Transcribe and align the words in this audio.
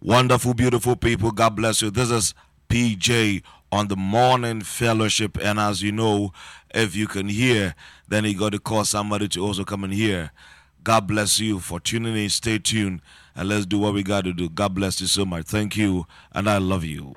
Wonderful, 0.00 0.54
beautiful 0.54 0.94
people. 0.94 1.32
God 1.32 1.56
bless 1.56 1.82
you. 1.82 1.90
This 1.90 2.10
is 2.10 2.32
PJ 2.68 3.42
on 3.72 3.88
the 3.88 3.96
morning 3.96 4.60
fellowship. 4.60 5.36
And 5.42 5.58
as 5.58 5.82
you 5.82 5.90
know, 5.90 6.32
if 6.72 6.94
you 6.94 7.08
can 7.08 7.28
hear, 7.28 7.74
then 8.06 8.24
you 8.24 8.38
got 8.38 8.52
to 8.52 8.60
call 8.60 8.84
somebody 8.84 9.26
to 9.28 9.44
also 9.44 9.64
come 9.64 9.82
and 9.82 9.92
hear. 9.92 10.30
God 10.84 11.08
bless 11.08 11.40
you 11.40 11.58
for 11.58 11.80
tuning 11.80 12.16
in. 12.16 12.30
Stay 12.30 12.58
tuned 12.58 13.00
and 13.34 13.48
let's 13.48 13.66
do 13.66 13.78
what 13.78 13.92
we 13.92 14.04
got 14.04 14.24
to 14.24 14.32
do. 14.32 14.48
God 14.48 14.74
bless 14.74 15.00
you 15.00 15.08
so 15.08 15.24
much. 15.24 15.46
Thank 15.46 15.76
you, 15.76 16.06
and 16.32 16.48
I 16.48 16.58
love 16.58 16.84
you. 16.84 17.14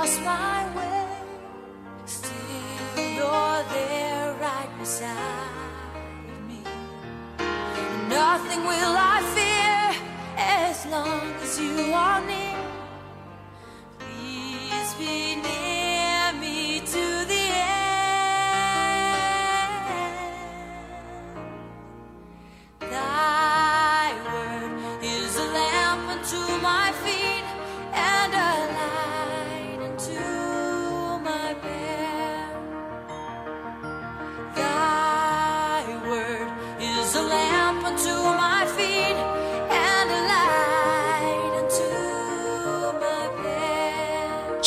Lost 0.00 0.22
my 0.22 0.64
way, 0.76 1.06
still 2.06 3.04
you're 3.18 3.62
there 3.76 4.34
right 4.40 4.70
beside 4.78 5.92
me. 6.48 6.62
Nothing 8.08 8.60
will 8.70 8.96
I 9.14 9.18
fear 9.36 10.02
as 10.38 10.86
long 10.86 11.34
as 11.42 11.60
you 11.60 11.92
are 11.92 12.20
near. 12.26 12.49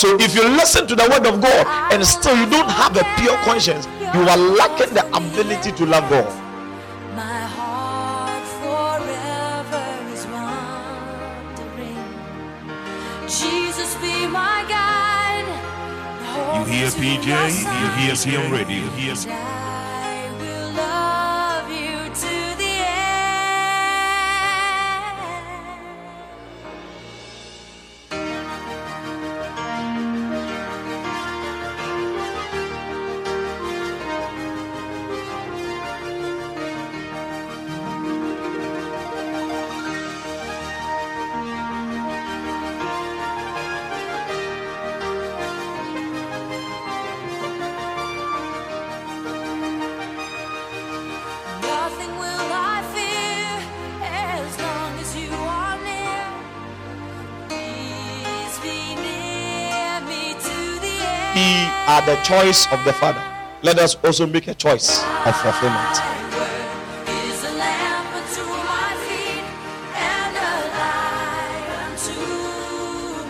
So 0.03 0.17
if 0.19 0.35
you 0.35 0.43
listen 0.43 0.85
to 0.87 0.97
the 0.97 1.03
word 1.03 1.25
of 1.25 1.39
God 1.39 1.65
and 1.93 2.05
still 2.05 2.35
you 2.35 2.49
don't 2.49 2.69
have 2.69 2.91
a 2.97 3.05
pure 3.21 3.37
conscience, 3.47 3.87
you 4.13 4.27
are 4.27 4.35
lacking 4.35 4.93
the 4.93 5.07
ability 5.15 5.71
to 5.71 5.85
love 5.85 6.09
God. 6.09 6.27
My 7.15 7.47
heart 7.55 8.43
forever 8.59 9.85
is 10.11 10.25
wandering. 10.27 12.03
Jesus 13.29 13.95
be 14.03 14.27
my 14.27 14.65
guide. 14.67 15.47
You 16.59 16.65
hear 16.65 16.87
PJ? 16.87 17.27
You 17.79 17.87
hear 18.01 18.13
CM 18.13 18.51
Radio. 18.51 18.83
You 18.83 18.89
hear 18.99 19.15
the 62.13 62.21
choice 62.21 62.71
of 62.71 62.83
the 62.85 62.93
Father. 62.93 63.23
Let 63.63 63.79
us 63.79 63.95
also 64.03 64.27
make 64.27 64.47
a 64.47 64.53
choice 64.53 65.01
of 65.25 65.35
fulfillment. 65.41 65.95
Thy 65.97 66.13
word 66.37 67.09
is 67.09 67.43
a 67.43 67.53
lamp 67.57 68.13
unto 68.13 68.43
my 68.69 68.93
feet 69.01 69.41
and 69.97 70.37
a 70.37 70.53
light 70.77 71.67
unto 71.89 72.13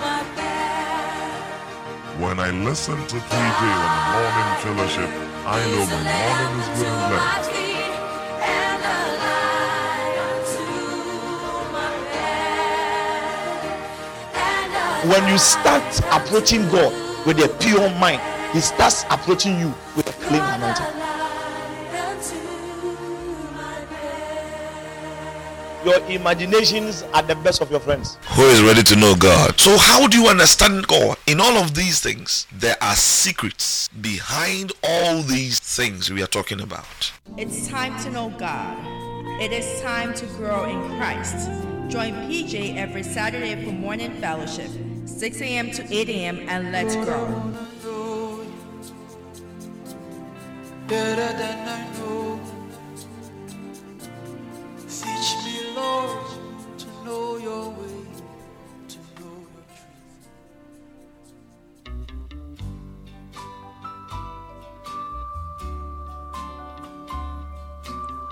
my 0.03 0.19
path. 0.35 2.19
When 2.19 2.39
I 2.41 2.51
listen 2.51 2.97
to 3.07 3.15
PJ 3.31 3.61
on 3.71 3.89
the 3.95 4.03
morning 4.11 4.51
fellowship, 4.63 5.09
I 5.47 5.63
know 5.71 5.85
my 5.87 6.03
morning 6.11 6.53
is 6.59 6.67
good 6.75 6.91
and 6.91 7.03
blessed. 7.07 7.51
When 15.07 15.23
you 15.31 15.37
start 15.37 15.83
approaching 16.11 16.67
God 16.69 16.91
with 17.25 17.39
a 17.39 17.47
pure 17.59 17.89
mind, 17.99 18.21
He 18.53 18.61
starts 18.61 19.03
approaching 19.09 19.59
you 19.59 19.73
with 19.95 20.07
a 20.07 20.13
clean 20.27 20.39
anointing. 20.39 20.85
Your 25.83 25.99
imaginations 26.07 27.01
are 27.15 27.23
the 27.23 27.33
best 27.33 27.61
of 27.61 27.71
your 27.71 27.79
friends. 27.79 28.19
Who 28.35 28.43
is 28.43 28.61
ready 28.61 28.83
to 28.83 28.95
know 28.95 29.15
God? 29.15 29.59
So, 29.59 29.75
how 29.77 30.07
do 30.07 30.21
you 30.21 30.27
understand 30.29 30.85
God? 30.85 31.17
In 31.25 31.41
all 31.41 31.57
of 31.57 31.73
these 31.73 31.99
things, 31.99 32.45
there 32.53 32.77
are 32.79 32.95
secrets 32.95 33.87
behind 33.87 34.71
all 34.83 35.23
these 35.23 35.59
things 35.59 36.11
we 36.11 36.21
are 36.21 36.27
talking 36.27 36.61
about. 36.61 37.11
It's 37.37 37.67
time 37.67 37.99
to 38.03 38.11
know 38.11 38.29
God. 38.37 38.77
It 39.41 39.51
is 39.51 39.81
time 39.81 40.13
to 40.13 40.25
grow 40.37 40.65
in 40.65 40.79
Christ. 40.99 41.49
Join 41.89 42.13
PJ 42.29 42.77
every 42.77 43.01
Saturday 43.01 43.65
for 43.65 43.71
morning 43.71 44.11
fellowship, 44.21 44.69
6 45.05 45.41
a.m. 45.41 45.71
to 45.71 45.91
8 45.91 46.09
a.m., 46.09 46.39
and 46.47 46.71
let's 46.71 46.95
grow. 46.95 47.72
Better 50.93 51.31
than 51.41 51.59
I 51.77 51.81
know. 51.97 52.39
Teach 54.99 55.29
me, 55.45 55.55
Lord, 55.75 56.25
to 56.81 56.87
know 57.05 57.27
your 57.47 57.65
way, 57.79 57.99
to 58.93 58.99
know 59.17 59.35
your 59.53 59.65
truth. 59.77 60.25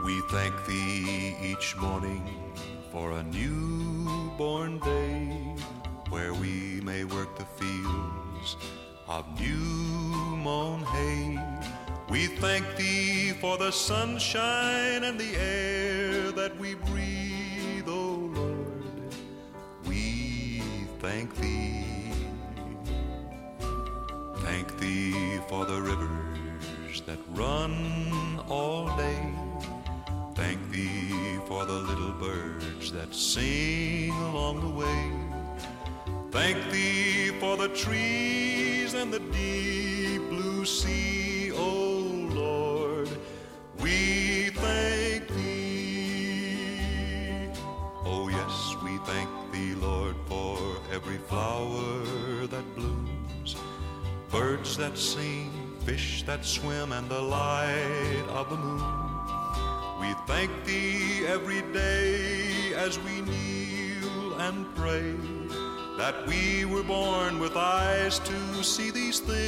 We 0.05 0.15
thank 0.33 0.53
thee 0.67 1.35
each 1.49 1.75
morning 1.77 2.23
for 2.91 3.07
a 3.21 3.23
newborn 3.23 4.77
day 4.79 5.19
where 6.09 6.33
we 6.35 6.53
may 6.89 7.03
work 7.05 7.31
the 7.41 7.47
fields 7.59 8.49
of 9.07 9.23
new 9.39 9.65
mown 10.45 10.83
hay. 10.93 11.50
We 12.11 12.27
thank 12.27 12.75
thee 12.75 13.31
for 13.39 13.57
the 13.57 13.71
sunshine 13.71 15.05
and 15.05 15.17
the 15.17 15.33
air 15.37 16.31
that 16.33 16.59
we 16.59 16.73
breathe, 16.73 17.87
O 17.87 18.29
Lord. 18.35 19.15
We 19.85 20.61
thank 20.99 21.33
thee. 21.37 21.85
Thank 24.39 24.77
thee 24.77 25.39
for 25.47 25.63
the 25.63 25.81
rivers 25.81 26.99
that 27.05 27.19
run 27.29 28.41
all 28.49 28.87
day. 28.97 29.33
Thank 30.35 30.69
thee 30.69 31.39
for 31.47 31.63
the 31.63 31.79
little 31.89 32.11
birds 32.11 32.91
that 32.91 33.15
sing 33.15 34.11
along 34.11 34.59
the 34.59 34.73
way. 34.83 35.01
Thank 36.29 36.71
thee 36.71 37.29
for 37.39 37.55
the 37.55 37.69
trees 37.69 38.95
and 38.95 39.13
the 39.13 39.19
deep 39.31 40.27
blue 40.29 40.65
sea, 40.65 41.30
that 56.41 56.47
swim, 56.47 56.91
and 56.91 57.07
the 57.09 57.21
light 57.21 58.25
of 58.29 58.49
the 58.49 58.57
moon. 58.57 58.81
We 59.99 60.13
thank 60.25 60.65
thee 60.65 61.27
every 61.27 61.61
day 61.71 62.73
as 62.75 62.97
we 62.99 63.21
kneel 63.21 64.33
and 64.39 64.65
pray 64.75 65.13
that 65.97 66.25
we 66.25 66.65
were 66.65 66.81
born 66.83 67.39
with 67.39 67.55
eyes 67.55 68.17
to 68.19 68.63
see 68.63 68.89
these 68.89 69.19
things. 69.19 69.41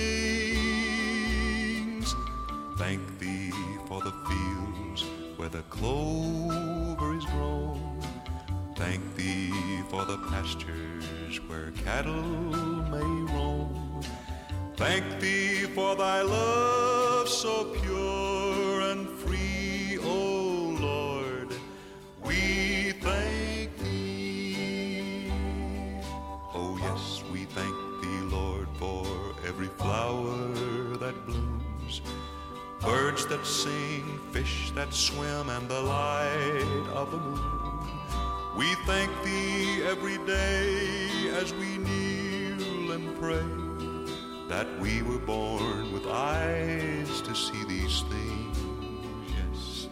Thank 2.77 3.01
thee 3.19 3.51
for 3.87 3.99
the 4.01 4.13
fields 4.27 5.05
where 5.37 5.49
the 5.49 5.63
clover 5.69 7.17
is 7.17 7.25
grown. 7.25 7.99
Thank 8.75 9.15
thee 9.15 9.51
for 9.89 10.05
the 10.05 10.17
pastures 10.29 11.39
where 11.47 11.71
cattle 11.71 12.21
may 12.93 13.33
roam. 13.33 13.82
Thank 14.83 15.21
thee 15.21 15.61
for 15.73 15.95
thy 15.95 16.21
love 16.23 17.29
so 17.29 17.63
pure 17.63 18.81
and 18.81 19.07
free, 19.19 19.97
O 20.03 20.75
Lord. 20.77 21.55
We 22.21 22.91
thank 23.01 23.77
thee. 23.77 25.31
Oh, 26.53 26.77
yes, 26.81 27.23
we 27.31 27.45
thank 27.45 27.73
thee, 28.01 28.35
Lord, 28.35 28.67
for 28.77 29.07
every 29.47 29.69
flower 29.79 30.35
that 30.97 31.15
blooms, 31.25 32.01
birds 32.81 33.25
that 33.27 33.45
sing, 33.45 34.19
fish 34.33 34.71
that 34.75 34.93
swim, 34.93 35.47
and 35.47 35.69
the 35.69 35.79
light 35.79 36.87
of 36.93 37.09
the 37.09 37.19
moon. 37.19 37.87
We 38.57 38.75
thank 38.85 39.09
thee 39.23 39.81
every 39.83 40.17
day 40.27 41.29
as 41.41 41.53
we 41.53 41.77
kneel 41.77 42.91
and 42.91 43.17
pray 43.17 43.62
that 44.53 44.67
we 44.79 45.01
were 45.01 45.23
born 45.35 45.91
with 45.91 46.05
eyes 46.05 47.21
to 47.21 47.33
see 47.33 47.63
these 47.75 47.97
things. 48.13 48.57
Yes, 49.37 49.87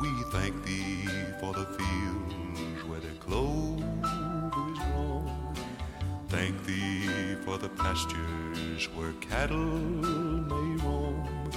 we 0.00 0.10
thank 0.34 0.54
thee 0.64 1.08
for 1.40 1.52
the 1.52 1.66
fields 1.78 2.80
where 2.88 3.00
the 3.00 3.14
clover 3.24 4.62
is 4.72 4.78
grown. 4.86 5.54
Thank 6.28 6.54
thee 6.66 7.34
for 7.44 7.58
the 7.58 7.68
pastures 7.84 8.82
where 8.94 9.14
cattle 9.28 9.80
may 10.52 10.70
roam. 10.84 11.50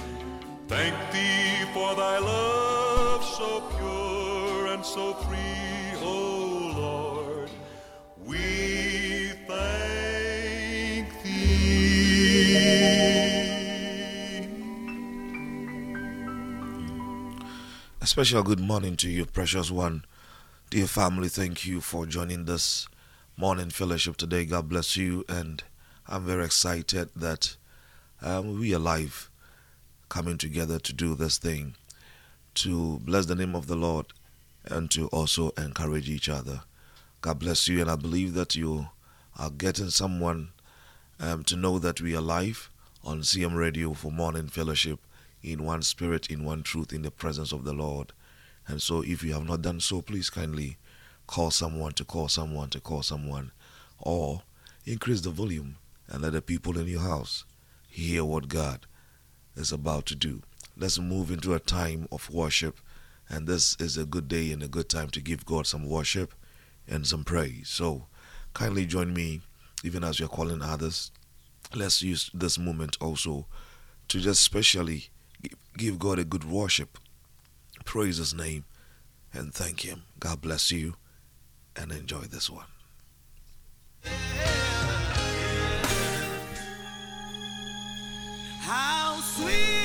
Thank 0.66 0.96
thee 1.12 1.54
for 1.72 1.90
thy 2.02 2.18
love 2.18 3.22
so 3.38 3.48
pure 3.76 4.66
and 4.74 4.84
so 4.84 5.14
free, 5.24 5.84
O 6.02 6.16
Lord. 6.84 7.50
We 8.26 8.79
A 18.02 18.06
special 18.06 18.42
good 18.42 18.60
morning 18.60 18.96
to 18.96 19.10
you, 19.10 19.26
precious 19.26 19.70
one. 19.70 20.06
Dear 20.70 20.86
family, 20.86 21.28
thank 21.28 21.66
you 21.66 21.82
for 21.82 22.06
joining 22.06 22.46
this 22.46 22.88
morning 23.36 23.68
fellowship 23.68 24.16
today. 24.16 24.46
God 24.46 24.70
bless 24.70 24.96
you. 24.96 25.22
And 25.28 25.62
I'm 26.08 26.24
very 26.24 26.46
excited 26.46 27.10
that 27.14 27.56
um, 28.22 28.58
we 28.58 28.74
are 28.74 28.78
live 28.78 29.28
coming 30.08 30.38
together 30.38 30.78
to 30.78 30.94
do 30.94 31.14
this 31.14 31.36
thing, 31.36 31.74
to 32.54 33.00
bless 33.00 33.26
the 33.26 33.34
name 33.34 33.54
of 33.54 33.66
the 33.66 33.76
Lord 33.76 34.06
and 34.64 34.90
to 34.92 35.08
also 35.08 35.50
encourage 35.58 36.08
each 36.08 36.30
other. 36.30 36.62
God 37.20 37.38
bless 37.38 37.68
you. 37.68 37.82
And 37.82 37.90
I 37.90 37.96
believe 37.96 38.32
that 38.32 38.56
you 38.56 38.88
are 39.38 39.50
getting 39.50 39.90
someone 39.90 40.52
um, 41.20 41.44
to 41.44 41.54
know 41.54 41.78
that 41.78 42.00
we 42.00 42.16
are 42.16 42.22
live 42.22 42.70
on 43.04 43.20
CM 43.20 43.54
Radio 43.54 43.92
for 43.92 44.10
morning 44.10 44.48
fellowship 44.48 45.00
in 45.42 45.64
one 45.64 45.82
spirit, 45.82 46.28
in 46.28 46.44
one 46.44 46.62
truth, 46.62 46.92
in 46.92 47.02
the 47.02 47.10
presence 47.10 47.52
of 47.52 47.64
the 47.64 47.72
Lord. 47.72 48.12
And 48.66 48.80
so, 48.80 49.02
if 49.02 49.22
you 49.22 49.32
have 49.34 49.46
not 49.46 49.62
done 49.62 49.80
so, 49.80 50.02
please 50.02 50.30
kindly 50.30 50.76
call 51.26 51.50
someone 51.50 51.92
to 51.92 52.04
call 52.04 52.28
someone 52.28 52.70
to 52.70 52.80
call 52.80 53.02
someone, 53.02 53.52
or 53.98 54.42
increase 54.84 55.20
the 55.20 55.30
volume 55.30 55.76
and 56.08 56.22
let 56.22 56.32
the 56.32 56.42
people 56.42 56.78
in 56.78 56.86
your 56.86 57.00
house 57.00 57.44
hear 57.88 58.24
what 58.24 58.48
God 58.48 58.86
is 59.56 59.72
about 59.72 60.06
to 60.06 60.14
do. 60.14 60.42
Let's 60.76 60.98
move 60.98 61.30
into 61.30 61.54
a 61.54 61.60
time 61.60 62.08
of 62.10 62.30
worship, 62.30 62.80
and 63.28 63.46
this 63.46 63.76
is 63.78 63.96
a 63.96 64.06
good 64.06 64.28
day 64.28 64.50
and 64.52 64.62
a 64.62 64.68
good 64.68 64.88
time 64.88 65.10
to 65.10 65.20
give 65.20 65.46
God 65.46 65.66
some 65.66 65.88
worship 65.88 66.34
and 66.88 67.06
some 67.06 67.24
praise. 67.24 67.68
So, 67.68 68.06
kindly 68.54 68.86
join 68.86 69.12
me, 69.12 69.40
even 69.84 70.04
as 70.04 70.18
you're 70.18 70.28
calling 70.28 70.62
others. 70.62 71.10
Let's 71.74 72.02
use 72.02 72.30
this 72.34 72.58
moment 72.58 72.96
also 73.00 73.46
to 74.08 74.20
just 74.20 74.42
specially 74.42 75.10
give 75.76 75.98
God 75.98 76.18
a 76.18 76.24
good 76.24 76.44
worship, 76.44 76.98
praise 77.84 78.18
His 78.18 78.34
name, 78.34 78.64
and 79.32 79.52
thank 79.54 79.80
Him. 79.84 80.02
God 80.18 80.40
bless 80.40 80.70
you, 80.70 80.94
and 81.76 81.92
enjoy 81.92 82.22
this 82.22 82.50
one. 82.50 82.66
How 88.60 89.20
sweet 89.20 89.79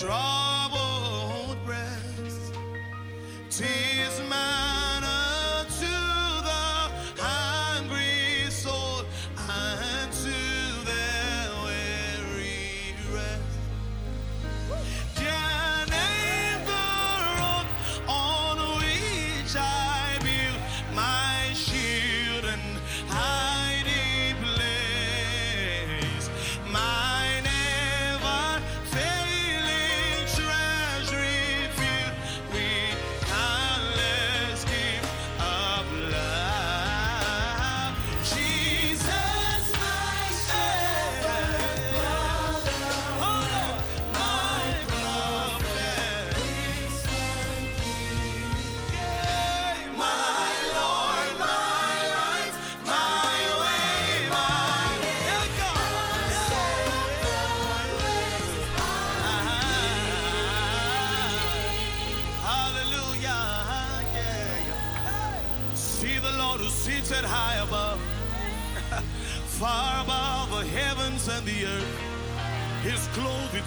the 0.00 0.43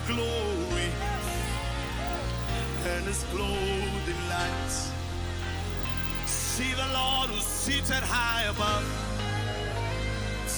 glory 0.07 0.89
and 2.85 3.07
is 3.07 3.23
clothed 3.33 4.07
in 4.07 4.29
light. 4.29 4.73
See 6.25 6.71
the 6.73 6.87
Lord 6.93 7.29
who 7.29 7.41
sits 7.41 7.91
at 7.91 8.03
high 8.03 8.43
above, 8.43 8.85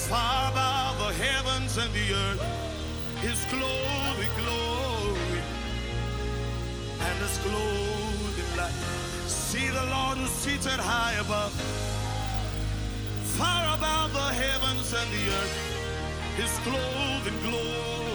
far 0.08 0.52
above 0.52 0.98
the 0.98 1.12
heavens 1.24 1.78
and 1.78 1.92
the 1.92 2.14
earth. 2.14 2.42
His 3.20 3.44
with 4.18 4.32
glory 4.40 5.42
and 7.06 7.16
is 7.20 7.36
clothed 7.38 8.38
in 8.38 8.56
light. 8.56 8.78
See 9.26 9.68
the 9.68 9.86
Lord 9.94 10.18
who 10.18 10.26
sits 10.28 10.66
at 10.68 10.78
high 10.78 11.14
above, 11.20 11.52
far 13.36 13.74
above 13.74 14.12
the 14.12 14.30
heavens 14.42 14.94
and 14.94 15.10
the 15.10 15.24
earth. 15.40 15.56
His 16.36 16.52
clothed 16.62 17.26
in 17.26 17.36
glory 17.50 18.09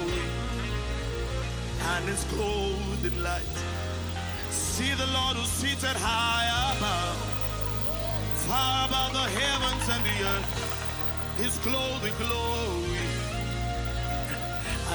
and 1.93 2.09
is 2.09 2.23
clothed 2.25 3.05
in 3.05 3.23
light. 3.23 3.57
See 4.49 4.93
the 4.93 5.07
Lord 5.07 5.37
who 5.37 5.45
sits 5.45 5.83
at 5.83 5.95
high 5.95 6.47
above, 6.75 7.17
far 8.47 8.87
above 8.87 9.13
the 9.13 9.27
heavens 9.39 9.85
and 9.93 10.03
the 10.09 10.17
earth. 10.33 10.53
His 11.37 11.57
clothing 11.59 12.13
glory 12.17 13.07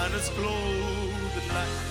and 0.02 0.14
His 0.14 0.28
clothing 0.30 1.48
light. 1.54 1.89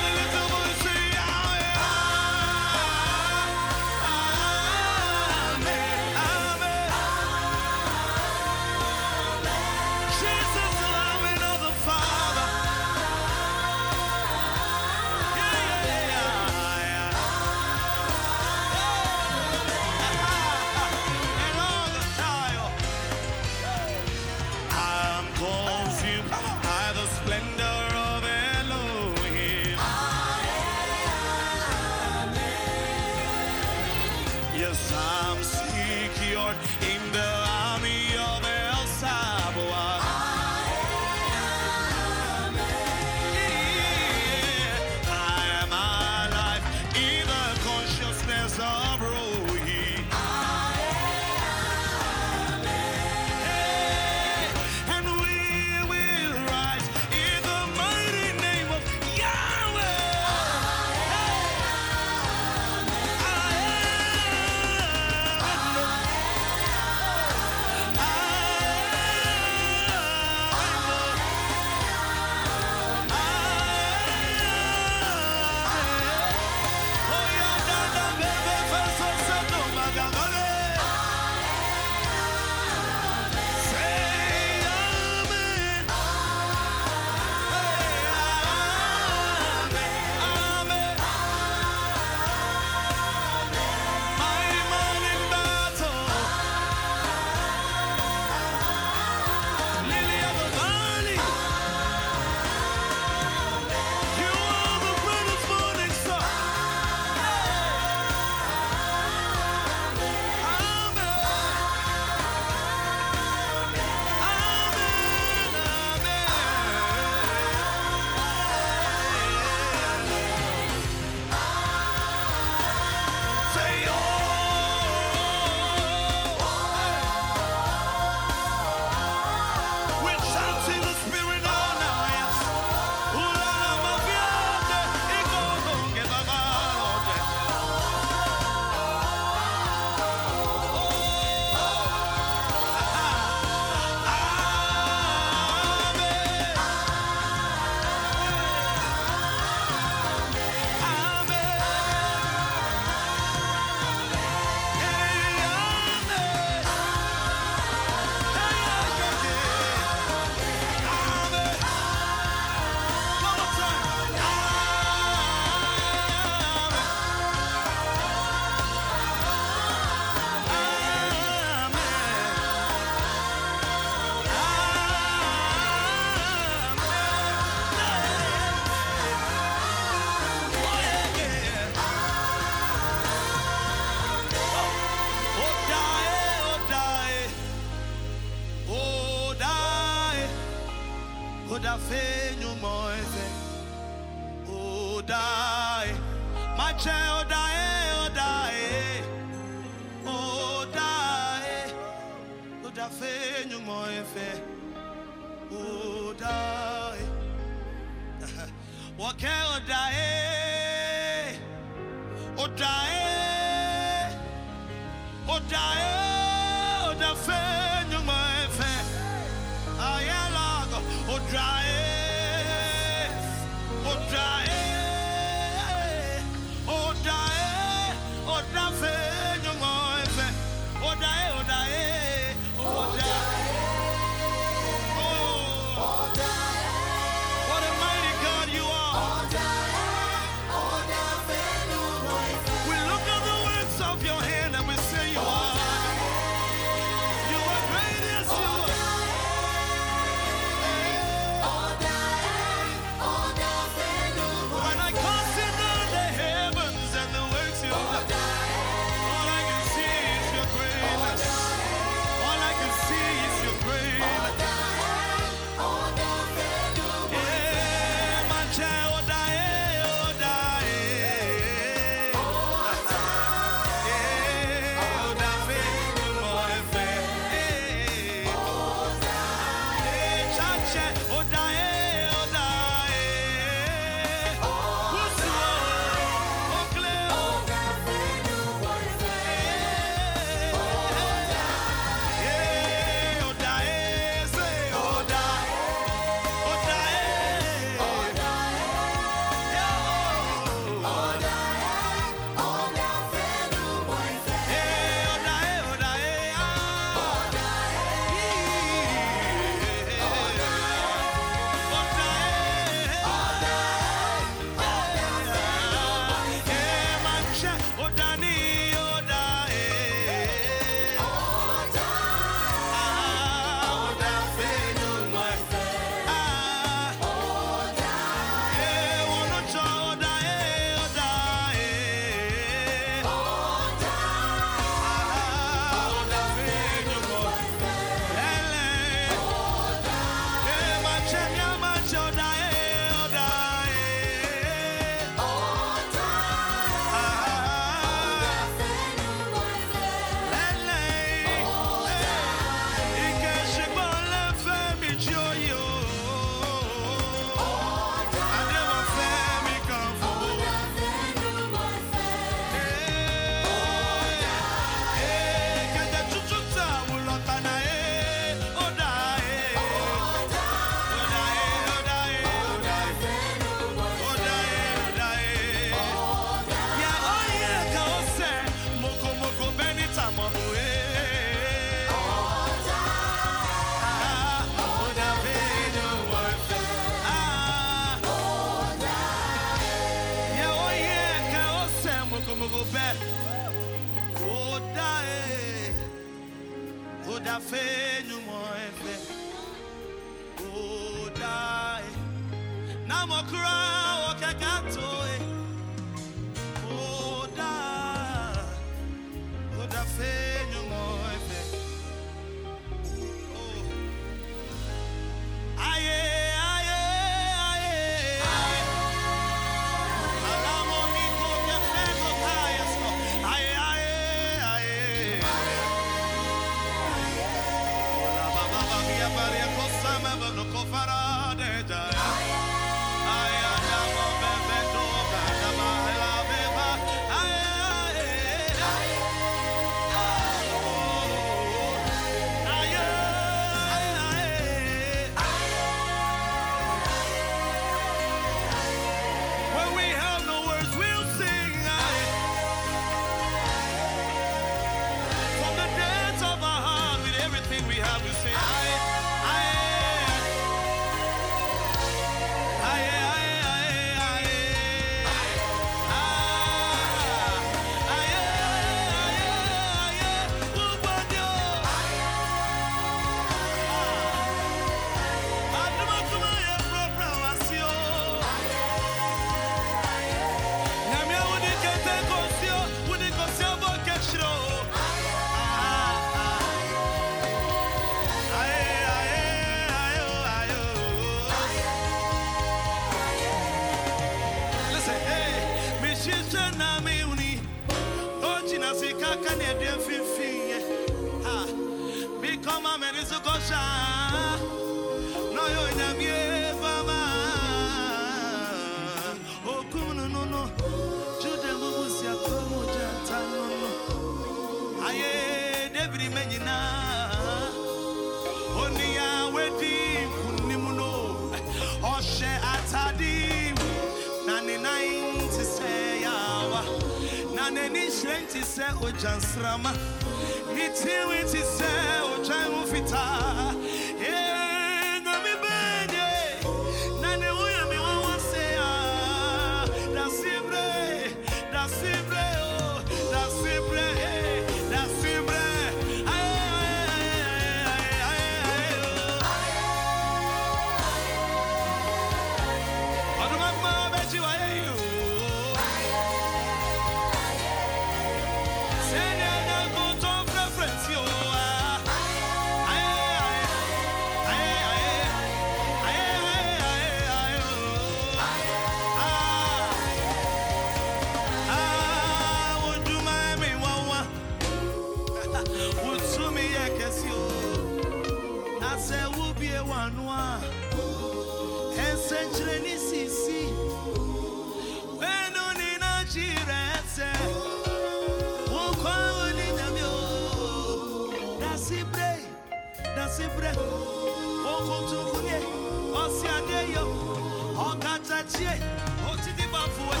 Di 599.40 599.46
bá 599.52 599.62
fún 599.74 599.88
ẹ. 599.96 600.00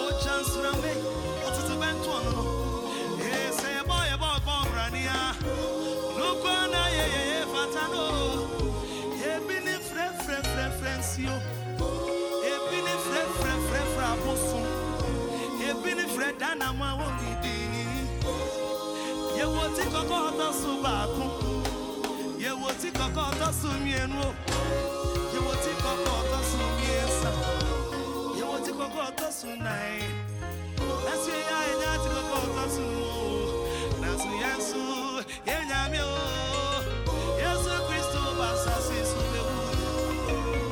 Ó 0.00 0.04
chansra 0.22 0.72
mi. 0.82 0.92
Ó 1.44 1.48
ti 1.54 1.60
ti 1.68 1.74
bẹ́ẹ̀ 1.80 2.00
tó 2.04 2.10
ọ̀nà 2.18 2.30
nù. 2.36 2.44
Èsè 3.42 3.68
ẹ̀bọ̀ 3.80 4.00
ẹ̀bọ̀ 4.14 4.30
ọ̀gbọ̀n 4.36 4.58
ọ̀gbọ̀n 4.64 4.88
ni 4.94 5.02
a. 5.20 5.22
Lókọ́ 6.18 6.54
náà 6.72 6.86
yẹ 6.96 7.04
yẹ 7.14 7.22
yẹ 7.32 7.40
fata 7.52 7.84
nù. 7.92 8.04
Ebi 9.32 9.56
ni 9.66 9.74
frɛ 9.88 10.06
frɛ 10.22 10.36
frɛ 10.50 10.64
frɛ 10.78 10.92
nsuo. 11.00 11.36
Ebi 12.52 12.78
ni 12.86 12.94
frɛ 13.06 13.20
frɛ 13.38 13.52
frɛ 13.68 13.80
frɛ 13.94 14.06
abosom. 14.14 14.66
Ebi 15.68 15.90
ni 15.98 16.04
frɛ 16.14 16.28
danam 16.40 16.80
a 16.86 16.90
wɔdidi. 16.98 17.56
Yɛwɔ 19.38 19.64
ti 19.76 19.84
kɔkɔ 19.92 20.16
ɔtɔ 20.28 20.48
so. 20.60 20.74
Yɛwɔ 23.04 23.12
ti 23.12 23.20
kɔkɔ 23.20 23.30
ɔtɔ 23.30 23.48
so 23.60 23.68
mmienu 23.68 24.16
o. 24.24 24.28
Yɛwɔ 25.34 25.52
ti 25.62 25.70
kɔkɔ 25.82 26.12
ɔtɔ 26.20 26.38
so 26.48 26.58
mmiɛnsa. 26.72 27.30
Yɛwɔ 28.38 28.56
ti 28.64 28.70
kɔkɔ 28.78 29.00
ɔtɔ 29.08 29.26
so 29.38 29.48
nan. 29.64 30.00
Nanso 31.04 31.30
yɛ 31.36 31.52
a 31.54 31.60
yɛnya 31.68 31.92
ti 32.02 32.08
kɔkɔ 32.14 32.36
ɔtɔ 32.44 32.64
so 32.74 32.82
o. 32.82 33.24
Yesu 37.40 37.72
Kristo 37.86 38.20
ba 38.38 38.46
asase 38.54 38.98
so 39.10 39.20
bɛwu. 39.32 39.58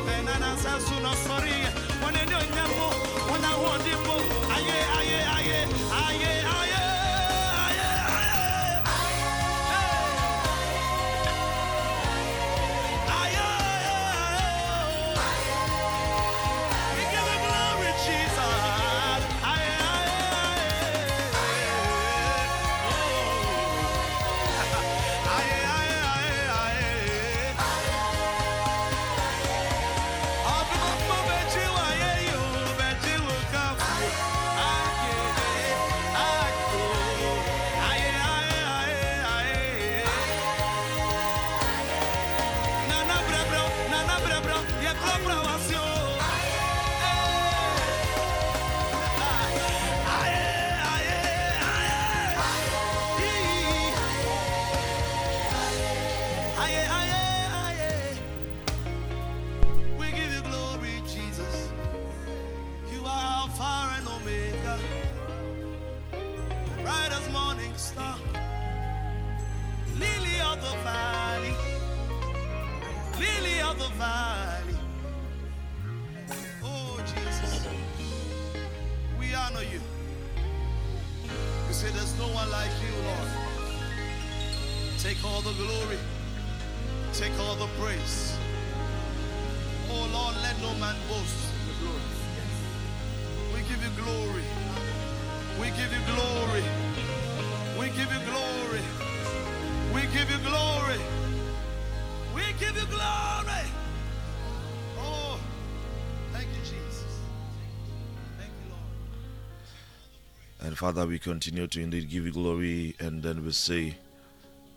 Bɛna 0.07 0.35
na 0.41 0.49
asase 0.57 0.95
no 1.05 1.13
sɔre 1.25 1.53
yɛ. 1.63 1.71
Wɔn 2.01 2.17
ani 2.17 2.35
onya 2.41 2.65
mo, 2.77 2.89
wɔn 3.29 3.45
ahoɔden 3.51 3.99
mo. 4.07 4.17
No 91.13 91.19
in 91.19 91.65
the 91.69 91.77
glory. 91.83 92.15
We 93.55 93.61
give 93.69 93.83
you 93.83 93.93
glory. 94.03 94.45
We 95.61 95.67
give 95.77 95.93
you 95.93 96.03
glory. 96.13 96.65
We 97.79 97.87
give 97.97 98.11
you 98.13 98.21
glory. 98.31 98.83
We 99.95 100.01
give 100.15 100.31
you 100.31 100.39
glory. 100.39 101.01
We 102.35 102.43
give 102.59 102.77
you 102.77 102.87
glory. 102.87 103.65
Oh, 104.99 105.39
thank 106.33 106.47
you, 106.49 106.61
Jesus. 106.61 107.21
Thank 108.39 108.51
you, 108.51 108.71
Lord. 108.71 110.67
And 110.67 110.79
Father, 110.79 111.07
we 111.07 111.19
continue 111.19 111.67
to 111.67 111.81
indeed 111.81 112.09
give 112.09 112.25
you 112.25 112.33
glory, 112.33 112.97
and 113.01 113.23
then 113.23 113.45
we 113.45 113.53
say, 113.53 113.97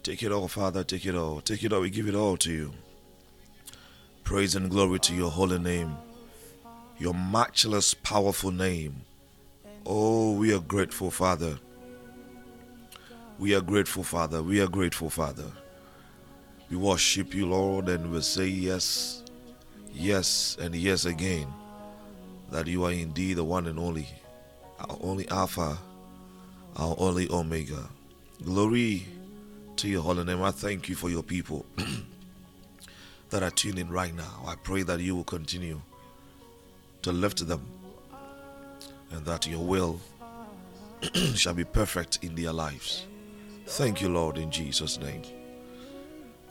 Take 0.03 0.21
it 0.21 0.31
all, 0.31 0.47
Father, 0.47 0.83
take 0.83 1.05
it 1.05 1.15
all. 1.15 1.41
Take 1.41 1.63
it 1.63 1.73
all, 1.73 1.81
we 1.81 1.89
give 1.89 2.07
it 2.07 2.15
all 2.15 2.37
to 2.37 2.51
you. 2.51 2.73
Praise 4.23 4.55
and 4.55 4.69
glory 4.69 4.99
to 4.99 5.13
your 5.15 5.31
holy 5.31 5.59
name, 5.59 5.95
your 6.97 7.13
matchless, 7.13 7.93
powerful 7.93 8.51
name. 8.51 9.01
Oh, 9.85 10.33
we 10.33 10.53
are 10.53 10.59
grateful, 10.59 11.11
Father. 11.11 11.57
We 13.37 13.53
are 13.53 13.61
grateful, 13.61 14.03
Father. 14.03 14.41
We 14.41 14.61
are 14.61 14.67
grateful, 14.67 15.09
Father. 15.09 15.51
We 16.69 16.77
worship 16.77 17.33
you, 17.35 17.47
Lord, 17.47 17.89
and 17.89 18.11
we 18.11 18.21
say 18.21 18.47
yes, 18.47 19.23
yes, 19.93 20.57
and 20.59 20.73
yes 20.73 21.05
again, 21.05 21.47
that 22.49 22.67
you 22.67 22.85
are 22.85 22.91
indeed 22.91 23.35
the 23.35 23.43
one 23.43 23.67
and 23.67 23.77
only, 23.77 24.07
our 24.79 24.97
only 25.01 25.27
Alpha, 25.29 25.77
our 26.77 26.95
only 26.97 27.29
Omega. 27.29 27.89
Glory 28.43 29.05
to 29.75 29.87
your 29.89 30.01
holy 30.01 30.23
name. 30.23 30.41
I 30.41 30.51
thank 30.51 30.89
you 30.89 30.95
for 30.95 31.09
your 31.09 31.23
people 31.23 31.65
that 33.29 33.43
are 33.43 33.51
tuning 33.51 33.89
right 33.89 34.15
now. 34.15 34.43
I 34.47 34.55
pray 34.55 34.83
that 34.83 34.99
you 35.01 35.15
will 35.15 35.23
continue 35.23 35.81
to 37.05 37.11
lift 37.11 37.47
them 37.47 37.61
and 39.11 39.23
that 39.25 39.45
your 39.45 39.63
will 39.63 39.99
shall 41.35 41.53
be 41.53 41.63
perfect 41.63 42.17
in 42.23 42.33
their 42.33 42.51
lives. 42.51 43.05
Thank 43.67 44.01
you, 44.01 44.09
Lord, 44.09 44.39
in 44.39 44.49
Jesus' 44.49 44.99
name. 44.99 45.21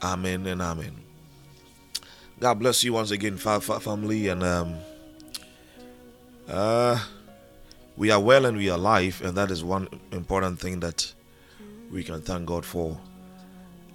Amen 0.00 0.46
and 0.46 0.62
amen. 0.62 0.94
God 2.38 2.60
bless 2.60 2.84
you 2.84 2.92
once 2.92 3.10
again, 3.10 3.36
fa- 3.36 3.60
fa- 3.60 3.80
family, 3.80 4.28
and 4.28 4.44
um, 4.44 4.76
uh, 6.48 7.00
we 7.96 8.12
are 8.12 8.20
well 8.20 8.46
and 8.46 8.56
we 8.56 8.70
are 8.70 8.78
alive, 8.78 9.20
and 9.24 9.36
that 9.36 9.50
is 9.50 9.64
one 9.64 9.88
important 10.12 10.60
thing 10.60 10.78
that 10.80 11.12
we 11.90 12.04
can 12.04 12.20
thank 12.20 12.46
God 12.46 12.64
for. 12.64 12.96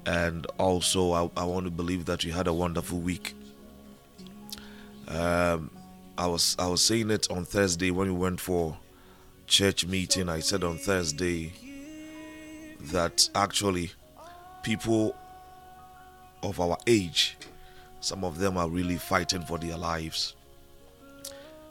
And 0.06 0.45
also, 0.58 1.13
I, 1.13 1.41
I 1.41 1.45
want 1.45 1.67
to 1.67 1.72
believe 1.72 2.04
that 2.06 2.26
you 2.26 2.34
had 2.34 2.48
a 2.48 2.54
wonderful 2.54 3.00
week. 3.00 3.34
Um, 5.08 5.72
I 6.19 6.27
was 6.27 6.58
I 6.60 6.67
was 6.67 6.84
saying 6.84 7.12
it 7.12 7.32
on 7.32 7.45
Thursday 7.45 7.91
when 7.91 8.08
we 8.08 8.19
went 8.19 8.41
for 8.41 8.77
church 9.47 9.86
meeting. 9.86 10.27
I 10.27 10.41
said 10.41 10.65
on 10.65 10.77
Thursday 10.77 11.53
that 12.91 13.29
actually 13.34 13.91
people 14.62 15.15
of 16.43 16.60
our 16.60 16.77
age, 16.88 17.38
some 18.01 18.25
of 18.25 18.38
them 18.38 18.58
are 18.58 18.67
really 18.67 18.97
fighting 18.97 19.43
for 19.43 19.58
their 19.58 19.77
lives. 19.77 20.36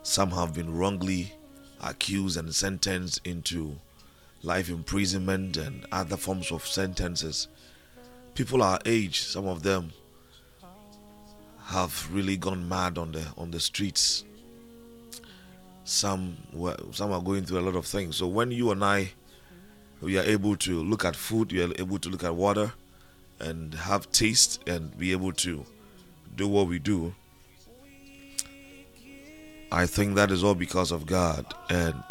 Some 0.03 0.31
have 0.31 0.55
been 0.55 0.75
wrongly 0.75 1.35
accused 1.83 2.39
and 2.39 2.55
sentenced 2.55 3.21
into 3.27 3.77
life 4.43 4.71
imprisonment 4.71 5.59
and 5.59 5.85
other 5.93 6.17
forms 6.17 6.51
of 6.51 6.67
sentences. 6.67 7.49
People 8.35 8.63
our 8.63 8.79
age, 8.87 9.21
some 9.21 9.47
of 9.47 9.63
them 9.63 9.93
have 11.65 12.09
really 12.11 12.39
gone 12.39 12.67
mad 12.67 12.97
on 12.97 13.13
the 13.13 13.27
on 13.37 13.51
the 13.51 13.61
streets. 13.61 14.25
Some 15.89 16.37
were, 16.53 16.77
some 16.93 17.13
are 17.13 17.23
going 17.23 17.47
through 17.47 17.61
a 17.61 17.63
lot 17.63 17.75
of 17.75 17.87
things. 17.87 18.17
So 18.17 18.27
when 18.27 18.51
you 18.51 18.73
and 18.73 18.85
I 18.85 19.13
we 20.03 20.19
are 20.19 20.23
able 20.23 20.55
to 20.57 20.85
look 20.85 21.03
at 21.03 21.17
food, 21.17 21.51
we 21.51 21.63
are 21.63 21.73
able 21.79 21.99
to 22.01 22.11
look 22.11 22.23
at 22.23 22.35
water 22.35 22.75
and 23.41 23.73
have 23.73 24.13
taste 24.13 24.61
and 24.69 24.97
be 24.99 25.13
able 25.13 25.33
to 25.33 25.65
do 26.37 26.47
what 26.47 26.69
we 26.69 26.79
do. 26.79 27.15
I 29.73 29.87
think 29.87 30.15
that 30.17 30.31
is 30.31 30.45
all 30.45 30.55
because 30.55 30.93
of 30.93 31.07
God 31.07 31.47
and 31.71 32.03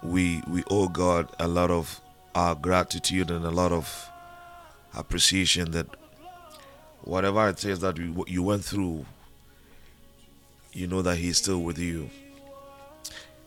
we 0.00 0.40
we 0.46 0.62
owe 0.70 0.86
God 0.86 1.34
a 1.40 1.48
lot 1.48 1.72
of 1.72 2.00
our 2.32 2.54
gratitude 2.54 3.28
and 3.28 3.44
a 3.44 3.50
lot 3.50 3.72
of 3.72 4.08
appreciation 4.94 5.72
that 5.72 5.88
whatever 7.02 7.48
it 7.48 7.64
is 7.64 7.80
that 7.80 7.98
you, 7.98 8.24
you 8.28 8.44
went 8.44 8.64
through, 8.64 9.04
you 10.72 10.86
know 10.86 11.02
that 11.02 11.16
He's 11.16 11.38
still 11.38 11.60
with 11.60 11.80
you. 11.80 12.08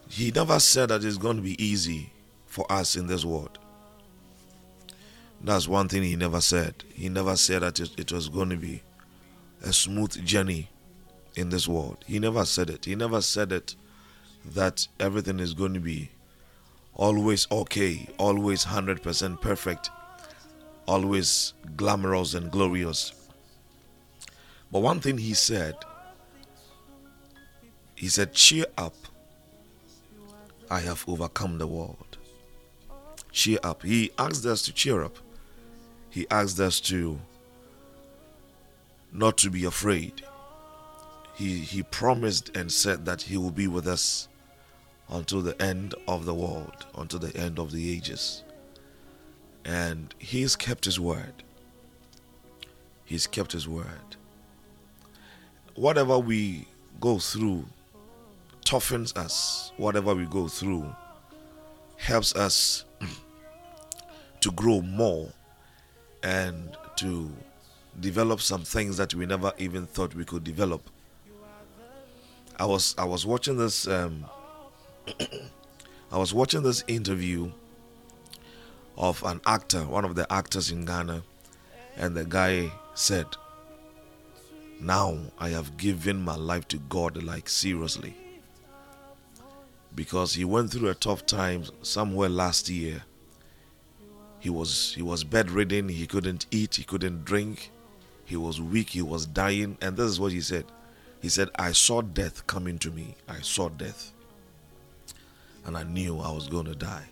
He 0.10 0.32
never 0.32 0.60
said 0.60 0.90
that 0.90 1.04
it's 1.04 1.18
going 1.18 1.38
to 1.38 1.44
be 1.44 1.62
easy 1.64 2.12
for 2.46 2.66
us 2.72 2.96
in 2.96 3.08
this 3.08 3.26
world. 3.26 3.60
That's 5.42 5.68
one 5.68 5.88
thing 5.88 6.04
He 6.04 6.16
never 6.16 6.42
said. 6.42 6.84
He 6.94 7.10
never 7.10 7.36
said 7.36 7.62
that 7.62 7.80
it, 7.80 7.92
it 7.98 8.12
was 8.12 8.30
going 8.30 8.50
to 8.50 8.58
be 8.58 8.82
a 9.64 9.74
smooth 9.74 10.26
journey 10.26 10.70
in 11.36 11.50
this 11.50 11.68
world. 11.68 12.04
He 12.08 12.20
never 12.20 12.46
said 12.46 12.70
it. 12.70 12.86
He 12.86 12.96
never 12.96 13.22
said 13.22 13.52
it 13.52 13.76
that 14.54 14.88
everything 15.00 15.40
is 15.40 15.54
going 15.54 15.74
to 15.74 15.80
be 15.80 16.10
always 16.94 17.48
okay, 17.52 18.08
always 18.18 18.66
100% 18.66 19.42
perfect, 19.42 19.90
always 20.88 21.54
glamorous 21.76 22.34
and 22.34 22.52
glorious. 22.52 23.14
But 24.72 24.80
one 24.80 25.00
thing 25.00 25.18
he 25.18 25.34
said, 25.34 25.76
he 27.96 28.08
said, 28.08 28.34
Cheer 28.34 28.66
up. 28.78 28.96
I 30.70 30.80
have 30.82 31.06
overcome 31.08 31.58
the 31.58 31.68
world. 31.68 32.18
Cheer 33.32 33.60
up. 33.64 33.84
He 33.84 34.12
asked 34.18 34.46
us 34.46 34.62
to 34.64 34.74
cheer 34.74 35.04
up. 35.04 35.18
He 36.10 36.28
asked 36.30 36.60
us 36.60 36.80
to 36.82 37.20
not 39.12 39.38
to 39.38 39.50
be 39.50 39.66
afraid. 39.66 40.24
He, 41.36 41.60
he 41.60 41.84
promised 41.84 42.56
and 42.56 42.72
said 42.72 43.06
that 43.06 43.22
he 43.24 43.38
will 43.38 43.52
be 43.52 43.68
with 43.68 43.88
us 43.88 44.28
until 45.10 45.42
the 45.42 45.60
end 45.62 45.96
of 46.08 46.26
the 46.26 46.34
world, 46.34 46.86
until 46.96 47.20
the 47.20 47.36
end 47.38 47.60
of 47.60 47.72
the 47.72 47.94
ages. 47.96 48.44
And 49.64 50.14
he's 50.18 50.56
kept 50.56 50.86
his 50.86 51.00
word. 51.00 51.44
He's 53.06 53.28
kept 53.28 53.52
his 53.52 53.68
word. 53.68 54.18
Whatever 55.76 56.18
we 56.18 56.68
go 57.00 57.20
through 57.20 57.66
toughens 58.68 59.16
us. 59.18 59.72
Whatever 59.78 60.14
we 60.14 60.26
go 60.26 60.50
through 60.50 60.94
helps 61.96 62.36
us 62.36 62.84
to 64.42 64.52
grow 64.52 64.82
more 64.82 65.30
and 66.22 66.76
to 66.98 67.32
develop 68.02 68.42
some 68.42 68.64
things 68.64 68.98
that 68.98 69.14
we 69.14 69.26
never 69.26 69.54
even 69.58 69.86
thought 69.88 70.14
we 70.14 70.26
could 70.26 70.44
develop. 70.44 70.82
I 72.60 72.66
was 72.66 72.94
I 72.98 73.06
was 73.06 73.26
watching 73.26 73.58
this 73.58 73.88
um, 73.88 74.26
I 76.12 76.18
was 76.18 76.34
watching 76.34 76.64
this 76.64 76.84
interview 76.88 77.52
of 78.98 79.24
an 79.24 79.40
actor, 79.46 79.84
one 79.86 80.04
of 80.04 80.16
the 80.16 80.32
actors 80.34 80.72
in 80.72 80.84
Ghana, 80.84 81.24
and 81.96 82.18
the 82.18 82.26
guy 82.26 82.72
said, 82.96 83.28
Now 84.82 85.18
I 85.40 85.50
have 85.50 85.78
given 85.78 86.20
my 86.22 86.36
life 86.36 86.68
to 86.70 86.78
God, 86.78 87.24
like 87.24 87.48
seriously. 87.48 88.16
Because 89.96 90.34
he 90.34 90.46
went 90.46 90.72
through 90.72 90.90
a 90.90 90.96
tough 90.96 91.26
time 91.26 91.64
somewhere 91.82 92.30
last 92.30 92.70
year. 92.70 93.04
He 94.40 94.50
was 94.50 94.94
he 94.96 95.02
was 95.02 95.24
bedridden, 95.24 95.90
he 95.90 96.06
couldn't 96.06 96.46
eat, 96.52 96.76
he 96.76 96.84
couldn't 96.84 97.26
drink, 97.26 97.72
he 98.24 98.38
was 98.38 98.62
weak, 98.62 98.90
he 98.90 99.02
was 99.02 99.26
dying, 99.26 99.78
and 99.82 99.98
this 99.98 100.06
is 100.06 100.20
what 100.20 100.32
he 100.32 100.42
said. 100.42 100.66
He 101.22 101.30
said, 101.30 101.50
I 101.56 101.72
saw 101.72 102.02
death 102.02 102.46
coming 102.46 102.78
to 102.80 102.92
me. 102.92 103.16
I 103.28 103.42
saw 103.42 103.70
death 103.70 104.14
and 105.68 105.78
I 105.78 105.84
knew 105.84 106.20
I 106.20 106.32
was 106.32 106.48
going 106.48 106.66
to 106.66 106.76
die. 106.76 107.06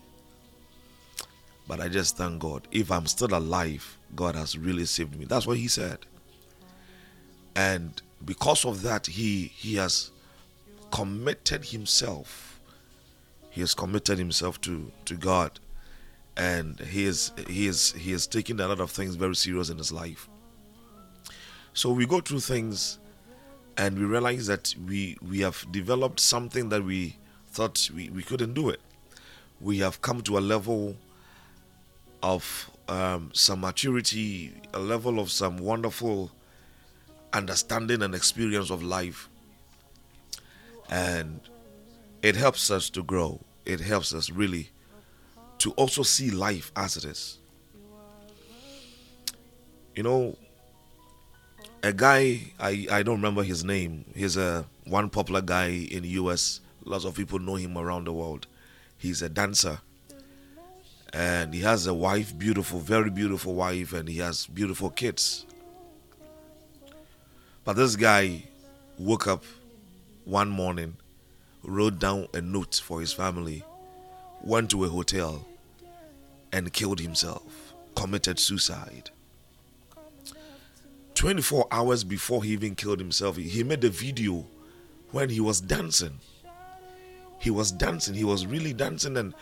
But 1.67 1.81
I 1.81 1.89
just 1.89 2.15
thank 2.17 2.39
God. 2.39 2.67
If 2.71 2.89
I'm 2.89 3.05
still 3.05 3.35
alive, 3.35 3.97
God 4.15 4.35
has 4.35 4.57
really 4.57 4.85
saved 4.85 5.19
me. 5.19 5.25
That's 5.25 5.45
what 5.45 5.57
he 5.57 5.67
said. 5.67 5.99
And 7.55 8.01
because 8.23 8.65
of 8.65 8.81
that, 8.83 9.07
he 9.07 9.51
he 9.55 9.75
has 9.75 10.11
committed 10.91 11.65
himself. 11.65 12.44
He 13.55 13.61
has 13.61 13.73
committed 13.73 14.17
himself 14.17 14.59
to 14.61 14.91
to 15.05 15.15
God, 15.15 15.61
and 16.35 16.77
he 16.77 17.05
is 17.05 17.31
he 17.47 17.67
is 17.67 17.93
he 17.93 18.11
is 18.11 18.27
taking 18.27 18.59
a 18.59 18.67
lot 18.67 18.81
of 18.81 18.91
things 18.91 19.15
very 19.15 19.33
serious 19.33 19.69
in 19.69 19.77
his 19.77 19.93
life. 19.93 20.27
So 21.73 21.89
we 21.93 22.05
go 22.05 22.19
through 22.19 22.41
things, 22.41 22.99
and 23.77 23.97
we 23.97 24.03
realize 24.03 24.47
that 24.47 24.75
we 24.85 25.17
we 25.21 25.39
have 25.39 25.65
developed 25.71 26.19
something 26.19 26.67
that 26.67 26.83
we 26.83 27.15
thought 27.47 27.89
we, 27.95 28.09
we 28.09 28.23
couldn't 28.23 28.55
do 28.55 28.67
it. 28.67 28.81
We 29.61 29.79
have 29.79 30.01
come 30.01 30.19
to 30.23 30.37
a 30.37 30.43
level 30.53 30.97
of 32.21 32.69
um, 32.89 33.29
some 33.31 33.61
maturity, 33.61 34.53
a 34.73 34.79
level 34.79 35.17
of 35.17 35.31
some 35.31 35.59
wonderful 35.59 36.29
understanding 37.31 38.03
and 38.03 38.13
experience 38.13 38.69
of 38.69 38.83
life. 38.83 39.29
And 40.89 41.39
it 42.21 42.35
helps 42.35 42.69
us 42.69 42.89
to 42.89 43.01
grow. 43.01 43.39
It 43.65 43.79
helps 43.79 44.13
us 44.13 44.29
really 44.29 44.69
to 45.59 45.71
also 45.71 46.03
see 46.03 46.31
life 46.31 46.71
as 46.75 46.97
it 46.97 47.05
is. 47.05 47.39
You 49.95 50.03
know, 50.03 50.37
a 51.81 51.93
guy 51.93 52.51
I, 52.59 52.87
I 52.91 53.03
don't 53.03 53.15
remember 53.15 53.43
his 53.43 53.63
name. 53.63 54.05
He's 54.15 54.37
a 54.37 54.65
one 54.83 55.09
popular 55.09 55.41
guy 55.41 55.67
in 55.67 56.03
the 56.03 56.09
US 56.09 56.59
Lots 56.87 57.03
of 57.03 57.15
people 57.15 57.39
know 57.39 57.55
him 57.55 57.79
around 57.79 58.05
the 58.05 58.13
world. 58.13 58.45
He's 58.99 59.23
a 59.23 59.29
dancer. 59.29 59.79
And 61.11 61.51
he 61.53 61.61
has 61.61 61.87
a 61.87 61.93
wife, 61.93 62.37
beautiful, 62.37 62.79
very 62.79 63.09
beautiful 63.09 63.55
wife, 63.55 63.91
and 63.93 64.07
he 64.07 64.19
has 64.19 64.45
beautiful 64.45 64.91
kids. 64.91 65.45
But 67.63 67.73
this 67.73 67.95
guy 67.95 68.43
woke 68.99 69.25
up 69.27 69.43
one 70.25 70.49
morning, 70.49 70.97
wrote 71.65 71.99
down 71.99 72.27
a 72.33 72.41
note 72.41 72.81
for 72.83 72.99
his 72.99 73.13
family, 73.13 73.63
went 74.41 74.71
to 74.71 74.83
a 74.85 74.89
hotel, 74.89 75.45
and 76.51 76.71
killed 76.71 76.99
himself, 76.99 77.73
committed 77.95 78.39
suicide. 78.39 79.09
24 81.15 81.67
hours 81.71 82.03
before 82.03 82.43
he 82.43 82.51
even 82.51 82.75
killed 82.75 82.99
himself, 82.99 83.37
he 83.37 83.63
made 83.63 83.83
a 83.83 83.89
video 83.89 84.45
when 85.11 85.29
he 85.29 85.39
was 85.39 85.61
dancing 85.61 86.19
he 87.45 87.51
was 87.51 87.71
dancing. 87.71 88.15
He 88.15 88.23
was 88.23 88.45
really 88.45 88.73
dancing, 88.73 89.17
and 89.17 89.33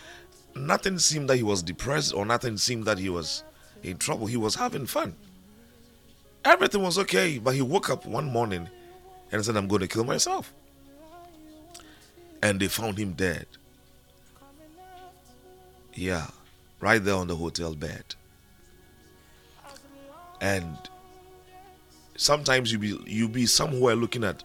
nothing 0.55 0.99
seemed 0.99 1.29
that 1.29 1.37
he 1.37 1.43
was 1.43 1.63
depressed 1.63 2.13
or 2.13 2.25
nothing 2.25 2.57
seemed 2.57 2.85
that 2.85 2.97
he 2.97 3.09
was 3.09 3.43
in 3.81 3.97
trouble. 3.97 4.27
He 4.27 4.37
was 4.37 4.55
having 4.55 4.85
fun. 4.85 5.15
Everything 6.45 6.81
was 6.81 6.97
okay, 6.99 7.37
but 7.37 7.55
he 7.55 7.61
woke 7.61 7.89
up 7.89 8.05
one 8.05 8.25
morning 8.25 8.69
and 9.31 9.43
said, 9.43 9.55
I'm 9.55 9.69
going 9.69 9.81
to 9.81 9.87
kill 9.87 10.03
myself. 10.03 10.53
And 12.43 12.59
they 12.59 12.67
found 12.67 12.99
him 12.99 13.13
dead. 13.13 13.47
Yeah, 15.95 16.27
right 16.79 17.03
there 17.03 17.15
on 17.15 17.27
the 17.27 17.35
hotel 17.35 17.73
bed. 17.73 18.03
And 20.41 20.77
sometimes 22.17 22.71
you 22.71 22.79
be 22.79 22.99
you 23.05 23.29
be 23.29 23.45
somewhere 23.45 23.95
looking 23.95 24.23
at 24.23 24.43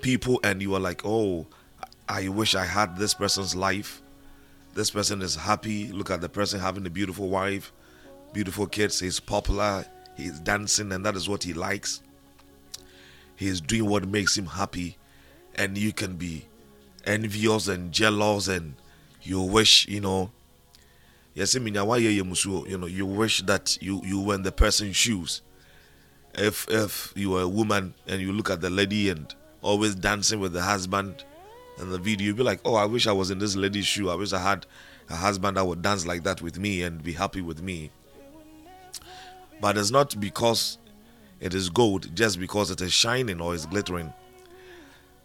people 0.00 0.38
and 0.44 0.62
you 0.62 0.74
are 0.74 0.80
like, 0.80 1.02
oh, 1.04 1.46
I 2.08 2.28
wish 2.28 2.54
I 2.54 2.64
had 2.64 2.96
this 2.96 3.14
person's 3.14 3.56
life. 3.56 4.00
This 4.74 4.90
person 4.90 5.22
is 5.22 5.34
happy. 5.34 5.90
Look 5.90 6.10
at 6.10 6.20
the 6.20 6.28
person 6.28 6.60
having 6.60 6.86
a 6.86 6.90
beautiful 6.90 7.28
wife, 7.28 7.72
beautiful 8.32 8.66
kids. 8.66 9.00
He's 9.00 9.18
popular. 9.18 9.84
He's 10.16 10.38
dancing, 10.38 10.92
and 10.92 11.04
that 11.04 11.16
is 11.16 11.28
what 11.28 11.42
he 11.42 11.52
likes. 11.52 12.00
He's 13.34 13.60
doing 13.60 13.86
what 13.90 14.06
makes 14.06 14.38
him 14.38 14.46
happy, 14.46 14.96
and 15.56 15.76
you 15.76 15.92
can 15.92 16.16
be 16.16 16.46
envious 17.04 17.68
and 17.68 17.92
jealous, 17.92 18.48
and 18.48 18.74
you 19.22 19.40
wish, 19.40 19.86
you 19.88 20.00
know. 20.00 20.30
Yes, 21.34 21.54
you 21.54 21.68
know, 21.70 22.86
you 22.86 23.06
wish 23.06 23.42
that 23.42 23.76
you 23.82 24.00
you 24.04 24.20
were 24.20 24.36
in 24.36 24.42
the 24.42 24.52
person's 24.52 24.96
shoes. 24.96 25.42
If 26.34 26.66
if 26.68 27.12
you 27.16 27.30
were 27.30 27.42
a 27.42 27.48
woman 27.48 27.94
and 28.06 28.20
you 28.20 28.32
look 28.32 28.50
at 28.50 28.60
the 28.60 28.70
lady 28.70 29.08
and 29.10 29.34
always 29.60 29.94
dancing 29.94 30.38
with 30.38 30.52
the 30.52 30.62
husband 30.62 31.24
in 31.78 31.90
the 31.90 31.98
video, 31.98 32.26
you'll 32.26 32.36
be 32.36 32.42
like, 32.44 32.60
oh, 32.64 32.74
I 32.74 32.84
wish 32.84 33.06
I 33.06 33.12
was 33.12 33.30
in 33.30 33.38
this 33.38 33.56
lady's 33.56 33.86
shoe. 33.86 34.10
I 34.10 34.14
wish 34.14 34.32
I 34.32 34.38
had 34.38 34.66
a 35.10 35.16
husband 35.16 35.56
that 35.56 35.66
would 35.66 35.82
dance 35.82 36.06
like 36.06 36.22
that 36.24 36.40
with 36.40 36.58
me 36.58 36.82
and 36.82 37.02
be 37.02 37.12
happy 37.12 37.40
with 37.40 37.62
me. 37.62 37.90
But 39.60 39.76
it's 39.76 39.90
not 39.90 40.18
because 40.20 40.78
it 41.40 41.54
is 41.54 41.68
gold, 41.68 42.14
just 42.14 42.38
because 42.38 42.70
it 42.70 42.80
is 42.80 42.92
shining 42.92 43.40
or 43.40 43.54
is 43.54 43.66
glittering. 43.66 44.12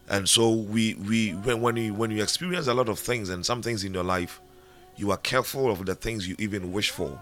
And 0.10 0.28
so 0.28 0.52
we 0.52 0.96
we 0.96 1.32
when 1.32 1.62
when 1.62 1.76
you 1.78 1.94
when 1.94 2.12
you 2.12 2.24
experience 2.24 2.68
a 2.68 2.74
lot 2.74 2.90
of 2.90 3.00
things 3.00 3.30
and 3.30 3.46
some 3.46 3.62
things 3.62 3.84
in 3.84 3.94
your 3.94 4.04
life, 4.04 4.42
you 4.96 5.12
are 5.12 5.18
careful 5.18 5.72
of 5.72 5.86
the 5.86 5.96
things 5.96 6.28
you 6.28 6.36
even 6.40 6.72
wish 6.72 6.90
for. 6.90 7.20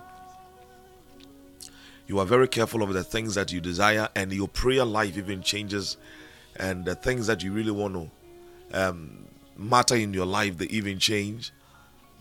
You 2.08 2.20
are 2.20 2.26
very 2.26 2.48
careful 2.48 2.82
of 2.84 2.94
the 2.94 3.04
things 3.04 3.36
that 3.36 3.52
you 3.52 3.60
desire, 3.60 4.08
and 4.16 4.32
your 4.32 4.48
prayer 4.48 4.86
life 4.86 5.18
even 5.18 5.42
changes 5.42 5.98
and 6.60 6.86
the 6.86 6.96
things 6.96 7.28
that 7.28 7.44
you 7.44 7.52
really 7.52 7.72
want 7.72 7.94
to 7.94 8.80
um, 8.80 9.26
matter 9.58 9.96
in 9.96 10.14
your 10.14 10.26
life 10.26 10.58
they 10.58 10.66
even 10.66 11.00
change 11.00 11.52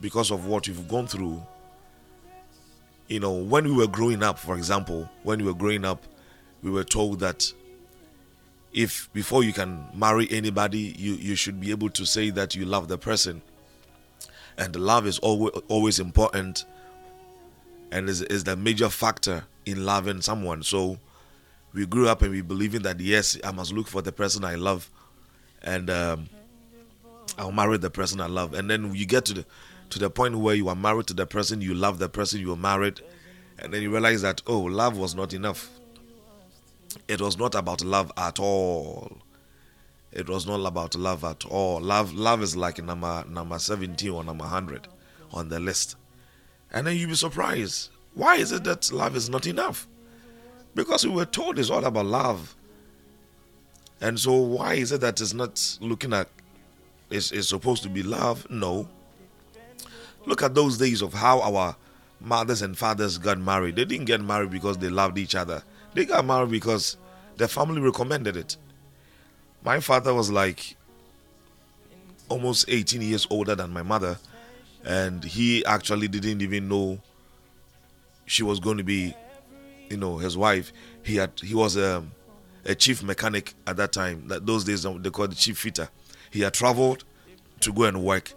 because 0.00 0.30
of 0.30 0.46
what 0.46 0.66
you've 0.66 0.88
gone 0.88 1.06
through 1.06 1.42
you 3.08 3.20
know 3.20 3.32
when 3.32 3.64
we 3.64 3.72
were 3.72 3.86
growing 3.86 4.22
up 4.22 4.38
for 4.38 4.56
example 4.56 5.08
when 5.22 5.38
we 5.38 5.44
were 5.44 5.54
growing 5.54 5.84
up 5.84 6.04
we 6.62 6.70
were 6.70 6.84
told 6.84 7.20
that 7.20 7.50
if 8.76 9.12
before 9.12 9.42
you 9.42 9.52
can 9.52 9.84
marry 9.94 10.28
anybody 10.30 10.94
you 10.96 11.14
you 11.14 11.34
should 11.34 11.60
be 11.60 11.72
able 11.72 11.90
to 11.90 12.06
say 12.06 12.30
that 12.30 12.54
you 12.54 12.64
love 12.64 12.86
the 12.86 12.98
person 12.98 13.42
and 14.56 14.76
love 14.76 15.06
is 15.06 15.18
always 15.18 15.52
always 15.66 15.98
important 15.98 16.64
and 17.90 18.08
is, 18.08 18.22
is 18.22 18.44
the 18.44 18.54
major 18.56 18.88
factor 18.88 19.44
in 19.64 19.84
loving 19.84 20.20
someone 20.20 20.62
so 20.62 20.98
we 21.76 21.84
grew 21.84 22.08
up 22.08 22.22
and 22.22 22.30
we 22.30 22.40
believing 22.40 22.82
that 22.82 22.98
yes, 23.00 23.38
I 23.44 23.52
must 23.52 23.72
look 23.72 23.86
for 23.86 24.00
the 24.00 24.10
person 24.10 24.44
I 24.44 24.54
love, 24.54 24.90
and 25.62 25.90
um, 25.90 26.28
I'll 27.38 27.52
marry 27.52 27.76
the 27.76 27.90
person 27.90 28.18
I 28.20 28.26
love. 28.28 28.54
And 28.54 28.70
then 28.70 28.94
you 28.94 29.04
get 29.04 29.26
to 29.26 29.34
the 29.34 29.44
to 29.90 29.98
the 30.00 30.10
point 30.10 30.36
where 30.36 30.54
you 30.54 30.68
are 30.68 30.74
married 30.74 31.06
to 31.08 31.14
the 31.14 31.26
person 31.26 31.60
you 31.60 31.74
love, 31.74 31.98
the 31.98 32.08
person 32.08 32.40
you 32.40 32.50
are 32.52 32.56
married, 32.56 33.00
and 33.58 33.72
then 33.72 33.82
you 33.82 33.90
realize 33.90 34.22
that 34.22 34.40
oh, 34.46 34.60
love 34.60 34.96
was 34.96 35.14
not 35.14 35.34
enough. 35.34 35.68
It 37.08 37.20
was 37.20 37.38
not 37.38 37.54
about 37.54 37.84
love 37.84 38.12
at 38.16 38.38
all. 38.38 39.18
It 40.12 40.28
was 40.28 40.46
not 40.46 40.64
about 40.66 40.94
love 40.94 41.24
at 41.24 41.44
all. 41.44 41.80
Love, 41.80 42.14
love 42.14 42.42
is 42.42 42.56
like 42.56 42.82
number 42.82 43.24
number 43.28 43.58
seventeen 43.58 44.10
or 44.10 44.24
number 44.24 44.44
hundred 44.44 44.88
on 45.32 45.48
the 45.48 45.60
list, 45.60 45.96
and 46.72 46.86
then 46.86 46.96
you 46.96 47.06
be 47.06 47.14
surprised. 47.14 47.90
Why 48.14 48.36
is 48.36 48.50
it 48.50 48.64
that 48.64 48.90
love 48.92 49.14
is 49.14 49.28
not 49.28 49.46
enough? 49.46 49.86
Because 50.74 51.06
we 51.06 51.12
were 51.12 51.26
told 51.26 51.58
it's 51.58 51.70
all 51.70 51.84
about 51.84 52.06
love. 52.06 52.54
And 54.00 54.18
so 54.18 54.32
why 54.34 54.74
is 54.74 54.92
it 54.92 55.00
that 55.02 55.20
it's 55.20 55.34
not 55.34 55.78
looking 55.80 56.12
at 56.12 56.28
it's, 57.10 57.30
it's 57.30 57.48
supposed 57.48 57.82
to 57.82 57.88
be 57.88 58.02
love? 58.02 58.46
No. 58.50 58.88
Look 60.24 60.42
at 60.42 60.54
those 60.54 60.78
days 60.78 61.02
of 61.02 61.14
how 61.14 61.40
our 61.40 61.76
mothers 62.20 62.62
and 62.62 62.76
fathers 62.76 63.18
got 63.18 63.38
married. 63.38 63.76
They 63.76 63.84
didn't 63.84 64.06
get 64.06 64.20
married 64.20 64.50
because 64.50 64.78
they 64.78 64.88
loved 64.88 65.18
each 65.18 65.34
other. 65.34 65.62
They 65.96 66.04
got 66.04 66.26
married 66.26 66.50
because 66.50 66.98
their 67.38 67.48
family 67.48 67.80
recommended 67.80 68.36
it. 68.36 68.58
My 69.64 69.80
father 69.80 70.12
was 70.12 70.30
like 70.30 70.76
almost 72.28 72.66
18 72.68 73.00
years 73.00 73.26
older 73.30 73.54
than 73.54 73.70
my 73.70 73.82
mother, 73.82 74.18
and 74.84 75.24
he 75.24 75.64
actually 75.64 76.08
didn't 76.08 76.42
even 76.42 76.68
know 76.68 77.00
she 78.26 78.42
was 78.42 78.60
going 78.60 78.76
to 78.76 78.84
be 78.84 79.14
you 79.88 79.96
know 79.96 80.18
his 80.18 80.36
wife. 80.36 80.70
He 81.02 81.16
had 81.16 81.32
he 81.40 81.54
was 81.54 81.76
a, 81.76 81.96
um, 81.96 82.10
a 82.66 82.74
chief 82.74 83.02
mechanic 83.02 83.54
at 83.66 83.78
that 83.78 83.92
time. 83.92 84.28
That 84.28 84.44
those 84.44 84.64
days 84.64 84.82
they 84.82 85.10
called 85.10 85.30
the 85.30 85.34
chief 85.34 85.56
fitter. 85.56 85.88
He 86.30 86.42
had 86.42 86.52
traveled 86.52 87.04
to 87.60 87.72
go 87.72 87.84
and 87.84 88.04
work 88.04 88.34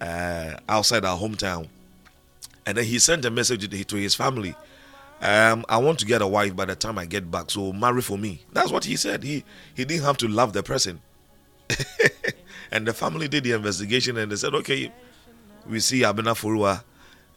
uh, 0.00 0.54
outside 0.68 1.04
our 1.04 1.18
hometown. 1.18 1.66
And 2.64 2.78
then 2.78 2.84
he 2.84 3.00
sent 3.00 3.24
a 3.24 3.30
message 3.30 3.68
to 3.88 3.96
his 3.96 4.14
family 4.14 4.54
um, 5.20 5.64
I 5.68 5.78
want 5.78 5.98
to 6.00 6.06
get 6.06 6.22
a 6.22 6.26
wife 6.26 6.56
by 6.56 6.64
the 6.64 6.76
time 6.76 6.98
I 6.98 7.06
get 7.06 7.30
back, 7.30 7.50
so 7.50 7.72
marry 7.72 8.02
for 8.02 8.16
me. 8.18 8.42
That's 8.52 8.70
what 8.70 8.84
he 8.84 8.96
said. 8.96 9.22
He 9.22 9.44
he 9.74 9.84
didn't 9.84 10.04
have 10.04 10.16
to 10.18 10.28
love 10.28 10.52
the 10.52 10.62
person. 10.62 11.00
and 12.72 12.86
the 12.86 12.92
family 12.92 13.28
did 13.28 13.44
the 13.44 13.52
investigation 13.52 14.16
and 14.16 14.32
they 14.32 14.36
said, 14.36 14.54
okay, 14.54 14.92
we 15.68 15.78
see 15.78 16.00
Abena 16.00 16.34
Furua 16.34 16.82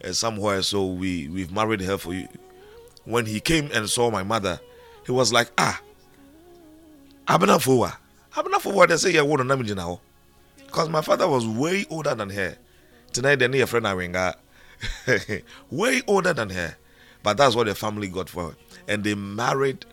uh, 0.02 0.12
somewhere, 0.12 0.62
so 0.62 0.86
we 0.86 1.28
we've 1.28 1.52
married 1.52 1.82
her 1.82 1.98
for 1.98 2.14
you 2.14 2.26
when 3.04 3.26
he 3.26 3.40
came 3.40 3.70
and 3.72 3.88
saw 3.88 4.10
my 4.10 4.22
mother, 4.22 4.60
he 5.06 5.12
was 5.12 5.32
like, 5.32 5.50
ah, 5.58 5.80
Abena 7.28 7.58
Fowa. 7.62 7.96
Abena 8.32 8.58
Fowa, 8.60 8.88
they 8.88 8.96
say, 8.96 9.12
yeah, 9.12 9.22
what 9.22 9.40
a 9.40 9.44
now. 9.44 10.00
Because 10.66 10.88
my 10.88 11.02
father 11.02 11.28
was 11.28 11.46
way 11.46 11.84
older 11.90 12.14
than 12.14 12.30
her. 12.30 12.56
Tonight, 13.12 13.36
they 13.36 13.48
need 13.48 13.60
a 13.60 13.66
friend, 13.66 13.86
I 13.86 14.34
way 15.70 16.02
older 16.06 16.32
than 16.32 16.50
her. 16.50 16.76
But 17.24 17.38
that's 17.38 17.56
what 17.56 17.66
the 17.66 17.74
family 17.74 18.06
got 18.06 18.28
for 18.28 18.50
her. 18.50 18.56
And 18.86 19.02
they 19.02 19.14
married 19.14 19.84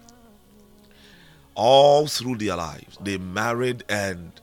all 1.55 2.05
through 2.05 2.35
their 2.35 2.57
lives. 2.57 2.97
They 3.01 3.17
married 3.17 3.83
and 3.89 4.33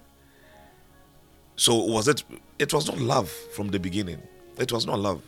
so 1.54 1.74
was 1.76 2.08
it 2.08 2.24
it 2.58 2.72
was 2.72 2.88
not 2.88 2.98
love 2.98 3.28
from 3.28 3.68
the 3.68 3.78
beginning. 3.78 4.22
It 4.58 4.72
was 4.72 4.86
not 4.86 4.98
love. 4.98 5.22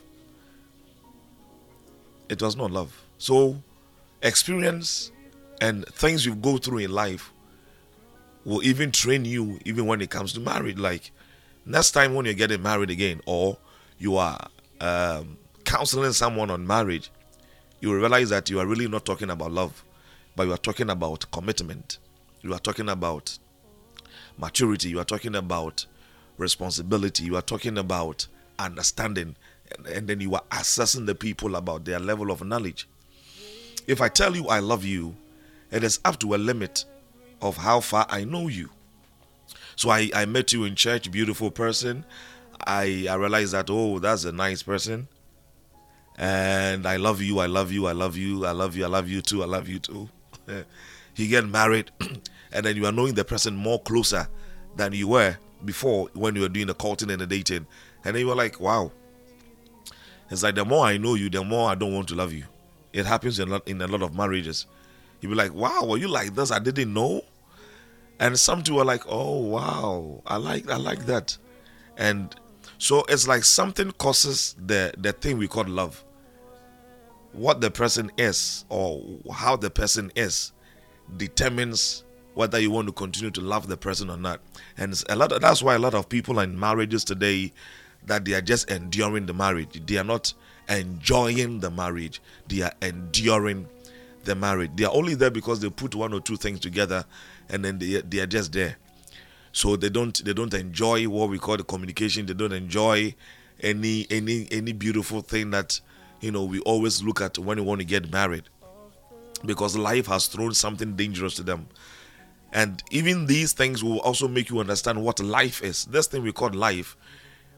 It 2.30 2.40
was 2.40 2.56
not 2.56 2.70
love. 2.70 2.96
So, 3.18 3.62
experience 4.22 5.12
and 5.60 5.84
things 5.86 6.24
you 6.24 6.34
go 6.34 6.56
through 6.58 6.78
in 6.78 6.92
life 6.92 7.30
will 8.44 8.62
even 8.62 8.90
train 8.90 9.24
you, 9.24 9.58
even 9.64 9.86
when 9.86 10.00
it 10.00 10.10
comes 10.10 10.32
to 10.32 10.40
marriage. 10.40 10.78
Like, 10.78 11.10
next 11.66 11.90
time 11.90 12.14
when 12.14 12.24
you're 12.24 12.34
getting 12.34 12.62
married 12.62 12.90
again, 12.90 13.20
or 13.26 13.58
you 13.98 14.16
are 14.16 14.48
um, 14.80 15.36
counseling 15.64 16.12
someone 16.12 16.50
on 16.50 16.66
marriage, 16.66 17.10
you 17.80 17.94
realize 17.94 18.30
that 18.30 18.50
you 18.50 18.60
are 18.60 18.66
really 18.66 18.88
not 18.88 19.04
talking 19.04 19.30
about 19.30 19.52
love, 19.52 19.84
but 20.36 20.46
you 20.46 20.52
are 20.52 20.58
talking 20.58 20.90
about 20.90 21.30
commitment. 21.30 21.98
You 22.42 22.52
are 22.54 22.58
talking 22.58 22.88
about 22.88 23.38
maturity. 24.38 24.88
You 24.88 25.00
are 25.00 25.04
talking 25.04 25.34
about 25.34 25.86
responsibility. 26.38 27.24
You 27.24 27.36
are 27.36 27.42
talking 27.42 27.78
about 27.78 28.26
understanding. 28.58 29.36
And, 29.76 29.86
and 29.86 30.08
then 30.08 30.20
you 30.20 30.34
are 30.34 30.44
assessing 30.52 31.06
the 31.06 31.14
people 31.14 31.56
about 31.56 31.84
their 31.84 31.98
level 31.98 32.30
of 32.30 32.42
knowledge. 32.44 32.88
If 33.86 34.00
I 34.00 34.08
tell 34.08 34.36
you 34.36 34.48
I 34.48 34.60
love 34.60 34.84
you, 34.84 35.16
it 35.70 35.84
is 35.84 36.00
up 36.04 36.18
to 36.20 36.34
a 36.34 36.36
limit 36.36 36.84
of 37.40 37.56
how 37.56 37.80
far 37.80 38.06
I 38.08 38.24
know 38.24 38.48
you. 38.48 38.70
So 39.76 39.90
I, 39.90 40.10
I 40.14 40.26
met 40.26 40.52
you 40.52 40.64
in 40.64 40.74
church, 40.74 41.10
beautiful 41.10 41.50
person. 41.50 42.04
I, 42.66 43.06
I 43.08 43.14
realized 43.14 43.52
that, 43.52 43.70
oh, 43.70 43.98
that's 43.98 44.24
a 44.24 44.32
nice 44.32 44.62
person. 44.62 45.08
And 46.20 46.86
I 46.86 46.96
love 46.96 47.22
you, 47.22 47.38
I 47.38 47.46
love 47.46 47.72
you, 47.72 47.86
I 47.86 47.92
love 47.92 48.14
you, 48.14 48.44
I 48.44 48.50
love 48.50 48.76
you, 48.76 48.84
I 48.84 48.88
love 48.88 49.08
you 49.08 49.22
too, 49.22 49.42
I 49.42 49.46
love 49.46 49.70
you 49.70 49.78
too. 49.78 50.06
you 51.16 51.28
get 51.28 51.48
married, 51.48 51.90
and 52.52 52.66
then 52.66 52.76
you 52.76 52.84
are 52.84 52.92
knowing 52.92 53.14
the 53.14 53.24
person 53.24 53.56
more 53.56 53.80
closer 53.80 54.28
than 54.76 54.92
you 54.92 55.08
were 55.08 55.38
before 55.64 56.10
when 56.12 56.36
you 56.36 56.42
were 56.42 56.50
doing 56.50 56.66
the 56.66 56.74
courting 56.74 57.10
and 57.10 57.22
the 57.22 57.26
dating. 57.26 57.66
And 58.04 58.14
then 58.14 58.20
you 58.20 58.26
were 58.26 58.34
like, 58.34 58.60
wow. 58.60 58.92
It's 60.30 60.42
like 60.42 60.56
the 60.56 60.64
more 60.66 60.84
I 60.84 60.98
know 60.98 61.14
you, 61.14 61.30
the 61.30 61.42
more 61.42 61.70
I 61.70 61.74
don't 61.74 61.94
want 61.94 62.08
to 62.08 62.14
love 62.14 62.34
you. 62.34 62.44
It 62.92 63.06
happens 63.06 63.38
in 63.38 63.48
a 63.48 63.52
lot, 63.52 63.66
in 63.66 63.80
a 63.80 63.86
lot 63.86 64.02
of 64.02 64.14
marriages. 64.14 64.66
You'll 65.22 65.30
be 65.30 65.36
like, 65.36 65.54
wow, 65.54 65.86
were 65.86 65.96
you 65.96 66.08
like 66.08 66.34
this? 66.34 66.50
I 66.50 66.58
didn't 66.58 66.92
know. 66.92 67.22
And 68.18 68.38
some 68.38 68.62
two 68.62 68.78
are 68.78 68.84
like, 68.84 69.04
oh 69.08 69.38
wow, 69.38 70.22
I 70.26 70.36
like 70.36 70.68
I 70.68 70.76
like 70.76 71.06
that. 71.06 71.38
And 71.96 72.36
so 72.76 73.06
it's 73.08 73.26
like 73.26 73.44
something 73.44 73.90
causes 73.92 74.54
the 74.66 74.92
the 74.98 75.12
thing 75.12 75.38
we 75.38 75.48
call 75.48 75.64
love. 75.64 76.04
What 77.32 77.60
the 77.60 77.70
person 77.70 78.10
is 78.18 78.64
or 78.68 79.02
how 79.32 79.56
the 79.56 79.70
person 79.70 80.10
is 80.16 80.52
determines 81.16 82.04
whether 82.34 82.58
you 82.58 82.70
want 82.70 82.86
to 82.88 82.92
continue 82.92 83.30
to 83.30 83.40
love 83.40 83.68
the 83.68 83.76
person 83.76 84.10
or 84.10 84.16
not. 84.16 84.40
And 84.76 85.00
a 85.08 85.16
lot 85.16 85.32
of, 85.32 85.40
that's 85.40 85.62
why 85.62 85.74
a 85.74 85.78
lot 85.78 85.94
of 85.94 86.08
people 86.08 86.38
in 86.40 86.58
marriages 86.58 87.04
today 87.04 87.52
that 88.06 88.24
they 88.24 88.34
are 88.34 88.40
just 88.40 88.70
enduring 88.70 89.26
the 89.26 89.34
marriage. 89.34 89.80
They 89.86 89.96
are 89.98 90.04
not 90.04 90.32
enjoying 90.68 91.60
the 91.60 91.70
marriage. 91.70 92.20
They 92.48 92.62
are 92.62 92.72
enduring 92.82 93.68
the 94.24 94.34
marriage. 94.34 94.70
They 94.76 94.84
are 94.84 94.94
only 94.94 95.14
there 95.14 95.30
because 95.30 95.60
they 95.60 95.70
put 95.70 95.94
one 95.94 96.12
or 96.12 96.20
two 96.20 96.36
things 96.36 96.60
together 96.60 97.04
and 97.48 97.64
then 97.64 97.78
they, 97.78 98.00
they 98.00 98.20
are 98.20 98.26
just 98.26 98.52
there. 98.52 98.76
So 99.52 99.76
they 99.76 99.88
don't 99.88 100.24
they 100.24 100.32
don't 100.32 100.54
enjoy 100.54 101.08
what 101.08 101.28
we 101.28 101.38
call 101.38 101.56
the 101.56 101.64
communication. 101.64 102.26
They 102.26 102.34
don't 102.34 102.52
enjoy 102.52 103.14
any 103.60 104.06
any 104.08 104.46
any 104.52 104.72
beautiful 104.72 105.22
thing 105.22 105.50
that 105.50 105.80
you 106.20 106.30
know 106.30 106.44
we 106.44 106.60
always 106.60 107.02
look 107.02 107.20
at 107.20 107.38
when 107.38 107.58
we 107.58 107.62
want 107.64 107.80
to 107.80 107.84
get 107.86 108.10
married 108.10 108.44
because 109.44 109.76
life 109.76 110.06
has 110.06 110.26
thrown 110.26 110.52
something 110.54 110.94
dangerous 110.96 111.34
to 111.34 111.42
them 111.42 111.66
and 112.52 112.82
even 112.90 113.26
these 113.26 113.52
things 113.52 113.82
will 113.82 114.00
also 114.00 114.28
make 114.28 114.50
you 114.50 114.58
understand 114.58 115.02
what 115.02 115.20
life 115.20 115.62
is 115.62 115.84
this 115.86 116.06
thing 116.06 116.22
we 116.22 116.32
call 116.32 116.50
life 116.50 116.96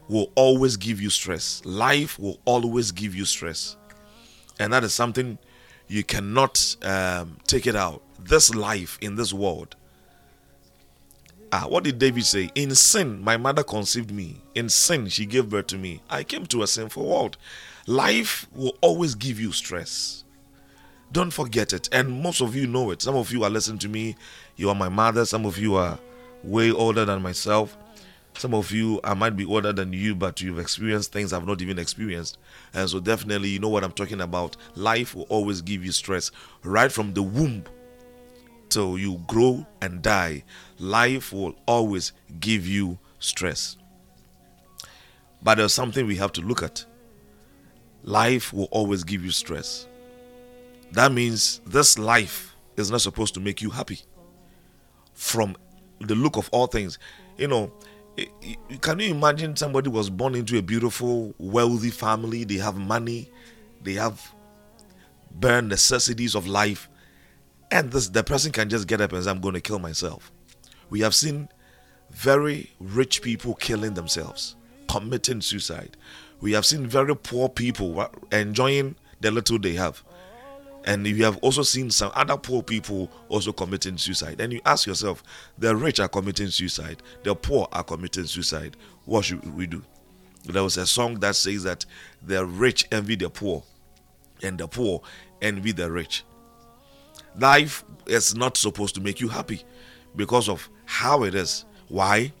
will 0.07 0.31
always 0.35 0.77
give 0.77 1.01
you 1.01 1.09
stress 1.09 1.61
life 1.65 2.17
will 2.19 2.39
always 2.45 2.91
give 2.91 3.15
you 3.15 3.25
stress 3.25 3.75
and 4.59 4.71
that 4.71 4.83
is 4.83 4.93
something 4.93 5.37
you 5.87 6.03
cannot 6.03 6.75
um, 6.83 7.37
take 7.47 7.67
it 7.67 7.75
out 7.75 8.01
this 8.19 8.53
life 8.55 8.97
in 9.01 9.15
this 9.15 9.33
world 9.33 9.75
Ah, 11.55 11.67
what 11.67 11.83
did 11.83 11.99
David 11.99 12.25
say? 12.25 12.49
In 12.55 12.73
sin, 12.73 13.21
my 13.23 13.37
mother 13.37 13.61
conceived 13.61 14.09
me. 14.09 14.41
In 14.55 14.69
sin, 14.69 15.07
she 15.07 15.27
gave 15.27 15.49
birth 15.49 15.67
to 15.67 15.77
me. 15.77 16.01
I 16.09 16.23
came 16.23 16.47
to 16.47 16.63
a 16.63 16.67
sinful 16.67 17.05
world. 17.07 17.37
Life 17.85 18.47
will 18.53 18.77
always 18.81 19.15
give 19.15 19.39
you 19.39 19.51
stress. 19.51 20.23
Don't 21.11 21.31
forget 21.31 21.73
it. 21.73 21.89
And 21.91 22.21
most 22.21 22.41
of 22.41 22.55
you 22.55 22.65
know 22.65 22.91
it. 22.91 23.01
Some 23.01 23.15
of 23.15 23.31
you 23.31 23.43
are 23.43 23.49
listening 23.49 23.79
to 23.79 23.89
me. 23.89 24.15
You 24.55 24.69
are 24.69 24.75
my 24.75 24.89
mother. 24.89 25.25
Some 25.25 25.45
of 25.45 25.57
you 25.57 25.75
are 25.75 25.99
way 26.43 26.71
older 26.71 27.05
than 27.05 27.21
myself. 27.21 27.77
Some 28.35 28.55
of 28.55 28.71
you, 28.71 28.99
I 29.03 29.13
might 29.13 29.37
be 29.37 29.45
older 29.45 29.71
than 29.71 29.93
you, 29.93 30.15
but 30.15 30.41
you've 30.41 30.57
experienced 30.57 31.11
things 31.11 31.33
I've 31.33 31.45
not 31.45 31.61
even 31.61 31.77
experienced. 31.77 32.39
And 32.73 32.89
so, 32.89 32.99
definitely, 32.99 33.49
you 33.49 33.59
know 33.59 33.69
what 33.69 33.83
I'm 33.83 33.91
talking 33.91 34.21
about. 34.21 34.57
Life 34.73 35.13
will 35.13 35.27
always 35.29 35.61
give 35.61 35.85
you 35.85 35.91
stress 35.91 36.31
right 36.63 36.91
from 36.91 37.13
the 37.13 37.21
womb 37.21 37.63
till 38.73 38.97
you 38.97 39.21
grow 39.27 39.65
and 39.83 40.01
die, 40.01 40.43
life 40.79 41.31
will 41.31 41.55
always 41.67 42.11
give 42.39 42.65
you 42.67 42.97
stress. 43.19 43.77
But 45.43 45.55
there's 45.55 45.73
something 45.73 46.07
we 46.07 46.15
have 46.15 46.31
to 46.33 46.41
look 46.41 46.63
at. 46.63 46.83
Life 48.03 48.53
will 48.53 48.67
always 48.71 49.03
give 49.03 49.23
you 49.23 49.31
stress. 49.31 49.87
That 50.91 51.11
means 51.11 51.61
this 51.65 51.97
life 51.97 52.55
is 52.77 52.91
not 52.91 53.01
supposed 53.01 53.33
to 53.35 53.39
make 53.39 53.61
you 53.61 53.69
happy. 53.69 54.01
From 55.13 55.55
the 55.99 56.15
look 56.15 56.37
of 56.37 56.49
all 56.51 56.67
things, 56.67 56.99
you 57.37 57.47
know, 57.47 57.71
can 58.81 58.99
you 58.99 59.11
imagine 59.11 59.55
somebody 59.55 59.89
was 59.89 60.09
born 60.09 60.35
into 60.35 60.57
a 60.57 60.61
beautiful, 60.61 61.33
wealthy 61.37 61.89
family? 61.89 62.43
They 62.43 62.57
have 62.57 62.75
money, 62.77 63.31
they 63.81 63.93
have 63.93 64.33
bare 65.31 65.61
necessities 65.61 66.35
of 66.35 66.45
life, 66.45 66.89
and 67.73 67.91
this 67.91 68.07
the 68.09 68.23
person 68.23 68.51
can 68.51 68.69
just 68.69 68.87
get 68.87 69.01
up 69.01 69.11
and 69.11 69.23
say 69.23 69.29
i'm 69.29 69.41
going 69.41 69.55
to 69.55 69.61
kill 69.61 69.79
myself 69.79 70.31
we 70.89 70.99
have 71.01 71.15
seen 71.15 71.49
very 72.11 72.69
rich 72.79 73.21
people 73.21 73.55
killing 73.55 73.95
themselves 73.95 74.55
committing 74.87 75.41
suicide 75.41 75.97
we 76.43 76.51
have 76.51 76.65
seen 76.65 76.85
very 76.85 77.15
poor 77.15 77.49
people 77.49 78.07
enjoying 78.31 78.95
the 79.21 79.31
little 79.31 79.57
they 79.57 79.73
have 79.73 80.03
and 80.85 81.07
you 81.07 81.23
have 81.23 81.37
also 81.37 81.63
seen 81.63 81.89
some 81.89 82.11
other 82.13 82.35
poor 82.35 82.61
people 82.61 83.09
also 83.29 83.53
committing 83.53 83.97
suicide 83.97 84.39
and 84.41 84.51
you 84.51 84.61
ask 84.65 84.85
yourself 84.85 85.23
the 85.57 85.73
rich 85.75 85.99
are 85.99 86.09
committing 86.09 86.47
suicide 86.47 87.01
the 87.23 87.33
poor 87.33 87.67
are 87.71 87.83
committing 87.83 88.25
suicide 88.25 88.75
what 89.05 89.23
should 89.25 89.55
we 89.55 89.65
do 89.65 89.81
there 90.45 90.61
was 90.63 90.75
a 90.77 90.85
song 90.85 91.19
that 91.19 91.35
says 91.35 91.63
that 91.63 91.85
the 92.21 92.45
rich 92.45 92.85
envy 92.91 93.15
the 93.15 93.29
poor 93.29 93.63
and 94.43 94.57
the 94.57 94.67
poor 94.67 95.01
envy 95.41 95.71
the 95.71 95.89
rich 95.89 96.23
Life 97.39 97.83
is 98.05 98.35
not 98.35 98.57
supposed 98.57 98.95
to 98.95 99.01
make 99.01 99.19
you 99.19 99.27
happy 99.27 99.63
because 100.15 100.47
of 100.47 100.69
how 100.85 101.23
it 101.23 101.33
is. 101.33 101.65
Why? 101.87 102.31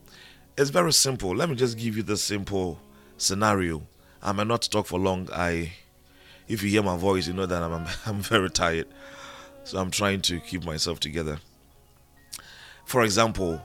It's 0.57 0.69
very 0.69 0.93
simple. 0.93 1.35
Let 1.35 1.49
me 1.49 1.55
just 1.55 1.77
give 1.77 1.97
you 1.97 2.03
the 2.03 2.17
simple 2.17 2.79
scenario. 3.17 3.81
I 4.25 4.31
may 4.31 4.45
not 4.45 4.61
talk 4.71 4.87
for 4.87 4.97
long. 4.97 5.27
I, 5.33 5.73
if 6.47 6.63
you 6.63 6.69
hear 6.69 6.81
my 6.81 6.95
voice, 6.95 7.27
you 7.27 7.33
know 7.33 7.45
that 7.45 7.61
I'm 7.61 7.85
I'm 8.05 8.21
very 8.21 8.49
tired, 8.49 8.87
so 9.65 9.77
I'm 9.77 9.91
trying 9.91 10.21
to 10.23 10.39
keep 10.39 10.63
myself 10.63 11.01
together. 11.01 11.39
For 12.85 13.03
example, 13.03 13.61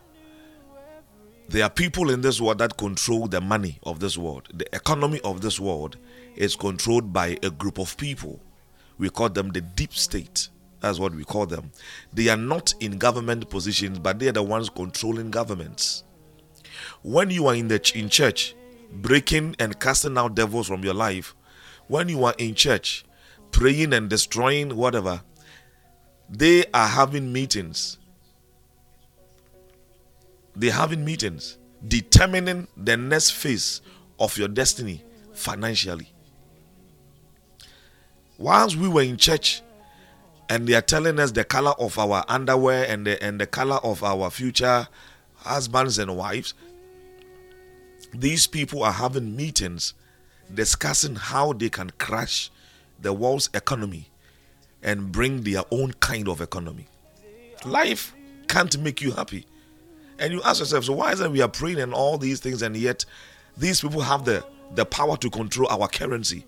there 1.49 1.63
are 1.63 1.71
people 1.71 2.11
in 2.11 2.21
this 2.23 2.41
world 2.41 2.59
that 2.59 2.77
control 2.77 3.29
the 3.29 3.41
money 3.41 3.79
of 3.85 4.01
this 4.01 4.19
world. 4.19 4.49
The 4.53 4.67
economy 4.75 5.21
of 5.23 5.41
this 5.41 5.61
world 5.61 5.97
is 6.35 6.57
controlled 6.57 7.13
by 7.13 7.39
a 7.43 7.51
group 7.51 7.79
of 7.79 7.97
people. 7.97 8.41
We 8.99 9.11
call 9.11 9.29
them 9.29 9.51
the 9.51 9.61
deep 9.61 9.95
state. 9.95 10.49
That's 10.81 10.99
what 10.99 11.15
we 11.15 11.25
call 11.25 11.47
them. 11.47 11.71
They 12.13 12.29
are 12.29 12.37
not 12.37 12.75
in 12.81 12.99
government 12.99 13.49
positions, 13.49 13.99
but 13.99 14.19
they 14.19 14.29
are 14.29 14.33
the 14.33 14.43
ones 14.43 14.69
controlling 14.69 15.31
governments. 15.31 16.05
When 17.03 17.31
you 17.31 17.47
are 17.47 17.55
in 17.55 17.69
the 17.69 17.93
in 17.95 18.09
church, 18.09 18.55
breaking 18.91 19.57
and 19.59 19.79
casting 19.79 20.19
out 20.19 20.35
devils 20.35 20.67
from 20.69 20.83
your 20.83 20.95
life, 20.95 21.35
when 21.87 22.09
you 22.09 22.25
are 22.25 22.35
in 22.39 22.55
church, 22.55 23.05
praying 23.51 23.93
and 23.93 24.11
destroying 24.11 24.77
whatever, 24.77 25.23
they 26.29 26.65
are 26.75 26.89
having 26.89 27.33
meetings. 27.33 27.99
They're 30.55 30.73
having 30.73 31.05
meetings 31.05 31.59
determining 31.87 32.67
the 32.77 32.97
next 32.97 33.31
phase 33.31 33.81
of 34.19 34.37
your 34.37 34.49
destiny 34.49 35.05
financially. 35.33 36.13
Once 38.37 38.75
we 38.77 38.89
were 38.89 39.03
in 39.03 39.17
church, 39.17 39.63
and 40.49 40.67
they 40.67 40.75
are 40.75 40.83
telling 40.83 41.21
us 41.21 41.33
the 41.33 41.45
color 41.45 41.73
of 41.79 41.99
our 41.99 42.25
underwear 42.29 42.87
and 42.89 43.07
the, 43.07 43.23
and 43.23 43.41
the 43.41 43.47
color 43.47 43.77
of 43.77 44.03
our 44.03 44.31
future 44.31 44.89
husbands 45.37 45.99
and 45.99 46.17
wives. 46.17 46.55
These 48.15 48.47
people 48.47 48.83
are 48.83 48.93
having 48.93 49.37
meetings 49.37 49.95
discussing 50.53 51.15
how 51.15 51.53
they 51.53 51.69
can 51.69 51.91
crash 51.99 52.51
the 53.01 53.13
world's 53.13 53.51
economy 53.55 54.11
and 54.83 55.13
bring 55.13 55.43
their 55.43 55.63
own 55.71 55.93
kind 55.93 56.29
of 56.29 56.41
economy. 56.41 56.87
Life 57.65 58.15
can't 58.49 58.79
make 58.81 59.03
you 59.03 59.13
happy. 59.13 59.47
And 60.19 60.33
you 60.33 60.43
ask 60.43 60.61
yourself, 60.61 60.85
so 60.85 60.95
why 60.95 61.13
is 61.13 61.21
it 61.21 61.31
we 61.31 61.43
are 61.43 61.49
praying 61.49 61.79
and 61.79 61.95
all 61.95 62.19
these 62.19 62.41
things, 62.41 62.63
and 62.63 62.77
yet 62.77 63.05
these 63.57 63.81
people 63.81 64.01
have 64.01 64.25
the, 64.25 64.45
the 64.75 64.85
power 64.85 65.17
to 65.19 65.31
control 65.31 65.69
our 65.69 65.87
currency? 65.89 66.45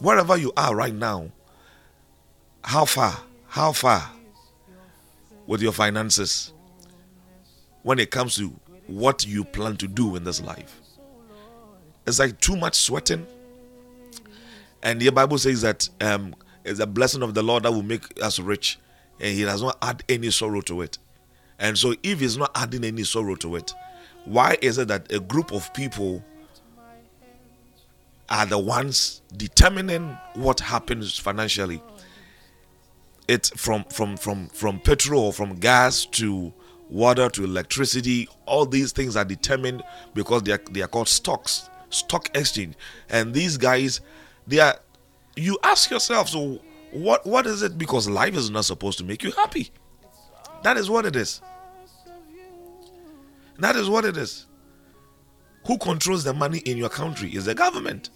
Wherever 0.00 0.36
you 0.36 0.52
are 0.56 0.74
right 0.74 0.94
now, 0.94 1.30
how 2.64 2.84
far? 2.84 3.20
How 3.46 3.72
far 3.72 4.10
with 5.46 5.62
your 5.62 5.72
finances 5.72 6.52
when 7.82 7.98
it 7.98 8.10
comes 8.10 8.36
to 8.36 8.52
what 8.86 9.26
you 9.26 9.44
plan 9.44 9.76
to 9.78 9.88
do 9.88 10.16
in 10.16 10.24
this 10.24 10.40
life? 10.40 10.80
It's 12.06 12.18
like 12.18 12.40
too 12.40 12.56
much 12.56 12.76
sweating. 12.76 13.26
And 14.82 15.00
the 15.00 15.10
Bible 15.10 15.38
says 15.38 15.62
that 15.62 15.88
um, 16.00 16.34
it's 16.64 16.78
a 16.80 16.86
blessing 16.86 17.22
of 17.22 17.34
the 17.34 17.42
Lord 17.42 17.64
that 17.64 17.72
will 17.72 17.82
make 17.82 18.22
us 18.22 18.38
rich, 18.38 18.78
and 19.20 19.34
He 19.34 19.42
does 19.42 19.62
not 19.62 19.78
add 19.82 20.04
any 20.08 20.30
sorrow 20.30 20.60
to 20.62 20.82
it. 20.82 20.98
And 21.58 21.76
so, 21.76 21.94
if 22.02 22.20
He's 22.20 22.36
not 22.36 22.50
adding 22.54 22.84
any 22.84 23.02
sorrow 23.04 23.34
to 23.36 23.56
it, 23.56 23.72
why 24.24 24.56
is 24.62 24.78
it 24.78 24.88
that 24.88 25.10
a 25.12 25.18
group 25.18 25.52
of 25.52 25.72
people 25.74 26.22
are 28.28 28.46
the 28.46 28.58
ones 28.58 29.22
determining 29.36 30.16
what 30.34 30.60
happens 30.60 31.18
financially? 31.18 31.82
it 33.28 33.50
from 33.56 33.84
from 33.84 34.16
from 34.16 34.48
from 34.48 34.78
petrol 34.80 35.32
from 35.32 35.56
gas 35.56 36.06
to 36.06 36.52
water 36.88 37.28
to 37.28 37.44
electricity 37.44 38.28
all 38.46 38.64
these 38.64 38.92
things 38.92 39.16
are 39.16 39.24
determined 39.24 39.82
because 40.14 40.42
they 40.42 40.52
are 40.52 40.60
they 40.70 40.82
are 40.82 40.88
called 40.88 41.08
stocks 41.08 41.68
stock 41.90 42.28
exchange. 42.36 42.74
And 43.08 43.34
these 43.34 43.56
guys 43.56 44.00
they 44.46 44.58
are 44.60 44.76
you 45.36 45.58
ask 45.62 45.90
yourself 45.90 46.28
so 46.28 46.60
what 46.92 47.26
what 47.26 47.46
is 47.46 47.62
it? 47.62 47.76
Because 47.78 48.08
life 48.08 48.34
is 48.36 48.50
not 48.50 48.64
supposed 48.64 48.98
to 48.98 49.04
make 49.04 49.22
you 49.22 49.32
happy. 49.32 49.70
That 50.62 50.76
is 50.76 50.88
what 50.88 51.06
it 51.06 51.16
is. 51.16 51.40
That 53.58 53.76
is 53.76 53.88
what 53.88 54.04
it 54.04 54.16
is. 54.16 54.46
Who 55.66 55.78
controls 55.78 56.24
the 56.24 56.34
money 56.34 56.58
in 56.58 56.76
your 56.76 56.88
country 56.88 57.34
is 57.34 57.46
the 57.46 57.54
government. 57.54 58.10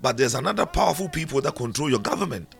But 0.00 0.16
there's 0.16 0.34
another 0.34 0.64
powerful 0.64 1.08
people 1.08 1.40
that 1.40 1.56
control 1.56 1.90
your 1.90 1.98
government 1.98 2.54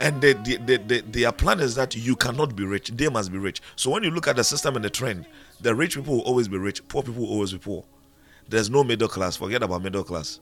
and 0.00 0.20
they, 0.22 0.32
they, 0.32 0.56
they, 0.56 1.00
their 1.02 1.30
plan 1.30 1.60
is 1.60 1.74
that 1.74 1.94
you 1.94 2.16
cannot 2.16 2.56
be 2.56 2.64
rich. 2.64 2.88
They 2.88 3.08
must 3.08 3.30
be 3.30 3.38
rich. 3.38 3.60
So 3.76 3.90
when 3.90 4.02
you 4.02 4.10
look 4.10 4.26
at 4.26 4.36
the 4.36 4.44
system 4.44 4.76
and 4.76 4.84
the 4.84 4.90
trend 4.90 5.26
the 5.60 5.74
rich 5.74 5.94
people 5.94 6.16
will 6.16 6.22
always 6.22 6.48
be 6.48 6.56
rich. 6.56 6.86
Poor 6.88 7.02
people 7.02 7.22
will 7.22 7.30
always 7.30 7.52
be 7.52 7.58
poor. 7.58 7.84
There's 8.48 8.70
no 8.70 8.82
middle 8.82 9.08
class. 9.08 9.36
Forget 9.36 9.62
about 9.62 9.82
middle 9.82 10.02
class. 10.02 10.40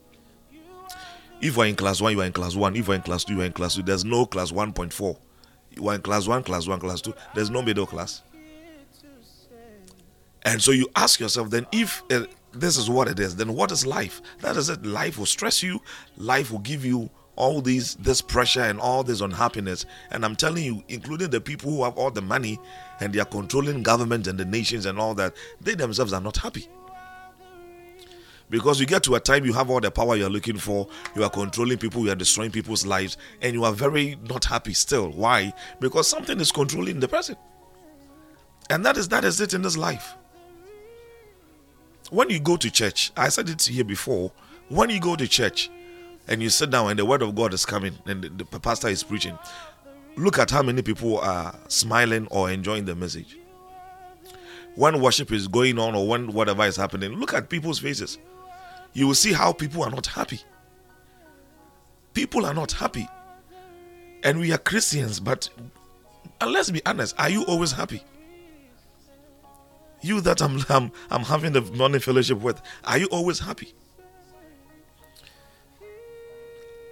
If 1.41 1.57
you 1.57 1.63
are 1.63 1.67
in 1.67 1.77
class 1.77 2.01
1 2.01 2.13
you 2.13 2.21
are 2.21 2.25
in 2.25 2.33
class 2.33 2.57
1 2.57 2.75
if 2.77 2.87
you 2.87 2.93
are 2.93 2.97
in 2.97 3.03
class 3.03 3.25
2 3.25 3.35
you 3.35 3.41
are 3.43 3.45
in 3.45 3.53
class 3.53 3.77
2 3.77 3.83
there's 3.83 4.05
no 4.05 4.27
class 4.27 4.51
1.4 4.51 5.17
you 5.77 5.89
are 5.89 5.95
in 5.95 6.03
class 6.03 6.27
1 6.27 6.43
class 6.43 6.67
1 6.67 6.81
class 6.81 7.01
2 7.01 7.15
there's 7.35 7.51
no 7.51 7.63
middle 7.63 7.87
class. 7.87 8.23
And 10.43 10.63
so 10.63 10.71
you 10.71 10.89
ask 10.97 11.21
yourself, 11.21 11.51
then 11.51 11.67
if 11.73 12.03
uh, 12.11 12.25
this 12.53 12.77
is 12.77 12.89
what 12.89 13.09
it 13.09 13.21
is, 13.21 13.37
then 13.37 13.55
what 13.55 13.71
is 13.71 13.87
life? 13.87 14.23
That 14.41 14.57
is 14.57 14.69
it. 14.69 14.85
Life 14.85 15.19
will 15.19 15.27
stress 15.27 15.63
you. 15.63 15.81
Life 16.17 16.51
will 16.51 16.61
give 16.61 16.85
you 16.85 17.11
all 17.39 17.61
these 17.61 17.95
this 17.95 18.21
pressure 18.21 18.63
and 18.63 18.81
all 18.81 19.05
this 19.05 19.21
unhappiness. 19.21 19.87
And 20.11 20.25
I'm 20.25 20.35
telling 20.35 20.65
you, 20.65 20.83
including 20.89 21.31
the 21.31 21.41
people 21.41 21.71
who 21.71 21.85
have 21.85 21.97
all 21.97 22.11
the 22.11 22.21
money 22.21 22.59
and 23.01 23.13
they 23.13 23.21
are 23.21 23.25
controlling 23.25 23.83
government 23.85 24.27
and 24.27 24.37
the 24.39 24.45
nations 24.45 24.87
and 24.87 24.99
all 24.99 25.15
that, 25.15 25.35
they 25.61 25.75
themselves 25.75 26.13
are 26.13 26.21
not 26.21 26.37
happy. 26.37 26.69
Because 28.51 28.81
you 28.81 28.87
get 28.87 29.05
to 29.05 29.15
a 29.15 29.21
time 29.21 29.45
you 29.45 29.53
have 29.53 29.71
all 29.71 29.81
the 29.81 29.91
power 29.91 30.17
you're 30.17 30.29
looking 30.29 30.59
for, 30.59 30.89
you 31.15 31.23
are 31.23 31.31
controlling 31.31 31.79
people, 31.79 32.03
you 32.03 32.11
are 32.11 32.17
destroying 32.17 32.51
people's 32.51 32.85
lives, 32.85 33.17
and 33.41 33.53
you 33.53 33.63
are 33.63 33.73
very 33.73 34.19
not 34.29 34.45
happy 34.45 34.75
still. 34.75 35.11
Why? 35.11 35.53
Because 35.81 36.09
something 36.09 36.41
is 36.41 36.51
controlling 36.51 36.99
the 36.99 37.09
person. 37.09 37.37
And 38.69 38.85
that 38.85 38.97
is 38.97 39.09
that 39.09 39.25
is 39.25 39.41
it 39.41 39.55
in 39.55 39.63
this 39.63 39.77
life. 39.77 40.15
When 42.11 42.31
you 42.31 42.41
go 42.41 42.57
to 42.57 42.71
church, 42.71 43.13
I 43.17 43.29
said 43.29 43.49
it 43.49 43.63
here 43.63 43.85
before, 43.85 44.33
when 44.71 44.91
you 44.91 44.99
go 44.99 45.15
to 45.15 45.29
church 45.29 45.71
and 46.29 46.43
you 46.43 46.51
sit 46.51 46.71
down 46.71 46.91
and 46.91 46.99
the 46.99 47.05
word 47.05 47.23
of 47.23 47.35
God 47.35 47.55
is 47.55 47.65
coming 47.65 47.95
and 48.07 48.23
the, 48.23 48.45
the 48.45 48.61
pastor 48.61 48.89
is 48.89 49.03
preaching, 49.03 49.39
look 50.17 50.39
at 50.39 50.51
how 50.51 50.63
many 50.63 50.83
people 50.83 51.19
are 51.19 51.55
smiling 51.69 52.27
or 52.31 52.51
enjoying 52.51 52.85
the 52.85 52.95
message. 52.95 53.37
When 54.75 55.01
worship 55.01 55.33
is 55.33 55.49
going 55.49 55.79
on 55.79 55.95
or 55.95 56.07
when 56.07 56.33
whatever 56.33 56.65
is 56.65 56.77
happening, 56.77 57.13
look 57.13 57.35
at 57.35 57.49
people's 57.49 57.79
faces. 57.79 58.19
You 58.93 59.09
will 59.09 59.15
see 59.15 59.33
how 59.33 59.53
people 59.53 59.83
are 59.83 59.91
not 59.91 60.07
happy. 60.07 60.41
People 62.15 62.47
are 62.47 62.55
not 62.55 62.73
happy. 62.73 63.09
And 64.23 64.41
we 64.41 64.53
are 64.53 64.59
Christians, 64.59 65.21
but 65.21 65.49
and 66.41 66.53
let's 66.53 66.71
be 66.71 66.81
honest, 66.87 67.19
are 67.19 67.29
you 67.29 67.45
always 67.45 67.73
happy? 67.73 68.03
You 70.01 70.21
that 70.21 70.41
I'm, 70.41 70.65
I'm, 70.69 70.93
I'm 71.11 71.23
having 71.23 71.53
the 71.53 71.63
morning 71.63 72.01
fellowship 72.01 72.41
with, 72.41 72.61
are 72.85 72.99
you 72.99 73.07
always 73.07 73.41
happy? 73.41 73.73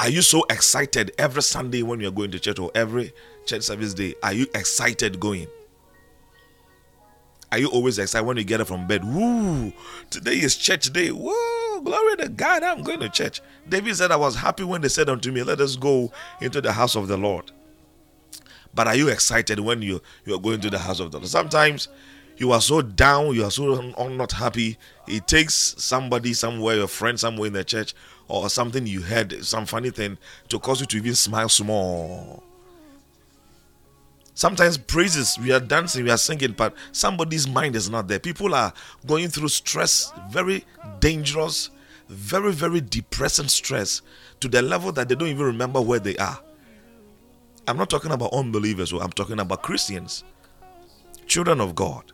Are 0.01 0.11
you 0.11 0.23
so 0.23 0.45
excited 0.51 1.13
every 1.19 1.43
Sunday 1.43 1.83
when 1.83 2.01
you're 2.01 2.11
going 2.11 2.31
to 2.33 2.39
church 2.39 2.59
or 2.59 2.71
every 2.75 3.13
church 3.47 3.63
service 3.63 3.95
day? 3.95 4.15
Are 4.23 4.33
you 4.33 4.47
excited 4.55 5.19
going? 5.19 5.49
Are 7.51 7.59
you 7.59 7.69
always 7.71 7.99
excited 7.99 8.27
when 8.27 8.37
you 8.37 8.45
get 8.45 8.61
up 8.61 8.67
from 8.67 8.87
bed? 8.87 9.05
Woo! 9.05 9.73
Today 10.11 10.35
is 10.35 10.57
church 10.57 10.93
day. 10.93 11.13
Woo! 11.13 11.83
Glory 11.83 12.17
to 12.17 12.29
God, 12.29 12.63
I'm 12.63 12.83
going 12.83 13.01
to 13.01 13.09
church. 13.09 13.41
David 13.69 13.97
said, 13.97 14.11
I 14.11 14.17
was 14.17 14.35
happy 14.37 14.65
when 14.65 14.81
they 14.81 14.89
said 14.89 15.09
unto 15.09 15.31
me, 15.31 15.43
Let 15.43 15.61
us 15.61 15.77
go 15.77 16.13
into 16.41 16.61
the 16.61 16.73
house 16.73 16.97
of 16.97 17.09
the 17.09 17.17
Lord. 17.17 17.51
But 18.75 18.89
are 18.89 18.97
you 18.97 19.09
excited 19.09 19.61
when 19.61 19.81
you, 19.81 20.03
you 20.27 20.35
are 20.35 20.41
going 20.41 20.61
to 20.61 20.71
the 20.71 20.79
house 20.79 21.01
of 21.01 21.13
the 21.13 21.19
Lord? 21.19 21.31
Sometimes 21.31 21.89
you 22.37 22.53
are 22.53 22.61
so 22.61 22.83
down, 22.83 23.35
you 23.35 23.45
are 23.45 23.51
so 23.51 23.81
not 24.09 24.33
happy. 24.33 24.77
It 25.07 25.27
takes 25.27 25.55
somebody 25.79 26.35
somewhere, 26.35 26.77
your 26.77 26.89
friend 26.89 27.19
somewhere 27.19 27.47
in 27.47 27.55
the 27.55 27.65
church, 27.65 27.95
or 28.29 28.49
something 28.49 28.87
you 28.87 29.03
heard, 29.03 29.45
some 29.45 29.67
funny 29.67 29.91
thing, 29.91 30.19
to 30.49 30.59
cause 30.59 30.81
you 30.81 30.87
to 30.87 30.97
even 30.97 31.15
smile 31.15 31.49
small. 31.49 32.43
Sometimes 34.35 34.77
praises, 34.77 35.39
we 35.39 35.51
are 35.53 35.61
dancing, 35.61 36.05
we 36.05 36.11
are 36.11 36.19
singing, 36.19 36.53
but 36.53 36.75
somebody's 36.93 37.49
mind 37.49 37.75
is 37.75 37.89
not 37.89 38.07
there. 38.07 38.19
People 38.19 38.55
are 38.55 38.73
going 39.07 39.29
through 39.29 39.49
stress, 39.49 40.13
very 40.29 40.65
dangerous, 41.01 41.71
very, 42.09 42.53
very 42.53 42.81
depressing 42.83 43.49
stress 43.49 44.03
to 44.41 44.49
the 44.49 44.61
level 44.61 44.93
that 44.93 45.09
they 45.09 45.15
don't 45.15 45.29
even 45.29 45.47
remember 45.47 45.81
where 45.81 45.99
they 45.99 46.17
are. 46.17 46.39
I'm 47.67 47.79
not 47.79 47.89
talking 47.89 48.13
about 48.13 48.33
unbelievers, 48.33 48.93
I'm 48.93 49.11
talking 49.11 49.41
about 49.41 49.63
Christians, 49.63 50.23
children 51.27 51.61
of 51.61 51.75
God. 51.75 52.13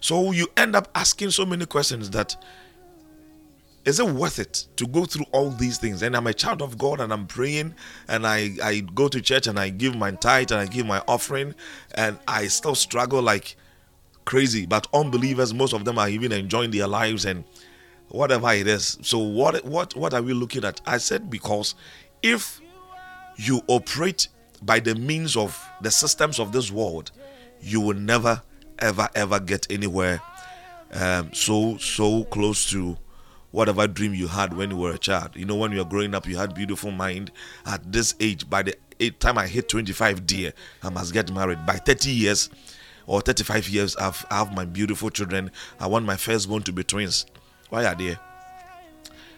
So 0.00 0.30
you 0.30 0.46
end 0.56 0.76
up 0.76 0.88
asking 0.94 1.32
so 1.32 1.44
many 1.44 1.66
questions 1.66 2.10
that 2.10 2.36
is 3.86 4.00
it 4.00 4.06
worth 4.06 4.40
it 4.40 4.66
to 4.76 4.86
go 4.86 5.04
through 5.04 5.26
all 5.30 5.48
these 5.50 5.78
things? 5.78 6.02
And 6.02 6.16
I'm 6.16 6.26
a 6.26 6.34
child 6.34 6.60
of 6.60 6.76
God 6.76 7.00
and 7.00 7.12
I'm 7.12 7.26
praying 7.26 7.72
and 8.08 8.26
I, 8.26 8.50
I 8.62 8.80
go 8.80 9.06
to 9.06 9.22
church 9.22 9.46
and 9.46 9.60
I 9.60 9.68
give 9.68 9.94
my 9.96 10.10
tithe 10.10 10.50
and 10.50 10.60
I 10.60 10.66
give 10.66 10.86
my 10.86 11.02
offering 11.06 11.54
and 11.94 12.18
I 12.26 12.48
still 12.48 12.74
struggle 12.74 13.22
like 13.22 13.56
crazy. 14.24 14.66
But 14.66 14.88
unbelievers, 14.92 15.54
most 15.54 15.72
of 15.72 15.84
them 15.84 16.00
are 16.00 16.08
even 16.08 16.32
enjoying 16.32 16.72
their 16.72 16.88
lives 16.88 17.24
and 17.24 17.44
whatever 18.08 18.52
it 18.52 18.66
is. 18.66 18.98
So 19.02 19.20
what 19.20 19.64
what 19.64 19.94
what 19.94 20.12
are 20.12 20.22
we 20.22 20.32
looking 20.32 20.64
at? 20.64 20.80
I 20.84 20.98
said 20.98 21.30
because 21.30 21.76
if 22.24 22.60
you 23.36 23.62
operate 23.68 24.26
by 24.62 24.80
the 24.80 24.96
means 24.96 25.36
of 25.36 25.56
the 25.80 25.92
systems 25.92 26.40
of 26.40 26.50
this 26.50 26.72
world, 26.72 27.12
you 27.60 27.80
will 27.80 27.96
never 27.96 28.42
ever 28.80 29.08
ever 29.14 29.38
get 29.38 29.70
anywhere 29.70 30.20
um, 30.92 31.32
so 31.32 31.76
so 31.78 32.24
close 32.24 32.68
to 32.70 32.98
whatever 33.56 33.86
dream 33.86 34.12
you 34.12 34.28
had 34.28 34.54
when 34.54 34.70
you 34.70 34.76
were 34.76 34.92
a 34.92 34.98
child. 34.98 35.30
You 35.34 35.46
know, 35.46 35.56
when 35.56 35.72
you 35.72 35.78
were 35.78 35.84
growing 35.86 36.14
up, 36.14 36.26
you 36.26 36.36
had 36.36 36.54
beautiful 36.54 36.90
mind. 36.90 37.32
At 37.64 37.90
this 37.90 38.14
age, 38.20 38.48
by 38.50 38.62
the 38.62 38.76
time 39.18 39.38
I 39.38 39.46
hit 39.46 39.70
25, 39.70 40.26
dear, 40.26 40.52
I 40.82 40.90
must 40.90 41.14
get 41.14 41.32
married. 41.32 41.64
By 41.64 41.76
30 41.76 42.10
years 42.10 42.50
or 43.06 43.22
35 43.22 43.66
years, 43.70 43.96
I've, 43.96 44.26
I 44.30 44.40
have 44.40 44.54
my 44.54 44.66
beautiful 44.66 45.08
children. 45.08 45.50
I 45.80 45.86
want 45.86 46.04
my 46.04 46.16
firstborn 46.16 46.64
to 46.64 46.72
be 46.72 46.84
twins. 46.84 47.24
Why 47.70 47.86
are 47.86 47.94
they? 47.94 48.18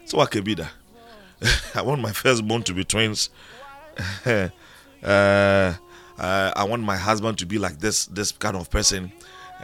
So 0.05 0.19
what 0.19 0.33
could 0.33 0.43
be 0.43 0.55
that? 0.55 0.73
I 1.77 1.83
want 1.83 2.01
my 2.01 2.11
firstborn 2.11 2.65
to 2.65 2.75
be 2.75 2.83
twins. 2.83 3.31
uh, 4.27 4.49
uh, 5.01 5.75
I 6.19 6.65
want 6.69 6.83
my 6.83 6.97
husband 6.97 7.39
to 7.39 7.47
be 7.47 7.59
like 7.59 7.79
this, 7.79 8.07
this 8.07 8.33
kind 8.33 8.57
of 8.57 8.69
person. 8.69 9.13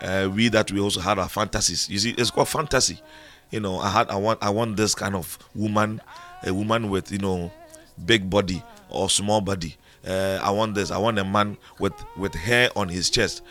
Uh, 0.01 0.31
we 0.33 0.47
that 0.49 0.71
we 0.71 0.79
also 0.79 1.01
had 1.01 1.19
our 1.19 1.29
fantasies. 1.29 1.91
You 1.91 1.99
see, 1.99 2.11
it's 2.17 2.31
called 2.31 2.49
fantasy 2.49 3.01
you 3.51 3.61
know, 3.61 3.79
I 3.79 3.89
had 3.91 4.09
I 4.11 4.17
want 4.17 4.43
I 4.43 4.51
want 4.51 4.77
this 4.77 4.95
kind 4.95 5.15
of 5.15 5.39
woman, 5.55 6.01
a 6.43 6.53
woman 6.53 6.91
with 6.91 7.13
you 7.13 7.19
know, 7.19 7.53
big 8.05 8.29
body 8.29 8.63
or 8.89 9.11
small 9.11 9.41
body. 9.41 9.77
Uh, 10.07 10.39
I 10.43 10.51
want 10.51 10.75
this. 10.75 10.91
I 10.91 10.99
want 10.99 11.19
a 11.19 11.25
man 11.25 11.57
with 11.79 11.93
with 12.17 12.35
hair 12.35 12.71
on 12.77 12.89
his 12.89 13.11
chest. 13.11 13.43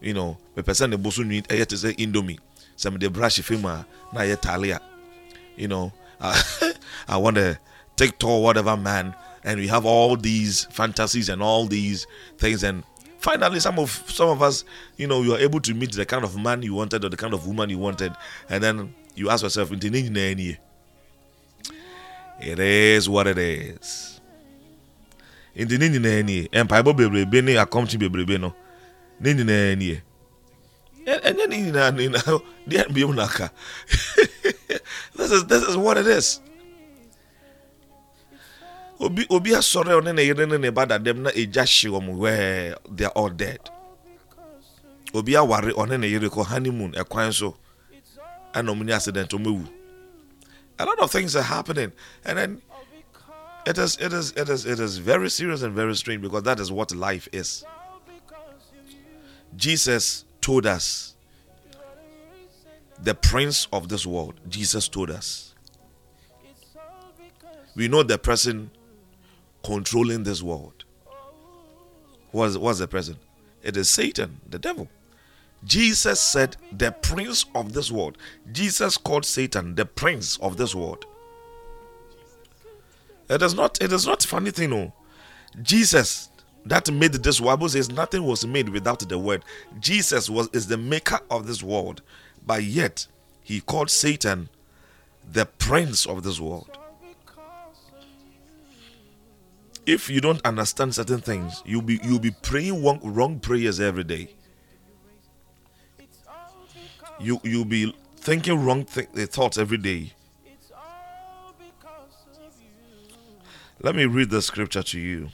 You 0.00 0.14
know, 0.14 0.38
the 0.54 0.62
person 0.62 0.90
the 0.90 0.96
bosu 0.96 1.26
need 1.26 1.50
eh, 1.52 1.64
to 1.64 1.76
say 1.76 1.92
indomie. 1.94 2.38
Some 2.76 2.98
the 2.98 3.10
brush 3.10 3.38
fima 3.40 3.84
na 4.12 4.22
ye 4.22 4.36
talia. 4.36 4.80
You 5.56 5.68
know, 5.68 5.92
I 6.20 7.16
want 7.16 7.36
a 7.38 7.58
TikTok 7.96 8.42
whatever 8.42 8.76
man, 8.76 9.14
and 9.44 9.60
we 9.60 9.66
have 9.68 9.84
all 9.84 10.16
these 10.16 10.64
fantasies 10.66 11.28
and 11.28 11.42
all 11.42 11.66
these 11.66 12.06
things 12.38 12.62
and 12.62 12.82
finally 13.18 13.60
some 13.60 13.78
of 13.78 13.90
some 14.06 14.28
of 14.30 14.40
us 14.42 14.64
you 14.96 15.06
know 15.06 15.22
you 15.22 15.34
are 15.34 15.38
able 15.38 15.60
to 15.60 15.74
meet 15.74 15.92
the 15.92 16.06
kind 16.06 16.24
of 16.24 16.36
man 16.36 16.62
you 16.62 16.74
wanted 16.74 17.04
or 17.04 17.08
the 17.10 17.16
kind 17.16 17.34
of 17.34 17.46
woman 17.46 17.68
you 17.68 17.78
wanted 17.78 18.12
and 18.48 18.62
then 18.64 18.94
you 19.14 19.30
ask 19.30 19.42
yourself, 19.42 19.72
it 19.72 19.84
is 22.58 23.08
what 23.08 23.26
it 23.26 23.38
is. 23.38 24.20
Nti 25.56 25.78
ne 25.78 25.88
nyinaa 25.88 26.22
nie 26.22 26.48
mpaebɔ 26.52 26.92
bebrebe 26.96 27.42
ne 27.42 27.54
akɔmkye 27.58 27.98
bebrebe 27.98 28.38
no 28.40 28.54
ne 29.20 29.34
nyinaa 29.34 29.74
nie 29.76 30.02
ɛnyɛ 31.06 31.48
ne 31.48 31.56
nyinaa 31.56 31.90
ne 31.90 32.06
nyinaa 32.06 32.40
deɛ 32.68 32.88
mbiem 32.90 33.14
naka 33.14 33.50
this 35.16 35.30
is 35.32 35.44
this 35.46 35.62
is 35.68 35.76
what 35.76 35.98
it 35.98 36.06
is. 36.06 36.40
Obi 39.00 39.26
obi 39.28 39.50
asɔre 39.50 39.92
ɔne 40.00 40.14
ne 40.14 40.22
yere 40.22 40.46
ne 40.46 40.56
ne 40.56 40.70
ba 40.70 40.86
dadam 40.86 41.22
na 41.22 41.30
egya 41.30 41.64
hye 41.66 41.90
wɔn 41.90 42.16
where 42.16 42.76
they 42.88 43.04
are 43.04 43.12
all 43.16 43.28
dead. 43.30 43.60
Obi 45.12 45.34
aware 45.34 45.72
ɔne 45.72 45.98
ne 45.98 46.06
yere 46.06 46.28
kɔ 46.28 46.46
honeymoon 46.46 46.92
ɛkwan 46.92 47.32
so 47.34 47.56
and 48.54 48.68
omni 48.68 48.92
accident 48.92 49.32
A 49.32 50.84
lot 50.84 50.98
of 50.98 51.10
things 51.10 51.36
are 51.36 51.42
happening, 51.42 51.92
and 52.24 52.38
then 52.38 52.62
it 53.66 53.78
is 53.78 53.96
it 53.98 54.12
is 54.12 54.32
it 54.32 54.48
is 54.48 54.66
it 54.66 54.80
is 54.80 54.98
very 54.98 55.30
serious 55.30 55.62
and 55.62 55.74
very 55.74 55.94
strange 55.94 56.22
because 56.22 56.42
that 56.44 56.60
is 56.60 56.72
what 56.72 56.94
life 56.94 57.28
is. 57.32 57.64
Jesus 59.56 60.24
told 60.40 60.66
us 60.66 61.14
the 63.02 63.14
prince 63.14 63.66
of 63.72 63.88
this 63.88 64.06
world. 64.06 64.34
Jesus 64.48 64.88
told 64.88 65.10
us. 65.10 65.54
We 67.74 67.88
know 67.88 68.02
the 68.02 68.18
person 68.18 68.70
controlling 69.64 70.24
this 70.24 70.42
world. 70.42 70.84
What's, 72.32 72.56
was 72.56 72.78
the 72.78 72.88
person? 72.88 73.16
It 73.62 73.76
is 73.76 73.88
Satan, 73.88 74.40
the 74.48 74.58
devil. 74.58 74.88
Jesus 75.64 76.20
said, 76.20 76.56
the 76.72 76.92
prince 76.92 77.44
of 77.54 77.72
this 77.72 77.90
world. 77.90 78.16
Jesus 78.50 78.96
called 78.96 79.24
Satan 79.24 79.74
the 79.74 79.84
prince 79.84 80.38
of 80.38 80.56
this 80.56 80.74
world. 80.74 81.04
It 83.28 83.42
is 83.42 83.54
not, 83.54 83.80
it 83.82 83.92
is 83.92 84.06
not 84.06 84.22
funny 84.22 84.50
thing, 84.50 84.70
no. 84.70 84.92
Jesus 85.62 86.30
that 86.66 86.90
made 86.92 87.12
this 87.12 87.40
world. 87.40 87.70
Says 87.70 87.90
nothing 87.90 88.24
was 88.24 88.46
made 88.46 88.68
without 88.68 89.00
the 89.00 89.18
word. 89.18 89.44
Jesus 89.78 90.28
was 90.28 90.48
is 90.52 90.66
the 90.66 90.76
maker 90.76 91.20
of 91.30 91.46
this 91.46 91.62
world, 91.62 92.02
but 92.46 92.62
yet 92.62 93.06
he 93.42 93.60
called 93.60 93.90
Satan 93.90 94.48
the 95.30 95.46
prince 95.46 96.06
of 96.06 96.22
this 96.22 96.40
world. 96.40 96.76
If 99.86 100.10
you 100.10 100.20
don't 100.20 100.44
understand 100.44 100.94
certain 100.94 101.20
things, 101.20 101.62
you'll 101.64 101.82
be 101.82 102.00
you'll 102.04 102.18
be 102.18 102.34
praying 102.42 102.84
wrong, 102.84 103.00
wrong 103.02 103.40
prayers 103.40 103.80
every 103.80 104.04
day. 104.04 104.34
You 107.20 107.40
you'll 107.44 107.64
be 107.64 107.94
thinking 108.16 108.64
wrong 108.64 108.84
th- 108.84 109.08
thoughts 109.30 109.58
every 109.58 109.78
day. 109.78 110.12
Let 113.82 113.94
me 113.94 114.04
read 114.04 114.30
the 114.30 114.42
scripture 114.42 114.82
to 114.82 114.98
you. 114.98 115.28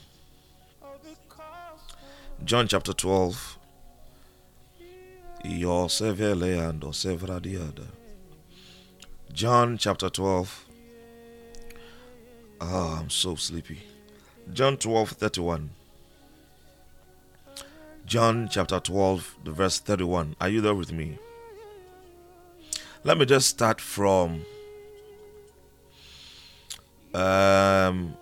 John 2.44 2.68
chapter 2.68 2.92
12. 2.92 3.58
John 9.32 9.78
chapter 9.78 10.08
12. 10.08 10.64
Ah, 12.60 13.00
I'm 13.00 13.10
so 13.10 13.34
sleepy. 13.34 13.82
John 14.52 14.76
12 14.76 15.10
31. 15.10 15.70
John 18.06 18.48
chapter 18.48 18.78
12, 18.78 19.38
the 19.42 19.50
verse 19.50 19.80
31. 19.80 20.36
Are 20.40 20.48
you 20.48 20.60
there 20.60 20.74
with 20.74 20.92
me? 20.92 21.18
Let 23.06 23.18
me 23.18 23.24
just 23.24 23.48
start 23.48 23.80
from 23.80 24.44
um, 27.14 28.16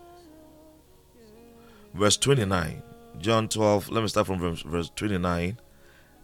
verse 1.95 2.19
29. 2.19 2.83
John 3.19 3.49
12. 3.49 3.89
Let 3.89 4.03
me 4.03 4.09
start 4.09 4.27
from 4.27 4.41
verse, 4.41 4.61
verse 4.61 4.91
29 4.95 5.57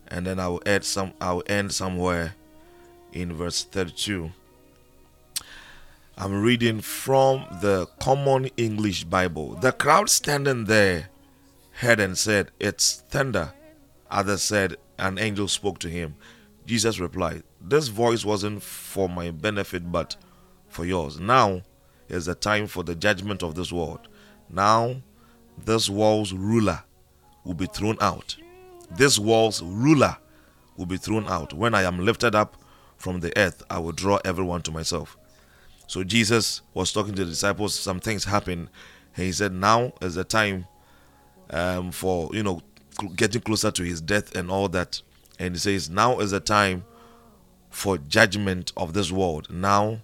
and 0.09 0.27
then 0.27 0.39
I 0.39 0.49
will 0.49 0.63
add 0.67 0.85
some 0.85 1.15
I 1.23 1.33
will 1.33 1.45
end 1.47 1.73
somewhere 1.73 2.35
in 3.15 3.33
verse 3.33 3.65
32. 3.65 4.31
I'm 6.19 6.43
reading 6.43 6.83
from 6.83 7.47
the 7.63 7.87
Common 7.99 8.51
English 8.59 9.05
Bible. 9.05 9.55
The 9.55 9.73
crowd 9.73 10.11
standing 10.11 10.67
there 10.67 11.09
heard 11.77 11.99
and 11.99 12.19
said, 12.19 12.51
It's 12.61 13.05
thunder. 13.09 13.55
Others 14.11 14.43
said, 14.43 14.77
An 14.99 15.19
angel 15.19 15.49
spoke 15.49 15.79
to 15.79 15.89
him. 15.89 16.17
Jesus 16.71 17.01
replied, 17.01 17.43
This 17.61 17.89
voice 17.89 18.25
wasn't 18.25 18.63
for 18.63 19.09
my 19.09 19.33
benefit, 19.33 19.91
but 19.91 20.15
for 20.69 20.85
yours. 20.85 21.19
Now 21.19 21.63
is 22.09 22.27
the 22.27 22.37
time 22.37 22.69
for 22.69 22.85
the 22.85 22.95
judgment 22.95 23.43
of 23.43 23.57
this 23.57 23.73
world. 23.73 24.07
Now, 24.49 25.03
this 25.59 25.91
world's 25.91 26.33
ruler 26.33 26.85
will 27.43 27.55
be 27.55 27.67
thrown 27.67 27.97
out. 28.01 28.37
This 28.89 29.19
world's 29.19 29.61
ruler 29.61 30.17
will 30.77 30.87
be 30.87 30.97
thrown 30.97 31.27
out. 31.27 31.53
When 31.53 31.75
I 31.75 31.83
am 31.83 32.05
lifted 32.05 32.37
up 32.37 32.57
from 32.99 33.19
the 33.19 33.37
earth, 33.37 33.65
I 33.69 33.81
will 33.81 33.91
draw 33.91 34.21
everyone 34.25 34.63
to 34.63 34.71
myself. 34.71 35.19
So 35.89 36.05
Jesus 36.05 36.63
was 36.73 36.93
talking 36.93 37.17
to 37.17 37.25
the 37.25 37.33
disciples. 37.33 37.75
Some 37.75 37.99
things 37.99 38.27
happened. 38.27 38.69
And 39.17 39.27
he 39.27 39.33
said, 39.33 39.53
Now 39.53 39.93
is 40.01 40.15
the 40.15 40.23
time 40.23 40.67
um, 41.51 41.91
for, 41.91 42.31
you 42.33 42.45
know, 42.45 42.63
getting 43.17 43.41
closer 43.41 43.73
to 43.73 43.83
his 43.83 44.01
death 44.01 44.37
and 44.37 44.53
all 44.53 44.69
that. 44.69 45.03
And 45.41 45.55
he 45.55 45.59
says, 45.59 45.89
Now 45.89 46.21
is 46.21 46.31
the 46.33 46.39
time 46.39 46.85
for 47.71 47.97
judgment 47.97 48.73
of 48.77 48.93
this 48.93 49.11
world. 49.11 49.49
Now, 49.51 50.03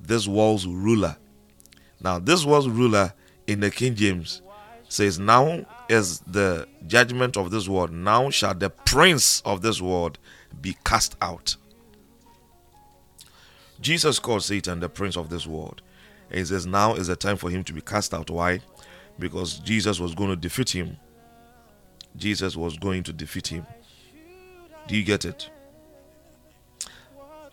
this 0.00 0.26
world's 0.26 0.66
ruler. 0.66 1.16
Now, 2.02 2.18
this 2.18 2.44
world's 2.44 2.68
ruler 2.68 3.14
in 3.46 3.60
the 3.60 3.70
King 3.70 3.94
James 3.94 4.42
says, 4.88 5.20
Now 5.20 5.64
is 5.88 6.18
the 6.20 6.66
judgment 6.88 7.36
of 7.36 7.52
this 7.52 7.68
world. 7.68 7.92
Now 7.92 8.28
shall 8.30 8.54
the 8.54 8.70
prince 8.70 9.40
of 9.42 9.62
this 9.62 9.80
world 9.80 10.18
be 10.60 10.76
cast 10.84 11.16
out. 11.22 11.54
Jesus 13.80 14.18
called 14.18 14.42
Satan 14.42 14.80
the 14.80 14.88
prince 14.88 15.16
of 15.16 15.28
this 15.28 15.46
world. 15.46 15.80
And 16.28 16.40
he 16.40 16.44
says, 16.44 16.66
Now 16.66 16.94
is 16.94 17.06
the 17.06 17.14
time 17.14 17.36
for 17.36 17.50
him 17.50 17.62
to 17.64 17.72
be 17.72 17.80
cast 17.80 18.12
out. 18.12 18.30
Why? 18.30 18.60
Because 19.16 19.60
Jesus 19.60 20.00
was 20.00 20.12
going 20.12 20.30
to 20.30 20.36
defeat 20.36 20.70
him. 20.70 20.96
Jesus 22.16 22.56
was 22.56 22.76
going 22.76 23.04
to 23.04 23.12
defeat 23.12 23.46
him. 23.46 23.64
Do 24.92 24.98
you 24.98 25.04
get 25.04 25.24
it? 25.24 25.48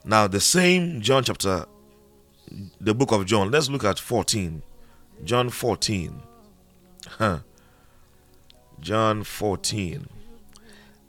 Now, 0.04 0.28
the 0.28 0.42
same 0.42 1.00
John 1.00 1.24
chapter, 1.24 1.68
the 2.82 2.94
book 2.94 3.14
of 3.14 3.26
John, 3.26 3.50
let's 3.50 3.70
look 3.70 3.86
at 3.86 3.98
14. 3.98 4.62
John 5.24 5.50
14. 5.50 6.22
Huh. 7.08 7.40
John 8.82 9.24
14. 9.24 10.10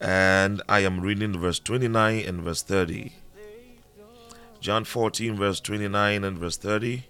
And 0.01 0.63
I 0.69 0.79
am 0.85 1.01
reading 1.01 1.37
verse 1.37 1.59
29 1.59 2.25
and 2.25 2.43
verse 2.43 2.63
30. 2.63 3.13
John 4.61 4.85
14, 4.85 5.37
verse 5.37 5.59
29 5.59 6.23
and 6.23 6.39
verse 6.39 6.57
30. 6.57 7.07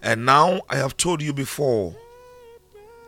And 0.00 0.24
now 0.24 0.62
I 0.70 0.76
have 0.76 0.96
told 0.96 1.20
you 1.20 1.34
before 1.34 1.96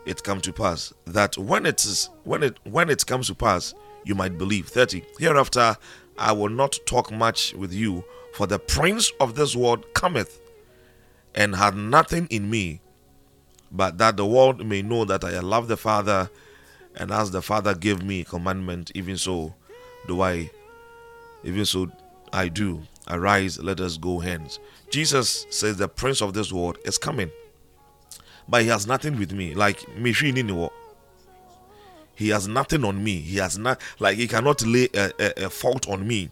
it 0.09 0.23
come 0.25 0.41
to 0.41 0.53
pass 0.53 0.93
that 1.07 1.37
when 1.37 1.67
it 1.67 1.85
is 1.85 2.11
when 2.25 2.43
it 2.43 2.59
when 2.65 2.89
it 2.91 3.07
comes 3.07 3.27
to 3.29 3.35
pass 3.35 3.75
you 4.05 4.15
might 4.15 4.39
believe. 4.39 4.69
30 4.69 5.05
hereafter 5.19 5.77
i 6.17 6.33
will 6.33 6.49
not 6.49 6.79
talk 6.87 7.13
much 7.13 7.53
with 7.55 7.73
you 7.73 8.03
for 8.33 8.47
the 8.47 8.59
prince 8.59 9.13
of 9.21 9.35
this 9.35 9.55
world 9.55 9.85
cometh 9.95 10.41
and 11.35 11.55
had 11.55 11.77
nothing 11.77 12.27
in 12.31 12.49
me 12.49 12.81
but 13.71 13.99
that 13.99 14.17
the 14.17 14.25
world 14.27 14.65
may 14.65 14.81
know 14.83 15.05
that 15.05 15.23
i 15.25 15.39
love 15.41 15.69
the 15.69 15.77
father 15.77 16.31
and 16.97 17.11
as 17.11 17.31
the 17.31 17.43
father 17.43 17.75
gave 17.75 18.03
me 18.03 18.25
commandment 18.25 18.91
even 18.95 19.17
so 19.17 19.55
do 20.07 20.23
i 20.23 20.51
even 21.45 21.65
so 21.65 21.91
i 22.33 22.49
do. 22.49 22.83
Arise 23.11 23.59
let 23.59 23.81
us 23.81 23.97
go 23.97 24.19
hence. 24.19 24.59
Jesus 24.91 25.47
says 25.49 25.79
the 25.79 25.89
prince 25.89 26.21
of 26.21 26.35
this 26.35 26.53
world 26.53 26.77
is 26.85 26.99
coming 26.99 27.31
but 28.49 28.63
he 28.63 28.69
has 28.69 28.87
nothing 28.87 29.19
with 29.19 29.33
me. 29.33 29.55
Like 29.55 29.87
me, 29.97 30.13
he 32.15 32.31
has 32.31 32.49
nothing 32.49 32.85
on 32.85 33.03
me. 33.05 33.21
He 33.21 33.37
has 33.37 33.59
not 33.59 33.81
like 34.01 34.17
he 34.17 34.27
cannot 34.27 34.63
lay 34.63 34.89
a, 34.95 35.13
a, 35.21 35.45
a 35.47 35.51
fault 35.51 35.89
on 35.89 36.07
me. 36.07 36.31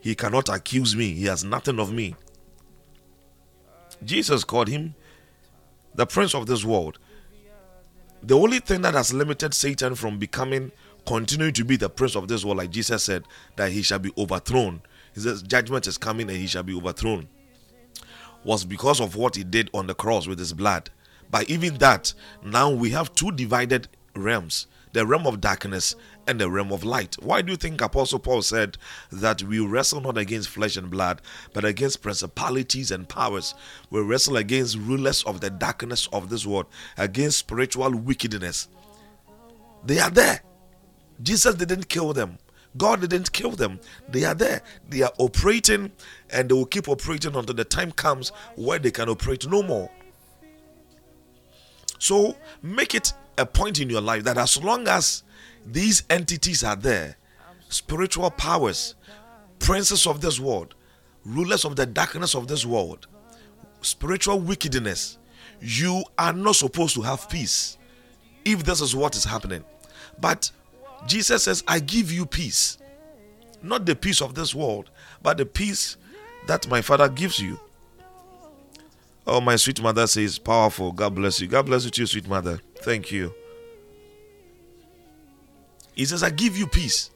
He 0.00 0.14
cannot 0.14 0.48
accuse 0.48 0.96
me. 0.96 1.12
He 1.12 1.26
has 1.26 1.44
nothing 1.44 1.78
of 1.78 1.92
me. 1.92 2.16
Jesus 4.04 4.44
called 4.44 4.68
him 4.68 4.94
the 5.94 6.06
prince 6.06 6.34
of 6.34 6.46
this 6.46 6.64
world. 6.64 6.98
The 8.22 8.36
only 8.36 8.58
thing 8.58 8.82
that 8.82 8.94
has 8.94 9.12
limited 9.12 9.54
Satan 9.54 9.94
from 9.94 10.18
becoming, 10.18 10.72
continuing 11.06 11.52
to 11.54 11.64
be 11.64 11.76
the 11.76 11.88
prince 11.88 12.16
of 12.16 12.28
this 12.28 12.44
world, 12.44 12.58
like 12.58 12.70
Jesus 12.70 13.04
said, 13.04 13.24
that 13.56 13.70
he 13.70 13.82
shall 13.82 13.98
be 13.98 14.12
overthrown. 14.18 14.82
He 15.14 15.20
says, 15.20 15.42
Judgment 15.42 15.86
is 15.86 15.98
coming 15.98 16.28
and 16.28 16.38
he 16.38 16.46
shall 16.46 16.62
be 16.62 16.74
overthrown, 16.74 17.28
was 18.44 18.64
because 18.64 19.00
of 19.00 19.16
what 19.16 19.36
he 19.36 19.44
did 19.44 19.70
on 19.72 19.86
the 19.86 19.94
cross 19.94 20.26
with 20.26 20.38
his 20.38 20.52
blood. 20.52 20.90
By 21.30 21.44
even 21.44 21.78
that, 21.78 22.14
now 22.42 22.70
we 22.70 22.90
have 22.90 23.14
two 23.14 23.32
divided 23.32 23.88
realms 24.14 24.66
the 24.92 25.06
realm 25.06 25.26
of 25.26 25.40
darkness 25.40 25.94
and 26.26 26.40
the 26.40 26.50
realm 26.50 26.72
of 26.72 26.84
light. 26.84 27.16
Why 27.22 27.42
do 27.42 27.52
you 27.52 27.56
think 27.56 27.80
Apostle 27.80 28.18
Paul 28.18 28.42
said 28.42 28.76
that 29.10 29.42
we 29.42 29.60
wrestle 29.60 30.00
not 30.00 30.18
against 30.18 30.48
flesh 30.48 30.76
and 30.76 30.90
blood, 30.90 31.22
but 31.52 31.64
against 31.64 32.02
principalities 32.02 32.90
and 32.90 33.08
powers? 33.08 33.54
We 33.90 34.00
wrestle 34.00 34.36
against 34.36 34.78
rulers 34.78 35.22
of 35.24 35.40
the 35.40 35.50
darkness 35.50 36.08
of 36.12 36.30
this 36.30 36.46
world, 36.46 36.66
against 36.96 37.38
spiritual 37.38 37.92
wickedness. 37.92 38.68
They 39.84 39.98
are 40.00 40.10
there. 40.10 40.42
Jesus 41.22 41.54
didn't 41.54 41.88
kill 41.88 42.12
them. 42.12 42.38
God 42.76 43.00
didn't 43.00 43.32
kill 43.32 43.52
them. 43.52 43.80
They 44.08 44.24
are 44.24 44.34
there. 44.34 44.62
They 44.88 45.02
are 45.02 45.12
operating 45.18 45.92
and 46.30 46.48
they 46.48 46.54
will 46.54 46.66
keep 46.66 46.88
operating 46.88 47.34
until 47.34 47.54
the 47.54 47.64
time 47.64 47.92
comes 47.92 48.30
where 48.56 48.78
they 48.78 48.90
can 48.90 49.08
operate 49.08 49.48
no 49.48 49.62
more. 49.62 49.90
So 51.98 52.36
make 52.62 52.94
it 52.94 53.12
a 53.36 53.46
point 53.46 53.80
in 53.80 53.90
your 53.90 54.00
life 54.00 54.24
that 54.24 54.38
as 54.38 54.62
long 54.62 54.88
as 54.88 55.22
these 55.66 56.02
entities 56.10 56.64
are 56.64 56.76
there, 56.76 57.16
spiritual 57.68 58.30
powers, 58.30 58.94
princes 59.58 60.06
of 60.06 60.20
this 60.20 60.40
world, 60.40 60.74
rulers 61.24 61.64
of 61.64 61.76
the 61.76 61.86
darkness 61.86 62.34
of 62.34 62.48
this 62.48 62.64
world, 62.64 63.06
spiritual 63.82 64.40
wickedness, 64.40 65.18
you 65.60 66.04
are 66.18 66.32
not 66.32 66.56
supposed 66.56 66.94
to 66.94 67.02
have 67.02 67.28
peace 67.28 67.78
if 68.44 68.64
this 68.64 68.80
is 68.80 68.94
what 68.94 69.16
is 69.16 69.24
happening. 69.24 69.64
But 70.20 70.50
Jesus 71.06 71.44
says, 71.44 71.62
I 71.66 71.80
give 71.80 72.10
you 72.10 72.26
peace. 72.26 72.78
Not 73.62 73.86
the 73.86 73.96
peace 73.96 74.22
of 74.22 74.34
this 74.34 74.54
world, 74.54 74.90
but 75.22 75.36
the 75.36 75.46
peace 75.46 75.96
that 76.46 76.68
my 76.68 76.80
Father 76.80 77.08
gives 77.08 77.38
you. 77.38 77.58
Oh, 79.28 79.42
my 79.42 79.56
sweet 79.56 79.82
mother 79.82 80.06
says, 80.06 80.38
powerful. 80.38 80.90
God 80.90 81.14
bless 81.14 81.38
you. 81.38 81.48
God 81.48 81.66
bless 81.66 81.84
you 81.84 81.90
too, 81.90 82.06
sweet 82.06 82.26
mother. 82.26 82.60
Thank 82.76 83.12
you. 83.12 83.34
He 85.94 86.06
says, 86.06 86.22
I 86.22 86.30
give 86.30 86.56
you 86.56 86.66
peace. 86.66 87.10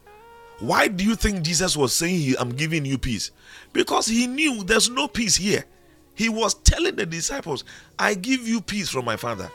Why 0.59 0.87
do 0.87 1.03
you 1.03 1.15
think 1.15 1.41
Jesus 1.41 1.75
was 1.75 1.91
saying, 1.91 2.35
I'm 2.37 2.51
giving 2.51 2.85
you 2.85 2.99
peace? 2.99 3.31
Because 3.73 4.05
he 4.05 4.27
knew 4.27 4.63
there's 4.63 4.91
no 4.91 5.07
peace 5.07 5.35
here. 5.35 5.65
He 6.13 6.29
was 6.29 6.53
telling 6.53 6.95
the 6.95 7.07
disciples, 7.07 7.63
I 7.97 8.13
give 8.13 8.47
you 8.47 8.61
peace 8.61 8.89
from 8.89 9.05
my 9.05 9.15
Father. 9.15 9.51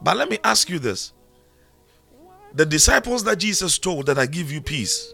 But 0.00 0.16
let 0.16 0.30
me 0.30 0.38
ask 0.42 0.70
you 0.70 0.78
this 0.78 1.12
the 2.54 2.64
disciples 2.66 3.22
that 3.24 3.38
Jesus 3.38 3.78
told 3.78 4.06
that 4.06 4.18
I 4.18 4.26
give 4.26 4.50
you 4.50 4.60
peace, 4.60 5.12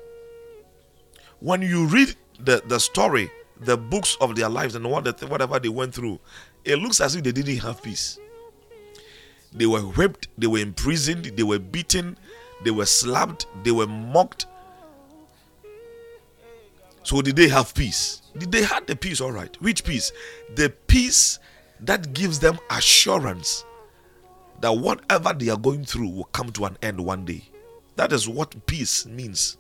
when 1.40 1.60
you 1.60 1.86
read 1.86 2.14
the, 2.38 2.62
the 2.66 2.78
story, 2.78 3.30
the 3.61 3.76
books 3.76 4.16
of 4.20 4.36
their 4.36 4.48
lives 4.48 4.74
and 4.74 4.88
what 4.88 5.22
whatever 5.28 5.59
they 5.59 5.68
went 5.68 5.94
through, 5.94 6.18
it 6.64 6.76
looks 6.76 7.00
as 7.00 7.14
if 7.14 7.24
they 7.24 7.32
didn't 7.32 7.59
have 7.59 7.82
peace. 7.82 8.18
They 9.52 9.66
were 9.66 9.80
whipped, 9.80 10.28
they 10.36 10.46
were 10.46 10.59
imprisoned, 10.59 11.24
they 11.24 11.42
were 11.42 11.59
beaten, 11.59 12.18
they 12.62 12.70
were 12.70 12.86
slapped, 12.86 13.46
they 13.62 13.70
were 13.70 13.86
mocked. 13.86 14.46
So 17.02 17.22
did 17.22 17.36
they 17.36 17.48
have 17.48 17.74
peace? 17.74 18.22
Did 18.36 18.52
they 18.52 18.62
had 18.62 18.86
the 18.86 18.96
peace 18.96 19.20
all 19.20 19.32
right? 19.32 19.54
Which 19.62 19.84
peace? 19.84 20.12
The 20.57 20.70
peace 20.88 21.38
that 21.80 22.12
gives 22.12 22.38
them 22.38 22.59
assurance 22.70 23.64
that 24.61 24.72
whatever 24.72 25.32
they 25.32 25.48
are 25.48 25.59
going 25.59 25.84
through 25.84 26.09
will 26.09 26.24
come 26.24 26.50
to 26.52 26.64
an 26.64 26.76
end 26.82 27.00
one 27.00 27.24
day. 27.24 27.42
That 27.96 28.12
is 28.12 28.28
what 28.28 28.66
peace 28.66 29.07
means. 29.07 29.57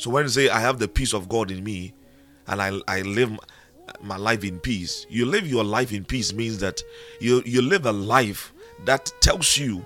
So 0.00 0.08
when 0.08 0.22
you 0.22 0.30
say 0.30 0.48
I 0.48 0.60
have 0.60 0.78
the 0.78 0.88
peace 0.88 1.12
of 1.12 1.28
God 1.28 1.50
in 1.50 1.62
me 1.62 1.92
and 2.46 2.62
I, 2.62 2.80
I 2.88 3.02
live 3.02 3.38
my 4.00 4.16
life 4.16 4.44
in 4.44 4.58
peace, 4.58 5.04
you 5.10 5.26
live 5.26 5.46
your 5.46 5.62
life 5.62 5.92
in 5.92 6.06
peace 6.06 6.32
means 6.32 6.58
that 6.60 6.80
you, 7.20 7.42
you 7.44 7.60
live 7.60 7.84
a 7.84 7.92
life 7.92 8.50
that 8.86 9.12
tells 9.20 9.58
you 9.58 9.84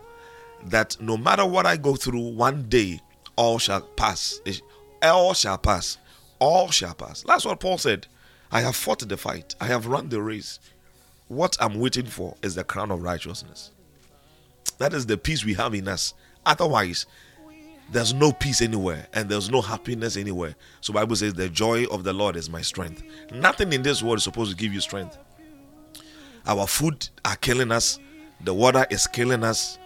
that 0.66 0.96
no 1.00 1.16
matter 1.16 1.44
what 1.44 1.66
I 1.66 1.76
go 1.76 1.96
through, 1.96 2.20
one 2.20 2.68
day 2.68 3.00
all 3.34 3.58
shall 3.58 3.80
pass. 3.80 4.40
All 5.02 5.34
shall 5.34 5.58
pass. 5.58 5.98
All 6.38 6.70
shall 6.70 6.94
pass. 6.94 7.24
That's 7.26 7.44
what 7.44 7.58
Paul 7.58 7.78
said. 7.78 8.06
I 8.52 8.60
have 8.60 8.76
fought 8.76 9.00
the 9.00 9.16
fight. 9.16 9.56
I 9.60 9.66
have 9.66 9.88
run 9.88 10.10
the 10.10 10.22
race. 10.22 10.60
What 11.26 11.56
I'm 11.58 11.80
waiting 11.80 12.06
for 12.06 12.36
is 12.40 12.54
the 12.54 12.62
crown 12.62 12.92
of 12.92 13.02
righteousness. 13.02 13.72
That 14.78 14.92
is 14.92 15.06
the 15.06 15.18
peace 15.18 15.44
we 15.44 15.54
have 15.54 15.74
in 15.74 15.88
us. 15.88 16.14
Otherwise, 16.46 17.06
there's 17.93 18.14
no 18.14 18.32
peace 18.32 18.61
anywhere 18.62 19.07
and 19.12 19.28
there's 19.28 19.51
no 19.51 19.61
happiness 19.61 20.16
anywhere. 20.16 20.55
So 20.80 20.93
Bible 20.93 21.16
says 21.16 21.35
the 21.35 21.49
joy 21.49 21.85
of 21.87 22.05
the 22.05 22.12
Lord 22.12 22.37
is 22.37 22.49
my 22.49 22.62
strength. 22.62 23.03
Nothing 23.32 23.72
in 23.72 23.82
this 23.82 24.03
world 24.03 24.18
is 24.18 24.24
supposed 24.24 24.51
to 24.51 24.57
give 24.57 24.72
you 24.72 24.80
strength. 24.80 25.18
Our 26.47 26.66
food 26.66 27.09
are 27.24 27.37
killing 27.37 27.72
us. 27.72 27.99
The 28.43 28.53
water 28.53 28.87
is 28.91 29.07
killing 29.07 29.45
us. 29.45 29.78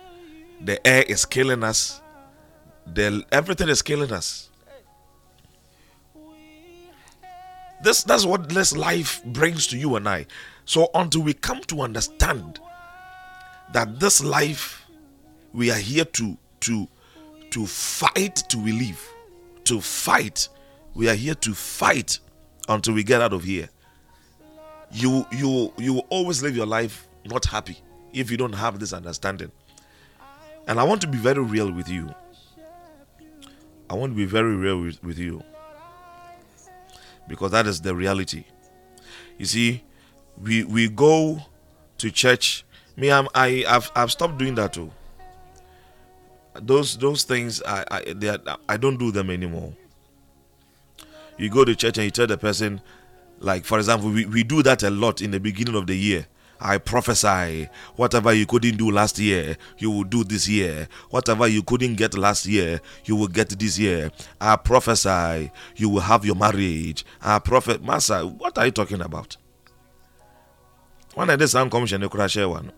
The 0.60 0.84
air 0.86 1.04
is 1.06 1.24
killing 1.24 1.62
us. 1.62 2.00
The, 2.86 3.24
everything 3.30 3.68
is 3.68 3.82
killing 3.82 4.12
us. 4.12 4.48
This 7.80 8.02
that's 8.02 8.24
what 8.24 8.48
this 8.48 8.76
life 8.76 9.22
brings 9.24 9.68
to 9.68 9.78
you 9.78 9.94
and 9.96 10.08
I. 10.08 10.26
So 10.64 10.90
until 10.94 11.22
we 11.22 11.32
come 11.32 11.60
to 11.64 11.82
understand 11.82 12.58
that 13.72 14.00
this 14.00 14.22
life 14.22 14.84
we 15.52 15.70
are 15.70 15.78
here 15.78 16.04
to 16.04 16.36
to 16.60 16.88
to 17.50 17.66
fight 17.66 18.36
to 18.48 18.58
live, 18.58 19.00
to 19.64 19.80
fight. 19.80 20.48
We 20.94 21.08
are 21.08 21.14
here 21.14 21.34
to 21.36 21.54
fight 21.54 22.18
until 22.68 22.94
we 22.94 23.04
get 23.04 23.20
out 23.20 23.32
of 23.32 23.44
here. 23.44 23.68
You 24.90 25.26
you 25.32 25.72
you 25.76 25.94
will 25.94 26.06
always 26.08 26.42
live 26.42 26.56
your 26.56 26.66
life 26.66 27.08
not 27.24 27.44
happy 27.44 27.78
if 28.12 28.30
you 28.30 28.36
don't 28.36 28.54
have 28.54 28.78
this 28.78 28.92
understanding. 28.92 29.52
And 30.66 30.78
I 30.78 30.84
want 30.84 31.00
to 31.02 31.06
be 31.06 31.18
very 31.18 31.42
real 31.42 31.70
with 31.70 31.88
you. 31.88 32.14
I 33.90 33.94
want 33.94 34.12
to 34.12 34.16
be 34.16 34.26
very 34.26 34.54
real 34.54 34.80
with, 34.80 35.02
with 35.02 35.18
you. 35.18 35.42
Because 37.26 37.52
that 37.52 37.66
is 37.66 37.80
the 37.80 37.94
reality. 37.94 38.44
You 39.38 39.46
see, 39.46 39.84
we 40.40 40.64
we 40.64 40.88
go 40.88 41.40
to 41.98 42.10
church. 42.10 42.64
Me, 42.96 43.10
I'm, 43.10 43.28
I 43.34 43.64
I've 43.68 43.90
I've 43.94 44.10
stopped 44.10 44.38
doing 44.38 44.54
that 44.56 44.72
too. 44.72 44.90
Those 46.54 46.96
those 46.96 47.22
things 47.24 47.62
I 47.62 47.84
I 47.90 48.14
are, 48.28 48.58
I 48.68 48.76
don't 48.76 48.96
do 48.98 49.10
them 49.10 49.30
anymore. 49.30 49.74
You 51.36 51.50
go 51.50 51.64
to 51.64 51.74
church 51.76 51.98
and 51.98 52.04
you 52.04 52.10
tell 52.10 52.26
the 52.26 52.36
person, 52.36 52.80
like 53.38 53.64
for 53.64 53.78
example, 53.78 54.10
we, 54.10 54.26
we 54.26 54.42
do 54.42 54.62
that 54.64 54.82
a 54.82 54.90
lot 54.90 55.22
in 55.22 55.30
the 55.30 55.38
beginning 55.40 55.76
of 55.76 55.86
the 55.86 55.96
year. 55.96 56.26
I 56.60 56.78
prophesy 56.78 57.68
whatever 57.94 58.32
you 58.32 58.44
couldn't 58.44 58.76
do 58.78 58.90
last 58.90 59.18
year, 59.18 59.56
you 59.78 59.90
will 59.92 60.02
do 60.04 60.24
this 60.24 60.48
year. 60.48 60.88
Whatever 61.10 61.46
you 61.46 61.62
couldn't 61.62 61.94
get 61.94 62.18
last 62.18 62.46
year, 62.46 62.80
you 63.04 63.14
will 63.14 63.28
get 63.28 63.50
this 63.50 63.78
year. 63.78 64.10
I 64.40 64.56
prophesy 64.56 65.52
you 65.76 65.88
will 65.88 66.00
have 66.00 66.24
your 66.24 66.34
marriage. 66.34 67.06
I 67.22 67.38
prophet, 67.38 67.84
Master, 67.84 68.22
what 68.26 68.58
are 68.58 68.66
you 68.66 68.72
talking 68.72 69.00
about? 69.00 69.36
When 71.14 71.30
I 71.30 71.36
did 71.36 71.48
sound 71.48 71.70
commission, 71.70 72.02
you 72.02 72.08
could 72.08 72.30
share 72.30 72.48
one. 72.48 72.72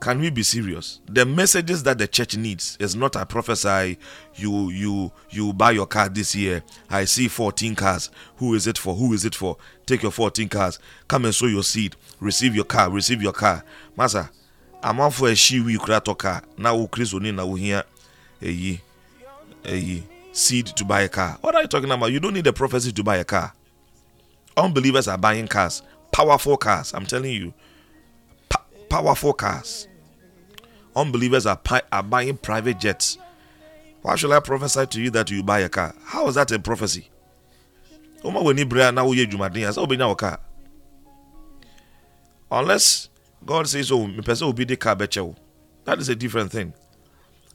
Can 0.00 0.18
we 0.18 0.30
be 0.30 0.42
serious? 0.42 1.00
The 1.06 1.26
messages 1.26 1.82
that 1.82 1.98
the 1.98 2.08
church 2.08 2.34
needs 2.34 2.78
is 2.80 2.96
not 2.96 3.16
I 3.16 3.24
prophesy 3.24 3.98
you 4.34 4.70
you 4.70 5.12
you 5.28 5.52
buy 5.52 5.72
your 5.72 5.86
car 5.86 6.08
this 6.08 6.34
year. 6.34 6.62
I 6.88 7.04
see 7.04 7.28
14 7.28 7.74
cars. 7.74 8.10
Who 8.36 8.54
is 8.54 8.66
it 8.66 8.78
for? 8.78 8.94
Who 8.94 9.12
is 9.12 9.26
it 9.26 9.34
for? 9.34 9.58
Take 9.84 10.02
your 10.02 10.12
14 10.12 10.48
cars. 10.48 10.78
Come 11.06 11.26
and 11.26 11.34
sow 11.34 11.46
your 11.46 11.62
seed. 11.62 11.96
Receive 12.18 12.54
your 12.54 12.64
car. 12.64 12.90
Receive 12.90 13.20
your 13.20 13.34
car. 13.34 13.62
Master, 13.94 14.30
I'm 14.82 15.00
out 15.00 15.12
for 15.12 15.28
a 15.28 15.34
she 15.36 15.60
we 15.60 15.76
a 15.76 16.00
car. 16.14 16.42
Now 16.56 16.76
we 16.76 16.86
Chris 16.86 17.12
only 17.12 17.32
now 17.32 17.52
here 17.52 17.84
a 18.40 18.50
ye 18.50 18.80
seed 20.32 20.66
to 20.66 20.84
buy 20.84 21.02
a 21.02 21.08
car. 21.10 21.36
What 21.42 21.54
are 21.54 21.62
you 21.62 21.68
talking 21.68 21.90
about? 21.90 22.10
You 22.10 22.20
don't 22.20 22.32
need 22.32 22.46
a 22.46 22.52
prophecy 22.54 22.90
to 22.92 23.02
buy 23.04 23.18
a 23.18 23.24
car. 23.24 23.52
Unbelievers 24.56 25.08
are 25.08 25.18
buying 25.18 25.46
cars, 25.46 25.82
powerful 26.10 26.56
cars. 26.56 26.94
I'm 26.94 27.04
telling 27.04 27.32
you, 27.32 27.52
powerful 28.88 29.34
cars. 29.34 29.88
Unbelievers 30.96 31.46
are, 31.46 31.56
pi- 31.56 31.82
are 31.92 32.02
buying 32.02 32.36
private 32.36 32.80
jets. 32.80 33.18
Why 34.02 34.16
should 34.16 34.32
I 34.32 34.40
prophesy 34.40 34.86
to 34.86 35.00
you 35.00 35.10
that 35.10 35.30
you 35.30 35.42
buy 35.42 35.60
a 35.60 35.68
car? 35.68 35.94
How 36.04 36.26
is 36.28 36.34
that 36.34 36.50
a 36.50 36.58
prophecy? 36.58 37.10
Unless 42.50 43.08
God 43.46 43.68
says, 43.68 43.92
"Oh, 43.92 44.06
me 44.06 44.20
person 44.22 44.46
will 44.46 44.52
be 44.52 44.64
the 44.64 44.76
car. 44.76 44.96
That 44.96 45.98
is 45.98 46.08
a 46.08 46.16
different 46.16 46.50
thing. 46.50 46.74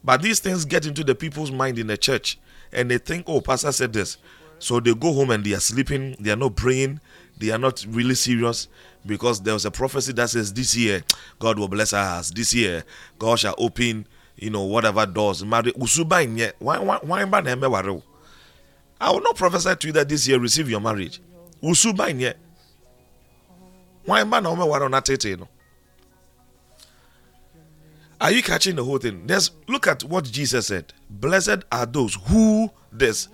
But 0.02 0.22
these 0.22 0.40
things 0.40 0.64
get 0.64 0.86
into 0.86 1.04
the 1.04 1.14
people's 1.14 1.50
mind 1.50 1.78
in 1.78 1.86
the 1.86 1.96
church, 1.96 2.38
and 2.72 2.90
they 2.90 2.98
think, 2.98 3.24
"Oh, 3.28 3.40
pastor 3.40 3.72
said 3.72 3.92
this," 3.92 4.18
so 4.58 4.80
they 4.80 4.94
go 4.94 5.12
home 5.12 5.30
and 5.30 5.44
they 5.44 5.52
are 5.54 5.60
sleeping. 5.60 6.16
They 6.18 6.30
are 6.30 6.36
not 6.36 6.56
praying. 6.56 7.00
They 7.38 7.50
are 7.50 7.58
not 7.58 7.84
really 7.88 8.14
serious 8.14 8.68
because 9.06 9.40
there 9.40 9.54
was 9.54 9.64
a 9.64 9.70
prophecy 9.70 10.12
that 10.12 10.30
says 10.30 10.52
this 10.52 10.76
year 10.76 11.02
God 11.38 11.58
will 11.58 11.68
bless 11.68 11.92
us. 11.92 12.30
This 12.30 12.54
year 12.54 12.84
God 13.18 13.38
shall 13.38 13.54
open, 13.58 14.06
you 14.36 14.50
know, 14.50 14.62
whatever 14.62 15.06
doors. 15.06 15.44
Marry 15.44 15.72
usuba 15.72 16.24
inye. 16.24 16.52
Why 16.58 16.78
why 16.78 16.98
why? 17.02 18.00
I 18.98 19.10
will 19.10 19.20
not 19.20 19.36
prophesy 19.36 19.74
to 19.76 19.86
you 19.88 19.92
that 19.94 20.08
this 20.08 20.26
year 20.26 20.38
receive 20.38 20.68
your 20.70 20.80
marriage. 20.80 21.20
Usuba 21.62 22.04
inye. 22.04 22.34
Why 24.04 24.22
na 24.22 24.64
ware 24.64 24.88
na 24.88 25.00
tete 25.00 25.38
no? 25.38 25.48
Are 28.20 28.30
you 28.30 28.42
catching 28.42 28.76
the 28.76 28.84
whole 28.84 28.98
thing? 28.98 29.26
There's 29.26 29.50
look 29.68 29.86
at 29.86 30.02
what 30.04 30.24
Jesus 30.24 30.68
said. 30.68 30.92
Blessed 31.10 31.64
are 31.70 31.84
those 31.84 32.14
who 32.26 32.70
this. 32.90 33.28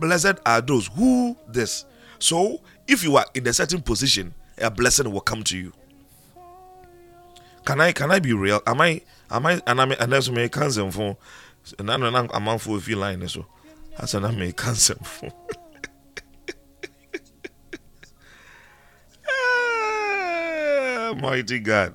Blessed 0.00 0.38
are 0.46 0.60
those 0.62 0.86
who 0.86 1.36
this. 1.48 1.84
So 2.18 2.60
if 2.88 3.04
you 3.04 3.16
are 3.16 3.26
in 3.34 3.46
a 3.46 3.52
certain 3.52 3.82
position, 3.82 4.32
a 4.58 4.70
blessing 4.70 5.10
will 5.12 5.20
come 5.20 5.42
to 5.44 5.56
you. 5.56 5.72
Can 7.64 7.80
I 7.80 7.92
can 7.92 8.10
I 8.10 8.18
be 8.18 8.32
real? 8.32 8.60
Am 8.66 8.80
I 8.80 9.02
am 9.30 9.46
I 9.46 9.62
and 9.66 9.80
I'm 9.80 9.92
and 9.92 10.12
that's 10.12 10.28
me 10.30 10.48
cancel 10.48 10.90
phone. 10.90 11.16
And 11.78 11.90
I 11.90 11.96
know 11.96 12.28
I'm 12.32 12.48
on 12.48 12.58
for 12.58 12.76
if 12.76 12.88
you 12.88 12.96
line 12.96 13.26
so. 13.28 13.46
That's 13.98 14.14
an 14.14 14.24
I'm 14.24 14.52
cancel 14.52 14.96
phone. 14.96 15.32
Mighty 21.20 21.58
God. 21.60 21.94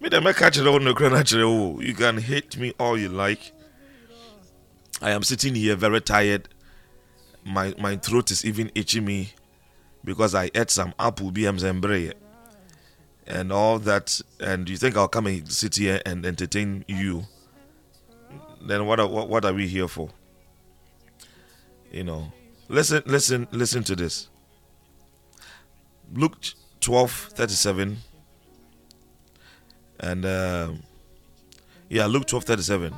Me 0.00 0.08
them 0.08 0.24
catch 0.34 0.58
it 0.58 0.66
on 0.66 0.84
the 0.84 1.78
You 1.82 1.94
can 1.94 2.18
hate 2.18 2.56
me 2.56 2.72
all 2.78 2.98
you 2.98 3.08
like. 3.08 3.52
I 5.00 5.10
am 5.10 5.22
sitting 5.22 5.54
here 5.54 5.76
very 5.76 6.00
tired. 6.00 6.48
My 7.44 7.74
my 7.78 7.96
throat 7.96 8.30
is 8.30 8.44
even 8.44 8.70
itching 8.74 9.04
me 9.04 9.32
because 10.06 10.34
I 10.36 10.50
ate 10.54 10.70
some 10.70 10.94
apple 10.98 11.32
BMs 11.32 11.64
and 11.64 12.14
and 13.26 13.52
all 13.52 13.78
that. 13.80 14.20
And 14.40 14.68
you 14.70 14.78
think 14.78 14.96
I'll 14.96 15.08
come 15.08 15.26
and 15.26 15.52
sit 15.52 15.74
here 15.74 16.00
and 16.06 16.24
entertain 16.24 16.84
you? 16.88 17.24
Then 18.62 18.86
what 18.86 19.00
are, 19.00 19.08
what, 19.08 19.28
what 19.28 19.44
are 19.44 19.52
we 19.52 19.66
here 19.66 19.88
for? 19.88 20.10
You 21.90 22.04
know, 22.04 22.32
listen, 22.68 23.02
listen, 23.04 23.48
listen 23.50 23.82
to 23.84 23.96
this. 23.96 24.28
Luke 26.14 26.36
12 26.80 27.10
37. 27.10 27.98
And 29.98 30.24
uh, 30.24 30.72
yeah, 31.88 32.06
Luke 32.06 32.26
12 32.26 32.44
37. 32.44 32.94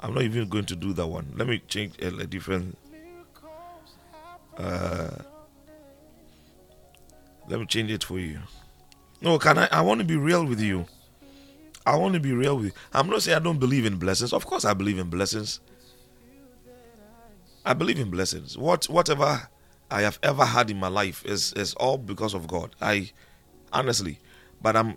I'm 0.00 0.14
not 0.14 0.22
even 0.22 0.48
going 0.48 0.64
to 0.64 0.76
do 0.76 0.94
that 0.94 1.06
one. 1.06 1.32
Let 1.36 1.46
me 1.46 1.60
change 1.68 1.98
a, 2.00 2.08
a 2.08 2.26
different 2.26 2.76
uh, 4.58 5.10
let 7.48 7.60
me 7.60 7.66
change 7.66 7.90
it 7.90 8.04
for 8.04 8.18
you. 8.18 8.38
No, 9.20 9.38
can 9.38 9.58
I? 9.58 9.68
I 9.70 9.80
want 9.82 10.00
to 10.00 10.06
be 10.06 10.16
real 10.16 10.44
with 10.44 10.60
you. 10.60 10.86
I 11.84 11.96
want 11.96 12.14
to 12.14 12.20
be 12.20 12.32
real 12.32 12.56
with 12.56 12.66
you. 12.66 12.72
I'm 12.92 13.08
not 13.08 13.22
saying 13.22 13.36
I 13.36 13.40
don't 13.40 13.58
believe 13.58 13.84
in 13.84 13.96
blessings. 13.98 14.32
Of 14.32 14.46
course, 14.46 14.64
I 14.64 14.74
believe 14.74 14.98
in 14.98 15.10
blessings. 15.10 15.60
I 17.64 17.74
believe 17.74 17.98
in 17.98 18.10
blessings. 18.10 18.58
What 18.58 18.86
whatever 18.86 19.48
I 19.90 20.02
have 20.02 20.18
ever 20.22 20.44
had 20.44 20.70
in 20.70 20.78
my 20.78 20.88
life 20.88 21.24
is 21.24 21.52
is 21.54 21.74
all 21.74 21.98
because 21.98 22.34
of 22.34 22.46
God. 22.46 22.74
I 22.80 23.10
honestly, 23.72 24.18
but 24.60 24.76
I'm 24.76 24.96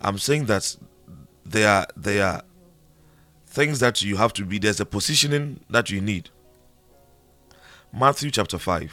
I'm 0.00 0.18
saying 0.18 0.46
that 0.46 0.76
there 1.44 1.86
there 1.96 2.26
are 2.26 2.42
things 3.46 3.80
that 3.80 4.02
you 4.02 4.16
have 4.16 4.32
to 4.34 4.44
be. 4.44 4.58
There's 4.58 4.80
a 4.80 4.86
positioning 4.86 5.60
that 5.70 5.90
you 5.90 6.00
need. 6.00 6.30
Matthew 7.98 8.30
chapter 8.30 8.58
five. 8.58 8.92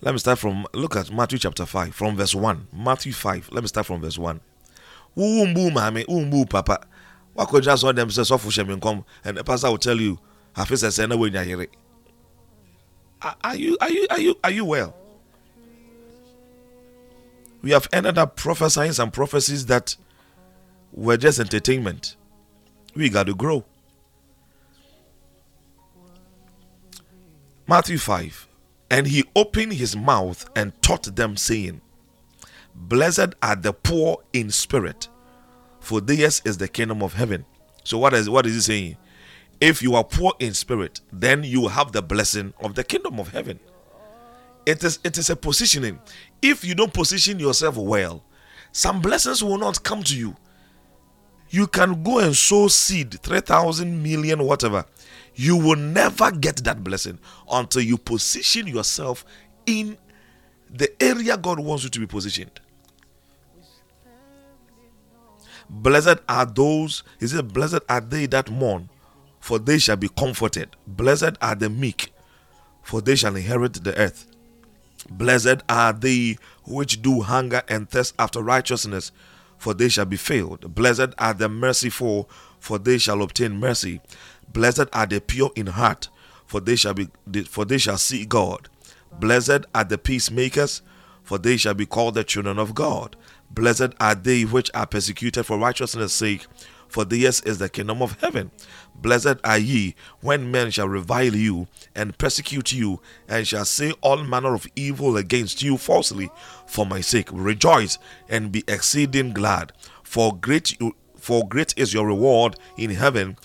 Let 0.00 0.12
me 0.12 0.18
start 0.18 0.40
from 0.40 0.66
look 0.74 0.96
at 0.96 1.10
Matthew 1.12 1.38
chapter 1.38 1.66
5 1.66 1.94
from 1.94 2.16
verse 2.16 2.34
1. 2.34 2.68
Matthew 2.72 3.12
5. 3.12 3.50
Let 3.52 3.62
me 3.62 3.68
start 3.68 3.86
from 3.86 4.00
verse 4.00 4.16
1. 4.16 4.40
Wumbu 5.16 5.72
mame, 5.72 6.04
wumbu 6.06 6.48
papa. 6.48 6.86
Wako 7.34 7.60
just 7.60 7.84
on 7.84 7.94
them 7.94 8.10
says 8.10 8.30
ofu 8.30 8.50
shemin 8.50 8.80
come 8.80 9.04
and 9.24 9.36
the 9.36 9.44
pastor 9.44 9.70
will 9.70 9.78
tell 9.78 9.96
you 10.00 10.18
hafi 10.54 10.76
says 10.76 10.98
na 10.98 11.16
when 11.16 11.32
you 11.32 11.66
Are 13.22 13.56
you 13.56 13.76
are 13.80 13.90
you 13.90 14.06
are 14.10 14.20
you 14.20 14.34
are 14.44 14.50
you 14.50 14.64
well? 14.64 14.96
We 17.62 17.70
have 17.70 17.88
ended 17.92 18.18
up 18.18 18.36
prophesying 18.36 18.92
some 18.92 19.10
prophecies 19.10 19.66
that 19.66 19.96
were 20.92 21.16
just 21.16 21.40
entertainment. 21.40 22.16
We 22.94 23.10
got 23.10 23.26
to 23.26 23.34
grow. 23.34 23.64
Matthew 27.68 27.98
5 27.98 28.48
and 28.90 29.06
he 29.06 29.24
opened 29.36 29.74
his 29.74 29.94
mouth 29.94 30.48
and 30.56 30.72
taught 30.80 31.14
them, 31.14 31.36
saying, 31.36 31.82
Blessed 32.74 33.34
are 33.42 33.56
the 33.56 33.74
poor 33.74 34.22
in 34.32 34.50
spirit, 34.50 35.08
for 35.78 36.00
theirs 36.00 36.40
is 36.46 36.56
the 36.56 36.66
kingdom 36.66 37.02
of 37.02 37.12
heaven. 37.12 37.44
So, 37.84 37.98
what 37.98 38.14
is, 38.14 38.30
what 38.30 38.46
is 38.46 38.54
he 38.54 38.60
saying? 38.60 38.96
If 39.60 39.82
you 39.82 39.96
are 39.96 40.04
poor 40.04 40.32
in 40.38 40.54
spirit, 40.54 41.02
then 41.12 41.44
you 41.44 41.68
have 41.68 41.92
the 41.92 42.00
blessing 42.00 42.54
of 42.60 42.74
the 42.74 42.84
kingdom 42.84 43.20
of 43.20 43.28
heaven. 43.28 43.60
It 44.64 44.82
is, 44.82 44.98
it 45.04 45.18
is 45.18 45.28
a 45.28 45.36
positioning. 45.36 46.00
If 46.40 46.64
you 46.64 46.74
don't 46.74 46.94
position 46.94 47.38
yourself 47.38 47.76
well, 47.76 48.24
some 48.72 49.02
blessings 49.02 49.44
will 49.44 49.58
not 49.58 49.82
come 49.82 50.02
to 50.04 50.16
you. 50.16 50.36
You 51.50 51.66
can 51.66 52.02
go 52.02 52.20
and 52.20 52.34
sow 52.34 52.68
seed, 52.68 53.20
3,000 53.20 54.02
million, 54.02 54.42
whatever 54.42 54.86
you 55.38 55.56
will 55.56 55.76
never 55.76 56.32
get 56.32 56.56
that 56.64 56.82
blessing 56.82 57.16
until 57.48 57.80
you 57.80 57.96
position 57.96 58.66
yourself 58.66 59.24
in 59.66 59.96
the 60.68 60.90
area 61.00 61.36
God 61.36 61.60
wants 61.60 61.84
you 61.84 61.90
to 61.90 62.00
be 62.00 62.08
positioned. 62.08 62.60
Blessed 65.70 66.18
are 66.28 66.44
those, 66.44 67.04
he 67.20 67.28
said, 67.28 67.52
Blessed 67.52 67.78
are 67.88 68.00
they 68.00 68.26
that 68.26 68.50
mourn, 68.50 68.90
for 69.38 69.60
they 69.60 69.78
shall 69.78 69.94
be 69.96 70.08
comforted. 70.08 70.74
Blessed 70.88 71.36
are 71.40 71.54
the 71.54 71.70
meek, 71.70 72.12
for 72.82 73.00
they 73.00 73.14
shall 73.14 73.36
inherit 73.36 73.74
the 73.74 73.96
earth. 73.96 74.26
Blessed 75.08 75.62
are 75.68 75.92
they 75.92 76.36
which 76.66 77.00
do 77.00 77.20
hunger 77.20 77.62
and 77.68 77.88
thirst 77.88 78.12
after 78.18 78.42
righteousness, 78.42 79.12
for 79.56 79.72
they 79.72 79.88
shall 79.88 80.04
be 80.04 80.16
filled. 80.16 80.74
Blessed 80.74 81.14
are 81.16 81.34
the 81.34 81.48
merciful, 81.48 82.28
for 82.58 82.78
they 82.78 82.98
shall 82.98 83.22
obtain 83.22 83.60
mercy. 83.60 84.00
Blessed 84.52 84.86
are 84.92 85.06
the 85.06 85.20
pure 85.20 85.50
in 85.54 85.66
heart, 85.66 86.08
for 86.46 86.60
they 86.60 86.76
shall 86.76 86.94
be 86.94 87.08
for 87.48 87.64
they 87.64 87.78
shall 87.78 87.98
see 87.98 88.24
God. 88.24 88.68
Blessed 89.12 89.66
are 89.74 89.84
the 89.84 89.98
peacemakers, 89.98 90.82
for 91.22 91.38
they 91.38 91.56
shall 91.56 91.74
be 91.74 91.86
called 91.86 92.14
the 92.14 92.24
children 92.24 92.58
of 92.58 92.74
God. 92.74 93.16
Blessed 93.50 93.94
are 94.00 94.14
they 94.14 94.44
which 94.44 94.70
are 94.74 94.86
persecuted 94.86 95.44
for 95.46 95.58
righteousness' 95.58 96.12
sake, 96.12 96.46
for 96.88 97.04
theirs 97.04 97.40
is 97.42 97.58
the 97.58 97.68
kingdom 97.68 98.02
of 98.02 98.18
heaven. 98.20 98.50
Blessed 98.94 99.36
are 99.44 99.58
ye 99.58 99.94
when 100.20 100.50
men 100.50 100.70
shall 100.70 100.88
revile 100.88 101.34
you 101.34 101.68
and 101.94 102.16
persecute 102.18 102.72
you, 102.72 103.00
and 103.28 103.46
shall 103.46 103.64
say 103.64 103.92
all 104.00 104.24
manner 104.24 104.54
of 104.54 104.66
evil 104.74 105.16
against 105.16 105.62
you 105.62 105.76
falsely 105.76 106.30
for 106.66 106.86
my 106.86 107.00
sake. 107.00 107.28
Rejoice 107.32 107.98
and 108.28 108.50
be 108.50 108.64
exceeding 108.66 109.32
glad, 109.32 109.72
for 110.02 110.36
great 110.36 110.76
for 111.16 111.46
great 111.46 111.74
is 111.76 111.92
your 111.92 112.06
reward 112.06 112.56
in 112.76 112.90
heaven 112.90 113.36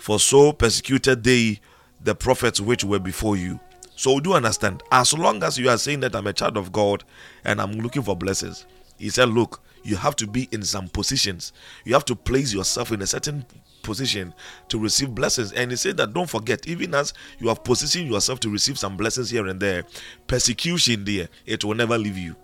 for 0.00 0.18
so 0.18 0.52
persecuted 0.52 1.22
they 1.22 1.60
the 2.02 2.14
prophets 2.14 2.60
which 2.60 2.82
were 2.82 2.98
before 2.98 3.36
you. 3.36 3.60
So 3.94 4.18
do 4.18 4.32
understand, 4.32 4.82
as 4.90 5.12
long 5.12 5.42
as 5.42 5.58
you 5.58 5.68
are 5.68 5.76
saying 5.76 6.00
that 6.00 6.16
I'm 6.16 6.26
a 6.26 6.32
child 6.32 6.56
of 6.56 6.72
God 6.72 7.04
and 7.44 7.60
I'm 7.60 7.72
looking 7.72 8.02
for 8.02 8.16
blessings, 8.16 8.64
he 8.98 9.10
said, 9.10 9.28
Look, 9.28 9.62
you 9.82 9.96
have 9.96 10.16
to 10.16 10.26
be 10.26 10.48
in 10.52 10.62
some 10.62 10.88
positions. 10.88 11.52
You 11.84 11.92
have 11.92 12.06
to 12.06 12.16
place 12.16 12.52
yourself 12.52 12.92
in 12.92 13.02
a 13.02 13.06
certain 13.06 13.44
position 13.82 14.32
to 14.68 14.78
receive 14.78 15.14
blessings. 15.14 15.52
And 15.52 15.70
he 15.70 15.76
said 15.76 15.98
that 15.98 16.14
don't 16.14 16.28
forget, 16.28 16.66
even 16.66 16.94
as 16.94 17.12
you 17.38 17.48
have 17.48 17.62
positioned 17.62 18.10
yourself 18.10 18.40
to 18.40 18.50
receive 18.50 18.78
some 18.78 18.96
blessings 18.96 19.30
here 19.30 19.46
and 19.46 19.60
there, 19.60 19.84
persecution 20.26 21.04
there, 21.04 21.28
it 21.44 21.62
will 21.62 21.74
never 21.74 21.98
leave 21.98 22.16
you. 22.16 22.36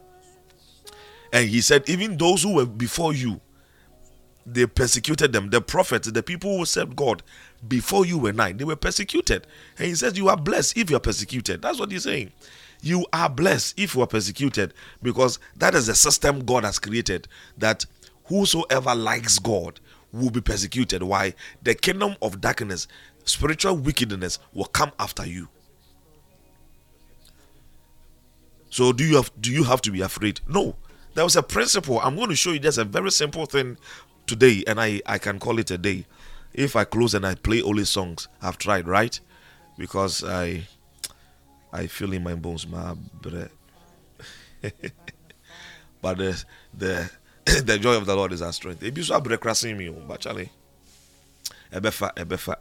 And 1.33 1.49
he 1.49 1.61
said, 1.61 1.89
even 1.89 2.17
those 2.17 2.43
who 2.43 2.55
were 2.55 2.67
before 2.67 3.13
you, 3.13 3.41
they 4.47 4.67
persecuted 4.67 5.33
them. 5.33 5.51
The 5.51 5.61
prophets, 5.61 6.11
the 6.11 6.23
people 6.23 6.57
who 6.57 6.65
served 6.65 6.95
God 6.97 7.23
before 7.67 8.07
you 8.07 8.27
and 8.27 8.41
I, 8.41 8.53
they 8.53 8.65
were 8.65 8.77
persecuted. 8.77 9.47
And 9.77 9.89
he 9.89 9.95
says, 9.95 10.17
You 10.17 10.29
are 10.29 10.37
blessed 10.37 10.79
if 10.79 10.89
you 10.89 10.97
are 10.97 11.01
persecuted. 11.01 11.63
That's 11.63 11.81
what 11.81 11.91
he's 11.91 12.05
saying. 12.05 12.33
You 12.81 13.07
are 13.13 13.29
blessed 13.29 13.79
if 13.79 13.95
you 13.95 14.03
are 14.03 14.07
persecuted 14.07 14.73
because 15.03 15.39
that 15.57 15.75
is 15.75 15.87
the 15.87 15.95
system 15.95 16.45
God 16.45 16.65
has 16.65 16.79
created 16.79 17.27
that 17.59 17.85
whosoever 18.25 18.95
likes 18.95 19.39
God 19.39 19.81
will 20.13 20.31
be 20.31 20.41
persecuted. 20.41 21.03
Why? 21.03 21.35
The 21.63 21.75
kingdom 21.75 22.17
of 22.23 22.41
darkness, 22.41 22.87
spiritual 23.25 23.77
wickedness 23.77 24.39
will 24.53 24.67
come 24.67 24.93
after 24.99 25.27
you. 25.27 25.49
So 28.71 28.93
do 28.93 29.05
you 29.05 29.17
have 29.17 29.33
do 29.41 29.51
you 29.51 29.65
have 29.65 29.81
to 29.83 29.91
be 29.91 30.03
afraid? 30.03 30.41
No. 30.47 30.77
There 31.15 31.25
was 31.25 31.35
a 31.35 31.43
principle. 31.43 31.99
I'm 32.01 32.15
going 32.15 32.29
to 32.29 32.37
show 32.37 32.53
you 32.53 32.59
just 32.59 32.77
a 32.77 32.85
very 32.85 33.11
simple 33.11 33.47
thing 33.47 33.79
today, 34.27 34.65
and 34.67 34.81
I, 34.81 35.01
I 35.07 35.19
can 35.19 35.39
call 35.39 35.59
it 35.59 35.71
a 35.71 35.79
day. 35.79 36.07
If 36.53 36.77
I 36.77 36.85
close 36.85 37.15
and 37.15 37.27
I 37.27 37.35
play 37.35 37.63
only 37.63 37.85
songs, 37.85 38.29
I've 38.41 38.59
tried, 38.59 38.89
right? 38.89 39.19
Because 39.79 40.25
I 40.25 40.67
I 41.73 41.87
feel 41.87 42.13
in 42.13 42.23
my 42.23 42.35
bones, 42.35 42.67
my 42.67 42.95
breath. 43.21 43.51
but 46.01 46.19
the 46.19 46.45
the 46.77 47.11
the 47.65 47.79
joy 47.79 47.97
of 47.97 48.07
the 48.07 48.17
Lord 48.17 48.33
is 48.33 48.43
our 48.43 48.53
strength. 48.53 48.83
If 48.83 48.97
you 48.97 49.05
saw 49.05 49.21
crashing 49.21 49.77
me, 49.77 49.89
but 49.91 50.23
ebefa 51.73 52.15
ebefa. 52.15 52.57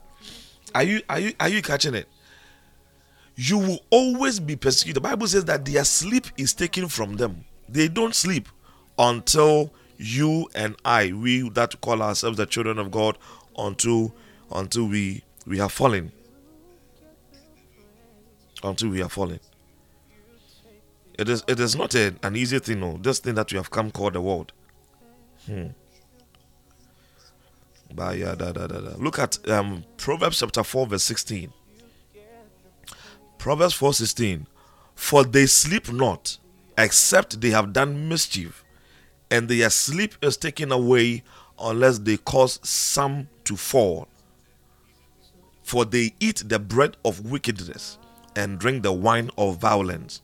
Are 0.73 0.83
you 0.83 1.01
are 1.09 1.19
you 1.19 1.33
are 1.39 1.49
you 1.49 1.61
catching 1.61 1.95
it? 1.95 2.07
You 3.35 3.57
will 3.57 3.79
always 3.89 4.39
be 4.39 4.55
persecuted. 4.55 4.97
The 4.97 5.09
Bible 5.09 5.27
says 5.27 5.45
that 5.45 5.65
their 5.65 5.83
sleep 5.83 6.27
is 6.37 6.53
taken 6.53 6.87
from 6.87 7.17
them. 7.17 7.45
They 7.67 7.87
don't 7.87 8.15
sleep 8.15 8.47
until 8.97 9.73
you 9.97 10.49
and 10.55 10.75
I, 10.83 11.11
we 11.13 11.49
that 11.49 11.79
call 11.81 12.01
ourselves 12.01 12.37
the 12.37 12.45
children 12.45 12.77
of 12.79 12.91
God, 12.91 13.17
until 13.57 14.13
until 14.51 14.87
we 14.87 15.23
we 15.45 15.59
are 15.59 15.69
fallen. 15.69 16.11
Until 18.63 18.89
we 18.89 19.01
are 19.01 19.09
fallen. 19.09 19.39
It 21.17 21.29
is 21.29 21.43
it 21.47 21.59
is 21.59 21.75
not 21.75 21.95
a, 21.95 22.15
an 22.23 22.35
easy 22.35 22.59
thing, 22.59 22.79
no. 22.81 22.97
This 23.01 23.19
thing 23.19 23.35
that 23.35 23.51
we 23.51 23.57
have 23.57 23.71
come 23.71 23.91
called 23.91 24.13
the 24.13 24.21
world. 24.21 24.51
Hmm. 25.45 25.67
Look 27.97 29.19
at 29.19 29.47
um, 29.49 29.85
Proverbs 29.95 30.39
chapter 30.39 30.63
4, 30.63 30.87
verse 30.87 31.03
16. 31.03 31.53
Proverbs 33.37 33.73
4 33.75 33.93
16. 33.93 34.47
For 34.95 35.23
they 35.23 35.45
sleep 35.45 35.93
not, 35.93 36.37
except 36.77 37.39
they 37.39 37.51
have 37.51 37.71
done 37.71 38.09
mischief 38.09 38.64
and 39.31 39.49
their 39.49 39.69
sleep 39.69 40.15
is 40.21 40.37
taken 40.37 40.71
away 40.71 41.23
unless 41.59 41.99
they 41.99 42.17
cause 42.17 42.59
some 42.67 43.27
to 43.45 43.55
fall. 43.55 44.07
For 45.63 45.85
they 45.85 46.13
eat 46.19 46.43
the 46.45 46.59
bread 46.59 46.97
of 47.03 47.29
wickedness 47.31 47.97
and 48.35 48.59
drink 48.59 48.83
the 48.83 48.93
wine 48.93 49.31
of 49.37 49.57
violence. 49.57 50.21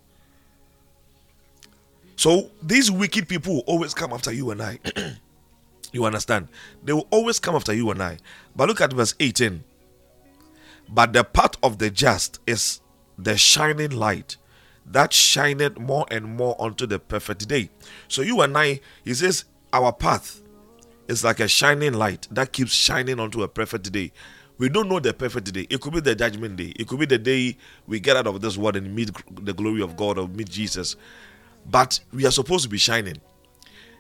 So 2.16 2.52
these 2.62 2.92
wicked 2.92 3.28
people 3.28 3.56
will 3.56 3.64
always 3.66 3.94
come 3.94 4.14
after 4.14 4.32
you 4.32 4.52
and 4.52 4.62
I. 4.62 4.80
you 5.92 6.06
understand? 6.06 6.50
They 6.84 6.94
will 6.94 7.08
always 7.10 7.40
come 7.40 7.56
after 7.56 7.74
you 7.74 7.90
and 7.90 8.04
I. 8.04 8.20
But 8.56 8.68
look 8.68 8.82
at 8.82 8.94
verse 8.94 9.16
18. 9.20 9.64
But 10.90 11.14
the 11.14 11.24
path 11.24 11.54
of 11.64 11.80
the 11.80 11.90
just 11.90 12.40
is 12.46 12.82
the 13.18 13.38
shining 13.38 13.92
light 13.92 14.38
that 14.92 15.14
shineth 15.14 15.78
more 15.78 16.06
and 16.12 16.26
more 16.26 16.56
unto 16.60 16.86
the 16.86 17.00
perfect 17.00 17.48
day. 17.48 17.70
So 18.08 18.22
you 18.22 18.42
and 18.42 18.58
I, 18.58 18.82
he 19.04 19.14
says, 19.14 19.46
our 19.74 19.94
path 19.94 20.42
is 21.08 21.24
like 21.24 21.40
a 21.40 21.48
shining 21.48 21.94
light 21.94 22.28
that 22.32 22.52
keeps 22.52 22.72
shining 22.72 23.20
unto 23.20 23.44
a 23.44 23.48
perfect 23.48 23.92
day. 23.92 24.12
We 24.58 24.70
don't 24.70 24.90
know 24.90 25.00
the 25.00 25.14
perfect 25.14 25.52
day. 25.54 25.66
It 25.70 25.82
could 25.82 25.94
be 25.94 26.02
the 26.02 26.14
judgment 26.14 26.58
day. 26.58 26.74
It 26.76 26.88
could 26.88 27.00
be 27.00 27.06
the 27.06 27.18
day 27.18 27.58
we 27.88 28.00
get 28.00 28.16
out 28.16 28.28
of 28.28 28.42
this 28.42 28.58
world 28.58 28.76
and 28.76 28.94
meet 28.94 29.12
the 29.44 29.54
glory 29.54 29.82
of 29.82 29.98
God 29.98 30.18
or 30.20 30.28
meet 30.28 30.50
Jesus. 30.50 30.96
But 31.66 32.00
we 32.14 32.26
are 32.26 32.32
supposed 32.32 32.64
to 32.64 32.70
be 32.70 32.78
shining. 32.78 33.18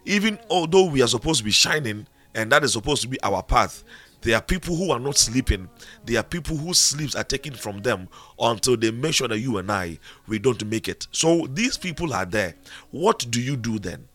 Even 0.06 0.39
although 0.50 0.86
we 0.86 1.02
are 1.02 1.08
supposed 1.08 1.39
to 1.39 1.46
be 1.46 1.52
shining, 1.52 2.06
and 2.36 2.52
that 2.52 2.64
is 2.64 2.74
supposed 2.74 3.02
to 3.02 3.08
be 3.08 3.22
our 3.24 3.42
path, 3.42 3.84
there 4.22 4.36
are 4.36 4.41
people 4.41 4.76
who 4.76 4.91
are 4.91 4.99
not 4.99 5.17
sleeping. 5.17 5.67
There 6.05 6.19
are 6.19 6.24
people 6.24 6.55
whose 6.55 6.78
sleeps 6.78 7.15
are 7.15 7.24
taken 7.24 7.53
from 7.53 7.82
them 7.82 8.07
until 8.39 8.78
they 8.78 8.91
make 8.91 9.15
sure 9.15 9.28
that 9.28 9.39
you 9.39 9.57
and 9.57 9.72
I 9.72 9.99
we 10.28 10.39
don't 10.39 10.63
make 10.65 10.88
it. 10.88 11.07
So 11.11 11.47
these 11.51 11.78
people 11.78 12.13
are 12.13 12.26
there. 12.26 12.55
What 12.91 13.26
do 13.30 13.41
you 13.41 13.57
do 13.57 13.80
then? 13.80 14.07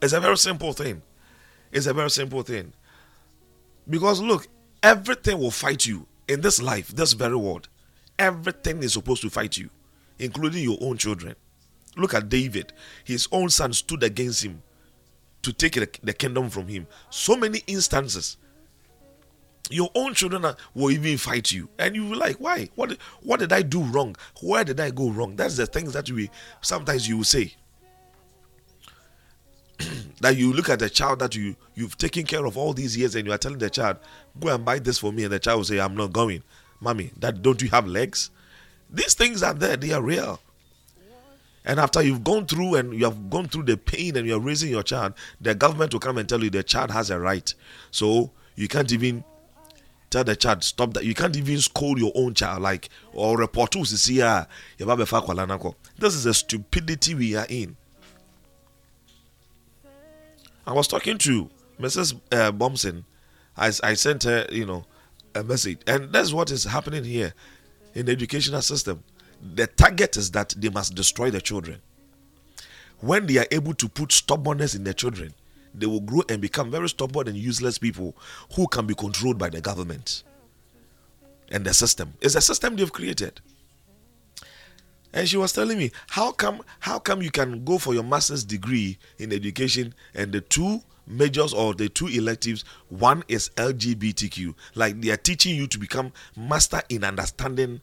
It's 0.00 0.14
a 0.14 0.20
very 0.20 0.38
simple 0.38 0.72
thing. 0.72 1.02
It's 1.72 1.86
a 1.86 1.92
very 1.92 2.10
simple 2.10 2.42
thing. 2.42 2.72
Because 3.88 4.20
look, 4.20 4.48
everything 4.82 5.38
will 5.38 5.50
fight 5.50 5.86
you 5.86 6.06
in 6.26 6.40
this 6.40 6.60
life, 6.60 6.88
this 6.88 7.12
very 7.12 7.36
world. 7.36 7.68
Everything 8.18 8.82
is 8.82 8.94
supposed 8.94 9.22
to 9.22 9.30
fight 9.30 9.58
you, 9.58 9.68
including 10.18 10.62
your 10.62 10.78
own 10.80 10.96
children. 10.96 11.36
Look 11.96 12.14
at 12.14 12.28
David. 12.28 12.72
His 13.04 13.28
own 13.30 13.50
son 13.50 13.72
stood 13.72 14.02
against 14.02 14.42
him 14.42 14.62
to 15.42 15.52
take 15.52 15.74
the, 16.02 16.12
kingdom 16.12 16.50
from 16.50 16.68
him. 16.68 16.86
So 17.10 17.36
many 17.36 17.62
instances. 17.66 18.36
Your 19.70 19.90
own 19.94 20.14
children 20.14 20.44
will 20.74 20.90
even 20.90 21.18
fight 21.18 21.50
you, 21.50 21.68
and 21.78 21.94
you 21.96 22.06
will 22.06 22.18
like, 22.18 22.36
why? 22.36 22.68
What? 22.76 22.96
What 23.22 23.40
did 23.40 23.52
I 23.52 23.62
do 23.62 23.82
wrong? 23.82 24.14
Where 24.40 24.62
did 24.62 24.78
I 24.78 24.90
go 24.90 25.10
wrong? 25.10 25.34
That's 25.34 25.56
the 25.56 25.66
things 25.66 25.92
that 25.92 26.08
we 26.10 26.30
sometimes 26.60 27.08
you 27.08 27.18
will 27.18 27.24
say. 27.24 27.54
that 30.20 30.36
you 30.36 30.52
look 30.52 30.68
at 30.68 30.78
the 30.78 30.88
child 30.88 31.18
that 31.18 31.34
you 31.34 31.56
you've 31.74 31.98
taken 31.98 32.24
care 32.24 32.46
of 32.46 32.56
all 32.56 32.72
these 32.72 32.96
years, 32.96 33.14
and 33.16 33.26
you 33.26 33.32
are 33.32 33.38
telling 33.38 33.58
the 33.58 33.68
child, 33.68 33.98
"Go 34.38 34.54
and 34.54 34.64
buy 34.64 34.78
this 34.78 34.98
for 34.98 35.12
me," 35.12 35.24
and 35.24 35.32
the 35.32 35.38
child 35.38 35.58
will 35.58 35.64
say, 35.64 35.80
"I'm 35.80 35.96
not 35.96 36.12
going." 36.12 36.42
Mommy, 36.80 37.10
that 37.18 37.42
don't 37.42 37.60
you 37.60 37.68
have 37.70 37.86
legs? 37.86 38.30
These 38.88 39.14
things 39.14 39.42
are 39.42 39.54
there; 39.54 39.76
they 39.76 39.92
are 39.92 40.02
real. 40.02 40.40
And 41.66 41.80
after 41.80 42.00
you've 42.00 42.22
gone 42.22 42.46
through 42.46 42.76
and 42.76 42.94
you 42.94 43.04
have 43.04 43.28
gone 43.28 43.48
through 43.48 43.64
the 43.64 43.76
pain 43.76 44.16
and 44.16 44.24
you're 44.26 44.38
raising 44.38 44.70
your 44.70 44.84
child, 44.84 45.14
the 45.40 45.52
government 45.54 45.92
will 45.92 46.00
come 46.00 46.16
and 46.16 46.28
tell 46.28 46.42
you 46.42 46.48
the 46.48 46.62
child 46.62 46.92
has 46.92 47.10
a 47.10 47.18
right. 47.18 47.52
So 47.90 48.30
you 48.54 48.68
can't 48.68 48.92
even 48.92 49.24
tell 50.08 50.22
the 50.22 50.36
child 50.36 50.62
stop 50.62 50.94
that. 50.94 51.04
You 51.04 51.14
can't 51.14 51.36
even 51.36 51.58
scold 51.58 51.98
your 51.98 52.12
own 52.14 52.34
child 52.34 52.62
like 52.62 52.88
or 53.12 53.36
report 53.36 53.72
to 53.72 53.84
see 53.84 54.18
This 54.18 56.14
is 56.14 56.24
the 56.24 56.34
stupidity 56.34 57.14
we 57.16 57.34
are 57.34 57.46
in. 57.48 57.76
I 60.68 60.72
was 60.72 60.86
talking 60.86 61.18
to 61.18 61.50
Mrs. 61.80 62.18
Uh, 62.30 62.52
Bomson. 62.52 63.04
I, 63.56 63.72
I 63.82 63.94
sent 63.94 64.22
her, 64.22 64.46
you 64.52 64.66
know, 64.66 64.84
a 65.34 65.42
message, 65.42 65.78
and 65.86 66.12
that's 66.12 66.32
what 66.32 66.50
is 66.50 66.64
happening 66.64 67.04
here 67.04 67.34
in 67.94 68.06
the 68.06 68.12
educational 68.12 68.62
system 68.62 69.02
the 69.54 69.66
target 69.66 70.16
is 70.16 70.30
that 70.32 70.54
they 70.56 70.68
must 70.68 70.94
destroy 70.94 71.30
the 71.30 71.40
children. 71.40 71.80
When 73.00 73.26
they 73.26 73.38
are 73.38 73.46
able 73.50 73.74
to 73.74 73.88
put 73.88 74.12
stubbornness 74.12 74.74
in 74.74 74.84
their 74.84 74.94
children, 74.94 75.34
they 75.74 75.86
will 75.86 76.00
grow 76.00 76.22
and 76.28 76.40
become 76.40 76.70
very 76.70 76.88
stubborn 76.88 77.28
and 77.28 77.36
useless 77.36 77.78
people 77.78 78.16
who 78.54 78.66
can 78.66 78.86
be 78.86 78.94
controlled 78.94 79.38
by 79.38 79.50
the 79.50 79.60
government 79.60 80.22
and 81.50 81.64
the 81.64 81.74
system. 81.74 82.14
It's 82.20 82.34
a 82.34 82.40
system 82.40 82.76
they've 82.76 82.92
created. 82.92 83.40
And 85.12 85.28
she 85.28 85.36
was 85.36 85.52
telling 85.52 85.78
me, 85.78 85.92
how 86.08 86.32
come 86.32 86.62
how 86.80 86.98
come 86.98 87.22
you 87.22 87.30
can 87.30 87.64
go 87.64 87.78
for 87.78 87.94
your 87.94 88.02
master's 88.02 88.44
degree 88.44 88.98
in 89.18 89.32
education 89.32 89.94
and 90.14 90.32
the 90.32 90.40
two 90.40 90.82
majors 91.06 91.54
or 91.54 91.74
the 91.74 91.88
two 91.88 92.08
electives, 92.08 92.64
one 92.88 93.22
is 93.28 93.50
LGBTQ. 93.56 94.54
Like 94.74 95.00
they 95.00 95.10
are 95.10 95.16
teaching 95.16 95.56
you 95.56 95.66
to 95.68 95.78
become 95.78 96.12
master 96.36 96.82
in 96.88 97.04
understanding 97.04 97.80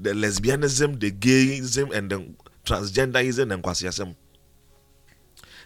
the 0.00 0.10
lesbianism, 0.10 1.00
the 1.00 1.10
gayism, 1.10 1.92
and 1.94 2.10
the 2.10 2.26
transgenderism 2.64 3.52
and 3.52 3.62
kwasiasm. 3.62 4.14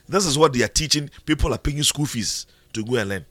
This 0.08 0.26
is 0.26 0.38
what 0.38 0.52
they 0.52 0.62
are 0.62 0.68
teaching. 0.68 1.10
People 1.26 1.52
are 1.54 1.58
paying 1.58 1.82
school 1.82 2.06
fees 2.06 2.46
to 2.72 2.84
go 2.84 2.96
and 2.96 3.08
learn. 3.10 3.26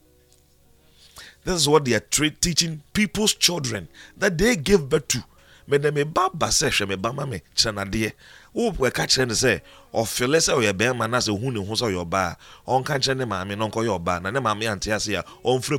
This 1.43 1.55
is 1.55 1.67
what 1.67 1.85
they 1.85 1.93
are 1.93 1.99
tra- 1.99 2.29
teaching 2.29 2.81
people's 2.93 3.33
children 3.33 3.87
that 4.17 4.37
they 4.37 4.55
give 4.55 4.89
birth 4.89 5.07
to. 5.09 5.23
mede 5.67 5.93
me 5.93 6.03
ba 6.03 6.29
ba 6.33 6.47
sɛ 6.47 6.67
hwɛ 6.69 6.89
me 6.89 6.95
ba 6.95 7.13
ma 7.13 7.25
me 7.25 7.41
kyerɛ 7.55 7.71
nadeɛ 7.75 8.11
wopɛka 8.55 9.03
kyerɛ 9.07 9.27
no 9.27 9.33
sɛ 9.33 9.61
ɔfele 9.93 10.39
sɛ 10.43 10.51
ɔyɛ 10.59 10.73
bɛrima 10.73 11.09
na 11.09 11.17
sɛ 11.19 11.31
ɔhu 11.31 11.53
ne 11.53 11.59
ho 11.65 11.73
sɛ 11.73 11.85
ɔyɛ 11.89 11.99
ɔbaa 12.05 12.35
ɔnka 12.67 12.93
kyerɛ 12.99 13.17
ne 13.17 13.25
maame 13.25 13.55
na 13.57 13.67
ɔnkɔyɛ 13.69 13.91
ɔbaa 13.99 14.21
na 14.21 14.31
ne 14.31 14.39
maame 14.39 14.65
ante 14.67 14.91
ase 14.91 15.13
a 15.15 15.23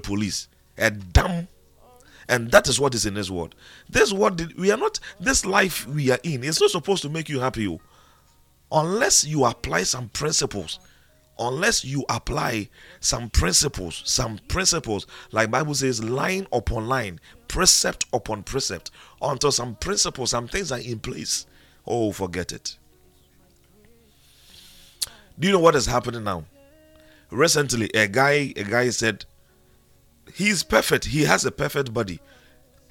police 0.01 0.49
ɛdam 0.79 1.47
and 2.33 2.51
that 2.51 2.67
is 2.67 2.81
what 2.81 2.95
is 2.95 3.05
in 3.05 3.13
this 3.13 3.31
world. 3.31 3.55
This 3.91 4.11
world 4.11 4.55
we 4.57 4.71
are 4.71 4.79
not 4.79 4.99
this 5.21 5.45
life 5.45 5.87
we 5.87 6.11
are 6.11 6.19
in. 6.23 6.43
It's 6.43 6.61
not 6.61 6.71
supposed 6.71 7.03
to 7.03 7.11
make 7.11 7.29
you 7.29 7.41
happy, 7.41 7.69
oh. 7.69 7.81
unless 8.73 9.25
you 9.25 9.45
apply 9.45 9.83
some 9.85 10.09
principles. 10.09 10.81
Unless 11.39 11.85
you 11.85 12.05
apply 12.09 12.69
some 13.01 13.29
principles, 13.31 14.03
some 14.05 14.39
principles, 14.49 15.07
like 15.33 15.51
Bible 15.51 15.75
says, 15.75 16.05
line 16.05 16.47
upon 16.53 16.87
line, 16.87 17.21
precept 17.49 18.05
upon 18.13 18.43
precept, 18.43 18.91
until 19.21 19.51
some 19.51 19.75
principles, 19.77 20.31
some 20.31 20.47
things 20.47 20.71
are 20.71 20.79
in 20.79 21.01
place. 21.01 21.47
Oh, 21.87 22.13
forget 22.13 22.53
it. 22.53 22.77
Do 25.39 25.49
you 25.49 25.53
know 25.53 25.59
what 25.59 25.75
is 25.75 25.87
happening 25.87 26.25
now? 26.25 26.45
Recently, 27.31 27.91
a 27.95 28.07
guy, 28.07 28.53
a 28.55 28.65
guy 28.65 28.91
said 28.91 29.25
he 30.35 30.49
is 30.49 30.63
perfect. 30.63 31.05
He 31.05 31.23
has 31.23 31.45
a 31.45 31.51
perfect 31.51 31.93
body. 31.93 32.21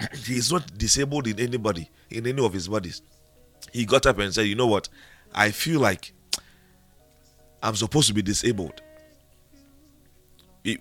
he 0.24 0.36
is 0.36 0.52
not 0.52 0.76
disabled 0.78 1.26
in 1.26 1.40
anybody, 1.40 1.90
in 2.10 2.26
any 2.26 2.44
of 2.44 2.52
his 2.52 2.68
bodies. 2.68 3.02
He 3.72 3.84
got 3.84 4.06
up 4.06 4.18
and 4.18 4.32
said, 4.32 4.42
You 4.46 4.54
know 4.54 4.66
what? 4.66 4.88
I 5.34 5.50
feel 5.50 5.80
like 5.80 6.12
I'm 7.62 7.76
supposed 7.76 8.08
to 8.08 8.14
be 8.14 8.22
disabled. 8.22 8.82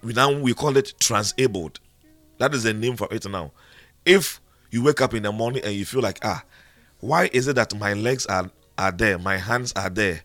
Now 0.04 0.32
we 0.32 0.54
call 0.54 0.78
it 0.78 0.94
transabled. 1.00 1.80
That 2.38 2.54
is 2.54 2.64
the 2.64 2.74
name 2.74 2.96
for 2.96 3.08
it 3.12 3.28
now. 3.28 3.52
If 4.06 4.42
you 4.70 4.84
wake 4.84 5.02
up 5.02 5.14
in 5.14 5.24
the 5.24 5.32
morning 5.32 5.64
and 5.64 5.74
you 5.74 5.86
feel 5.86 6.02
like, 6.02 6.20
ah, 6.24 6.44
why 7.00 7.30
is 7.34 7.48
it 7.48 7.56
that 7.56 7.78
my 7.78 7.94
legs 7.94 8.26
are, 8.28 8.50
are 8.78 8.92
there, 8.92 9.18
my 9.18 9.38
hands 9.38 9.74
are 9.76 9.90
there, 9.90 10.22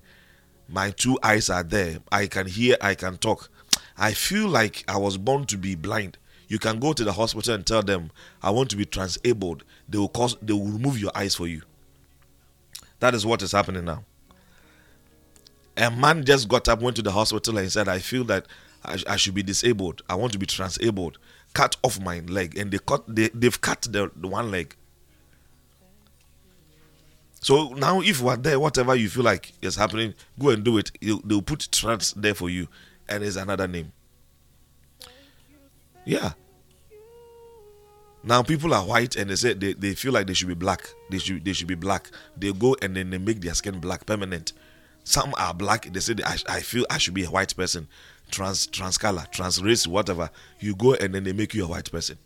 my 0.69 0.91
two 0.91 1.19
eyes 1.23 1.51
are 1.51 1.63
there, 1.63 1.99
I 2.13 2.27
can 2.27 2.47
hear, 2.47 2.77
I 2.81 2.95
can 2.95 3.17
talk. 3.17 3.51
I 3.99 4.13
feel 4.13 4.49
like 4.49 4.85
I 4.89 4.99
was 4.99 5.17
born 5.17 5.47
to 5.47 5.57
be 5.57 5.75
blind. 5.75 6.19
You 6.49 6.59
can 6.59 6.79
go 6.79 6.93
to 6.93 7.03
the 7.03 7.13
hospital 7.13 7.55
and 7.55 7.67
tell 7.67 7.83
them, 7.83 8.11
I 8.43 8.51
want 8.51 8.71
to 8.71 8.77
be 8.77 8.85
transabled. 8.85 9.65
They 9.89 9.99
will 9.99 10.09
cause 10.09 10.37
they 10.41 10.53
will 10.53 10.67
remove 10.67 10.99
your 10.99 11.11
eyes 11.15 11.35
for 11.35 11.47
you. 11.47 11.63
That 13.01 13.15
is 13.15 13.27
what 13.27 13.43
is 13.43 13.53
happening 13.53 13.85
now. 13.85 14.05
A 15.77 15.91
man 15.91 16.25
just 16.25 16.49
got 16.49 16.69
up, 16.69 16.81
went 16.81 16.97
to 16.97 17.03
the 17.03 17.13
hospital, 17.13 17.59
and 17.59 17.71
said, 17.71 17.89
I 17.89 17.99
feel 17.99 18.25
that 18.25 18.47
I, 18.85 18.99
I 19.09 19.17
should 19.17 19.35
be 19.35 19.43
disabled. 19.43 20.03
I 20.09 20.15
want 20.15 20.33
to 20.33 20.39
be 20.39 20.47
transabled. 20.47 21.19
Cut 21.53 21.77
off 21.83 22.01
my 22.01 22.21
leg. 22.21 22.57
And 22.57 22.71
they 22.71 22.79
cut 22.79 23.05
they, 23.07 23.29
they've 23.35 23.61
cut 23.61 23.83
the, 23.83 24.11
the 24.17 24.29
one 24.29 24.51
leg. 24.51 24.75
So 27.41 27.69
now, 27.75 28.01
if 28.01 28.21
you 28.21 28.29
are 28.29 28.37
there, 28.37 28.59
whatever 28.59 28.95
you 28.95 29.09
feel 29.09 29.25
like 29.25 29.53
is 29.63 29.77
happening, 29.77 30.15
go 30.39 30.49
and 30.51 30.65
do 30.65 30.79
it. 30.79 30.91
They'll 31.01 31.43
put 31.43 31.69
trans 31.71 32.13
there 32.15 32.35
for 32.35 32.49
you, 32.49 32.69
and 33.09 33.23
it's 33.23 33.37
another 33.37 33.69
name. 33.69 33.93
Yeah. 36.05 36.33
Now 38.23 38.43
people 38.43 38.75
are 38.75 38.85
white 38.85 39.15
and 39.17 39.31
they 39.31 39.37
say 39.37 39.53
they, 39.55 39.73
they 39.75 39.95
feel 39.95 40.13
like 40.13 40.27
they 40.27 40.35
should 40.35 40.49
be 40.49 40.55
black. 40.55 40.89
They 41.11 41.19
should 41.19 41.45
they 41.45 41.53
should 41.53 41.69
be 41.69 41.75
black. 41.75 42.11
They 42.37 42.53
go 42.53 42.77
and 42.83 42.97
then 42.97 43.11
they 43.11 43.19
make 43.19 43.41
their 43.41 43.55
skin 43.55 43.79
black 43.81 44.07
permanent. 44.07 44.53
Some 45.05 45.33
are 45.39 45.55
black. 45.55 45.93
They 45.93 46.01
say 46.01 46.15
I, 46.25 46.37
I 46.49 46.61
feel 46.61 46.85
I 46.91 46.99
should 46.99 47.15
be 47.15 47.25
a 47.25 47.31
white 47.31 47.55
person, 47.57 47.87
trans 48.31 48.67
trans 48.67 48.99
color, 48.99 49.27
trans 49.31 49.63
race, 49.63 49.87
whatever. 49.87 50.31
You 50.59 50.75
go 50.75 50.95
and 50.95 51.15
then 51.15 51.23
they 51.25 51.33
make 51.33 51.55
you 51.55 51.65
a 51.65 51.69
white 51.69 51.91
person. 51.91 52.19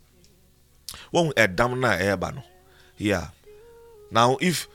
One 1.11 1.33
a 1.37 1.47
damn 1.47 1.83
Yeah. 2.97 3.27
Now 4.09 4.37
if 4.41 4.67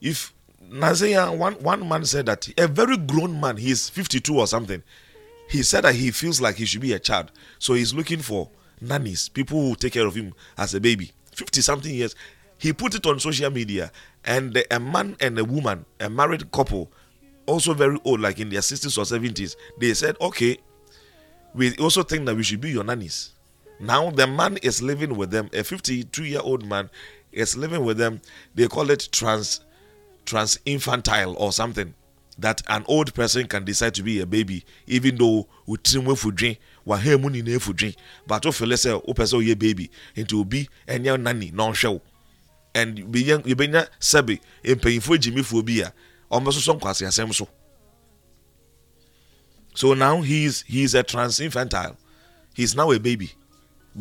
if 0.00 0.32
Nazaya 0.70 1.36
one 1.36 1.54
one 1.54 1.86
man 1.86 2.06
said 2.06 2.26
that 2.26 2.48
a 2.58 2.68
very 2.68 2.96
grown 2.96 3.38
man, 3.38 3.58
he's 3.58 3.90
52 3.90 4.38
or 4.38 4.46
something 4.46 4.82
he 5.50 5.64
said 5.64 5.82
that 5.82 5.96
he 5.96 6.12
feels 6.12 6.40
like 6.40 6.54
he 6.54 6.64
should 6.64 6.80
be 6.80 6.92
a 6.92 6.98
child. 7.00 7.32
So 7.58 7.74
he's 7.74 7.92
looking 7.92 8.20
for 8.20 8.48
nannies, 8.80 9.28
people 9.28 9.60
who 9.60 9.74
take 9.74 9.94
care 9.94 10.06
of 10.06 10.14
him 10.14 10.32
as 10.56 10.74
a 10.74 10.80
baby. 10.80 11.10
50 11.34 11.60
something 11.60 11.92
years. 11.92 12.14
He 12.56 12.72
put 12.72 12.94
it 12.94 13.04
on 13.06 13.18
social 13.18 13.50
media, 13.50 13.90
and 14.24 14.62
a 14.70 14.78
man 14.78 15.16
and 15.18 15.36
a 15.38 15.44
woman, 15.44 15.86
a 15.98 16.08
married 16.08 16.52
couple, 16.52 16.92
also 17.46 17.74
very 17.74 17.98
old, 18.04 18.20
like 18.20 18.38
in 18.38 18.50
their 18.50 18.60
60s 18.60 18.96
or 18.96 19.18
70s, 19.18 19.56
they 19.80 19.92
said, 19.94 20.16
Okay, 20.20 20.58
we 21.54 21.74
also 21.78 22.04
think 22.04 22.26
that 22.26 22.36
we 22.36 22.44
should 22.44 22.60
be 22.60 22.70
your 22.70 22.84
nannies. 22.84 23.32
Now 23.80 24.10
the 24.10 24.28
man 24.28 24.56
is 24.58 24.82
living 24.82 25.16
with 25.16 25.32
them, 25.32 25.50
a 25.52 25.64
52 25.64 26.24
year 26.24 26.40
old 26.44 26.64
man 26.64 26.90
is 27.32 27.56
living 27.56 27.84
with 27.84 27.96
them. 27.96 28.20
They 28.54 28.68
call 28.68 28.90
it 28.90 29.08
trans 29.10 29.62
trans 30.26 30.60
infantile 30.66 31.34
or 31.38 31.50
something 31.50 31.94
that 32.40 32.62
an 32.68 32.84
old 32.88 33.14
person 33.14 33.46
can 33.46 33.64
decide 33.64 33.94
to 33.94 34.02
be 34.02 34.20
a 34.20 34.26
baby 34.26 34.64
even 34.86 35.16
though 35.16 35.46
wotiri 35.68 36.02
mu 36.02 36.12
efudwen 36.12 36.56
wahan 36.86 37.20
mu 37.20 37.30
nyinaa 37.30 37.56
efudwen 37.56 37.94
but 38.26 38.44
o 38.46 38.50
fele 38.52 38.74
sɛ 38.74 39.00
o 39.06 39.12
pɛ 39.12 39.24
sɛ 39.24 39.58
baby 39.58 39.90
nti 40.16 40.34
obi 40.40 40.68
ɛnyɛ 40.88 41.20
nani 41.20 41.50
na 41.52 41.70
ɔhwɛ 41.70 41.96
o 41.96 42.02
and 42.74 42.98
yɛbɛnya 42.98 43.88
sɛbi 44.00 44.40
mpanyinfoɔ 44.64 45.18
gyimifoɔ 45.18 45.64
bi 45.64 45.80
a 45.86 45.92
wɔn 46.30 46.44
bɛ 46.44 46.52
soso 46.52 46.74
nkwasi 46.78 47.06
asɛm 47.06 47.34
so. 47.34 47.48
So 49.74 49.94
now 49.94 50.20
he 50.20 50.44
is 50.44 50.62
he 50.66 50.82
is 50.82 50.94
a 50.94 51.02
trans 51.02 51.38
infantile 51.40 51.96
he 52.54 52.62
is 52.62 52.74
now 52.74 52.90
a 52.92 52.98
baby. 52.98 53.32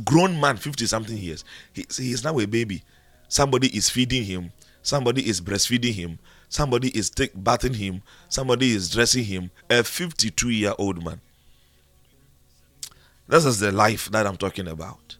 Grown 0.03 0.39
man 0.39 0.57
fifty 0.57 0.85
something 0.85 1.17
years. 1.17 1.43
He, 1.73 1.85
he 1.97 2.11
is 2.11 2.23
now 2.23 2.37
a 2.39 2.45
baby. 2.45 2.83
Somebody 3.27 3.75
is 3.75 3.89
feeding 3.89 4.23
him. 4.23 4.51
Somebody 4.81 5.27
is 5.27 5.41
breastfeeding 5.41 5.93
him 5.93 6.19
Somebody 6.49 6.89
is 6.97 7.11
take, 7.11 7.31
bathing 7.41 7.75
him. 7.75 8.01
Somebody 8.27 8.71
is 8.71 8.89
dressing 8.89 9.23
him. 9.23 9.51
A 9.69 9.83
52 9.83 10.49
year 10.49 10.73
old 10.77 11.03
man. 11.03 11.21
This 13.27 13.45
is 13.45 13.59
the 13.59 13.71
life 13.71 14.09
that 14.09 14.25
I'm 14.25 14.37
talking 14.37 14.67
about. 14.67 15.17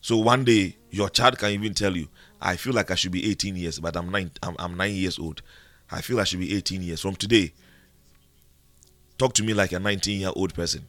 So 0.00 0.16
one 0.16 0.44
day 0.44 0.76
your 0.90 1.10
child 1.10 1.38
can 1.38 1.50
even 1.50 1.74
tell 1.74 1.94
you, 1.96 2.08
I 2.40 2.56
feel 2.56 2.72
like 2.72 2.90
I 2.90 2.94
should 2.94 3.12
be 3.12 3.30
18 3.30 3.56
years, 3.56 3.78
but 3.78 3.96
I'm 3.96 4.10
nine, 4.10 4.30
I'm, 4.42 4.56
I'm 4.58 4.76
nine 4.76 4.94
years 4.94 5.18
old. 5.18 5.42
I 5.90 6.00
feel 6.00 6.18
I 6.20 6.24
should 6.24 6.40
be 6.40 6.54
18 6.56 6.82
years. 6.82 7.00
From 7.02 7.16
today, 7.16 7.52
talk 9.18 9.34
to 9.34 9.42
me 9.42 9.52
like 9.52 9.72
a 9.72 9.78
19 9.78 10.20
year 10.20 10.30
old 10.34 10.54
person. 10.54 10.86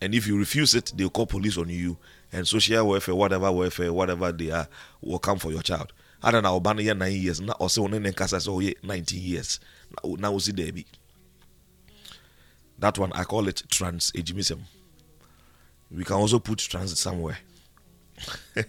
And 0.00 0.14
if 0.14 0.26
you 0.26 0.38
refuse 0.38 0.74
it, 0.74 0.92
they'll 0.96 1.10
call 1.10 1.26
police 1.26 1.58
on 1.58 1.68
you 1.68 1.96
and 2.32 2.46
social 2.46 2.86
welfare, 2.88 3.14
whatever 3.14 3.50
welfare, 3.50 3.92
whatever 3.92 4.30
they 4.32 4.50
are, 4.50 4.68
will 5.00 5.18
come 5.18 5.38
for 5.38 5.50
your 5.52 5.62
child. 5.62 5.92
I 6.22 6.30
don't 6.30 6.42
know, 6.42 6.58
ban 6.60 6.78
here 6.78 6.94
nine 6.94 7.12
years. 7.12 7.40
Now, 7.40 7.52
also, 7.54 7.82
when 7.82 8.02
they 8.02 8.12
say, 8.12 8.50
oh, 8.50 8.58
yeah, 8.60 8.72
19 8.82 9.20
years. 9.20 9.60
We 10.02 10.40
see 10.40 10.52
Debbie. 10.52 10.86
That 12.78 12.98
one, 12.98 13.12
I 13.12 13.24
call 13.24 13.48
it 13.48 13.62
trans 13.70 14.12
ageism. 14.12 14.60
We 15.90 16.04
can 16.04 16.16
also 16.16 16.38
put 16.38 16.58
trans 16.58 16.98
somewhere. 16.98 17.38
it 18.54 18.66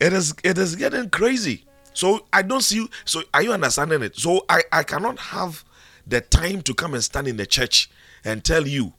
is 0.00 0.34
it 0.42 0.58
is 0.58 0.76
getting 0.76 1.08
crazy. 1.10 1.64
So 1.94 2.26
I 2.32 2.42
don't 2.42 2.62
see 2.62 2.86
so 3.04 3.22
are 3.32 3.42
you 3.42 3.52
understanding 3.52 4.02
it? 4.02 4.16
So 4.16 4.44
I, 4.48 4.62
I 4.72 4.82
cannot 4.82 5.18
have 5.18 5.64
the 6.06 6.20
time 6.20 6.62
to 6.62 6.74
come 6.74 6.94
and 6.94 7.04
stand 7.04 7.28
in 7.28 7.36
the 7.36 7.46
church 7.46 7.90
and 8.24 8.42
tell 8.44 8.66
you 8.66 8.92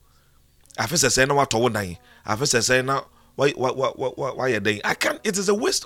I 0.78 0.88
feel 0.88 0.98
say 0.98 1.26
no 1.26 1.36
what 1.36 1.54
I 1.54 2.36
feel 2.36 2.46
say 2.48 2.82
now 2.82 3.08
why 3.36 3.52
why 3.52 3.70
why 3.70 3.90
why 3.90 4.30
why 4.30 4.50
are 4.52 4.60
they 4.60 4.82
I 4.84 4.94
can't 4.94 5.20
it 5.24 5.38
is 5.38 5.50
a 5.50 5.54
waste 5.54 5.86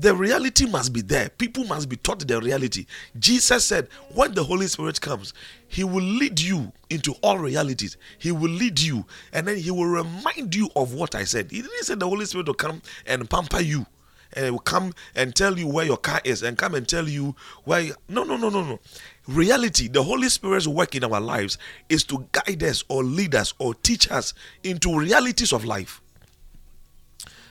the 0.00 0.14
reality 0.14 0.66
must 0.66 0.94
be 0.94 1.02
there. 1.02 1.28
People 1.28 1.64
must 1.64 1.88
be 1.88 1.96
taught 1.96 2.26
the 2.26 2.40
reality. 2.40 2.86
Jesus 3.18 3.66
said, 3.66 3.88
when 4.14 4.32
the 4.32 4.42
Holy 4.42 4.66
Spirit 4.66 4.98
comes, 5.00 5.34
He 5.68 5.84
will 5.84 6.02
lead 6.02 6.40
you 6.40 6.72
into 6.88 7.12
all 7.22 7.38
realities. 7.38 7.98
He 8.18 8.32
will 8.32 8.50
lead 8.50 8.80
you, 8.80 9.04
and 9.32 9.46
then 9.46 9.58
He 9.58 9.70
will 9.70 9.86
remind 9.86 10.54
you 10.54 10.70
of 10.74 10.94
what 10.94 11.14
I 11.14 11.24
said. 11.24 11.50
He 11.50 11.60
didn't 11.60 11.84
say 11.84 11.96
the 11.96 12.08
Holy 12.08 12.24
Spirit 12.24 12.46
will 12.46 12.54
come 12.54 12.80
and 13.06 13.28
pamper 13.28 13.60
you, 13.60 13.84
and 14.32 14.46
it 14.46 14.50
will 14.52 14.60
come 14.60 14.94
and 15.14 15.34
tell 15.34 15.58
you 15.58 15.66
where 15.66 15.84
your 15.84 15.98
car 15.98 16.22
is, 16.24 16.42
and 16.42 16.56
come 16.56 16.74
and 16.74 16.88
tell 16.88 17.06
you 17.06 17.34
where. 17.64 17.80
You... 17.80 17.94
No, 18.08 18.24
no, 18.24 18.38
no, 18.38 18.48
no, 18.48 18.64
no. 18.64 18.80
Reality, 19.28 19.88
the 19.88 20.02
Holy 20.02 20.30
Spirit's 20.30 20.66
work 20.66 20.94
in 20.94 21.04
our 21.04 21.20
lives 21.20 21.58
is 21.90 22.04
to 22.04 22.26
guide 22.32 22.62
us 22.62 22.84
or 22.88 23.04
lead 23.04 23.34
us 23.34 23.52
or 23.58 23.74
teach 23.74 24.10
us 24.10 24.32
into 24.62 24.98
realities 24.98 25.52
of 25.52 25.66
life 25.66 26.00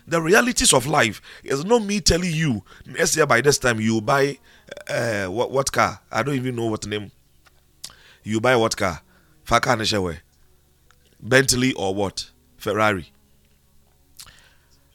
the 0.10 0.22
realities 0.22 0.74
of 0.74 0.88
life 0.88 1.22
is 1.44 1.64
not 1.66 1.84
me 1.84 2.02
telling 2.02 2.34
you 2.34 2.64
next 2.86 3.16
year 3.16 3.26
by 3.26 3.42
this 3.42 3.58
time 3.58 3.80
you 3.80 4.02
buy 4.02 4.38
uh, 4.90 5.28
what 5.28 5.52
what 5.52 5.72
car? 5.72 6.00
I 6.12 6.24
don't 6.24 6.36
even 6.36 6.56
know 6.56 6.68
what 6.68 6.86
name. 6.88 7.12
You 8.24 8.42
buy 8.42 8.56
what 8.56 8.76
car? 8.76 9.02
Faka 9.46 10.20
bentley 11.22 11.74
or 11.74 11.94
what? 11.94 12.30
Ferrari. 12.58 13.12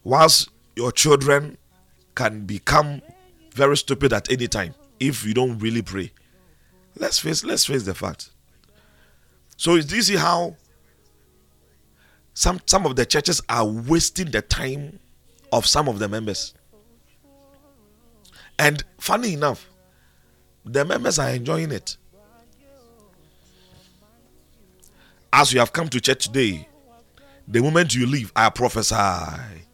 Whilst 0.03 0.49
your 0.77 0.93
children 0.93 1.57
can 2.15 2.45
become 2.47 3.03
very 3.53 3.77
stupid 3.77 4.13
at 4.13 4.31
any 4.31 4.49
time 4.49 4.75
if 5.01 5.25
you 5.25 5.35
don't 5.35 5.59
really 5.59 5.83
pray. 5.83 6.13
Let's 6.97 7.19
face 7.19 7.45
let's 7.45 7.65
face 7.65 7.85
the 7.85 7.95
fact. 7.95 8.31
So 9.57 9.77
you 9.77 9.83
see 9.83 10.17
how 10.17 10.57
some 12.35 12.61
some 12.67 12.87
of 12.87 12.97
the 12.97 13.07
churches 13.07 13.41
are 13.49 13.65
wasting 13.67 14.31
the 14.31 14.43
time 14.43 14.99
of 15.55 15.67
some 15.67 15.89
of 15.89 16.01
the 16.01 16.09
members. 16.09 16.53
And 18.59 18.83
funny 18.99 19.35
enough, 19.35 19.71
the 20.65 20.85
members 20.85 21.19
are 21.21 21.31
enjoying 21.31 21.71
it. 21.71 21.97
As 25.33 25.53
you 25.53 25.61
have 25.61 25.73
come 25.73 25.89
to 25.89 26.01
church 26.01 26.27
today, 26.27 26.69
the 27.47 27.63
moment 27.63 27.95
you 27.95 28.07
leave, 28.07 28.33
I 28.35 28.51
prophesy. 28.51 29.65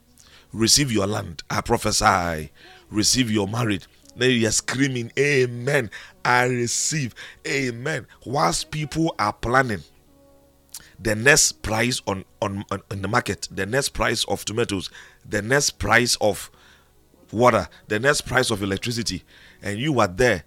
Receive 0.53 0.93
your 0.93 1.07
land. 1.07 1.43
I 1.49 1.63
prophesy. 1.63 2.51
Receive 2.91 3.31
your 3.31 3.49
marriage. 3.49 3.87
Then 4.17 4.33
you 4.33 4.49
are 4.49 4.53
screaming, 4.53 5.13
Amen. 5.19 5.91
I 6.25 6.45
receive. 6.45 7.15
Amen. 7.47 8.07
Whilst 8.27 8.71
people 8.71 9.15
are 9.19 9.33
planning 9.33 9.83
the 11.03 11.15
next 11.15 11.63
price 11.63 12.03
on, 12.07 12.25
on, 12.43 12.65
on, 12.71 12.83
on 12.91 13.03
the 13.03 13.09
market, 13.09 13.49
the 13.51 13.67
next 13.67 13.91
price 13.91 14.25
of 14.25 14.45
tomatoes, 14.45 14.91
the 15.29 15.41
next 15.41 15.79
price 15.79 16.17
of 16.21 16.51
water, 17.33 17.69
the 17.89 17.99
next 17.99 18.23
price 18.23 18.51
of 18.51 18.63
electricity, 18.63 19.23
and 19.63 19.79
you 19.79 19.99
are 20.01 20.09
there 20.09 20.45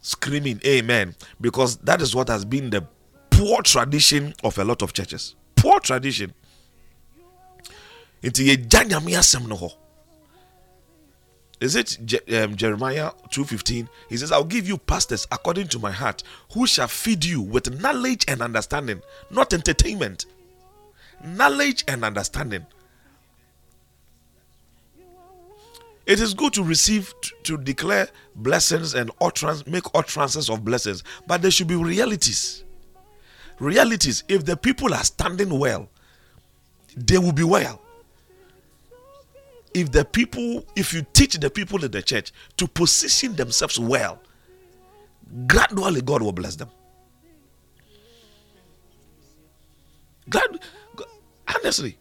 screaming 0.00 0.60
amen 0.64 1.14
because 1.40 1.78
that 1.78 2.00
is 2.00 2.14
what 2.14 2.28
has 2.28 2.44
been 2.44 2.70
the 2.70 2.86
poor 3.30 3.60
tradition 3.62 4.32
of 4.44 4.56
a 4.58 4.64
lot 4.64 4.82
of 4.82 4.92
churches. 4.92 5.34
Poor 5.56 5.80
tradition. 5.80 6.32
Into 8.22 8.44
ye 8.44 8.56
is 11.60 11.74
it 11.74 11.98
Je- 12.04 12.38
um, 12.38 12.54
Jeremiah 12.56 13.12
2:15? 13.30 13.88
He 14.08 14.16
says, 14.16 14.30
"I'll 14.30 14.44
give 14.44 14.68
you 14.68 14.76
pastors 14.76 15.26
according 15.32 15.68
to 15.68 15.78
my 15.78 15.90
heart, 15.90 16.22
who 16.52 16.66
shall 16.66 16.88
feed 16.88 17.24
you 17.24 17.40
with 17.40 17.80
knowledge 17.80 18.24
and 18.28 18.42
understanding, 18.42 19.02
not 19.30 19.52
entertainment. 19.54 20.26
Knowledge 21.24 21.84
and 21.88 22.04
understanding." 22.04 22.66
It 26.04 26.20
is 26.20 26.34
good 26.34 26.52
to 26.52 26.62
receive, 26.62 27.12
to, 27.22 27.32
to 27.44 27.58
declare 27.58 28.08
blessings 28.36 28.94
and 28.94 29.10
utterance, 29.20 29.66
make 29.66 29.84
utterances 29.92 30.48
of 30.48 30.64
blessings, 30.64 31.02
but 31.26 31.42
there 31.42 31.50
should 31.50 31.66
be 31.66 31.74
realities. 31.74 32.62
Realities. 33.58 34.22
If 34.28 34.44
the 34.44 34.56
people 34.56 34.94
are 34.94 35.02
standing 35.02 35.58
well, 35.58 35.88
they 36.96 37.18
will 37.18 37.32
be 37.32 37.42
well 37.42 37.80
if 39.76 39.92
the 39.92 40.06
people, 40.06 40.64
if 40.74 40.94
you 40.94 41.04
teach 41.12 41.34
the 41.34 41.50
people 41.50 41.84
in 41.84 41.90
the 41.90 42.00
church 42.00 42.32
to 42.56 42.66
position 42.66 43.36
themselves 43.36 43.78
well, 43.78 44.18
gradually 45.46 46.00
God 46.00 46.22
will 46.22 46.32
bless 46.32 46.56
them. 46.56 46.70
God, 50.30 50.58
honestly, 51.54 51.98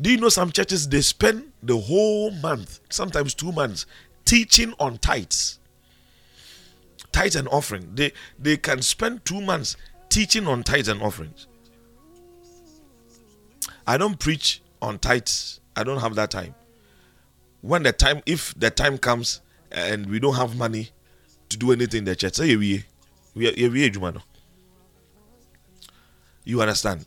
do 0.00 0.12
you 0.12 0.16
know 0.18 0.28
some 0.28 0.52
churches 0.52 0.88
they 0.88 1.00
spend 1.00 1.50
the 1.60 1.76
whole 1.76 2.30
month, 2.30 2.78
sometimes 2.88 3.34
two 3.34 3.50
months, 3.50 3.84
teaching 4.24 4.72
on 4.78 4.98
tithes, 4.98 5.58
tithes 7.10 7.34
and 7.34 7.48
offering. 7.48 7.96
They 7.96 8.12
they 8.38 8.58
can 8.58 8.80
spend 8.80 9.24
two 9.24 9.40
months 9.40 9.76
teaching 10.08 10.46
on 10.46 10.62
tithes 10.62 10.86
and 10.86 11.02
offerings. 11.02 11.48
I 13.88 13.98
don't 13.98 14.20
preach 14.20 14.62
on 14.80 15.00
tithes. 15.00 15.60
I 15.74 15.82
don't 15.82 16.00
have 16.00 16.14
that 16.14 16.30
time 16.30 16.54
when 17.60 17.82
the 17.82 17.92
time, 17.92 18.22
if 18.26 18.54
the 18.56 18.70
time 18.70 18.98
comes 18.98 19.40
and 19.72 20.06
we 20.06 20.18
don't 20.18 20.36
have 20.36 20.56
money 20.56 20.90
to 21.48 21.56
do 21.56 21.72
anything 21.72 21.98
in 21.98 22.04
the 22.04 22.16
church, 22.16 22.34
say 22.34 22.56
we 22.56 22.84
we 23.34 23.68
we 23.68 23.92
You 26.44 26.60
understand? 26.62 27.06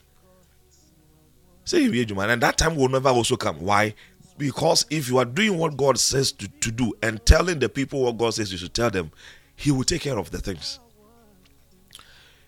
Say 1.66 1.88
we 1.88 2.06
man. 2.14 2.32
and 2.32 2.42
that 2.42 2.58
time 2.58 2.76
will 2.76 2.90
never 2.90 3.10
also 3.10 3.36
come. 3.36 3.62
Why? 3.62 3.94
Because 4.38 4.86
if 4.90 5.10
you 5.10 5.18
are 5.18 5.26
doing 5.26 5.58
what 5.58 5.78
God 5.78 6.00
says 6.00 6.32
to, 6.34 6.48
to 6.48 6.72
do 6.72 6.94
and 7.02 7.24
telling 7.26 7.60
the 7.60 7.70
people 7.70 8.02
what 8.02 8.18
God 8.18 8.34
says 8.34 8.52
you 8.52 8.58
should 8.58 8.74
tell 8.74 8.90
them, 8.90 9.12
He 9.56 9.72
will 9.72 9.84
take 9.84 10.02
care 10.02 10.18
of 10.18 10.32
the 10.32 10.40
things. 10.40 10.80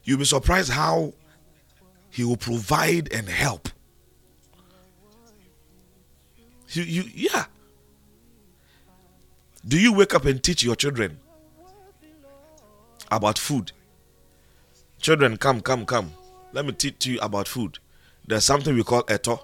You'll 0.04 0.20
be 0.20 0.26
surprised 0.26 0.72
how 0.72 1.14
He 2.10 2.24
will 2.24 2.38
provide 2.38 3.12
and 3.14 3.28
help. 3.28 3.70
You, 6.70 6.84
you 6.84 7.04
yeah. 7.14 7.46
Do 9.68 9.80
you 9.80 9.94
wake 9.94 10.16
up 10.16 10.26
and 10.26 10.42
teach 10.42 10.64
your 10.64 10.76
children 10.76 11.20
about 13.12 13.38
food? 13.38 13.72
Children, 15.00 15.38
come, 15.38 15.62
come, 15.62 15.86
come. 15.86 16.12
Let 16.54 16.66
me 16.66 16.72
teach 16.72 17.06
you 17.06 17.20
about 17.20 17.48
food. 17.48 17.80
There's 18.28 18.44
something 18.44 18.76
we 18.76 18.84
call 18.84 19.04
eto. 19.04 19.40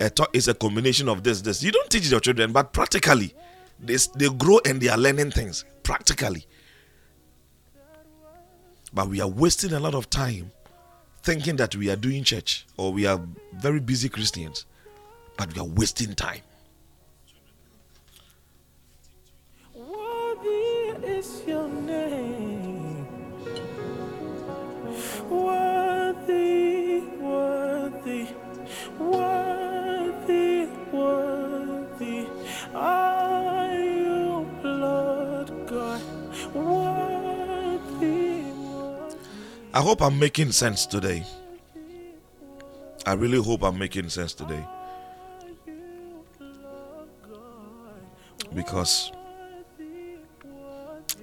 Eto 0.00 0.26
is 0.32 0.48
a 0.48 0.54
combination 0.54 1.08
of 1.08 1.22
this, 1.22 1.40
this. 1.42 1.62
You 1.62 1.70
don't 1.70 1.90
teach 1.90 2.10
your 2.10 2.20
children, 2.20 2.52
but 2.52 2.72
practically, 2.72 3.34
they, 3.80 3.96
they 4.16 4.28
grow 4.28 4.60
and 4.64 4.80
they 4.80 4.88
are 4.88 4.98
learning 4.98 5.30
things 5.30 5.64
practically. 5.82 6.46
But 8.92 9.08
we 9.08 9.20
are 9.20 9.28
wasting 9.28 9.72
a 9.72 9.80
lot 9.80 9.94
of 9.94 10.10
time 10.10 10.50
thinking 11.22 11.56
that 11.56 11.76
we 11.76 11.90
are 11.90 11.96
doing 11.96 12.24
church 12.24 12.66
or 12.76 12.92
we 12.92 13.06
are 13.06 13.20
very 13.54 13.80
busy 13.80 14.08
Christians, 14.08 14.66
but 15.36 15.54
we 15.54 15.60
are 15.60 15.66
wasting 15.66 16.14
time. 16.14 16.40
I 39.78 39.80
hope 39.80 40.02
I'm 40.02 40.18
making 40.18 40.50
sense 40.50 40.86
today. 40.86 41.24
I 43.06 43.12
really 43.12 43.40
hope 43.40 43.62
I'm 43.62 43.78
making 43.78 44.08
sense 44.08 44.34
today. 44.34 44.66
Because 48.52 49.12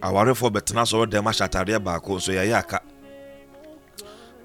awarefoɔ 0.01 0.49
bɛtena 0.53 0.87
so 0.87 1.05
wɔdɛm 1.05 1.25
ahyɛ 1.27 1.49
atadeɛ 1.49 1.83
baako 1.83 2.15
nso 2.15 2.31
yɛyɛ 2.31 2.59
aka 2.59 2.79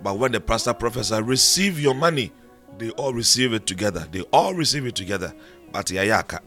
but 0.02 0.18
when 0.18 0.32
the 0.32 0.40
pastor 0.40 0.74
professor 0.74 1.22
receive 1.22 1.78
your 1.78 1.94
money 1.94 2.32
they 2.78 2.90
all 2.92 3.12
receive 3.14 3.52
it 3.52 3.64
together 3.64 4.08
they 4.10 4.22
all 4.32 4.54
receive 4.54 4.86
it 4.86 4.96
together 4.96 5.32
but 5.70 5.86
yɛyɛ 5.86 6.40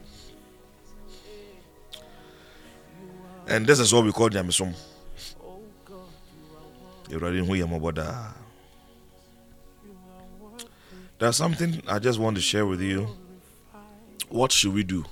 and 3.48 3.66
this 3.68 3.80
is 3.80 3.94
what 3.94 4.04
we 4.04 4.12
call 4.12 4.30
nyamesom 4.30 4.74
awurade 7.12 7.46
hu 7.46 7.54
yɛ 7.56 7.66
mmɔbɔ 7.68 8.34
there's 11.20 11.36
something 11.38 11.82
i 11.88 12.00
just 12.00 12.20
want 12.20 12.36
to 12.36 12.42
share 12.42 12.66
with 12.66 12.82
you 12.82 13.08
what 14.30 14.52
should 14.52 14.74
we 14.74 14.84
do 14.84 15.06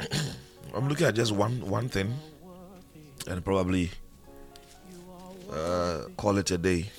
I'm 0.74 0.88
looking 0.88 1.06
at 1.06 1.14
just 1.14 1.32
one 1.32 1.60
one 1.68 1.88
thing, 1.88 2.14
and 3.26 3.44
probably 3.44 3.90
uh, 5.52 6.02
call 6.16 6.38
it 6.38 6.50
a 6.50 6.58
day. 6.58 6.90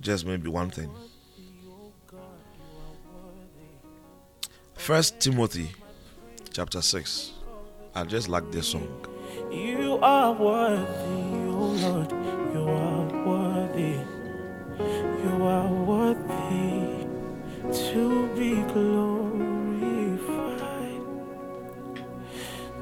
Just 0.00 0.24
maybe 0.26 0.48
one 0.48 0.70
thing. 0.70 0.90
First 4.74 5.20
Timothy, 5.20 5.70
chapter 6.52 6.80
six. 6.80 7.32
I 8.00 8.04
just 8.04 8.30
like 8.30 8.50
this 8.50 8.68
song. 8.68 8.88
You 9.52 9.98
are 10.00 10.32
worthy, 10.32 10.86
oh 11.52 11.76
Lord. 11.84 12.10
You 12.54 12.66
are 12.66 13.04
worthy. 13.26 14.00
You 15.22 15.44
are 15.44 15.68
worthy 15.68 17.04
to 17.90 18.26
be 18.34 18.54
glorified. 18.72 19.44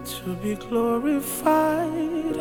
To 0.04 0.36
be 0.40 0.54
glorified. 0.54 2.38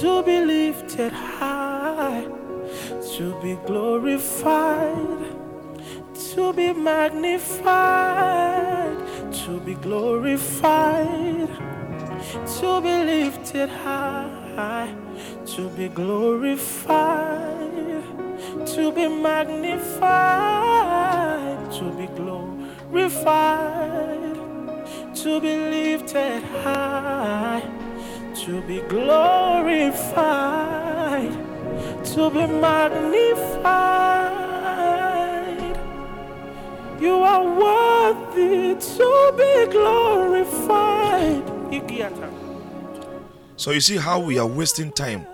To 0.00 0.22
be 0.22 0.40
lifted 0.46 1.12
high. 1.12 2.24
To 3.16 3.38
be 3.42 3.56
glorified. 3.66 5.36
To 6.32 6.52
be 6.54 6.72
magnified. 6.72 8.32
To 9.32 9.60
be 9.60 9.74
glorified 9.74 11.48
to 12.22 12.80
be 12.80 13.04
lifted 13.04 13.68
high, 13.68 14.94
to 15.44 15.68
be 15.70 15.88
glorified, 15.88 17.58
to 18.66 18.92
be 18.92 19.08
magnified, 19.08 20.00
to 21.72 21.90
be 21.92 22.06
glorified, 22.16 22.78
to 25.14 25.40
be 25.40 25.56
lifted 25.56 26.44
high, 26.62 27.62
to 28.34 28.60
be 28.62 28.80
glorified, 28.88 30.02
to 32.04 32.30
be 32.30 32.46
magnified. 32.46 34.51
You 37.02 37.16
are 37.24 37.42
worthy 37.42 38.76
to 38.76 39.34
be 39.36 39.72
glorified. 39.72 41.42
So 43.56 43.72
you 43.72 43.80
see 43.80 43.96
how 43.96 44.20
we 44.20 44.38
are 44.38 44.46
wasting 44.46 44.92
time. 44.92 45.26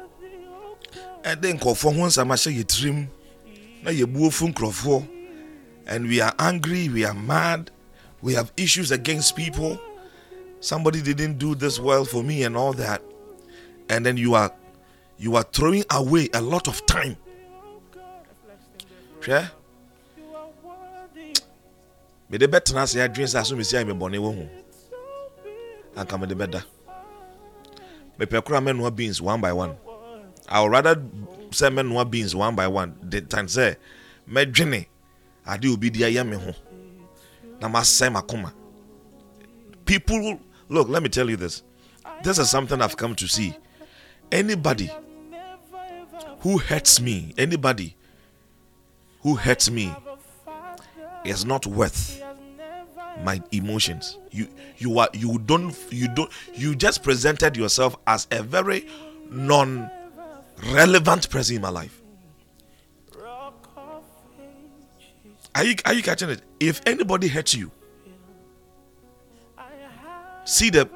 And 1.25 1.43
then 1.43 1.59
nkurɔfoɔ 1.59 1.95
ho 1.95 2.07
nsɛm 2.07 2.33
ahyɛ 2.33 2.57
yɛ 2.57 2.65
tirim 2.65 3.09
na 3.83 3.91
yɛbu 3.91 4.29
ofu 4.29 4.49
nkurɔfoɔ 4.51 5.07
and 5.87 6.09
we 6.09 6.23
are 6.23 6.35
angry, 6.39 6.89
we 6.89 7.05
are 7.05 7.13
mad, 7.13 7.71
we 8.23 8.33
have 8.33 8.51
issues 8.57 8.91
against 8.91 9.37
people. 9.37 9.79
Somebody 10.61 11.03
didn't 11.03 11.37
do 11.37 11.55
this 11.55 11.79
well 11.79 12.07
for 12.07 12.23
me 12.25 12.45
and 12.45 12.57
all 12.57 12.73
that. 12.73 13.03
And 13.91 14.07
then 14.07 14.17
you 14.17 14.35
are 14.35 14.55
you 15.19 15.37
are 15.37 15.45
throwing 15.45 15.85
away 15.91 16.31
a 16.33 16.41
lot 16.41 16.67
of 16.67 16.87
time. 16.87 17.19
Hwɛ. 19.21 19.51
Mede 22.31 22.47
bɛtena 22.47 22.83
ase 22.83 22.97
adwene 23.01 23.27
sɛ 23.29 23.41
aso 23.41 23.57
mesi 23.57 23.77
a 23.77 23.85
mebɔne 23.85 24.19
wɔ 24.19 24.31
ho. 24.37 24.49
Anka 25.97 26.19
mede 26.21 26.35
bɛda. 26.35 26.63
mepɛ 28.19 28.45
kora 28.45 28.61
mɛnoa 28.61 28.95
beans 28.95 29.21
one 29.23 29.41
by 29.41 29.53
one 29.53 29.77
i 30.49 30.61
would 30.61 30.71
rather 30.73 30.95
sɛ 31.51 31.71
mɛnoa 31.73 32.11
beans 32.11 32.35
one 32.35 32.55
by 32.55 32.67
one 32.67 32.95
de 33.09 33.21
tan 33.21 33.47
sɛ 33.47 33.77
mɛdwene 34.29 34.87
ade 35.47 35.67
obi 35.67 35.91
de 35.91 36.01
ayɛ 36.01 36.27
me 36.29 36.37
ho 36.37 36.53
na 37.61 37.69
masɛe 37.69 38.11
makoma 38.13 38.53
people 39.85 40.39
look 40.69 40.89
let 40.89 41.03
me 41.03 41.09
tell 41.09 41.31
you 41.31 41.37
this 41.37 41.63
this 42.25 42.39
is 42.39 42.51
something 42.51 42.83
i've 42.83 42.97
come 42.97 43.15
to 43.15 43.29
see 43.29 43.57
anybody 44.33 44.91
who 46.41 46.59
hurts 46.59 47.01
me 47.01 47.33
anybody 47.39 47.95
who 49.23 49.37
hurts 49.37 49.71
me 49.71 49.95
is 51.25 51.45
not 51.45 51.67
worth 51.67 52.18
my 53.25 53.43
emotions. 53.53 54.19
You 54.31 54.49
you 54.77 54.99
are 54.99 55.09
you 55.13 55.39
don't 55.41 55.75
you 55.91 56.09
don't 56.09 56.31
you 56.55 56.75
just 56.75 57.03
presented 57.03 57.57
yourself 57.57 57.97
as 58.07 58.27
a 58.31 58.43
very 58.43 58.87
non-relevant 59.31 61.31
person 61.31 61.57
in 61.57 61.63
my 61.63 61.71
life. 61.71 62.01
Are 65.55 65.65
you 65.65 65.75
are 65.85 65.95
you 65.95 66.03
catching 66.03 66.31
it? 66.31 66.43
If 66.61 66.81
anybody 66.87 67.29
hurts 67.29 67.55
you 67.55 67.71
see 70.45 70.71
the 70.71 70.89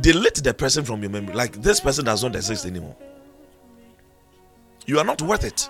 delete 0.00 0.42
the 0.42 0.54
person 0.54 0.84
from 0.84 1.02
your 1.02 1.10
memory. 1.10 1.34
Like 1.34 1.60
this 1.62 1.80
person 1.80 2.04
does 2.04 2.22
not 2.22 2.36
exist 2.36 2.66
anymore. 2.66 2.96
You 4.86 4.98
are 4.98 5.04
not 5.04 5.22
worth 5.22 5.44
it 5.44 5.68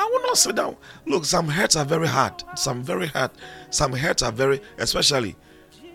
I 0.00 0.04
will 0.10 0.22
not 0.22 0.38
sit 0.38 0.56
down. 0.56 0.78
Look, 1.04 1.26
some 1.26 1.46
hurts 1.46 1.76
are 1.76 1.84
very 1.84 2.08
hard. 2.08 2.42
Some 2.54 2.82
very 2.82 3.06
hard. 3.08 3.32
Some 3.68 3.92
hurts 3.92 4.22
are 4.22 4.32
very, 4.32 4.62
especially 4.78 5.36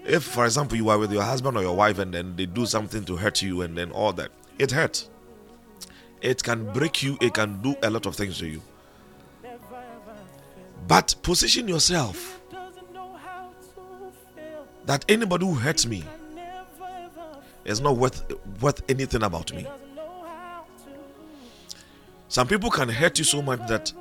if, 0.06 0.24
for 0.24 0.46
example, 0.46 0.78
you 0.78 0.90
are 0.90 1.00
with 1.00 1.12
your 1.12 1.24
husband 1.24 1.58
or 1.58 1.64
your 1.64 1.76
wife 1.76 1.98
and 1.98 2.14
then 2.14 2.36
they 2.36 2.46
do 2.46 2.68
something 2.68 3.04
to 3.06 3.16
hurt 3.16 3.42
you 3.42 3.64
and 3.64 3.76
then 3.76 3.92
all 3.92 4.14
that. 4.14 4.30
It 4.60 4.70
hurts. 4.70 5.10
It 6.22 6.44
can 6.44 6.72
break 6.72 7.02
you. 7.02 7.18
It 7.20 7.34
can 7.34 7.60
do 7.64 7.76
a 7.82 7.90
lot 7.90 8.06
of 8.06 8.16
things 8.16 8.38
to 8.38 8.48
you. 8.48 8.62
But 10.88 11.16
position 11.24 11.68
yourself 11.68 12.40
that 14.86 15.04
anybody 15.10 15.48
who 15.48 15.56
hurts 15.56 15.88
me 15.88 16.04
is 17.64 17.82
not 17.82 17.98
worth 17.98 18.24
worth 18.62 18.84
anything 18.88 19.24
about 19.24 19.52
me. 19.52 19.66
Some 22.28 22.48
people 22.48 22.70
can 22.70 22.90
hurt 22.90 23.18
you 23.20 23.24
so 23.24 23.42
much 23.42 23.60
that 23.68 23.94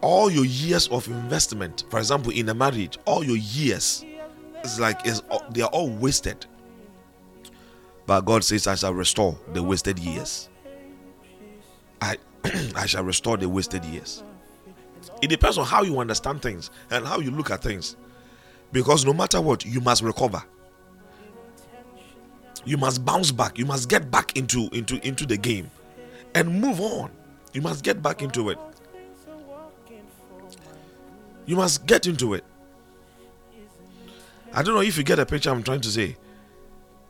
all 0.00 0.30
your 0.30 0.44
years 0.44 0.88
of 0.88 1.06
investment, 1.08 1.84
for 1.88 1.98
example, 1.98 2.32
in 2.32 2.48
a 2.48 2.54
marriage, 2.54 2.98
all 3.06 3.24
your 3.24 3.36
years, 3.36 4.04
it's 4.62 4.78
like 4.80 5.06
is 5.06 5.22
they 5.50 5.62
are 5.62 5.70
all 5.70 5.88
wasted. 5.88 6.44
But 8.06 8.22
God 8.22 8.44
says, 8.44 8.66
"I 8.66 8.74
shall 8.74 8.92
restore 8.94 9.38
the 9.52 9.62
wasted 9.62 9.98
years. 9.98 10.48
I, 12.02 12.18
I 12.76 12.86
shall 12.86 13.04
restore 13.04 13.36
the 13.36 13.48
wasted 13.48 13.84
years." 13.84 14.22
It 15.22 15.28
depends 15.28 15.56
on 15.56 15.66
how 15.66 15.82
you 15.82 16.00
understand 16.00 16.42
things 16.42 16.70
and 16.90 17.06
how 17.06 17.20
you 17.20 17.30
look 17.30 17.50
at 17.50 17.62
things, 17.62 17.96
because 18.72 19.04
no 19.06 19.12
matter 19.12 19.40
what, 19.40 19.64
you 19.64 19.80
must 19.80 20.02
recover. 20.02 20.42
You 22.66 22.76
must 22.76 23.04
bounce 23.04 23.30
back. 23.30 23.58
You 23.58 23.66
must 23.66 23.88
get 23.88 24.10
back 24.10 24.36
into 24.36 24.68
into 24.72 24.96
into 25.06 25.24
the 25.24 25.36
game 25.36 25.70
and 26.34 26.60
move 26.60 26.80
on. 26.80 27.10
You 27.52 27.62
must 27.62 27.84
get 27.84 28.02
back 28.02 28.22
into 28.22 28.50
it. 28.50 28.58
You 31.46 31.56
must 31.56 31.86
get 31.86 32.06
into 32.06 32.34
it. 32.34 32.44
I 34.52 34.62
don't 34.62 34.74
know 34.74 34.80
if 34.82 34.96
you 34.96 35.04
get 35.04 35.18
a 35.18 35.26
picture 35.26 35.50
I'm 35.50 35.62
trying 35.62 35.80
to 35.80 35.90
say. 35.90 36.16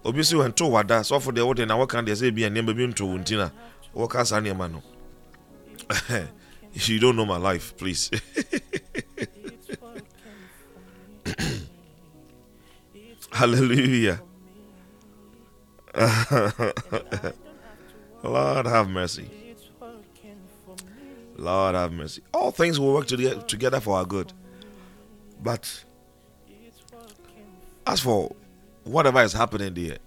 Obviously, 0.04 0.38
when 0.38 0.52
to 0.52 0.66
wada, 0.66 1.02
so 1.02 1.18
for 1.18 1.32
the 1.32 1.40
order 1.40 1.64
now, 1.64 1.78
what 1.78 1.88
can 1.88 2.04
they 2.04 2.14
say? 2.14 2.30
Be 2.30 2.44
a 2.44 2.50
name 2.50 2.66
be 2.66 2.84
into 2.84 3.04
Untina. 3.04 3.50
What 3.92 4.10
can 4.10 4.24
say, 4.26 4.40
man? 4.40 4.82
If 6.74 6.88
you 6.88 6.98
don't 6.98 7.16
know 7.16 7.24
my 7.24 7.38
life, 7.38 7.76
please. 7.76 8.10
Hallelujah. 13.30 14.20
Lord 18.24 18.66
have 18.66 18.88
mercy. 18.88 19.30
Lord 21.36 21.74
have 21.74 21.92
mercy. 21.92 22.22
All 22.32 22.50
things 22.50 22.80
will 22.80 22.94
work 22.94 23.06
together 23.06 23.80
for 23.80 23.96
our 23.98 24.04
good. 24.04 24.32
But 25.42 25.84
as 27.86 28.00
for 28.00 28.34
whatever 28.84 29.22
is 29.22 29.32
happening 29.32 29.74
there, 29.74 29.98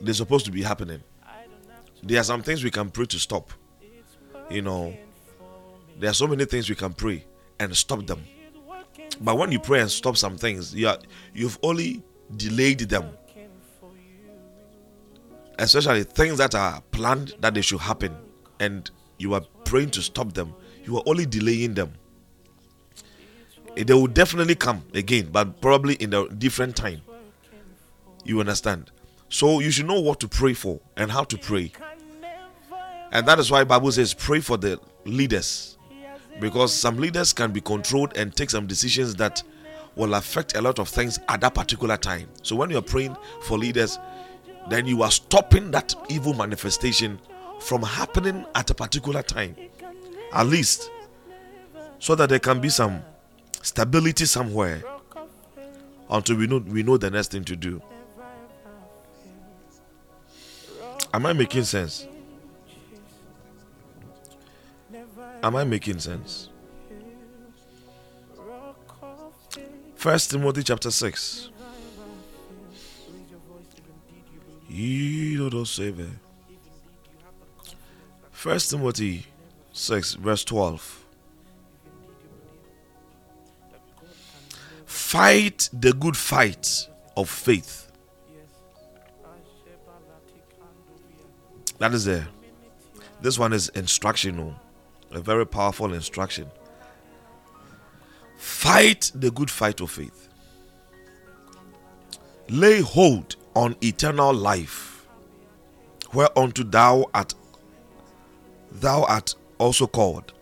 they're 0.00 0.14
supposed 0.14 0.44
to 0.46 0.52
be 0.52 0.62
happening. 0.62 1.02
There 2.02 2.20
are 2.20 2.24
some 2.24 2.42
things 2.42 2.62
we 2.62 2.70
can 2.70 2.90
pray 2.90 3.06
to 3.06 3.18
stop. 3.18 3.50
You 4.50 4.62
know, 4.62 4.94
there 5.98 6.10
are 6.10 6.14
so 6.14 6.26
many 6.26 6.44
things 6.44 6.68
we 6.68 6.74
can 6.76 6.92
pray 6.92 7.24
and 7.58 7.76
stop 7.76 8.06
them. 8.06 8.22
But 9.20 9.38
when 9.38 9.50
you 9.52 9.58
pray 9.58 9.80
and 9.80 9.90
stop 9.90 10.16
some 10.16 10.36
things, 10.36 10.74
you 10.74 10.88
are, 10.88 10.98
you've 11.32 11.58
only 11.62 12.02
delayed 12.36 12.80
them. 12.80 13.10
Especially 15.58 16.02
things 16.04 16.38
that 16.38 16.54
are 16.54 16.80
planned 16.90 17.34
that 17.40 17.54
they 17.54 17.62
should 17.62 17.80
happen, 17.80 18.14
and 18.60 18.90
you 19.18 19.34
are 19.34 19.42
praying 19.64 19.90
to 19.90 20.02
stop 20.02 20.32
them. 20.32 20.54
You 20.84 20.96
are 20.98 21.02
only 21.06 21.26
delaying 21.26 21.74
them. 21.74 21.92
They 23.76 23.94
will 23.94 24.06
definitely 24.06 24.54
come 24.54 24.84
again, 24.94 25.30
but 25.32 25.60
probably 25.60 25.94
in 25.94 26.14
a 26.14 26.28
different 26.28 26.76
time. 26.76 27.00
You 28.24 28.40
understand? 28.40 28.90
So 29.28 29.60
you 29.60 29.70
should 29.70 29.86
know 29.86 30.00
what 30.00 30.20
to 30.20 30.28
pray 30.28 30.54
for 30.54 30.80
and 30.96 31.10
how 31.10 31.24
to 31.24 31.36
pray. 31.36 31.72
And 33.10 33.26
that 33.26 33.38
is 33.38 33.50
why 33.50 33.64
Bible 33.64 33.92
says 33.92 34.14
pray 34.14 34.40
for 34.40 34.56
the 34.56 34.80
leaders. 35.04 35.76
Because 36.40 36.72
some 36.72 36.96
leaders 36.96 37.32
can 37.32 37.52
be 37.52 37.60
controlled 37.60 38.16
and 38.16 38.34
take 38.34 38.50
some 38.50 38.66
decisions 38.66 39.14
that 39.16 39.42
will 39.96 40.14
affect 40.14 40.56
a 40.56 40.60
lot 40.60 40.78
of 40.78 40.88
things 40.88 41.18
at 41.28 41.40
that 41.40 41.54
particular 41.54 41.96
time. 41.96 42.28
So 42.42 42.56
when 42.56 42.70
you're 42.70 42.82
praying 42.82 43.16
for 43.42 43.56
leaders, 43.56 43.98
then 44.68 44.86
you 44.86 45.02
are 45.02 45.10
stopping 45.10 45.70
that 45.70 45.94
evil 46.08 46.34
manifestation 46.34 47.18
from 47.60 47.82
happening 47.82 48.44
at 48.54 48.70
a 48.70 48.74
particular 48.74 49.22
time. 49.22 49.56
At 50.32 50.46
least 50.46 50.90
so 51.98 52.14
that 52.14 52.28
there 52.28 52.38
can 52.38 52.60
be 52.60 52.68
some 52.68 53.02
stability 53.62 54.26
somewhere 54.26 54.82
until 56.10 56.36
we 56.36 56.46
know 56.46 56.58
we 56.58 56.82
know 56.82 56.96
the 56.96 57.10
next 57.10 57.30
thing 57.30 57.44
to 57.44 57.56
do. 57.56 57.80
Am 61.12 61.24
I 61.26 61.32
making 61.32 61.64
sense? 61.64 62.06
Am 65.42 65.56
I 65.56 65.64
making 65.64 65.98
sense? 65.98 66.48
First 69.94 70.30
Timothy 70.30 70.62
chapter 70.62 70.90
6. 70.90 71.50
First 78.32 78.72
Timothy 78.72 79.24
6, 79.72 80.14
verse 80.14 80.44
12. 80.44 81.04
Fight 84.84 85.68
the 85.72 85.92
good 85.92 86.16
fight 86.16 86.88
of 87.16 87.30
faith. 87.30 87.92
That 91.78 91.94
is 91.94 92.04
there. 92.04 92.26
This 93.20 93.38
one 93.38 93.52
is 93.52 93.68
instructional, 93.76 94.56
a 95.12 95.20
very 95.20 95.46
powerful 95.46 95.94
instruction. 95.94 96.50
Fight 98.36 99.12
the 99.14 99.30
good 99.30 99.52
fight 99.52 99.80
of 99.80 99.92
faith. 99.92 100.28
Lay 102.48 102.80
hold 102.80 103.36
on 103.54 103.76
eternal 103.82 104.32
life, 104.32 105.06
whereunto 106.12 106.62
thou 106.62 107.08
art 107.14 107.34
thou 108.70 109.04
art 109.04 109.34
also 109.58 109.86
called, 109.86 110.32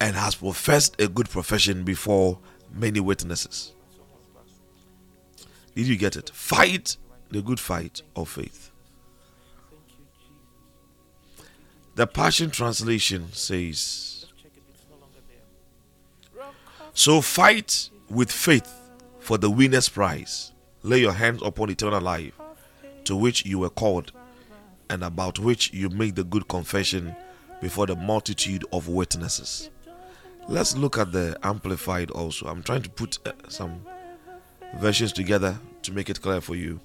and 0.00 0.16
hast 0.16 0.40
professed 0.40 1.00
a 1.00 1.08
good 1.08 1.28
profession 1.28 1.84
before 1.84 2.38
many 2.72 3.00
witnesses. 3.00 3.72
Did 5.74 5.86
you 5.86 5.96
get 5.96 6.16
it? 6.16 6.30
Fight 6.30 6.96
the 7.30 7.42
good 7.42 7.60
fight 7.60 8.02
of 8.16 8.28
faith. 8.28 8.70
The 11.94 12.06
Passion 12.06 12.50
Translation 12.50 13.28
says, 13.32 14.26
So 16.94 17.20
fight 17.20 17.90
with 18.08 18.30
faith 18.30 18.72
for 19.18 19.36
the 19.36 19.50
winner's 19.50 19.88
prize. 19.88 20.52
Lay 20.82 21.00
your 21.00 21.12
hands 21.12 21.42
upon 21.42 21.70
eternal 21.70 22.00
life, 22.00 22.32
to 23.04 23.16
which 23.16 23.44
you 23.44 23.58
were 23.58 23.70
called, 23.70 24.12
and 24.88 25.02
about 25.02 25.38
which 25.38 25.72
you 25.72 25.88
made 25.88 26.14
the 26.16 26.24
good 26.24 26.48
confession 26.48 27.14
before 27.60 27.86
the 27.86 27.96
multitude 27.96 28.64
of 28.72 28.88
witnesses. 28.88 29.70
Let's 30.48 30.76
look 30.76 30.96
at 30.96 31.12
the 31.12 31.36
Amplified 31.42 32.10
also. 32.10 32.46
I'm 32.46 32.62
trying 32.62 32.82
to 32.82 32.90
put 32.90 33.18
uh, 33.26 33.32
some 33.48 33.82
versions 34.76 35.12
together 35.12 35.58
to 35.82 35.92
make 35.92 36.08
it 36.08 36.22
clear 36.22 36.40
for 36.40 36.54
you. 36.54 36.80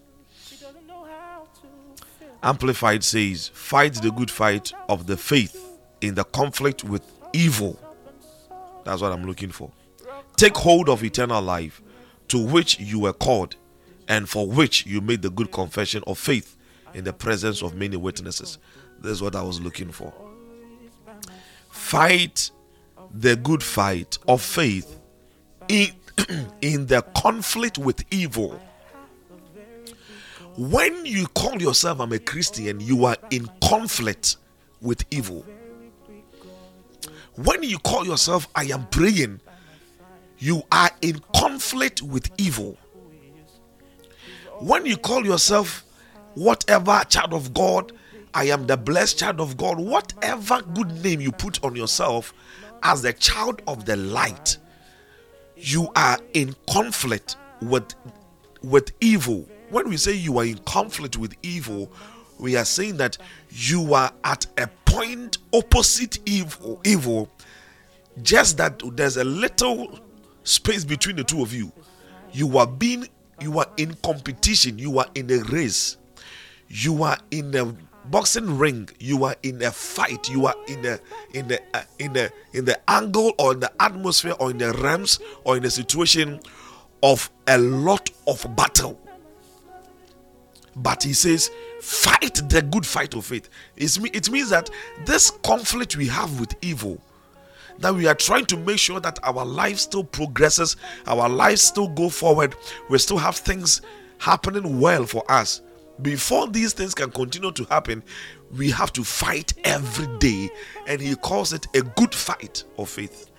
Amplified 2.42 3.04
says, 3.04 3.50
Fight 3.54 3.94
the 3.94 4.12
good 4.12 4.30
fight 4.30 4.74
of 4.90 5.08
the 5.08 5.16
faith 5.16 5.80
in 6.02 6.16
the 6.16 6.26
conflict 6.26 6.84
with 6.84 7.04
evil. 7.32 7.80
That's 8.84 9.02
what 9.02 9.14
I'm 9.14 9.26
looking 9.26 9.52
for. 9.52 9.72
Take 10.36 10.58
hold 10.58 10.90
of 10.90 11.04
eternal 11.04 11.42
life 11.42 11.82
to 12.30 12.44
which 12.44 12.80
you 12.80 13.00
were 13.00 13.14
called 13.14 13.56
and 14.08 14.28
for 14.28 14.48
which 14.48 14.86
you 14.86 15.02
made 15.02 15.22
the 15.22 15.30
good 15.30 15.52
confession 15.52 16.04
of 16.08 16.18
faith 16.18 16.58
in 16.94 17.04
the 17.04 17.14
presence 17.14 17.62
of 17.62 17.76
many 17.76 17.98
witnesses. 17.98 18.58
This 19.00 19.14
is 19.14 19.22
what 19.22 19.36
I 19.36 19.42
was 19.42 19.60
looking 19.60 19.92
for. 19.92 20.14
Fight 21.70 22.52
the 23.14 23.36
good 23.36 23.62
fight 23.62 24.18
of 24.28 24.42
faith 24.42 25.00
in, 25.68 25.90
in 26.62 26.88
the 26.88 27.02
conflict 27.16 27.78
with 27.78 28.04
evil. 28.12 28.60
When 30.56 31.06
you 31.06 31.28
call 31.28 31.62
yourself 31.62 32.00
I'm 32.00 32.14
a 32.14 32.20
Christian, 32.20 32.80
you 32.80 33.06
are 33.06 33.18
in 33.32 33.50
conflict 33.62 34.38
with 34.82 35.04
evil. 35.10 35.46
When 37.36 37.64
you 37.64 37.80
call 37.80 38.06
yourself 38.06 38.48
I 38.56 38.66
am 38.66 38.86
praying, 38.88 39.40
you 40.38 40.62
are 40.72 40.92
in 41.02 41.20
conflict 41.36 42.02
with 42.02 42.30
evil. 42.38 42.78
When 44.64 44.86
you 44.86 44.96
call 44.96 45.26
yourself 45.26 45.84
whatever 46.36 47.04
child 47.10 47.34
of 47.34 47.54
God, 47.54 47.92
I 48.34 48.46
am 48.46 48.66
the 48.66 48.78
blessed 48.78 49.20
child 49.20 49.42
of 49.42 49.58
God, 49.58 49.78
whatever 49.78 50.62
good 50.62 51.04
name 51.04 51.20
you 51.20 51.34
put 51.34 51.62
on 51.66 51.76
yourself 51.76 52.34
as 52.82 53.02
the 53.02 53.12
child 53.12 53.62
of 53.68 53.84
the 53.84 53.98
light, 53.98 54.56
you 55.58 55.90
are 55.98 56.18
in 56.34 56.56
conflict 56.70 57.36
with 57.62 57.94
with 58.62 58.94
evil. 59.02 59.46
When 59.70 59.90
we 59.90 59.98
say 59.98 60.14
you 60.14 60.38
are 60.40 60.46
in 60.46 60.60
conflict 60.60 61.18
with 61.18 61.36
evil, 61.44 61.92
we 62.40 62.56
are 62.56 62.64
saying 62.64 62.96
that 62.98 63.18
you 63.50 63.94
are 63.94 64.14
at 64.24 64.46
a 64.58 64.68
point 64.86 65.40
opposite 65.52 66.20
evil 66.26 66.80
evil 66.86 67.30
just 68.22 68.56
that 68.60 68.82
there's 68.96 69.18
a 69.18 69.26
little 69.26 70.00
space 70.46 70.86
between 70.86 71.18
the 71.18 71.24
two 71.24 71.42
of 71.42 71.52
you 71.52 71.72
you 72.32 72.58
are 72.60 72.68
being 72.68 73.08
you 73.44 73.60
are 73.60 73.68
in 73.78 73.94
competition 73.96 74.80
you 74.80 74.98
are 74.98 75.08
in 75.16 75.30
a 75.30 75.38
race 75.52 75.98
you 76.70 77.04
are 77.04 77.18
in 77.32 77.54
a 77.56 77.76
boxing 78.10 78.58
ring 78.58 78.90
you 79.00 79.24
are 79.24 79.36
in 79.44 79.62
a 79.64 79.72
fight 79.72 80.30
you 80.30 80.46
are 80.46 80.56
in 80.68 80.86
a 80.86 81.00
in 81.34 81.48
the 81.48 81.60
uh, 81.74 81.82
in 82.00 82.14
the 82.14 82.32
in 82.54 82.66
the 82.66 82.78
angle 82.90 83.34
or 83.38 83.54
in 83.54 83.60
the 83.60 83.72
atmosphere 83.82 84.34
or 84.40 84.52
in 84.52 84.58
the 84.58 84.72
realms 84.74 85.20
or 85.44 85.58
in 85.58 85.66
a 85.66 85.70
situation 85.70 86.40
of 87.04 87.30
a 87.48 87.58
lot 87.58 88.10
of 88.26 88.56
battle. 88.56 89.00
But 90.76 91.04
he 91.04 91.14
says 91.14 91.52
fight 91.82 92.42
the 92.50 92.62
good 92.62 92.86
fight 92.86 93.14
of 93.14 93.26
faith. 93.26 93.50
It 93.76 94.32
means 94.32 94.50
that 94.50 94.70
this 95.06 95.30
conflict 95.44 95.96
we 95.98 96.08
have 96.08 96.40
with 96.40 96.56
evil 96.62 97.00
that 97.80 97.94
we 97.94 98.08
are 98.08 98.16
trying 98.16 98.46
to 98.46 98.58
make 98.58 98.78
sure 98.80 99.00
that 99.00 99.20
our 99.24 99.46
life 99.46 99.78
still 99.80 100.04
progresses 100.04 100.76
our 101.08 101.28
lives 101.30 101.62
still 101.62 101.88
go 101.90 102.10
forward 102.10 102.56
we 102.90 102.98
still 102.98 103.18
have 103.18 103.36
things 103.36 103.82
happening 104.20 104.80
well 104.80 105.06
for 105.06 105.24
us 105.32 105.62
before 106.02 106.48
these 106.48 106.74
things 106.74 106.96
can 106.96 107.12
continue 107.12 107.52
to 107.52 107.64
happen 107.66 108.02
we 108.58 108.70
have 108.70 108.92
to 108.94 109.04
fight 109.04 109.54
every 109.64 110.08
day 110.18 110.50
and 110.88 111.02
he 111.02 111.16
calls 111.16 111.54
it 111.54 111.68
a 111.76 111.82
good 111.82 112.14
fight 112.14 112.64
of 112.78 112.90
faith 112.90 113.30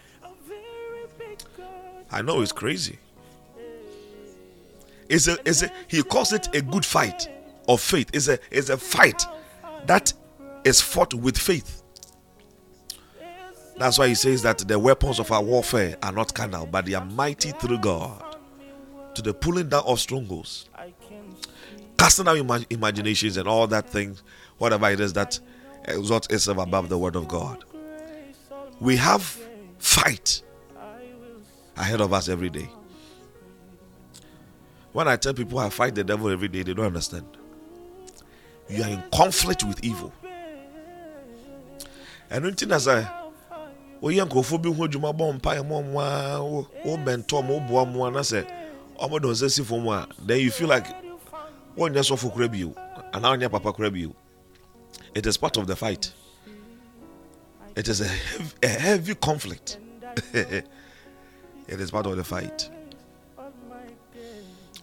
i 2.10 2.22
know 2.22 2.40
it's 2.40 2.52
crazy 2.52 2.98
it's 5.08 5.28
a, 5.28 5.36
it's 5.44 5.62
a, 5.62 5.70
he 5.88 6.02
calls 6.02 6.32
it 6.32 6.48
a 6.54 6.62
good 6.62 6.84
fight 6.84 7.28
of 7.68 7.80
faith. 7.80 8.10
It's 8.12 8.28
a, 8.28 8.38
it's 8.50 8.68
a 8.68 8.76
fight 8.76 9.24
that 9.86 10.12
is 10.64 10.80
fought 10.80 11.14
with 11.14 11.38
faith. 11.38 11.83
That's 13.76 13.98
why 13.98 14.08
he 14.08 14.14
says 14.14 14.42
that 14.42 14.58
the 14.58 14.78
weapons 14.78 15.18
of 15.18 15.30
our 15.32 15.42
warfare 15.42 15.96
are 16.02 16.12
not 16.12 16.32
carnal, 16.34 16.66
but 16.66 16.86
they 16.86 16.94
are 16.94 17.04
mighty 17.04 17.50
through 17.52 17.78
God 17.78 18.36
to 19.14 19.22
the 19.22 19.34
pulling 19.34 19.68
down 19.68 19.82
of 19.86 20.00
strongholds, 20.00 20.68
casting 21.98 22.28
out 22.28 22.36
ima- 22.36 22.64
imaginations 22.70 23.36
and 23.36 23.48
all 23.48 23.66
that 23.66 23.88
thing, 23.88 24.16
whatever 24.58 24.90
it 24.90 25.00
is 25.00 25.12
that 25.14 25.38
exalts 25.86 26.28
itself 26.30 26.58
above 26.58 26.88
the 26.88 26.98
word 26.98 27.16
of 27.16 27.28
God. 27.28 27.64
We 28.80 28.96
have 28.96 29.22
fight 29.78 30.42
ahead 31.76 32.00
of 32.00 32.12
us 32.12 32.28
every 32.28 32.50
day. 32.50 32.68
When 34.92 35.08
I 35.08 35.16
tell 35.16 35.34
people 35.34 35.58
I 35.58 35.70
fight 35.70 35.94
the 35.96 36.04
devil 36.04 36.30
every 36.30 36.48
day, 36.48 36.62
they 36.62 36.74
don't 36.74 36.86
understand. 36.86 37.26
you 38.68 38.82
are 38.82 38.88
in 38.88 39.02
conflict 39.12 39.64
with 39.64 39.82
evil 39.84 40.12
nti 42.30 42.66
na 42.66 42.76
sɛ 42.76 43.23
woyɛ 44.04 44.24
nkurɔfoɔ 44.28 44.58
bi 44.62 44.68
ho 44.68 44.84
adwuma 44.84 45.12
bɔ 45.16 45.40
mpaeɛ 45.40 45.62
ma 45.66 45.74
ɔmo 45.80 45.96
a 46.04 46.42
wo- 46.42 46.68
wobɛntɔ 46.84 47.44
mo 47.46 47.58
woboa 47.58 47.84
mo 47.90 48.04
a 48.04 48.10
na 48.10 48.20
sɛ 48.20 48.44
ɔmo 49.00 49.20
de 49.20 49.28
nsa 49.28 49.50
si 49.50 49.64
fam 49.64 49.88
a 49.88 50.06
then 50.18 50.40
you 50.40 50.50
feel 50.50 50.68
like 50.68 50.86
wonyɛ 51.74 52.04
sɔfo 52.04 52.30
kora 52.30 52.46
bio 52.46 52.68
anaa 53.14 53.32
wonyɛ 53.32 53.50
papa 53.50 53.72
kora 53.72 53.90
bio. 53.90 54.14
It 55.14 55.26
is 55.26 55.36
part 55.38 55.56
of 55.56 55.66
the 55.66 55.76
fight. 55.76 56.12
It 57.76 57.88
is 57.88 58.00
a 58.00 58.06
heavy, 58.08 58.52
a 58.62 58.68
heavy 58.68 59.14
conflict. 59.14 59.78
It 61.66 61.80
is 61.80 61.90
part 61.90 62.04
of 62.04 62.16
the 62.16 62.24
fight. 62.24 62.68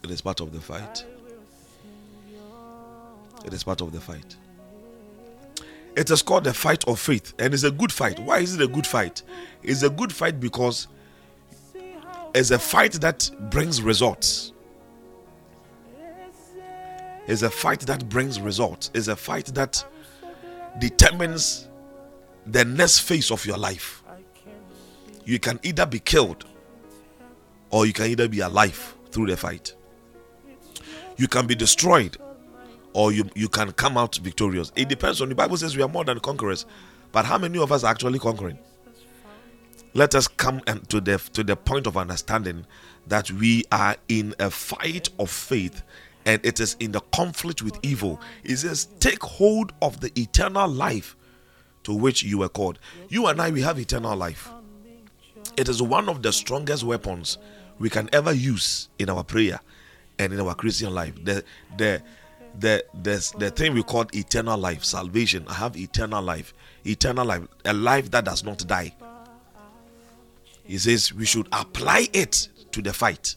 It 0.01 0.09
is 0.09 0.21
part 0.21 0.39
of 0.39 0.51
the 0.51 0.59
fight. 0.59 1.05
It 3.45 3.53
is 3.53 3.63
part 3.63 3.81
of 3.81 3.91
the 3.91 4.01
fight 4.01 4.35
it 5.95 6.09
is 6.09 6.21
called 6.21 6.45
the 6.45 6.53
fight 6.53 6.87
of 6.87 6.99
faith 6.99 7.33
and 7.39 7.53
it's 7.53 7.63
a 7.63 7.71
good 7.71 7.91
fight. 7.91 8.19
Why 8.19 8.39
is 8.39 8.55
it 8.55 8.61
a 8.61 8.67
good 8.67 8.87
fight? 8.87 9.23
It's 9.61 9.83
a 9.83 9.89
good 9.89 10.13
fight 10.13 10.39
because 10.39 10.87
it's 12.33 12.51
a 12.51 12.59
fight 12.59 12.93
that 12.93 13.29
brings 13.49 13.81
results. 13.81 14.53
It's 17.27 17.41
a 17.41 17.49
fight 17.49 17.81
that 17.81 18.09
brings 18.09 18.39
results. 18.39 18.89
It's 18.93 19.07
a 19.07 19.15
fight 19.15 19.47
that 19.47 19.83
determines 20.79 21.67
the 22.45 22.65
next 22.65 22.99
phase 22.99 23.29
of 23.31 23.45
your 23.45 23.57
life. 23.57 24.03
You 25.25 25.39
can 25.39 25.59
either 25.63 25.85
be 25.85 25.99
killed 25.99 26.45
or 27.69 27.85
you 27.85 27.93
can 27.93 28.07
either 28.07 28.27
be 28.27 28.39
alive 28.39 28.95
through 29.11 29.27
the 29.27 29.37
fight. 29.37 29.75
You 31.17 31.27
can 31.27 31.47
be 31.47 31.55
destroyed 31.55 32.17
or 32.93 33.11
you, 33.11 33.29
you 33.35 33.47
can 33.47 33.71
come 33.73 33.97
out 33.97 34.15
victorious. 34.17 34.71
It 34.75 34.89
depends 34.89 35.21
on 35.21 35.29
the 35.29 35.35
Bible 35.35 35.57
says 35.57 35.75
we 35.75 35.83
are 35.83 35.89
more 35.89 36.03
than 36.03 36.19
conquerors, 36.19 36.65
but 37.11 37.25
how 37.25 37.37
many 37.37 37.59
of 37.59 37.71
us 37.71 37.83
are 37.83 37.91
actually 37.91 38.19
conquering? 38.19 38.57
Let 39.93 40.15
us 40.15 40.27
come 40.27 40.61
and 40.67 40.87
to 40.89 41.01
the 41.01 41.17
to 41.33 41.43
the 41.43 41.55
point 41.55 41.85
of 41.85 41.97
understanding 41.97 42.65
that 43.07 43.29
we 43.31 43.65
are 43.71 43.97
in 44.07 44.33
a 44.39 44.49
fight 44.49 45.09
of 45.19 45.29
faith 45.29 45.83
and 46.25 46.43
it 46.45 46.59
is 46.59 46.75
in 46.79 46.91
the 46.91 47.01
conflict 47.13 47.61
with 47.61 47.77
evil. 47.83 48.21
It 48.43 48.57
says, 48.57 48.87
take 48.99 49.21
hold 49.23 49.73
of 49.81 49.99
the 49.99 50.11
eternal 50.19 50.69
life 50.69 51.15
to 51.83 51.93
which 51.93 52.23
you 52.23 52.37
were 52.39 52.49
called. 52.49 52.79
You 53.09 53.27
and 53.27 53.41
I, 53.41 53.49
we 53.49 53.61
have 53.61 53.79
eternal 53.79 54.15
life. 54.15 54.49
It 55.57 55.67
is 55.67 55.81
one 55.81 56.09
of 56.09 56.21
the 56.21 56.31
strongest 56.31 56.83
weapons 56.83 57.37
we 57.79 57.89
can 57.89 58.09
ever 58.13 58.31
use 58.31 58.89
in 58.99 59.09
our 59.09 59.23
prayer 59.23 59.59
and 60.19 60.31
in 60.31 60.39
our 60.39 60.53
Christian 60.53 60.93
life. 60.93 61.13
The 61.23 61.43
the 61.77 62.01
the 62.59 62.83
the, 63.01 63.33
the 63.37 63.49
thing 63.51 63.73
we 63.73 63.83
call 63.83 64.05
eternal 64.13 64.57
life, 64.57 64.83
salvation. 64.83 65.45
I 65.47 65.53
have 65.53 65.77
eternal 65.77 66.21
life, 66.21 66.53
eternal 66.85 67.25
life, 67.25 67.43
a 67.65 67.73
life 67.73 68.11
that 68.11 68.25
does 68.25 68.43
not 68.43 68.65
die. 68.67 68.93
He 70.63 70.77
says 70.77 71.13
we 71.13 71.25
should 71.25 71.47
apply 71.51 72.07
it 72.13 72.47
to 72.71 72.81
the 72.81 72.93
fight. 72.93 73.35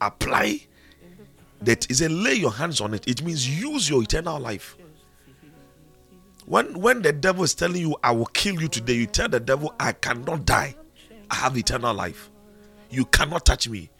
Apply 0.00 0.60
that 1.62 1.90
is 1.90 1.98
said, 1.98 2.12
lay 2.12 2.34
your 2.34 2.52
hands 2.52 2.80
on 2.80 2.94
it. 2.94 3.06
It 3.08 3.22
means 3.22 3.48
use 3.48 3.88
your 3.88 4.02
eternal 4.02 4.38
life. 4.38 4.76
When 6.46 6.80
when 6.80 7.02
the 7.02 7.12
devil 7.12 7.44
is 7.44 7.54
telling 7.54 7.80
you, 7.82 7.96
I 8.02 8.12
will 8.12 8.26
kill 8.26 8.60
you 8.60 8.68
today, 8.68 8.94
you 8.94 9.06
tell 9.06 9.28
the 9.28 9.40
devil, 9.40 9.74
I 9.78 9.92
cannot 9.92 10.46
die. 10.46 10.76
I 11.30 11.34
have 11.34 11.58
eternal 11.58 11.94
life. 11.94 12.30
You 12.90 13.04
cannot 13.04 13.44
touch 13.44 13.68
me. 13.68 13.90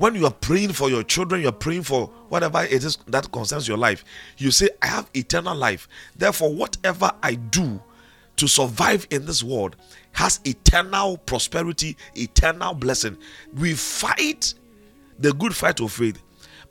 When 0.00 0.14
you 0.14 0.24
are 0.24 0.32
praying 0.32 0.72
for 0.72 0.88
your 0.88 1.02
children, 1.02 1.42
you're 1.42 1.52
praying 1.52 1.82
for 1.82 2.06
whatever 2.30 2.62
it 2.64 2.84
is 2.84 2.96
that 3.08 3.30
concerns 3.32 3.68
your 3.68 3.76
life, 3.76 4.02
you 4.38 4.50
say, 4.50 4.70
I 4.80 4.86
have 4.86 5.10
eternal 5.14 5.54
life. 5.54 5.86
Therefore, 6.16 6.54
whatever 6.54 7.12
I 7.22 7.34
do 7.34 7.82
to 8.36 8.48
survive 8.48 9.06
in 9.10 9.26
this 9.26 9.42
world 9.42 9.76
has 10.12 10.40
eternal 10.46 11.18
prosperity, 11.18 11.98
eternal 12.14 12.72
blessing. 12.72 13.18
We 13.54 13.74
fight 13.74 14.54
the 15.18 15.34
good 15.34 15.54
fight 15.54 15.80
of 15.80 15.92
faith 15.92 16.22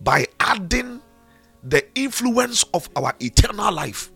by 0.02 0.26
adding 0.40 1.00
the 1.64 1.86
influence 1.94 2.64
of 2.74 2.90
our 2.96 3.14
eternal 3.20 3.72
life. 3.72 4.10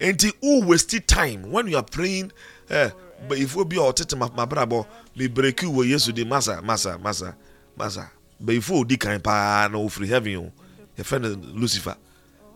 Nti 0.00 0.32
who 0.40 0.66
wasted 0.66 1.06
time 1.06 1.52
when 1.52 1.68
you 1.68 1.76
are 1.76 1.84
praying 1.84 2.32
eh, 2.70 2.90
but 3.28 3.38
if 3.38 3.56
we 3.56 3.64
be 3.64 3.76
ɔtete 3.76 4.16
ma 4.16 4.28
ma 4.34 4.46
brabɔ 4.46 4.86
me 5.16 5.26
break 5.28 5.62
you 5.62 5.70
wɔ 5.70 5.90
yesu 5.90 6.12
di 6.12 6.24
masa 6.24 6.62
masa 6.62 6.98
masa 6.98 7.34
masa 7.78 8.10
but 8.40 8.54
if 8.54 8.68
we 8.70 8.84
di 8.84 8.96
kan 8.96 9.20
paa 9.20 9.68
na 9.68 9.78
ofiri 9.78 10.08
heaven 10.08 10.36
o 10.36 10.52
yɛfɛ 10.98 11.20
no 11.20 11.28
lucifer. 11.54 11.96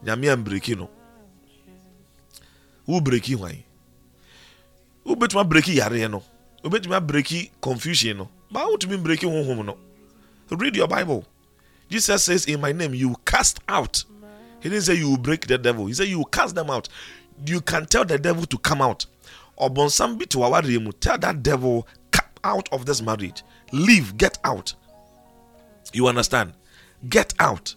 Nyame 0.04 0.32
an 0.32 0.42
break 0.42 0.68
no. 0.76 0.88
Wo 2.86 3.00
break 3.00 3.26
hwan 3.26 3.62
wobɛtumi 5.04 5.40
abreki 5.40 5.74
yareɛ 5.76 6.10
no? 6.10 6.22
Wobɛtumi 6.64 6.94
abreki 7.00 7.50
confusion 7.60 8.18
no? 8.18 8.28
Ba 8.50 8.60
wotumi 8.60 8.96
breki 9.02 9.26
honhom 9.26 9.64
no? 9.64 9.76
Read 10.50 10.76
your 10.76 10.88
bible. 10.88 11.24
Jesus 11.88 12.24
says 12.24 12.44
in 12.46 12.60
my 12.60 12.72
name 12.72 12.94
you 12.94 13.16
cast 13.24 13.60
out. 13.68 14.04
He 14.60 14.68
didn't 14.68 14.84
say 14.84 14.94
you 14.94 15.16
break 15.16 15.46
the 15.46 15.58
devil. 15.58 15.86
He 15.86 15.94
said 15.94 16.08
you 16.08 16.24
cast 16.30 16.54
them 16.54 16.70
out. 16.70 16.88
You 17.46 17.60
can 17.60 17.86
tell 17.86 18.04
the 18.04 18.18
devil 18.18 18.44
to 18.46 18.58
come 18.58 18.82
out 18.82 19.06
ɔbɔnsam 19.60 20.18
bi 20.18 20.24
to 20.26 20.38
awareɛ 20.38 20.82
mu 20.82 20.92
tell 20.92 21.18
that 21.18 21.42
devil 21.42 21.86
come 22.10 22.26
out 22.44 22.68
of 22.72 22.86
this 22.86 23.02
marriage. 23.02 23.42
Leave 23.72 24.16
get 24.16 24.38
out. 24.44 24.74
You 25.92 26.08
understand? 26.08 26.54
Get 27.08 27.34
out. 27.38 27.74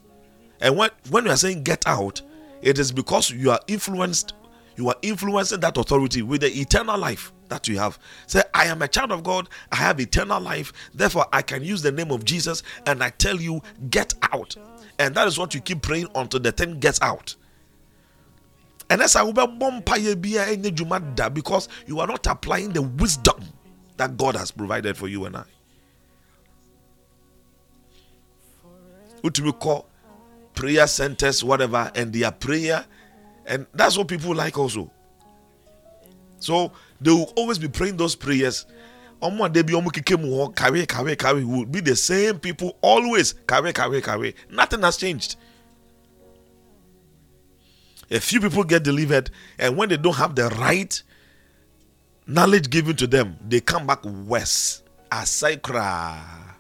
And 0.62 0.78
when, 0.78 0.90
when 1.10 1.26
you 1.26 1.32
are 1.32 1.38
saying 1.38 1.64
get 1.64 1.86
out 1.88 2.22
it 2.62 2.80
is 2.80 2.92
because 2.92 3.30
you 3.30 3.52
are 3.52 3.60
influenced 3.68 4.34
you 4.76 4.88
are 4.90 4.96
influencing 5.04 5.60
that 5.60 5.78
authority 5.78 6.24
with 6.24 6.42
the 6.42 6.60
eternal 6.60 6.98
life 6.98 7.32
that 7.50 7.68
you 7.68 7.78
have. 7.78 8.00
Say 8.26 8.42
i 8.56 8.66
am 8.66 8.82
a 8.82 8.88
child 8.88 9.12
of 9.12 9.22
god. 9.24 9.48
I 9.72 9.76
have 9.76 10.00
eternal 10.00 10.42
life. 10.42 10.72
Therefore 10.94 11.28
i 11.34 11.42
can 11.42 11.64
use 11.64 11.82
the 11.82 11.92
name 11.92 12.12
of 12.12 12.24
jesus 12.26 12.64
and 12.88 13.04
i 13.04 13.10
tell 13.12 13.40
you 13.40 13.62
get 13.90 14.14
out. 14.32 14.56
And 15.00 15.14
that 15.16 15.28
is 15.28 15.38
what 15.38 15.54
you 15.54 15.62
keep 15.62 15.82
praying 15.82 16.08
until 16.16 16.40
the 16.40 16.52
thing 16.52 16.80
gets 16.80 17.02
out 17.02 17.36
and 18.94 19.02
that's 19.02 19.16
how 19.16 19.32
da 21.16 21.30
because 21.30 21.68
you 21.88 22.00
are 22.00 22.06
not 22.06 22.28
applying 22.28 22.72
the 22.74 22.82
wisdom 22.84 23.44
that 23.98 24.16
god 24.18 24.36
has 24.36 24.52
provided 24.52 24.96
for 24.96 25.08
you 25.08 25.26
and 25.26 25.36
i. 25.36 25.44
Wotumi 29.24 29.52
kɔ 29.60 29.84
prayer 30.54 30.86
centers 30.86 31.44
whatever 31.44 31.92
and 31.96 32.14
their 32.14 32.30
prayer 32.32 32.86
and 33.48 33.66
that's 33.74 33.98
what 33.98 34.08
people 34.08 34.36
like 34.36 34.60
also. 34.60 34.92
So 36.38 36.72
they 37.02 37.10
will 37.10 37.34
always 37.36 37.58
be 37.58 37.68
praying 37.68 37.98
those 37.98 38.16
prayers. 38.16 38.68
Kawe 39.22 40.86
kawe 40.86 41.16
kawe. 41.16 41.46
Will 41.48 41.66
be 41.66 41.80
the 41.80 41.96
same 41.96 42.38
people 42.38 42.78
always. 42.82 43.34
Kawe 43.48 43.74
kawe 43.74 44.02
kawe. 44.02 44.34
Nothing 44.52 44.82
has 44.84 44.98
changed 44.98 45.36
a 48.12 48.20
few 48.20 48.40
people 48.40 48.64
get 48.64 48.84
delivered 48.84 49.30
and 49.58 49.76
when 49.78 49.90
they 49.90 49.98
don't 49.98 50.16
have 50.16 50.36
the 50.36 50.50
right 50.60 51.02
knowledge 52.28 52.70
given 52.70 52.96
to 52.96 53.08
them 53.08 53.38
they 53.48 53.60
come 53.60 53.86
back 53.88 54.04
worse. 54.06 54.82
Asai 55.12 55.58
koraa 55.58 56.56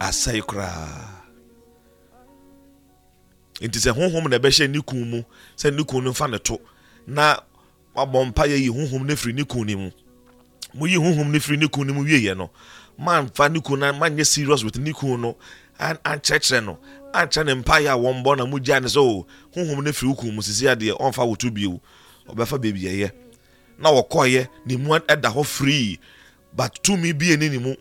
asai 0.00 0.40
koraa 0.42 1.10
nti 3.60 3.78
sɛ 3.78 3.90
honhom 3.94 4.28
na 4.28 4.36
ɛbɛhyɛ 4.38 4.70
ne 4.70 4.80
kun 4.82 5.10
mu 5.10 5.22
sɛ 5.56 5.74
ne 5.74 5.84
kun 5.84 6.04
no 6.04 6.10
mfa 6.12 6.30
ne 6.30 6.38
to. 6.38 6.58
Na 7.06 7.38
wabɔ 7.96 8.26
mpa 8.32 8.46
yɛ 8.48 8.58
yi 8.58 8.68
honhom 8.68 9.04
ne 9.34 9.44
kun 9.44 9.66
no 9.66 9.76
mu. 9.78 9.90
Moyi 10.74 10.96
honhom 10.96 11.30
no 11.30 11.38
firi 11.38 11.58
ne 11.58 11.68
kun 11.68 11.86
no 11.86 11.94
mu 11.94 12.04
wieɛ 12.04 12.36
no. 12.36 12.50
Mamfa 12.98 13.48
ne 13.52 13.60
kun 13.60 13.78
no 13.80 13.92
manyɛ 13.92 14.26
serious 14.26 14.64
with 14.64 14.78
ne 14.78 14.92
kun 14.92 15.20
no. 15.20 15.28
an- 15.28 15.36
ankyerɛkyerɛ 15.78 16.64
no. 16.64 16.78
Ankyerɛ 17.12 17.46
ne 17.46 17.54
mpa 17.54 17.76
a 17.78 17.96
wɔmbɔ 17.96 18.36
na 18.36 18.44
mogyaa 18.46 18.80
ne 18.82 18.88
sɛ 18.88 18.98
o 18.98 19.26
honhom 19.54 19.82
no 19.84 19.90
firi 19.92 20.08
wo 20.08 20.14
kun 20.14 20.34
mu 20.34 20.42
sisi 20.42 20.64
adeɛ 20.66 20.98
ɔmfa 20.98 21.26
wo 21.26 21.34
to 21.34 21.50
bio. 21.50 21.80
Ɔbɛfa 22.28 22.58
baabi 22.62 22.82
ɛyɛ. 22.82 23.10
Na 23.78 23.90
wɔkɔɔyɛ 23.90 24.48
ne 24.66 24.76
mu 24.76 24.90
ɛda 24.98 25.32
hɔ 25.32 25.44
free. 25.46 25.98
But 26.56 26.82
tumi 26.82 27.12
bie 27.16 27.36
ne 27.36 27.48
ne 27.48 27.58
mu 27.58 27.74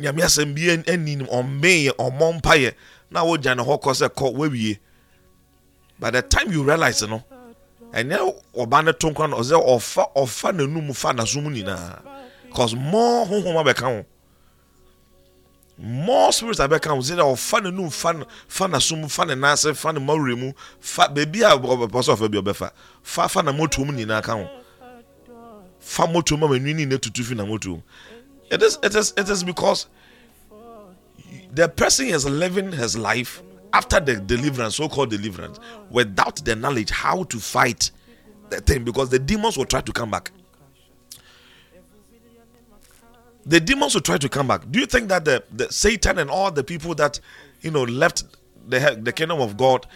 nyame 0.00 0.22
asɛm 0.22 0.54
bi 0.54 0.70
ani 0.92 1.16
nim 1.16 1.26
ɔmmeyɛ 1.26 1.92
ɔmmɔ 1.96 2.40
mpayɛ 2.40 2.74
na 3.10 3.24
wogya 3.24 3.56
ne 3.56 3.62
hɔ 3.62 3.80
kɔ 3.82 3.90
sɛ 3.94 4.08
kɔ 4.08 4.34
wawie 4.34 4.78
by 5.98 6.10
the 6.10 6.22
time 6.22 6.50
you 6.52 6.62
realize 6.62 7.02
no 7.02 7.22
ɛnyɛ 7.92 8.34
ɔba 8.56 8.84
no 8.84 8.92
to 8.92 9.10
nkwa 9.10 9.30
no 9.30 9.36
ɔsɛ 9.38 9.56
ɔfa 9.66 10.12
ɔfa 10.16 10.52
n'anum 10.56 10.94
fa 10.94 11.12
n'asom 11.12 11.44
nyinaa. 11.52 12.00
Cause 12.54 12.74
more 12.74 13.26
honhom 13.26 13.56
abɛka 13.62 13.82
ho. 13.82 14.04
More 15.82 16.32
spirits 16.32 16.60
abɛka 16.60 16.90
ho 16.90 16.98
sɛ 16.98 17.16
dɛ 17.16 17.22
ɔfa 17.34 17.62
n'anum 17.62 17.90
fa 17.90 18.10
n- 18.12 18.24
fa 18.48 18.66
n'asom 18.68 19.10
fa 19.10 19.24
ne 19.24 19.34
nan 19.34 19.56
fa 19.56 19.92
ne 19.92 20.00
mawure 20.00 20.36
mu. 20.38 20.52
Fa 20.78 21.08
baabi 21.08 21.42
a 21.42 21.56
ɔbɛpɔ 21.56 21.90
sɛ 21.90 22.16
ɔfa 22.16 22.30
bi 22.30 22.38
ɔbɛfa 22.38 22.70
fa 23.02 23.28
fa 23.28 23.42
na 23.42 23.52
motom 23.52 23.90
nyinaa 23.90 24.22
ka 24.22 24.36
fa 25.80 26.06
motom 26.06 26.44
ama 26.44 26.58
nwini 26.58 26.86
ne 26.86 26.98
tutu 26.98 27.24
fi 27.24 27.34
na 27.34 27.44
motom 27.44 27.82
it 28.50 28.62
is 28.62 28.78
it 28.82 28.94
is 28.94 29.14
it 29.16 29.28
is 29.30 29.42
because 29.42 29.86
the 31.52 31.68
person 31.68 32.06
is 32.08 32.26
living 32.26 32.70
his 32.72 32.98
life 32.98 33.42
after 33.72 34.00
the 34.00 34.16
deliverance, 34.16 34.74
so-called 34.76 35.10
deliverance, 35.10 35.58
without 35.90 36.36
the 36.44 36.56
knowledge 36.56 36.90
how 36.90 37.22
to 37.24 37.38
fight 37.38 37.92
the 38.48 38.60
thing, 38.60 38.82
because 38.82 39.10
the 39.10 39.18
demons 39.18 39.56
will 39.56 39.64
try 39.64 39.80
to 39.80 39.92
come 39.92 40.10
back. 40.10 40.32
The 43.50 43.58
demons 43.58 43.94
will 43.94 44.00
try 44.00 44.16
to 44.16 44.28
come 44.28 44.46
back. 44.46 44.70
Do 44.70 44.78
you 44.78 44.86
think 44.86 45.08
that 45.08 45.24
the, 45.24 45.42
the 45.50 45.72
Satan 45.72 46.18
and 46.18 46.30
all 46.30 46.52
the 46.52 46.62
people 46.62 46.94
that 46.94 47.18
you 47.62 47.72
know 47.72 47.82
left 47.82 48.22
the 48.68 48.96
the 49.02 49.12
kingdom 49.12 49.40
of 49.40 49.56
God, 49.56 49.88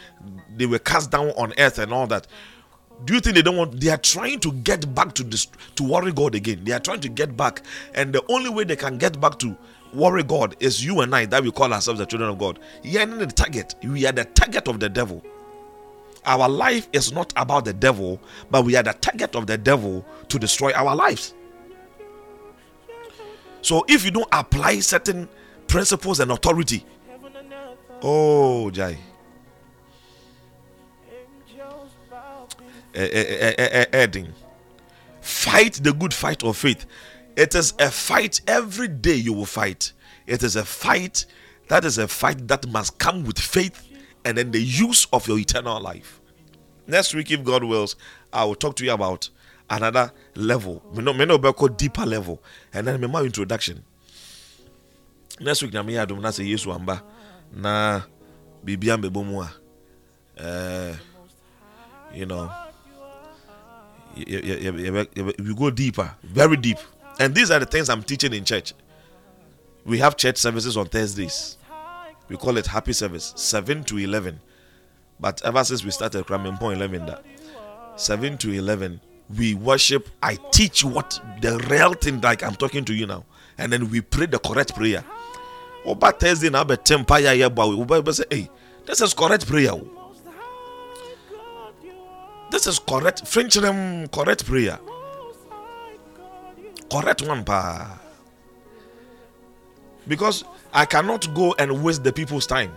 they 0.57 0.67
were 0.67 0.81
cast 0.81 1.13
down 1.13 1.29
on 1.37 1.55
earth 1.57 1.79
and 1.79 1.93
all 1.93 2.09
that? 2.09 2.27
Do 3.05 3.15
you 3.15 3.21
think 3.21 3.37
they 3.37 3.43
don't 3.43 3.57
want? 3.57 3.81
They 3.81 3.91
are 3.91 3.97
trying 3.97 4.41
to 4.41 4.51
get 4.51 4.93
back 4.93 5.15
to 5.15 5.23
this 5.23 5.47
to 5.77 5.85
worry 5.85 6.11
God 6.11 6.35
again. 6.35 6.65
They 6.65 6.73
are 6.73 6.81
trying 6.81 6.99
to 7.03 7.09
get 7.09 7.37
back, 7.37 7.63
and 7.95 8.13
the 8.13 8.25
only 8.29 8.51
way 8.51 8.65
they 8.65 8.75
can 8.75 8.99
get 8.99 9.21
back 9.21 9.39
to 9.39 9.57
worry 9.93 10.25
God 10.25 10.57
is 10.59 10.85
you 10.85 11.03
and 11.03 11.15
I 11.15 11.27
that 11.27 11.45
we 11.45 11.53
call 11.53 11.73
ourselves 11.73 12.01
the 12.01 12.07
children 12.07 12.31
of 12.31 12.39
God. 12.39 12.59
You 12.83 12.99
are 12.99 13.07
the 13.07 13.27
target. 13.29 13.77
We 13.85 14.05
are 14.05 14.13
the 14.13 14.25
target 14.25 14.67
of 14.67 14.81
the 14.81 14.89
devil. 14.89 15.23
Our 16.27 16.49
life 16.49 16.89
is 16.93 17.13
not 17.13 17.33
about 17.37 17.67
the 17.67 17.73
devil, 17.73 18.21
but 18.51 18.65
we 18.65 18.75
are 18.75 18.83
the 18.83 18.95
target 18.95 19.37
of 19.37 19.47
the 19.47 19.59
devil 19.59 20.05
to 20.29 20.39
destroy 20.41 20.73
our 20.73 20.97
lives. 20.97 21.35
So 23.65 23.83
if 23.89 24.05
you 24.05 24.11
don't 24.11 24.29
apply 24.31 24.81
certain 24.81 25.27
principles 25.67 26.21
and 26.21 26.31
authority, 26.31 26.85
oh 28.03 28.71
Jai. 28.71 28.99
Eh, 32.95 33.09
eh, 33.13 33.55
eh, 33.57 33.85
Edding. 33.91 34.35
Fight 35.23 35.81
the 35.83 35.95
good 35.95 36.13
fight 36.13 36.45
of 36.45 36.59
faith. 36.59 36.85
It 37.37 37.55
is 37.55 37.73
a 37.79 37.91
fight 37.91 38.43
every 38.47 38.87
day 38.87 39.15
you 39.15 39.33
will 39.33 39.47
fight. 39.47 39.93
It 40.27 40.43
is 40.43 40.57
a 40.57 40.65
fight 40.67 41.25
that 41.69 41.87
is 41.87 41.97
a 41.97 42.07
fight 42.07 42.47
that 42.49 42.69
must 42.69 42.99
come 42.99 43.25
with 43.25 43.39
faith 43.39 43.89
and 44.27 44.37
then 44.37 44.51
the 44.51 44.63
use 44.63 45.07
of 45.11 45.27
your 45.27 45.39
eternal 45.39 45.81
life. 45.81 46.21
Next 46.87 47.15
week, 47.15 47.31
if 47.31 47.43
God 47.43 47.65
wills, 47.65 47.97
I 48.31 48.45
will 48.45 48.57
talk 48.57 48.77
to 48.77 48.85
you 48.85 48.93
about 48.93 49.31
another 49.69 50.13
level. 50.35 50.83
Me 50.95 51.03
no, 51.03 51.13
me 51.13 51.25
no 51.25 51.39
call 51.53 51.69
deeper 51.69 52.07
level. 52.07 52.43
And 52.73 52.87
then 52.87 53.11
my 53.11 53.21
introduction. 53.23 53.85
Next 55.41 55.63
week, 55.63 55.73
na 55.73 55.83
me 55.83 55.95
adum 55.95 56.21
na 56.21 56.31
say 56.31 56.45
Yesu 56.45 56.73
amba 56.73 57.03
na 57.53 58.03
bibia 58.65 58.97
mbebo 58.97 59.25
mu. 59.25 59.45
Uh, 60.39 60.97
you 62.13 62.27
know, 62.27 62.51
we 64.17 65.55
go 65.57 65.71
deeper, 65.71 66.15
very 66.23 66.57
deep. 66.57 66.79
And 67.19 67.35
these 67.35 67.51
are 67.51 67.59
the 67.61 67.67
things 67.67 67.89
I'm 67.89 68.03
teaching 68.03 68.33
in 68.33 68.45
church. 68.45 68.73
We 69.85 69.99
have 69.99 70.17
church 70.17 70.39
services 70.39 70.77
on 70.77 70.87
Thursdays. 70.87 71.57
We 72.29 72.37
call 72.37 72.57
it 72.57 72.67
happy 72.67 72.93
service, 72.93 73.33
7 73.37 73.85
to 73.85 73.99
11. 73.99 74.41
But 75.21 75.45
ever 75.45 75.63
since 75.65 75.85
we 75.85 75.91
started 75.91 76.27
cramming 76.27 76.57
point 76.57 76.79
11 76.79 77.07
that 77.07 77.25
7 77.97 78.37
to 78.39 78.53
11 78.53 79.01
we 79.37 79.55
worship 79.55 80.09
I 80.23 80.37
teach 80.53 80.85
what 80.85 81.21
the 81.41 81.59
real 81.71 81.95
thing 81.95 82.21
like 82.21 82.43
I'm 82.43 82.55
talking 82.55 82.85
to 82.87 82.95
you 82.95 83.07
now 83.07 83.25
and 83.59 83.73
then 83.73 83.91
we 83.91 84.01
pray 84.01 84.27
the 84.27 84.39
correct 84.39 84.75
prayer. 84.75 85.05
But 85.99 86.21
Thursday 86.21 86.51
now 86.51 86.65
be 86.65 86.77
tempire 86.77 87.35
here 87.35 87.51
but 87.51 87.69
we 87.69 88.13
say 88.13 88.25
hey 88.31 88.51
this 88.87 89.01
is 89.01 89.15
correct 89.15 89.47
prayer. 89.47 89.73
This 92.51 92.67
is 92.67 92.79
correct 92.79 93.27
French 93.27 93.61
name 93.61 94.09
correct 94.09 94.45
prayer. 94.45 94.79
Correct 96.91 97.23
one 97.23 97.45
pa. 97.45 97.99
Because 100.07 100.45
I 100.73 100.85
cannot 100.85 101.33
go 101.35 101.55
and 101.59 101.83
waste 101.83 102.05
the 102.05 102.13
people's 102.13 102.47
time. 102.47 102.73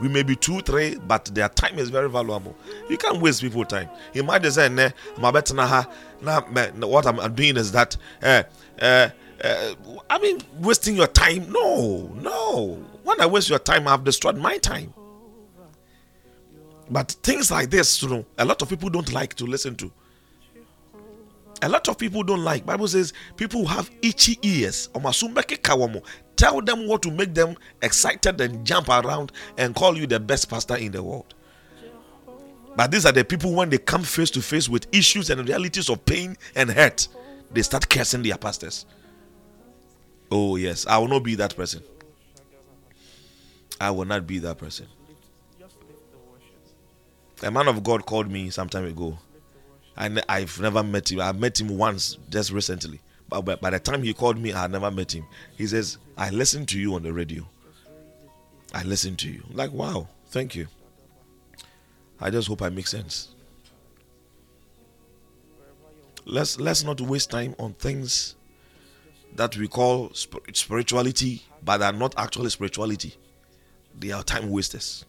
We 0.00 0.08
may 0.08 0.22
be 0.22 0.34
two, 0.34 0.60
three, 0.60 0.96
but 0.96 1.26
their 1.26 1.48
time 1.48 1.78
is 1.78 1.88
very 1.88 2.10
valuable. 2.10 2.56
You 2.90 2.98
can't 2.98 3.20
waste 3.20 3.42
people's 3.42 3.68
time. 3.68 3.88
You 4.12 4.24
might 4.24 4.44
say, 4.46 4.68
"Ne, 4.68 4.92
my 5.18 5.30
better 5.30 5.54
now. 5.54 5.86
What 6.20 7.06
I'm 7.06 7.34
doing 7.34 7.56
is 7.56 7.72
that, 7.72 7.96
uh, 8.22 8.42
uh, 8.80 9.08
uh, 9.42 9.74
I 10.10 10.18
mean, 10.18 10.40
wasting 10.60 10.96
your 10.96 11.06
time. 11.06 11.50
No, 11.50 12.10
no. 12.20 12.84
When 13.04 13.20
I 13.20 13.26
waste 13.26 13.50
your 13.50 13.58
time, 13.58 13.86
I've 13.86 14.04
destroyed 14.04 14.36
my 14.36 14.58
time. 14.58 14.92
But 16.90 17.12
things 17.22 17.50
like 17.50 17.70
this, 17.70 18.02
you 18.02 18.08
know, 18.08 18.26
a 18.38 18.44
lot 18.44 18.62
of 18.62 18.68
people 18.68 18.90
don't 18.90 19.12
like 19.12 19.34
to 19.34 19.44
listen 19.46 19.74
to. 19.76 19.92
A 21.62 21.68
lot 21.68 21.88
of 21.88 21.96
people 21.98 22.22
don't 22.22 22.44
like. 22.44 22.66
Bible 22.66 22.88
says 22.88 23.12
people 23.36 23.60
who 23.60 23.66
have 23.66 23.90
itchy 24.02 24.38
ears. 24.42 24.88
Tell 26.36 26.60
them 26.60 26.88
what 26.88 27.02
to 27.02 27.10
make 27.10 27.34
them 27.34 27.56
excited 27.80 28.40
and 28.40 28.66
jump 28.66 28.88
around 28.88 29.32
and 29.56 29.74
call 29.74 29.96
you 29.96 30.06
the 30.06 30.20
best 30.20 30.50
pastor 30.50 30.76
in 30.76 30.92
the 30.92 31.02
world. 31.02 31.34
But 32.76 32.90
these 32.90 33.06
are 33.06 33.12
the 33.12 33.24
people 33.24 33.52
when 33.54 33.70
they 33.70 33.78
come 33.78 34.02
face 34.02 34.30
to 34.32 34.42
face 34.42 34.68
with 34.68 34.86
issues 34.92 35.30
and 35.30 35.46
realities 35.46 35.88
of 35.88 36.04
pain 36.04 36.36
and 36.56 36.70
hurt, 36.70 37.06
they 37.52 37.62
start 37.62 37.88
cursing 37.88 38.22
their 38.24 38.36
pastors. 38.36 38.84
Oh, 40.30 40.56
yes, 40.56 40.84
I 40.86 40.98
will 40.98 41.08
not 41.08 41.22
be 41.22 41.36
that 41.36 41.54
person. 41.54 41.82
I 43.80 43.90
will 43.90 44.06
not 44.06 44.26
be 44.26 44.40
that 44.40 44.58
person. 44.58 44.86
A 47.42 47.50
man 47.50 47.68
of 47.68 47.84
God 47.84 48.06
called 48.06 48.30
me 48.30 48.50
some 48.50 48.68
time 48.68 48.86
ago, 48.86 49.18
and 49.96 50.22
I've 50.28 50.60
never 50.60 50.82
met 50.82 51.10
him. 51.10 51.20
I 51.20 51.32
met 51.32 51.60
him 51.60 51.76
once 51.76 52.18
just 52.30 52.50
recently. 52.50 53.00
But 53.28 53.60
by 53.60 53.70
the 53.70 53.80
time 53.80 54.02
he 54.02 54.12
called 54.12 54.38
me, 54.38 54.52
I 54.52 54.62
had 54.62 54.70
never 54.70 54.90
met 54.90 55.12
him. 55.12 55.26
He 55.56 55.66
says, 55.66 55.98
I 56.16 56.30
listened 56.30 56.68
to 56.68 56.78
you 56.78 56.94
on 56.94 57.02
the 57.02 57.12
radio. 57.12 57.46
I 58.72 58.82
listened 58.82 59.18
to 59.20 59.28
you. 59.30 59.42
like, 59.52 59.72
wow, 59.72 60.08
thank 60.26 60.54
you. 60.54 60.66
I 62.20 62.30
just 62.30 62.48
hope 62.48 62.62
I 62.62 62.68
make 62.68 62.86
sense. 62.86 63.28
Let's 66.26 66.58
let's 66.58 66.82
not 66.82 67.00
waste 67.00 67.30
time 67.30 67.54
on 67.58 67.74
things 67.74 68.34
that 69.36 69.56
we 69.56 69.68
call 69.68 70.10
spirituality, 70.14 71.42
but 71.62 71.82
are 71.82 71.92
not 71.92 72.14
actually 72.16 72.50
spirituality. 72.50 73.14
They 73.98 74.10
are 74.10 74.22
time 74.22 74.50
wasters. 74.50 75.04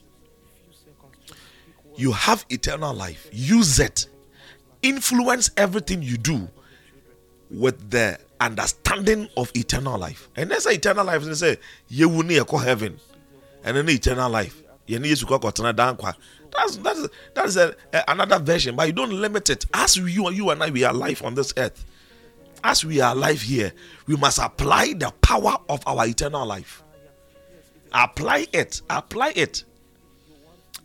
You 1.95 2.11
have 2.11 2.45
eternal 2.49 2.93
life. 2.93 3.29
Use 3.31 3.79
it. 3.79 4.07
Influence 4.81 5.51
everything 5.57 6.01
you 6.01 6.17
do 6.17 6.47
with 7.49 7.89
the 7.89 8.19
understanding 8.39 9.29
of 9.37 9.51
eternal 9.55 9.97
life. 9.97 10.29
And 10.35 10.51
that's 10.51 10.65
eternal 10.65 11.05
life. 11.05 11.23
They 11.23 11.33
say, 11.33 11.57
you 11.87 12.09
will 12.09 12.23
need 12.23 12.47
heaven. 12.49 12.99
And 13.63 13.77
then 13.77 13.89
eternal 13.89 14.29
life. 14.29 14.61
You 14.87 14.99
need 14.99 15.17
to 15.17 15.25
go 15.25 15.39
That's 15.39 16.77
that's 16.77 17.07
that's 17.33 17.55
a, 17.55 17.75
a, 17.91 18.03
another 18.07 18.37
version, 18.39 18.75
but 18.75 18.85
you 18.87 18.93
don't 18.93 19.11
limit 19.11 19.49
it. 19.49 19.65
As 19.73 19.97
you 19.97 20.29
you 20.29 20.49
and 20.51 20.61
I 20.61 20.69
we 20.69 20.83
are 20.83 20.93
alive 20.93 21.23
on 21.23 21.33
this 21.33 21.53
earth, 21.57 21.83
as 22.63 22.85
we 22.85 23.01
are 23.01 23.13
alive 23.13 23.41
here, 23.41 23.73
we 24.05 24.15
must 24.15 24.37
apply 24.37 24.93
the 24.93 25.11
power 25.21 25.57
of 25.69 25.81
our 25.87 26.05
eternal 26.05 26.45
life. 26.45 26.83
Apply 27.93 28.45
it. 28.53 28.81
Apply 28.89 29.33
it. 29.35 29.63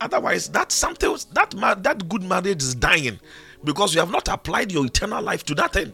Otherwise, 0.00 0.48
that 0.48 0.72
something 0.72 1.14
that 1.32 1.82
that 1.82 2.08
good 2.08 2.22
marriage 2.22 2.62
is 2.62 2.74
dying 2.74 3.20
because 3.64 3.94
you 3.94 4.00
have 4.00 4.10
not 4.10 4.28
applied 4.28 4.72
your 4.72 4.86
eternal 4.86 5.22
life 5.22 5.44
to 5.44 5.54
that 5.54 5.72
thing 5.72 5.92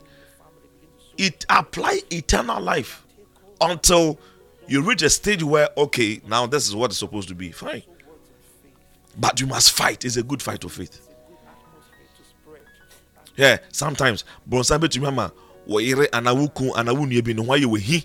it 1.18 1.44
apply 1.48 2.00
eternal 2.10 2.60
life 2.60 3.04
until 3.60 4.18
you 4.68 4.82
reach 4.82 5.02
a 5.02 5.10
stage 5.10 5.42
where 5.42 5.68
okay 5.76 6.20
now 6.26 6.46
this 6.46 6.66
is 6.68 6.74
what 6.74 6.90
it's 6.90 6.98
supposed 6.98 7.28
to 7.28 7.34
be. 7.34 7.52
Fine. 7.52 7.82
But 9.18 9.40
you 9.40 9.46
must 9.46 9.72
fight. 9.72 10.04
It's 10.04 10.16
a 10.16 10.22
good 10.22 10.42
fight 10.42 10.64
of 10.64 10.72
faith. 10.72 11.00
Yeah 13.36 13.58
sometimes 13.70 14.24
bronsa 14.48 14.78
betumi 14.78 15.08
ama 15.08 15.32
wɔyere 15.68 16.08
anawo 16.10 16.52
kun 16.54 16.70
anawo 16.70 17.06
nua 17.06 17.22
bi 17.22 17.32
wɔ 17.32 18.04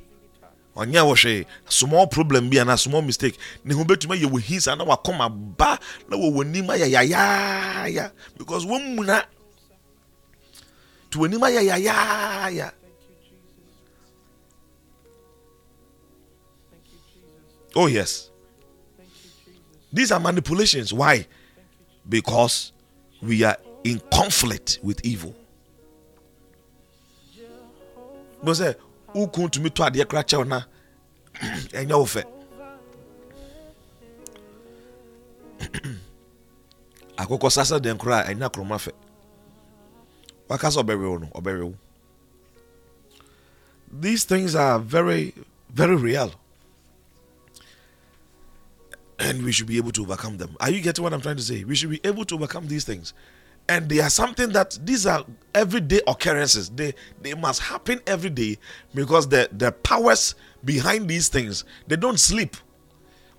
ɔnyɛ 0.75 1.01
wɔ 1.03 1.15
hwee 1.15 1.45
small 1.67 2.07
problem 2.07 2.49
bi 2.49 2.57
anaa 2.57 2.77
small 2.79 3.01
mistake. 3.01 3.37
Ne 3.63 3.73
ho 3.73 3.83
betumi 3.83 4.17
ayɛ 4.19 4.29
wɔ 4.31 4.41
hi 4.41 4.57
saa 4.59 4.75
na 4.75 4.85
wakɔma 4.85 5.29
ba 5.57 5.79
na 6.09 6.17
wɔwɔ 6.17 6.47
nim 6.47 6.67
ayɛ 6.67 8.11
because 8.37 8.65
wɔn 8.65 8.95
to 11.11 11.19
wɔn 11.19 11.29
nim 11.31 11.41
ayɛ 11.41 11.61
yayaaya 11.69 12.71
Oh, 17.75 17.87
yes. 17.87 18.29
These 19.93 20.11
are 20.11 20.19
manipulations. 20.19 20.93
Why? 20.93 21.27
Because 22.07 22.71
we 23.21 23.43
are 23.43 23.57
in 23.83 24.01
conflict 24.13 24.79
with 24.83 25.03
evil. 25.05 25.35
No 28.43 28.53
who 29.13 29.27
come 29.27 29.49
to 29.49 29.59
me 29.61 29.69
to 29.69 29.83
na 29.83 30.61
ɛnyɛ 31.73 31.95
wo 31.99 32.05
fɛ 32.05 32.23
akokɔ 37.17 37.51
sasa 37.51 37.79
den 37.79 37.97
kora 37.97 38.23
ɛnyɛ 38.25 38.49
akoroma 38.49 38.77
fɛ 38.79 38.91
sɛ 40.59 40.83
ɔbɛwew 40.83 41.21
no 41.21 41.27
ɔbɛwew 41.35 41.73
these 43.91 44.23
things 44.23 44.55
are 44.55 44.79
very 44.79 45.33
very 45.73 45.95
real 45.95 46.33
and 49.21 49.43
we 49.43 49.51
should 49.51 49.67
be 49.67 49.77
able 49.77 49.91
to 49.91 50.01
overcome 50.01 50.37
them. 50.37 50.55
Are 50.59 50.71
you 50.71 50.81
getting 50.81 51.03
what 51.03 51.13
I'm 51.13 51.21
trying 51.21 51.37
to 51.37 51.43
say? 51.43 51.63
We 51.63 51.75
should 51.75 51.91
be 51.91 52.01
able 52.03 52.25
to 52.25 52.35
overcome 52.35 52.67
these 52.67 52.83
things. 52.83 53.13
And 53.69 53.87
they 53.87 53.99
are 53.99 54.09
something 54.09 54.49
that 54.49 54.77
these 54.83 55.05
are 55.05 55.23
everyday 55.53 56.01
occurrences. 56.07 56.69
They 56.69 56.93
they 57.21 57.35
must 57.35 57.61
happen 57.61 58.01
every 58.07 58.31
day 58.31 58.57
because 58.93 59.29
the, 59.29 59.47
the 59.51 59.71
powers 59.71 60.35
behind 60.65 61.07
these 61.07 61.29
things 61.29 61.63
they 61.87 61.95
don't 61.95 62.19
sleep 62.19 62.57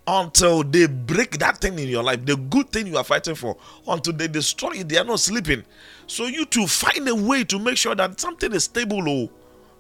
until 0.07 0.65
they 0.65 0.87
break 0.87 1.39
that 1.39 1.59
thing 1.59 1.79
in 1.79 1.89
your 1.89 2.03
life, 2.03 2.25
the 2.25 2.37
good 2.37 2.71
thing 2.71 2.87
you 2.87 2.97
are 2.97 3.05
fighting 3.05 3.35
for, 3.35 3.57
until 3.87 4.13
they 4.13 4.29
destroy 4.29 4.73
it, 4.73 4.89
they 4.89 4.99
are 4.99 5.05
not 5.05 5.21
sleeping. 5.21 5.65
So 6.07 6.27
you 6.27 6.45
to 6.47 6.67
find 6.67 7.09
a 7.09 7.15
way 7.15 7.45
to 7.45 7.59
make 7.59 7.77
sure 7.77 7.95
that 7.95 8.21
something 8.21 8.53
is 8.53 8.65
stable. 8.65 9.09
Oh, 9.09 9.31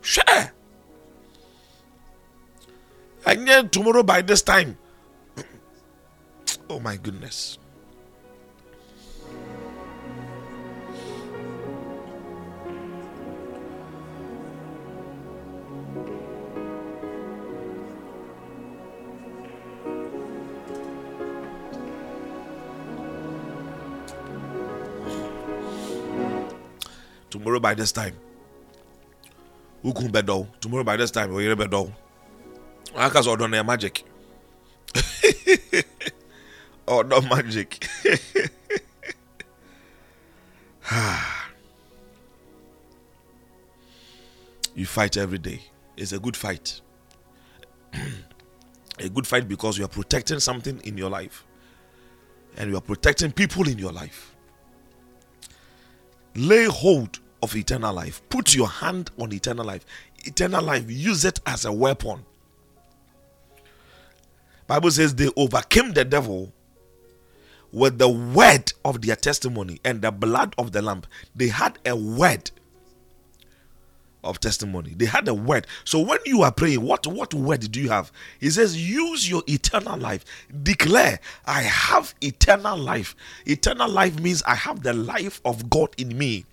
share. 0.01 0.53
And 3.27 3.47
then 3.47 3.69
tomorrow 3.69 4.03
by 4.03 4.23
this 4.23 4.43
time, 4.43 4.78
oh 6.70 6.81
my 6.81 6.97
goodness. 6.97 7.59
Tomorrow 27.33 27.59
by 27.61 27.75
this 27.75 27.93
time. 27.93 28.15
Wokun 29.83 30.13
bɛdɔw 30.13 30.47
tomorrow 30.61 30.85
by 30.85 30.97
this 30.97 31.11
time 31.11 31.31
oyere 31.33 31.57
bɛdɔw 31.57 31.91
aka 32.95 33.19
sɛ 33.21 33.37
ɔdɔ 33.37 33.51
no 33.51 33.57
yɛ 33.57 33.67
magic? 33.67 34.05
Ɔdɔ 36.87 37.29
magic? 37.29 37.89
You 44.75 44.87
fight 44.87 45.19
every 45.19 45.37
day. 45.39 45.61
It's 45.99 46.13
a 46.13 46.19
good 46.19 46.35
fight. 46.35 46.81
A 48.99 49.09
good 49.11 49.27
fight 49.27 49.47
because 49.47 49.77
you 49.77 49.85
are 49.85 49.89
protecting 49.89 50.41
something 50.41 50.81
in 50.85 50.97
your 50.97 51.11
life. 51.11 51.45
And 52.57 52.71
you 52.71 52.77
are 52.79 52.81
protecting 52.83 53.33
people 53.33 53.69
in 53.69 53.79
your 53.79 53.93
life. 53.93 54.35
Lay 56.35 56.65
hold 56.65 57.21
of 57.43 57.56
eternal 57.56 57.94
life. 57.94 58.23
Put 58.28 58.55
your 58.55 58.69
hand 58.69 59.10
on 59.19 59.32
eternal 59.32 59.64
life. 59.64 59.85
Eternal 60.24 60.62
life, 60.62 60.85
use 60.89 61.24
it 61.24 61.40
as 61.47 61.64
a 61.64 61.73
weapon. 61.73 62.24
Bible 64.66 64.90
says 64.90 65.14
they 65.14 65.28
overcame 65.36 65.93
the 65.93 66.05
devil 66.05 66.52
with 67.73 67.98
the 67.98 68.09
word 68.09 68.73
of 68.85 69.02
their 69.02 69.16
testimony 69.16 69.81
and 69.85 70.02
the 70.02 70.10
blood 70.10 70.55
of 70.59 70.73
the 70.73 70.82
lamb. 70.82 71.02
They 71.35 71.48
had 71.48 71.78
a 71.85 71.97
word 71.97 72.51
of 74.24 74.39
testimony. 74.40 74.94
They 74.97 75.06
had 75.06 75.27
a 75.27 75.35
word. 75.35 75.66
So 75.85 75.98
when 75.98 76.19
you 76.24 76.43
are 76.43 76.52
praying, 76.52 76.82
what 76.82 77.06
what 77.06 77.35
word 77.35 77.70
do 77.73 77.81
you 77.81 77.89
have? 77.89 78.12
He 78.40 78.51
says, 78.51 78.77
use 78.77 79.28
your 79.28 79.43
eternal 79.48 79.98
life. 79.98 80.24
Declare, 80.62 81.19
I 81.44 81.62
have 81.62 82.14
eternal 82.20 82.78
life. 82.78 83.16
Eternal 83.47 83.90
life 83.90 84.20
means 84.20 84.43
I 84.44 84.55
have 84.55 84.82
the 84.82 84.93
life 84.93 85.40
of 85.44 85.69
God 85.69 85.89
in 85.98 86.16
me. 86.16 86.44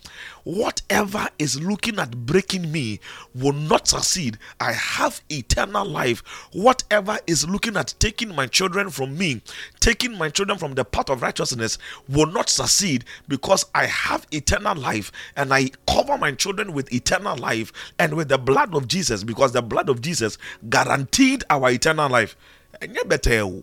Whatever 0.44 1.28
is 1.38 1.60
looking 1.60 1.98
at 1.98 2.26
breaking 2.26 2.72
me 2.72 3.00
will 3.34 3.52
not 3.52 3.88
succeed. 3.88 4.38
I 4.58 4.72
have 4.72 5.22
eternal 5.28 5.84
life. 5.84 6.22
Whatever 6.52 7.18
is 7.26 7.48
looking 7.48 7.76
at 7.76 7.94
taking 7.98 8.34
my 8.34 8.46
children 8.46 8.90
from 8.90 9.16
me, 9.16 9.42
taking 9.80 10.16
my 10.16 10.28
children 10.30 10.58
from 10.58 10.74
the 10.74 10.84
path 10.84 11.10
of 11.10 11.22
righteousness 11.22 11.78
will 12.08 12.26
not 12.26 12.48
succeed 12.48 13.04
because 13.28 13.64
I 13.74 13.86
have 13.86 14.26
eternal 14.30 14.76
life 14.76 15.12
and 15.36 15.52
I 15.52 15.70
cover 15.86 16.16
my 16.16 16.32
children 16.32 16.72
with 16.72 16.92
eternal 16.92 17.36
life 17.36 17.72
and 17.98 18.14
with 18.14 18.28
the 18.28 18.38
blood 18.38 18.74
of 18.74 18.88
Jesus 18.88 19.24
because 19.24 19.52
the 19.52 19.62
blood 19.62 19.88
of 19.88 20.00
Jesus 20.00 20.38
guaranteed 20.68 21.44
our 21.50 21.70
eternal 21.70 22.10
life. 22.10 22.36
And 22.80 22.94
you 22.94 23.04
better. 23.04 23.62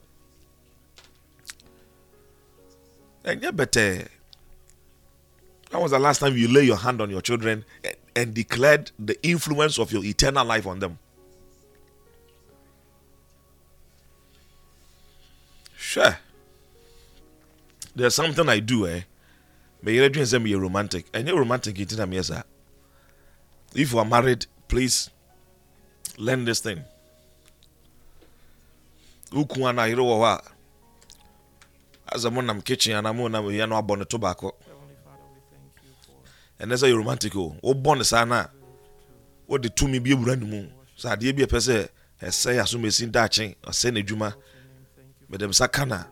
And 3.26 3.44
you 3.44 3.52
better. 3.52 4.08
When 5.78 5.84
was 5.84 5.92
the 5.92 6.00
last 6.00 6.18
time 6.18 6.36
you 6.36 6.48
lay 6.48 6.64
your 6.64 6.78
hand 6.78 7.02
on 7.02 7.12
your 7.12 7.22
children 7.22 7.64
and, 7.84 7.96
and 8.16 8.34
declared 8.34 8.90
the 8.98 9.16
influence 9.24 9.78
of 9.78 9.92
your 9.92 10.04
eternal 10.04 10.44
life 10.44 10.66
on 10.66 10.80
them? 10.80 10.98
Sure. 15.78 16.18
There's 17.96 18.16
something 18.16 18.50
I 18.50 18.58
do, 18.60 18.88
eh? 18.88 19.02
May 19.84 19.94
you 19.94 20.10
dream 20.10 20.26
say 20.26 20.40
me 20.40 20.56
romantic. 20.56 21.06
And 21.14 21.28
you're 21.28 21.38
romantic, 21.38 21.80
it 21.80 21.92
is 21.92 22.00
yes, 22.10 22.28
sir. 22.30 22.44
If 23.76 23.92
you 23.94 24.00
are 24.00 24.06
married, 24.06 24.48
please 24.68 25.12
learn 26.18 26.44
this 26.46 26.60
thing. 26.60 26.82
Uku 29.32 29.64
ana 29.64 29.84
yero 29.84 30.06
wɔ 30.10 30.18
hɔ 30.24 30.42
a 32.08 32.16
asɛ 32.16 32.34
mo 32.34 32.62
kitchen 32.62 32.96
ana 32.96 33.14
mo 33.14 33.28
nam 33.28 33.46
yɛ 33.46 33.70
no 33.70 33.80
abɔ 33.80 34.00
ne 34.00 34.06
to 34.06 34.18
baako 34.18 34.54
ɛnɛ 36.62 36.76
sɛ 36.78 36.88
yɛ 36.92 36.96
romantic 36.98 37.36
o 37.36 37.56
wobɔ 37.64 37.98
ne 37.98 38.04
saa 38.04 38.26
no 38.26 38.36
a 38.36 38.50
wode 39.48 39.70
tumi 39.76 40.00
bi 40.04 40.12
awura 40.12 40.36
ne 40.36 40.46
mu 40.46 40.68
sɛ 40.98 41.08
adeɛ 41.16 41.34
bi 41.36 41.44
ɛpɛ 41.46 41.60
sɛ 41.68 41.90
ɛsɛ 42.22 42.60
asomasi 42.62 43.06
daakye 43.12 43.56
ɔsɛ 43.64 43.92
n'adwuma 43.94 44.34
mede 45.30 45.46
nsa 45.48 45.68
ka 45.72 45.86
na 45.86 46.04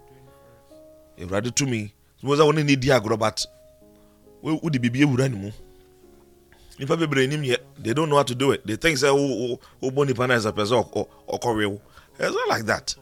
awurade 1.19 1.51
tumi 1.55 1.91
sɛ 2.23 2.35
sɛ 2.37 2.45
wo 2.45 2.51
ne 2.51 2.63
di 2.75 2.87
agorɔ 2.89 3.17
but 3.19 3.45
wode 4.41 4.77
biribi 4.81 5.01
awura 5.03 5.29
ne 5.29 5.35
mu 5.37 5.51
nipa 6.79 6.95
bebree 6.97 7.27
nim 7.27 7.41
yɛ 7.43 7.57
they 7.81 7.93
don't 7.93 8.09
know 8.09 8.17
how 8.17 8.23
to 8.23 8.35
do 8.35 8.51
it. 8.51 8.65
They 8.67 8.75
think 8.75 8.97
sɛ 8.99 9.09
wobɔ 9.81 10.07
nipa 10.07 10.27
no 10.27 10.35
ɛsɛ 10.35 10.51
pɛ 10.51 10.63
sɛ 10.65 11.07
ɔkɔwew 11.27 11.79
it's 12.17 12.33
not 12.33 12.47
like 12.47 12.65
that. 12.65 12.95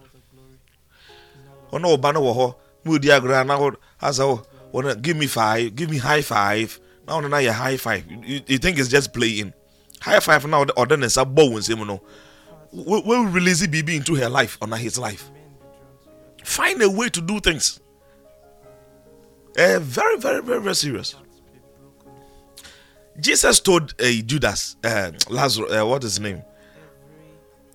Ɔne 1.71 1.85
ɔba 1.97 2.13
no 2.13 2.21
wɔ 2.21 2.33
hɔ 2.37 2.55
ma 2.85 2.91
odi 2.93 3.07
agorɔ 3.09 3.45
na 3.45 3.57
asɛ 4.01 5.01
give 5.01 5.17
me 5.17 5.27
five 5.27 5.75
give 5.75 5.89
me 5.89 5.97
high 5.97 6.21
five 6.21 6.79
now 7.07 7.19
na 7.19 7.37
your 7.37 7.53
high 7.53 7.77
five. 7.77 8.05
You, 8.09 8.41
you 8.47 8.57
think 8.57 8.77
it's 8.79 8.89
just 8.89 9.13
playing? 9.13 9.53
High 10.01 10.19
five 10.19 10.45
now 10.47 10.65
or 10.75 10.85
then 10.85 11.03
it's 11.03 11.17
a 11.17 11.25
bow 11.25 11.55
and 11.55 11.63
say 11.63 11.75
no 11.75 12.01
we 12.73 13.15
release 13.27 13.65
BB 13.65 13.95
into 13.97 14.15
her 14.15 14.29
life 14.29 14.57
or 14.61 14.67
not 14.67 14.79
his 14.79 14.97
life? 14.97 15.29
Find 16.43 16.81
a 16.81 16.89
way 16.89 17.09
to 17.09 17.21
do 17.21 17.39
things. 17.39 17.79
Uh, 19.57 19.79
very 19.79 20.17
very 20.17 20.41
very 20.41 20.59
very 20.59 20.75
serious. 20.75 21.15
Jesus 23.19 23.59
told 23.59 23.93
uh, 24.01 24.05
Judas 24.25 24.75
uh, 24.83 25.11
Lazarus 25.29 25.71
uh, 25.71 25.85
what 25.85 26.03
is 26.03 26.15
his 26.15 26.19
name? 26.19 26.41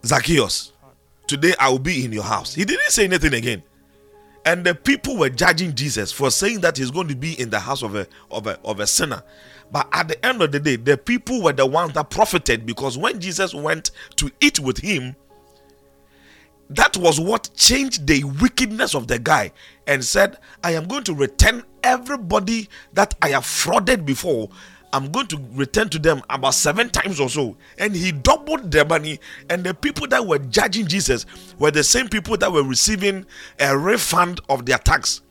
Zacchaeus 0.04 0.72
today 1.28 1.54
I 1.60 1.68
will 1.70 1.78
be 1.78 2.04
in 2.04 2.12
your 2.12 2.24
house. 2.24 2.54
He 2.54 2.64
didn't 2.64 2.90
say 2.90 3.04
anything 3.04 3.34
again 3.34 3.62
and 4.48 4.64
the 4.64 4.74
people 4.74 5.18
were 5.18 5.28
judging 5.28 5.74
Jesus 5.74 6.10
for 6.10 6.30
saying 6.30 6.60
that 6.60 6.78
he's 6.78 6.90
going 6.90 7.08
to 7.08 7.14
be 7.14 7.38
in 7.38 7.50
the 7.50 7.60
house 7.60 7.82
of 7.82 7.94
a, 7.94 8.06
of 8.30 8.46
a, 8.46 8.58
of 8.64 8.80
a 8.80 8.86
sinner. 8.86 9.22
But 9.70 9.86
at 9.92 10.08
the 10.08 10.24
end 10.24 10.40
of 10.40 10.52
the 10.52 10.58
day, 10.58 10.76
the 10.76 10.96
people 10.96 11.42
were 11.42 11.52
the 11.52 11.66
ones 11.66 11.92
that 11.92 12.08
profited 12.08 12.64
because 12.64 12.96
when 12.96 13.20
Jesus 13.20 13.52
went 13.52 13.90
to 14.16 14.30
eat 14.40 14.58
with 14.58 14.78
him, 14.78 15.14
that 16.70 16.96
was 16.96 17.20
what 17.20 17.50
changed 17.56 18.06
the 18.06 18.24
wickedness 18.24 18.94
of 18.94 19.06
the 19.06 19.18
guy 19.18 19.52
and 19.86 20.02
said, 20.02 20.38
I 20.64 20.72
am 20.72 20.88
going 20.88 21.04
to 21.04 21.14
return 21.14 21.62
everybody 21.82 22.70
that 22.94 23.16
I 23.20 23.28
have 23.30 23.44
frauded 23.44 24.06
before 24.06 24.48
I'm 24.92 25.10
going 25.10 25.26
to 25.28 25.38
return 25.52 25.88
to 25.90 25.98
them 25.98 26.22
about 26.30 26.54
seven 26.54 26.88
times 26.88 27.20
or 27.20 27.28
so. 27.28 27.56
And 27.78 27.94
he 27.94 28.12
doubled 28.12 28.70
their 28.70 28.84
money. 28.84 29.20
And 29.50 29.62
the 29.64 29.74
people 29.74 30.06
that 30.08 30.26
were 30.26 30.38
judging 30.38 30.86
Jesus 30.86 31.26
were 31.58 31.70
the 31.70 31.84
same 31.84 32.08
people 32.08 32.36
that 32.38 32.50
were 32.50 32.62
receiving 32.62 33.26
a 33.60 33.76
refund 33.76 34.40
of 34.48 34.64
their 34.64 34.78
tax. 34.78 35.22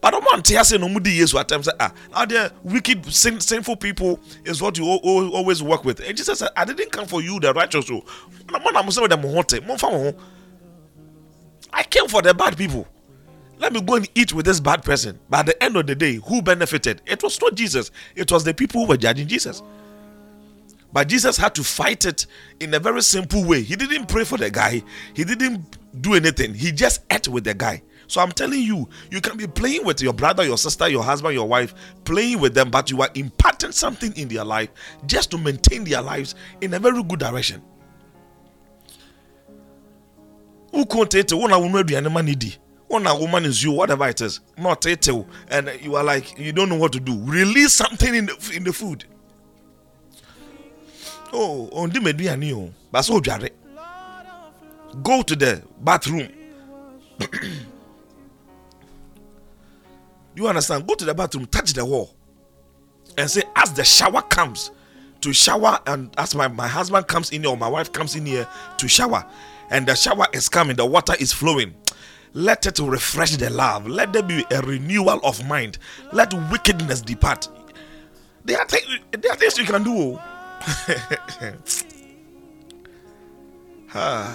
But 0.00 0.14
I'm 0.16 0.24
not 0.24 0.44
saying 0.44 0.80
no 0.80 0.88
mudi 0.88 1.16
yesu 1.16 1.38
at 1.38 1.46
times 1.46 1.68
ah 1.78 1.92
now 2.10 2.24
the 2.24 2.52
wicked 2.64 3.06
sin, 3.06 3.38
sinful 3.38 3.76
people 3.76 4.18
is 4.44 4.60
what 4.60 4.76
you 4.76 4.84
always 4.84 5.62
work 5.62 5.84
with. 5.84 6.00
And 6.00 6.16
Jesus 6.16 6.40
said, 6.40 6.50
I 6.56 6.64
didn't 6.64 6.90
come 6.90 7.06
for 7.06 7.22
you 7.22 7.38
the 7.38 7.52
righteous. 7.54 7.88
I 11.72 11.82
came 11.84 12.08
for 12.08 12.20
the 12.20 12.34
bad 12.34 12.56
people 12.56 12.88
let 13.62 13.72
me 13.72 13.80
go 13.80 13.94
and 13.94 14.08
eat 14.16 14.32
with 14.32 14.44
this 14.44 14.58
bad 14.58 14.82
person. 14.82 15.20
But 15.30 15.40
at 15.40 15.46
the 15.46 15.62
end 15.62 15.76
of 15.76 15.86
the 15.86 15.94
day, 15.94 16.16
who 16.16 16.42
benefited? 16.42 17.00
It 17.06 17.22
was 17.22 17.40
not 17.40 17.54
Jesus, 17.54 17.92
it 18.16 18.30
was 18.30 18.42
the 18.42 18.52
people 18.52 18.82
who 18.82 18.88
were 18.88 18.96
judging 18.96 19.28
Jesus. 19.28 19.62
But 20.92 21.08
Jesus 21.08 21.36
had 21.36 21.54
to 21.54 21.64
fight 21.64 22.04
it 22.04 22.26
in 22.60 22.74
a 22.74 22.80
very 22.80 23.00
simple 23.02 23.44
way. 23.44 23.62
He 23.62 23.76
didn't 23.76 24.06
pray 24.08 24.24
for 24.24 24.36
the 24.36 24.50
guy, 24.50 24.82
he 25.14 25.24
didn't 25.24 25.78
do 26.02 26.14
anything, 26.14 26.54
he 26.54 26.72
just 26.72 27.02
ate 27.10 27.28
with 27.28 27.44
the 27.44 27.54
guy. 27.54 27.82
So 28.08 28.20
I'm 28.20 28.32
telling 28.32 28.60
you, 28.60 28.88
you 29.10 29.20
can 29.20 29.36
be 29.36 29.46
playing 29.46 29.86
with 29.86 30.02
your 30.02 30.12
brother, 30.12 30.44
your 30.44 30.58
sister, 30.58 30.88
your 30.88 31.04
husband, 31.04 31.34
your 31.34 31.46
wife, 31.46 31.72
playing 32.04 32.40
with 32.40 32.54
them, 32.54 32.68
but 32.68 32.90
you 32.90 33.00
are 33.00 33.10
imparting 33.14 33.70
something 33.70 34.14
in 34.16 34.26
their 34.26 34.44
life 34.44 34.70
just 35.06 35.30
to 35.30 35.38
maintain 35.38 35.84
their 35.84 36.02
lives 36.02 36.34
in 36.60 36.74
a 36.74 36.80
very 36.80 37.02
good 37.04 37.20
direction. 37.20 37.62
Who 40.72 40.84
tete? 41.06 41.32
One 41.32 42.12
money 42.12 42.34
di. 43.00 43.04
One 43.08 43.20
woman 43.20 43.44
is 43.44 43.62
you, 43.62 43.72
whatever 43.72 44.08
it 44.08 44.20
is. 44.20 44.40
Not 44.58 44.82
tete. 44.82 45.08
And 45.48 45.70
you 45.80 45.96
are 45.96 46.04
like, 46.04 46.38
you 46.38 46.52
don't 46.52 46.68
know 46.68 46.76
what 46.76 46.92
to 46.92 47.00
do. 47.00 47.18
Release 47.24 47.72
something 47.72 48.14
in 48.14 48.26
the, 48.26 48.52
in 48.54 48.64
the 48.64 48.72
food. 48.72 49.04
Oh, 51.32 51.68
on 51.72 51.88
the 51.90 52.00
so. 53.02 53.20
Go 55.02 55.22
to 55.22 55.34
the 55.34 55.62
bathroom. 55.80 56.28
you 60.34 60.46
understand? 60.46 60.86
Go 60.86 60.94
to 60.94 61.04
the 61.06 61.14
bathroom, 61.14 61.46
touch 61.46 61.72
the 61.72 61.82
wall, 61.84 62.14
and 63.16 63.30
say, 63.30 63.42
as 63.56 63.72
the 63.72 63.84
shower 63.84 64.20
comes 64.22 64.70
to 65.22 65.32
shower, 65.32 65.78
and 65.86 66.12
as 66.18 66.34
my, 66.34 66.48
my 66.48 66.68
husband 66.68 67.06
comes 67.06 67.30
in 67.30 67.42
here 67.42 67.50
or 67.52 67.56
my 67.56 67.68
wife 67.68 67.90
comes 67.92 68.16
in 68.16 68.26
here 68.26 68.46
to 68.76 68.86
shower, 68.88 69.24
and 69.70 69.86
the 69.86 69.94
shower 69.94 70.26
is 70.34 70.50
coming, 70.50 70.76
the 70.76 70.84
water 70.84 71.14
is 71.18 71.32
flowing. 71.32 71.74
Let 72.34 72.66
it 72.66 72.78
refresh 72.78 73.36
the 73.36 73.50
love. 73.50 73.86
Let 73.86 74.12
there 74.12 74.22
be 74.22 74.44
a 74.50 74.62
renewal 74.62 75.20
of 75.22 75.46
mind. 75.46 75.78
Let 76.12 76.32
wickedness 76.50 77.02
depart. 77.02 77.48
There 78.44 78.58
are, 78.58 78.66
things, 78.66 78.98
there 79.12 79.32
are 79.32 79.36
things 79.36 79.58
you 79.58 79.64
can 79.64 79.82
do. 79.84 80.18
Ah. 83.94 84.34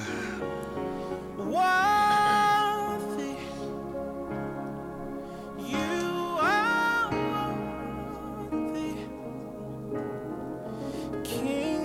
King 11.23 11.76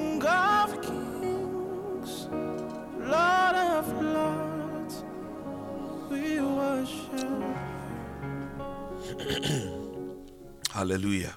Hallelujah. 10.72 11.34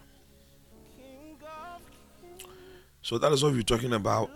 So 3.02 3.18
that 3.19 3.31
is 3.31 3.43
what 3.43 3.53
we're 3.53 3.61
talking 3.61 3.93
about. 3.93 4.31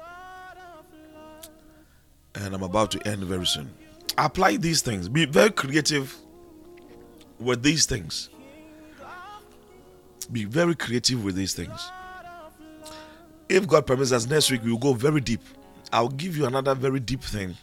And 2.36 2.54
I'm 2.54 2.64
about 2.64 2.92
to 2.92 3.08
end 3.08 3.24
very 3.24 3.46
soon. 3.46 3.74
Apply 4.18 4.58
these 4.58 4.82
things. 4.82 5.10
Be 5.10 5.26
very 5.26 5.50
creative 5.50 6.16
with 7.40 7.64
these 7.64 7.86
things. 7.86 8.30
Be 10.32 10.46
very 10.46 10.76
creative 10.76 11.24
with 11.24 11.36
these 11.36 11.54
things. 11.54 11.92
If 13.48 13.68
God 13.68 13.88
permits 13.88 14.12
us, 14.12 14.30
next 14.30 14.52
week 14.52 14.64
we 14.64 14.72
will 14.72 14.78
go 14.78 14.94
very 14.94 15.22
deep. 15.22 15.42
I'll 15.92 16.10
give 16.10 16.38
you 16.38 16.46
another 16.46 16.76
very 16.76 17.00
deep 17.00 17.24
thing. 17.24 17.56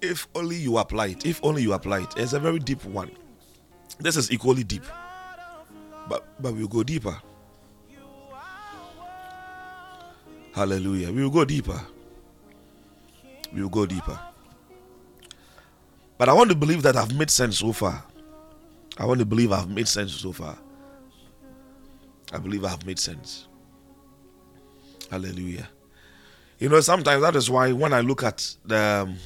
If 0.00 0.28
only 0.34 0.56
you 0.56 0.78
apply 0.78 1.08
it. 1.08 1.26
If 1.26 1.40
only 1.42 1.62
you 1.62 1.72
apply 1.72 2.02
it. 2.02 2.14
It's 2.16 2.32
a 2.32 2.40
very 2.40 2.58
deep 2.58 2.84
one. 2.84 3.10
This 3.98 4.16
is 4.16 4.30
equally 4.30 4.64
deep. 4.64 4.84
But 6.08 6.24
but 6.40 6.54
we'll 6.54 6.68
go 6.68 6.82
deeper. 6.82 7.20
Hallelujah. 10.54 11.12
We 11.12 11.22
will 11.22 11.30
go 11.30 11.44
deeper. 11.44 11.80
We 13.52 13.62
will 13.62 13.68
go 13.68 13.86
deeper. 13.86 14.18
But 16.16 16.28
I 16.28 16.32
want 16.32 16.50
to 16.50 16.56
believe 16.56 16.82
that 16.82 16.96
I've 16.96 17.14
made 17.14 17.30
sense 17.30 17.58
so 17.58 17.72
far. 17.72 18.02
I 18.98 19.06
want 19.06 19.20
to 19.20 19.26
believe 19.26 19.52
I've 19.52 19.68
made 19.70 19.86
sense 19.86 20.12
so 20.12 20.32
far. 20.32 20.58
I 22.32 22.38
believe 22.38 22.64
I've 22.64 22.84
made 22.84 22.98
sense. 22.98 23.46
Hallelujah. 25.10 25.68
You 26.58 26.68
know, 26.68 26.80
sometimes 26.80 27.22
that 27.22 27.36
is 27.36 27.48
why 27.48 27.72
when 27.72 27.92
I 27.92 28.00
look 28.00 28.24
at 28.24 28.56
the 28.64 29.06
um, 29.06 29.16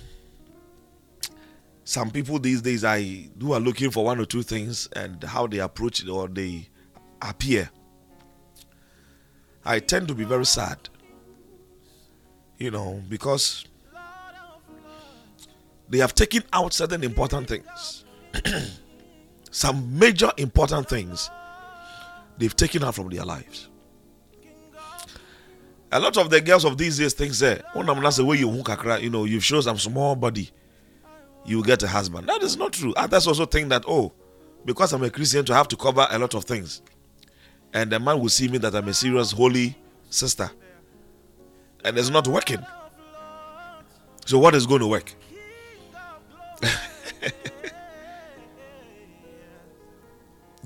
some 1.84 2.10
people 2.10 2.38
these 2.38 2.62
days, 2.62 2.84
I 2.84 3.28
do 3.38 3.52
are 3.52 3.60
looking 3.60 3.90
for 3.90 4.04
one 4.04 4.20
or 4.20 4.24
two 4.24 4.42
things 4.42 4.88
and 4.94 5.22
how 5.24 5.46
they 5.46 5.59
approach 5.59 6.02
it 6.02 6.09
or 6.09 6.28
they 6.28 6.68
appear. 7.20 7.70
I 9.64 9.78
tend 9.80 10.09
to 10.09 10.14
be 10.14 10.24
very 10.24 10.46
sad. 10.46 10.88
You 12.59 12.70
know, 12.70 13.02
because 13.09 13.64
they 15.88 15.98
have 15.98 16.14
taken 16.14 16.44
out 16.52 16.72
certain 16.72 17.02
important 17.02 17.48
things. 17.48 18.04
Some 19.50 19.98
major 19.98 20.30
important 20.38 20.88
things 20.88 21.28
they've 22.38 22.54
taken 22.54 22.84
out 22.84 22.94
from 22.94 23.10
their 23.10 23.24
lives. 23.24 23.68
A 25.90 26.00
lot 26.00 26.16
of 26.16 26.30
the 26.30 26.40
girls 26.40 26.64
of 26.64 26.78
these 26.78 26.96
days 26.98 27.12
think 27.12 27.34
say, 27.34 27.60
"Oh, 27.74 27.80
I'm 27.80 28.00
not 28.00 28.14
the 28.14 28.24
way 28.24 28.38
you 28.38 28.48
you 28.48 29.10
know, 29.10 29.24
you 29.24 29.40
show 29.40 29.60
some 29.60 29.76
small 29.76 30.16
body, 30.16 30.50
you 31.44 31.56
will 31.56 31.64
get 31.64 31.82
a 31.82 31.89
husband." 31.89 32.28
That 32.28 32.43
is 32.43 32.56
not 32.56 32.73
true. 32.73 32.93
Ah, 32.97 33.05
Others 33.05 33.27
also 33.27 33.47
think 33.47 33.69
that, 33.70 33.85
oh, 33.86 34.12
because 34.64 34.93
I'm 34.93 35.02
a 35.02 35.10
Christian, 35.10 35.44
to 35.47 35.55
have 35.55 35.69
to 35.69 35.77
cover 35.77 36.06
a 36.10 36.19
lot 36.19 36.35
of 36.35 36.44
things, 36.44 36.82
and 37.73 37.90
the 37.90 37.98
man 37.98 38.20
will 38.20 38.28
see 38.28 38.48
me 38.48 38.59
that 38.59 38.74
I'm 38.74 38.89
a 38.89 38.94
serious 38.94 39.32
holy 39.32 39.77
sister, 40.10 40.51
and 41.85 41.98
it's 41.98 42.10
not 42.10 42.28
working. 42.28 42.64
So 44.27 44.39
what 44.39 44.55
is 44.55 44.66
going 44.66 44.81
to 44.81 44.86
work? 44.86 45.12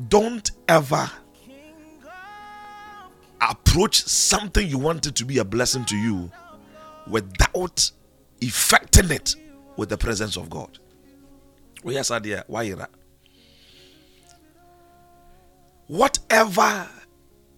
Don't 0.08 0.50
ever 0.68 1.10
approach 3.40 4.02
something 4.04 4.68
you 4.68 4.78
wanted 4.78 5.16
to 5.16 5.24
be 5.24 5.38
a 5.38 5.44
blessing 5.44 5.84
to 5.86 5.96
you 5.96 6.30
without 7.06 7.90
effecting 8.40 9.10
it 9.10 9.36
with 9.76 9.88
the 9.88 9.96
presence 9.98 10.36
of 10.36 10.50
God. 10.50 10.78
Whatever 15.86 16.88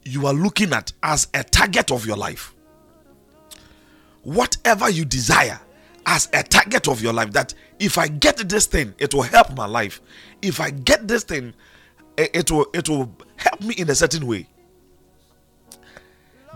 you 0.05 0.27
are 0.27 0.35
looking 0.35 0.73
at 0.73 0.93
as 1.03 1.28
a 1.35 1.43
target 1.45 1.90
of 1.90 2.07
your 2.07 2.16
life, 2.16 2.55
whatever 4.23 4.90
you 4.90 5.05
desire 5.05 5.61
as 6.07 6.28
a 6.32 6.43
target 6.43 6.89
of 6.89 7.01
your 7.03 7.12
life, 7.12 7.32
that 7.32 7.55
if 7.78 7.97
I 7.99 8.09
get 8.09 8.36
this 8.49 8.66
thing, 8.66 8.95
it 8.99 9.15
will 9.15 9.23
help 9.23 9.55
my 9.57 9.66
life. 9.66 10.01
If 10.43 10.61
I 10.61 10.70
get 10.70 11.09
this 11.09 11.24
thing, 11.24 11.55
it, 12.16 12.31
it 12.35 12.51
will 12.51 12.66
it 12.74 12.89
will 12.89 13.15
help 13.36 13.61
me 13.61 13.74
in 13.77 13.89
a 13.89 13.95
certain 13.95 14.27
way. 14.27 14.47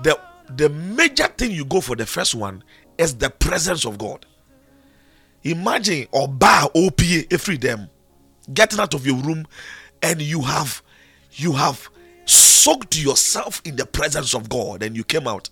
The 0.03 0.19
the 0.57 0.69
major 0.69 1.27
thing 1.29 1.53
you 1.53 1.65
go 1.65 1.81
for 1.81 1.97
the 1.97 2.07
first 2.07 2.35
one 2.35 2.63
is 2.99 3.15
the 3.17 3.31
presence 3.31 3.87
of 3.87 3.99
God. 3.99 4.27
Imagine 5.45 6.07
or 6.13 6.29
bar 6.29 6.69
OPA 6.75 7.33
every 7.33 7.57
them 7.57 7.89
getting 8.53 8.81
out 8.81 8.95
of 8.95 9.07
your 9.07 9.17
room 9.17 9.47
and 10.03 10.21
you 10.21 10.41
have 10.43 10.83
you 11.33 11.53
have 11.53 11.89
soaked 12.27 13.03
yourself 13.03 13.61
in 13.65 13.77
the 13.77 13.87
presence 13.87 14.35
of 14.35 14.49
God 14.49 14.83
and 14.83 14.97
you 14.97 15.05
came 15.05 15.27
out. 15.27 15.49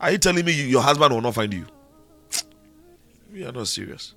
Are 0.00 0.10
you 0.12 0.18
telling 0.18 0.44
me 0.44 0.52
you- 0.52 0.64
your 0.64 0.82
husband 0.82 1.12
will 1.12 1.20
not 1.20 1.34
find 1.34 1.52
you? 1.52 1.66
We 3.32 3.44
are 3.44 3.52
not 3.52 3.68
serious. 3.68 4.14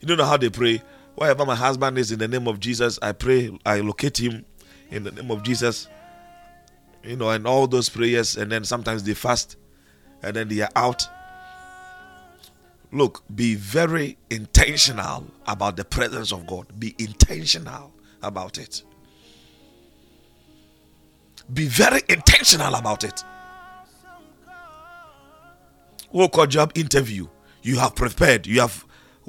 You 0.00 0.08
don't 0.08 0.18
know 0.18 0.24
how 0.24 0.36
they 0.36 0.50
pray. 0.50 0.82
Wherever 1.14 1.44
my 1.44 1.54
husband 1.54 1.98
is 1.98 2.10
in 2.10 2.18
the 2.18 2.26
name 2.28 2.48
of 2.48 2.58
Jesus, 2.58 2.98
I 3.02 3.12
pray, 3.12 3.56
I 3.64 3.80
locate 3.80 4.18
him 4.18 4.44
in 4.90 5.04
the 5.04 5.12
name 5.12 5.30
of 5.30 5.42
Jesus. 5.42 5.86
You 7.04 7.16
know, 7.16 7.30
and 7.30 7.46
all 7.46 7.66
those 7.66 7.88
prayers, 7.88 8.36
and 8.36 8.50
then 8.50 8.64
sometimes 8.64 9.04
they 9.04 9.14
fast 9.14 9.56
and 10.22 10.34
then 10.36 10.48
they 10.48 10.60
are 10.60 10.70
out. 10.76 11.06
Look, 12.92 13.22
be 13.34 13.54
very 13.54 14.18
intentional 14.28 15.26
about 15.46 15.76
the 15.76 15.84
presence 15.84 16.30
of 16.30 16.46
God. 16.46 16.78
Be 16.78 16.94
intentional 16.98 17.90
about 18.22 18.58
it. 18.58 18.82
Be 21.52 21.66
very 21.66 22.02
intentional 22.08 22.74
about 22.74 23.02
it. 23.02 23.24
Work 26.12 26.36
or 26.36 26.46
job 26.46 26.72
interview. 26.74 27.26
You 27.62 27.78
have 27.78 27.94
prepared. 27.94 28.46
You 28.46 28.60
have 28.60 28.84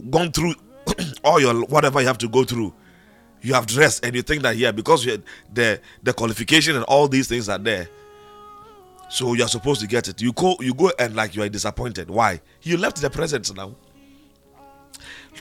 gone 0.10 0.34
through 0.34 0.56
all 1.24 1.40
your 1.40 1.64
whatever 1.66 2.02
you 2.02 2.08
have 2.08 2.18
to 2.20 2.28
go 2.28 2.44
through. 2.44 2.74
You 3.42 3.54
have 3.54 3.66
dressed, 3.66 4.06
and 4.06 4.16
you 4.16 4.22
think 4.22 4.44
that 4.44 4.58
yeah, 4.58 4.72
because 4.72 5.06
the 5.54 5.80
the 6.02 6.14
qualification 6.14 6.76
and 6.76 6.84
all 6.86 7.08
these 7.08 7.28
things 7.28 7.48
are 7.48 7.58
there, 7.58 7.88
so 9.14 9.34
you 9.34 9.44
are 9.44 9.48
supposed 9.48 9.80
to 9.80 9.86
get 9.86 10.08
it. 10.08 10.24
You 10.24 10.34
go, 10.34 10.56
you 10.60 10.74
go, 10.74 10.92
and 10.98 11.16
like 11.16 11.36
you 11.36 11.44
are 11.44 11.50
disappointed. 11.50 12.10
Why? 12.10 12.42
You 12.64 12.78
left 12.78 13.00
the 13.00 13.12
presence 13.12 13.54
now. 13.54 13.76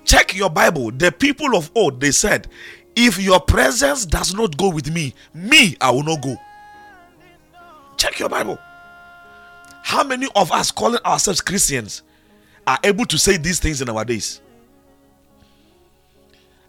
Check 0.04 0.36
your 0.36 0.50
Bible. 0.50 0.90
The 0.90 1.10
people 1.10 1.56
of 1.56 1.70
old 1.74 1.98
they 1.98 2.10
said, 2.10 2.48
"If 2.94 3.18
your 3.18 3.40
presence 3.40 4.04
does 4.04 4.34
not 4.34 4.58
go 4.58 4.68
with 4.68 4.92
me, 4.92 5.14
me 5.32 5.74
I 5.80 5.90
will 5.90 6.02
not 6.02 6.20
go." 6.20 6.36
Check 7.96 8.18
your 8.18 8.28
Bible. 8.28 8.58
How 9.82 10.04
many 10.04 10.28
of 10.36 10.52
us 10.52 10.70
calling 10.70 11.00
ourselves 11.06 11.40
Christians 11.40 12.02
are 12.66 12.78
able 12.84 13.06
to 13.06 13.16
say 13.16 13.38
these 13.38 13.58
things 13.58 13.80
in 13.80 13.88
our 13.88 14.04
days? 14.04 14.42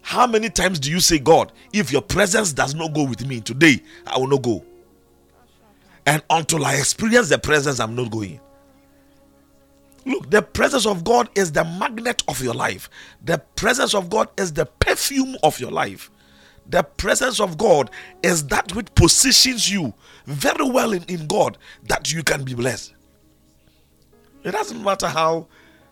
How 0.01 0.25
many 0.25 0.49
times 0.49 0.79
do 0.79 0.89
you 0.89 1.01
say, 1.01 1.19
God, 1.19 1.51
if 1.73 1.91
your 1.91 2.01
presence 2.01 2.53
does 2.53 2.73
not 2.73 2.93
go 2.93 3.03
with 3.03 3.27
me 3.27 3.41
today, 3.41 3.83
I 4.07 4.17
will 4.17 4.27
not 4.27 4.41
go? 4.41 4.63
And 6.05 6.21
until 6.29 6.65
I 6.65 6.75
experience 6.75 7.29
the 7.29 7.37
presence, 7.37 7.79
I'm 7.79 7.95
not 7.95 8.11
going. 8.11 8.39
Look, 10.05 10.29
the 10.29 10.41
presence 10.41 10.85
of 10.85 11.03
God 11.03 11.29
is 11.35 11.51
the 11.51 11.63
magnet 11.63 12.23
of 12.27 12.41
your 12.41 12.53
life. 12.53 12.89
The 13.23 13.37
presence 13.55 13.93
of 13.95 14.09
God 14.09 14.29
is 14.37 14.51
the 14.51 14.65
perfume 14.65 15.37
of 15.43 15.59
your 15.59 15.71
life. 15.71 16.11
The 16.69 16.83
presence 16.83 17.39
of 17.39 17.57
God 17.57 17.89
is 18.21 18.47
that 18.47 18.73
which 18.75 18.93
positions 18.95 19.69
you 19.71 19.93
very 20.25 20.69
well 20.69 20.93
in, 20.93 21.03
in 21.03 21.27
God 21.27 21.57
that 21.87 22.11
you 22.11 22.23
can 22.23 22.43
be 22.43 22.53
blessed. 22.53 22.93
It 24.43 24.51
doesn't 24.51 24.83
matter 24.83 25.07
how 25.07 25.47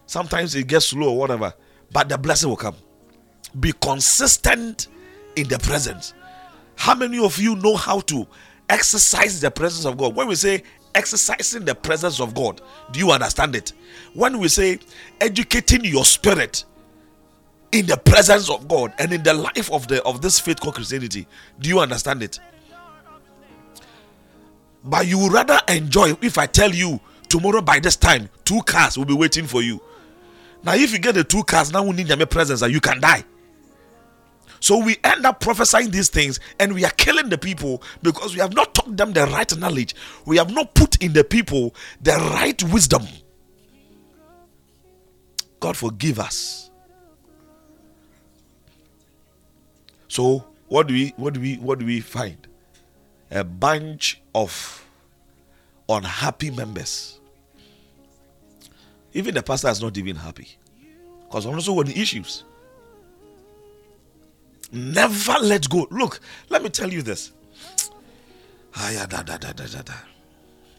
sometimes 0.06 0.56
it 0.56 0.68
gets 0.68 0.88
slow 0.88 1.12
or 1.12 1.18
whatever, 1.18 1.54
but 1.92 2.10
the 2.10 2.18
blessing 2.18 2.50
will 2.50 2.58
come. 2.58 2.76
Be 3.60 3.74
consistent 3.82 4.88
in 5.36 5.48
the 5.48 5.60
presence. 5.60 6.14
How 6.76 6.96
many 6.96 7.24
of 7.24 7.38
you 7.38 7.56
know 7.56 7.76
how 7.76 8.00
to 8.02 8.28
exercise 8.72 9.40
the 9.40 9.52
presence 9.52 9.86
of 9.86 9.98
God? 9.98 10.16
When 10.16 10.28
we 10.28 10.36
say 10.36 10.64
exercising 10.96 11.66
the 11.66 11.76
presence 11.76 12.20
of 12.20 12.34
God, 12.34 12.62
do 12.92 13.00
you 13.00 13.12
understand 13.12 13.56
it? 13.56 13.74
When 14.14 14.40
we 14.40 14.48
say 14.48 14.80
educating 15.20 15.86
your 15.86 16.06
spirit 16.06 16.66
in 17.72 17.86
the 17.86 17.98
presence 17.98 18.50
of 18.50 18.68
God 18.68 18.94
and 18.98 19.14
in 19.14 19.24
the 19.24 19.34
life 19.34 19.72
of 19.72 19.88
the 19.88 20.04
of 20.04 20.22
this 20.22 20.40
faith 20.40 20.60
called 20.60 20.76
Christianity, 20.76 21.28
do 21.60 21.70
you 21.70 21.80
understand 21.80 22.24
it? 22.24 22.40
But 24.84 25.06
you 25.06 25.20
would 25.20 25.32
rather 25.32 25.60
enjoy 25.68 26.16
if 26.22 26.38
I 26.38 26.48
tell 26.48 26.72
you 26.72 27.00
tomorrow 27.30 27.62
by 27.62 27.80
this 27.80 27.96
time, 27.96 28.30
two 28.46 28.62
cars 28.64 28.98
will 28.98 29.06
be 29.06 29.14
waiting 29.14 29.46
for 29.46 29.62
you. 29.62 29.80
Now, 30.64 30.76
if 30.76 30.92
you 30.92 31.00
get 31.00 31.16
the 31.16 31.24
two 31.24 31.44
cars, 31.44 31.72
now 31.72 31.84
we 31.84 31.92
need 31.92 32.08
your 32.08 32.26
presence 32.26 32.62
and 32.62 32.74
you 32.74 32.82
can 32.82 33.00
die. 33.00 33.24
So 34.62 34.78
we 34.78 34.96
end 35.04 35.26
up 35.26 35.40
prophesying 35.40 35.90
these 35.90 36.10
things 36.10 36.40
and 36.60 36.74
we 36.74 36.86
are 36.86 36.92
killing 36.92 37.30
the 37.30 37.38
people 37.38 37.82
because 38.04 38.34
we 38.36 38.40
have 38.40 38.54
not 38.54 38.76
taught 38.76 38.96
them 38.96 39.12
the 39.12 39.26
right 39.26 39.58
knowledge. 39.58 39.96
We 40.26 40.38
have 40.38 40.54
not 40.54 40.76
put 40.76 41.04
in 41.04 41.14
the 41.14 41.24
people 41.24 41.76
the 42.00 42.12
right 42.12 42.62
wisdom. 42.64 43.02
God 45.60 45.76
forgive 45.76 46.20
us. 46.20 46.70
So 50.08 50.46
what 50.68 50.88
do 50.88 50.94
we 50.94 51.14
what 51.18 51.34
do 51.34 51.40
we 51.40 51.56
what 51.56 51.80
do 51.80 51.86
we 51.86 52.00
find? 52.00 52.48
A 53.32 53.44
bunch 53.44 54.22
of 54.36 54.86
unhappy 55.90 56.52
members. 56.52 57.20
Even 59.14 59.34
the 59.34 59.42
pastor 59.42 59.70
is 59.70 59.82
not 59.82 59.98
even 59.98 60.16
happy. 60.16 60.50
Because 61.24 61.48
also 61.48 61.74
when 61.74 61.88
the 61.88 62.00
issues. 62.00 62.44
Never 64.72 65.34
let 65.42 65.70
go. 65.70 65.88
Look, 65.92 66.20
let 66.50 66.64
me 66.64 66.70
tell 66.70 66.92
you 66.92 67.02
this. 67.02 67.32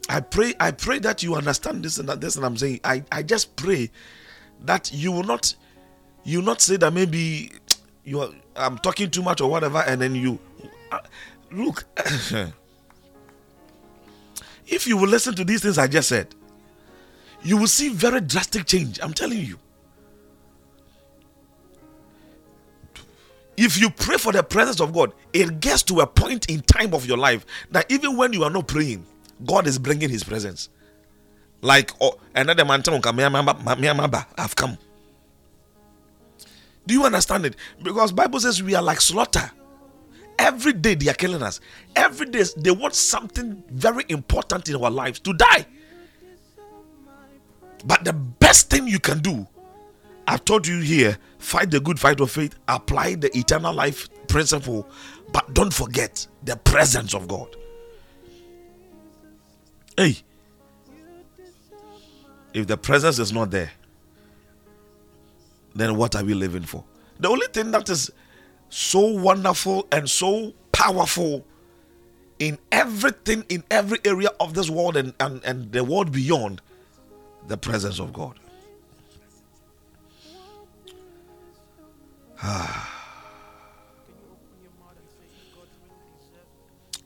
I 0.08 0.20
pray, 0.20 0.54
I 0.58 0.70
pray 0.70 0.98
that 1.00 1.22
you 1.22 1.34
understand 1.34 1.84
this 1.84 1.98
and 1.98 2.08
that 2.08 2.20
this 2.20 2.36
and 2.36 2.44
I'm 2.44 2.56
saying. 2.56 2.80
I, 2.84 3.04
I 3.12 3.22
just 3.22 3.54
pray 3.56 3.90
that 4.64 4.92
you 4.92 5.12
will 5.12 5.24
not 5.24 5.54
you 6.24 6.38
will 6.38 6.46
not 6.46 6.60
say 6.60 6.76
that 6.76 6.92
maybe 6.92 7.52
you 8.04 8.20
are 8.20 8.30
I'm 8.56 8.78
talking 8.78 9.10
too 9.10 9.22
much 9.22 9.40
or 9.40 9.50
whatever, 9.50 9.78
and 9.86 10.00
then 10.00 10.14
you 10.14 10.38
uh, 10.90 11.00
look. 11.50 11.84
if 14.66 14.86
you 14.86 14.96
will 14.96 15.08
listen 15.08 15.34
to 15.34 15.44
these 15.44 15.62
things 15.62 15.78
I 15.78 15.86
just 15.86 16.08
said, 16.08 16.34
you 17.42 17.56
will 17.56 17.66
see 17.66 17.88
very 17.90 18.20
drastic 18.20 18.66
change. 18.66 18.98
I'm 19.02 19.12
telling 19.14 19.38
you. 19.38 19.58
If 23.64 23.80
you 23.80 23.90
pray 23.90 24.16
for 24.16 24.32
the 24.32 24.42
presence 24.42 24.80
of 24.80 24.92
God, 24.92 25.12
it 25.32 25.60
gets 25.60 25.84
to 25.84 26.00
a 26.00 26.06
point 26.06 26.46
in 26.46 26.62
time 26.62 26.92
of 26.92 27.06
your 27.06 27.16
life 27.16 27.46
that 27.70 27.88
even 27.92 28.16
when 28.16 28.32
you 28.32 28.42
are 28.42 28.50
not 28.50 28.66
praying, 28.66 29.06
God 29.46 29.68
is 29.68 29.78
bringing 29.78 30.10
His 30.10 30.24
presence. 30.24 30.68
Like 31.60 31.92
oh, 32.00 32.18
another 32.34 32.64
man, 32.64 32.82
I've 34.36 34.56
come. 34.56 34.78
Do 36.88 36.94
you 36.94 37.04
understand 37.04 37.46
it? 37.46 37.54
Because 37.80 38.10
Bible 38.10 38.40
says 38.40 38.60
we 38.60 38.74
are 38.74 38.82
like 38.82 39.00
slaughter. 39.00 39.48
Every 40.40 40.72
day 40.72 40.96
they 40.96 41.08
are 41.08 41.14
killing 41.14 41.44
us. 41.44 41.60
Every 41.94 42.26
day 42.26 42.42
they 42.56 42.72
want 42.72 42.96
something 42.96 43.62
very 43.70 44.04
important 44.08 44.68
in 44.70 44.74
our 44.74 44.90
lives 44.90 45.20
to 45.20 45.34
die. 45.34 45.66
But 47.84 48.04
the 48.04 48.12
best 48.12 48.70
thing 48.70 48.88
you 48.88 48.98
can 48.98 49.20
do, 49.20 49.46
I've 50.26 50.44
told 50.44 50.66
you 50.66 50.80
here, 50.80 51.18
fight 51.38 51.70
the 51.70 51.80
good 51.80 51.98
fight 51.98 52.20
of 52.20 52.30
faith, 52.30 52.54
apply 52.68 53.16
the 53.16 53.36
eternal 53.36 53.74
life 53.74 54.08
principle, 54.28 54.88
but 55.32 55.52
don't 55.54 55.72
forget 55.72 56.26
the 56.44 56.56
presence 56.56 57.14
of 57.14 57.28
God. 57.28 57.56
Hey, 59.96 60.16
if 62.54 62.66
the 62.66 62.76
presence 62.76 63.18
is 63.18 63.32
not 63.32 63.50
there, 63.50 63.70
then 65.74 65.96
what 65.96 66.14
are 66.14 66.24
we 66.24 66.34
living 66.34 66.62
for? 66.62 66.84
The 67.18 67.28
only 67.28 67.46
thing 67.48 67.70
that 67.72 67.88
is 67.88 68.10
so 68.68 69.00
wonderful 69.00 69.86
and 69.92 70.08
so 70.08 70.52
powerful 70.72 71.44
in 72.38 72.58
everything, 72.70 73.44
in 73.48 73.62
every 73.70 73.98
area 74.04 74.30
of 74.40 74.54
this 74.54 74.68
world 74.68 74.96
and, 74.96 75.14
and, 75.20 75.44
and 75.44 75.70
the 75.72 75.84
world 75.84 76.10
beyond, 76.10 76.60
the 77.46 77.56
presence 77.56 78.00
of 78.00 78.12
God. 78.12 78.38
Ah. 82.42 82.88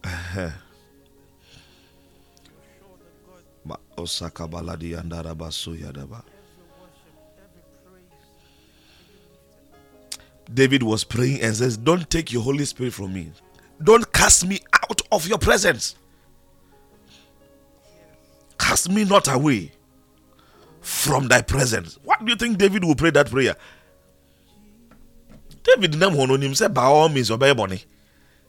Osaka 3.98 4.46
baladi 4.46 4.94
andaraba 4.94 5.50
suyadaba. 5.50 6.22
David 10.52 10.82
was 10.82 11.02
praying 11.02 11.40
and 11.42 11.56
says, 11.56 11.76
Don't 11.76 12.08
take 12.08 12.32
your 12.32 12.42
Holy 12.42 12.64
Spirit 12.64 12.92
from 12.92 13.12
me. 13.12 13.32
Don't 13.82 14.10
cast 14.12 14.46
me 14.46 14.60
out 14.88 15.02
of 15.10 15.26
your 15.26 15.38
presence. 15.38 15.96
Cast 18.58 18.90
me 18.90 19.04
not 19.04 19.32
away 19.32 19.72
from 20.80 21.28
thy 21.28 21.42
presence. 21.42 21.98
What 22.04 22.24
do 22.24 22.30
you 22.30 22.36
think 22.36 22.58
David 22.58 22.84
will 22.84 22.94
pray 22.94 23.10
that 23.10 23.30
prayer? 23.30 23.56
David 25.66 25.92
didn't 25.92 26.42
him 26.42 26.54
say 26.54 26.68
by 26.68 26.84
all 26.84 27.08
means 27.08 27.30
obey 27.30 27.52
money. 27.52 27.82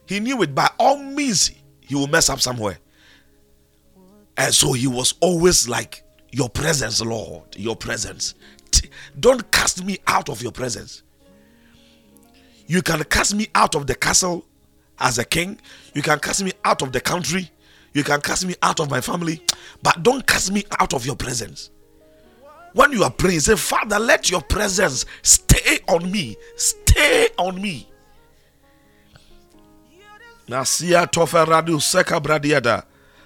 He 0.05 0.19
knew 0.19 0.41
it 0.43 0.53
by 0.53 0.69
all 0.77 0.97
means 0.97 1.51
he 1.81 1.95
will 1.95 2.07
mess 2.07 2.29
up 2.29 2.39
somewhere. 2.39 2.77
And 4.37 4.53
so 4.53 4.73
he 4.73 4.85
was 4.87 5.15
always 5.19 5.67
like, 5.67 6.03
Your 6.31 6.49
presence, 6.49 7.01
Lord, 7.01 7.43
your 7.55 7.75
presence. 7.75 8.35
Don't 9.19 9.51
cast 9.51 9.83
me 9.83 9.97
out 10.05 10.29
of 10.29 10.43
your 10.43 10.51
presence. 10.51 11.01
You 12.67 12.81
can 12.83 13.03
cast 13.05 13.33
me 13.33 13.47
out 13.55 13.73
of 13.73 13.87
the 13.87 13.95
castle 13.95 14.45
as 14.99 15.17
a 15.17 15.25
king. 15.25 15.59
You 15.95 16.03
can 16.03 16.19
cast 16.19 16.43
me 16.43 16.51
out 16.63 16.81
of 16.83 16.91
the 16.91 17.01
country. 17.01 17.49
You 17.93 18.03
can 18.03 18.21
cast 18.21 18.45
me 18.45 18.53
out 18.61 18.79
of 18.79 18.91
my 18.91 19.01
family. 19.01 19.41
But 19.81 20.03
don't 20.03 20.27
cast 20.27 20.51
me 20.51 20.65
out 20.79 20.93
of 20.93 21.05
your 21.05 21.15
presence. 21.15 21.71
When 22.73 22.91
you 22.91 23.03
are 23.03 23.11
praying, 23.11 23.39
say, 23.39 23.55
Father, 23.55 23.97
let 23.97 24.29
your 24.29 24.41
presence 24.41 25.05
stay 25.67 25.79
on 25.87 26.11
me. 26.11 26.37
Stay 26.55 27.27
on 27.37 27.61
me. 27.61 27.89
Nasia 30.47 31.05
Toferadu 31.11 31.79
Seka 31.79 32.21
Bradiada. 32.21 32.85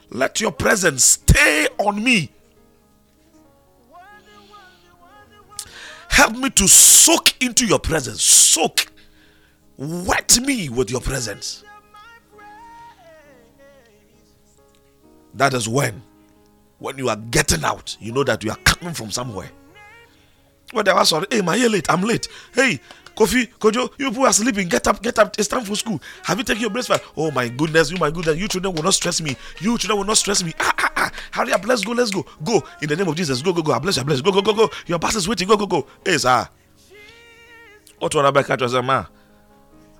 Let 0.09 0.41
your 0.41 0.51
presence 0.51 1.03
stay 1.03 1.67
on 1.77 2.03
me. 2.03 2.31
Help 6.09 6.35
me 6.35 6.49
to 6.51 6.67
soak 6.67 7.41
into 7.41 7.65
your 7.65 7.79
presence. 7.79 8.21
Soak 8.21 8.87
Wet 9.77 10.39
me 10.45 10.69
with 10.69 10.91
your 10.91 11.01
presence. 11.01 11.63
That 15.33 15.53
is 15.53 15.67
when, 15.67 16.03
when 16.77 16.97
you 16.97 17.09
are 17.09 17.15
getting 17.15 17.63
out, 17.63 17.95
you 17.99 18.11
know 18.11 18.23
that 18.25 18.43
you 18.43 18.51
are 18.51 18.57
coming 18.57 18.93
from 18.93 19.09
somewhere. 19.09 19.49
They 20.73 20.93
were 20.93 21.05
sorry. 21.05 21.27
Hey, 21.29 21.41
my, 21.41 21.55
you 21.55 21.69
late. 21.69 21.89
I'm 21.89 22.01
late. 22.01 22.27
Hey, 22.53 22.79
Kofi, 23.15 23.49
Kojo, 23.59 23.91
you 23.97 24.09
people 24.09 24.25
are 24.25 24.33
sleeping. 24.33 24.67
Get 24.69 24.87
up, 24.87 25.01
get 25.01 25.19
up. 25.19 25.37
It's 25.37 25.47
time 25.47 25.63
for 25.65 25.75
school. 25.75 26.01
Have 26.23 26.37
you 26.37 26.43
taken 26.43 26.61
your 26.61 26.69
breakfast? 26.69 27.03
Oh 27.17 27.29
my 27.31 27.49
goodness, 27.49 27.91
you 27.91 27.97
my 27.97 28.09
goodness. 28.09 28.37
You 28.37 28.47
children 28.47 28.73
will 28.73 28.83
not 28.83 28.93
stress 28.93 29.21
me. 29.21 29.35
You 29.59 29.77
children 29.77 29.97
will 29.99 30.05
not 30.05 30.17
stress 30.17 30.43
me. 30.43 30.53
Ah, 30.59 30.73
ah, 30.77 30.91
ah. 30.95 31.11
Hurry 31.31 31.51
up. 31.53 31.65
Let's 31.65 31.83
go. 31.83 31.91
Let's 31.91 32.11
go. 32.11 32.25
Go. 32.43 32.63
In 32.81 32.87
the 32.87 32.95
name 32.95 33.07
of 33.07 33.15
Jesus. 33.15 33.41
Go, 33.41 33.53
go, 33.53 33.61
go. 33.61 33.73
I 33.73 33.79
bless 33.79 33.97
you. 33.97 34.01
I 34.01 34.05
bless 34.05 34.17
you. 34.19 34.23
Go, 34.23 34.31
go, 34.31 34.41
go, 34.41 34.53
go. 34.53 34.69
Your 34.87 34.99
bus 34.99 35.15
is 35.15 35.27
waiting. 35.27 35.47
Go, 35.47 35.57
go, 35.57 35.67
go. 35.67 35.85
Hey, 36.05 36.17
sir. 36.17 36.47
What 37.99 38.15
want 38.15 38.35
to 38.35 38.43
catch? 38.43 39.07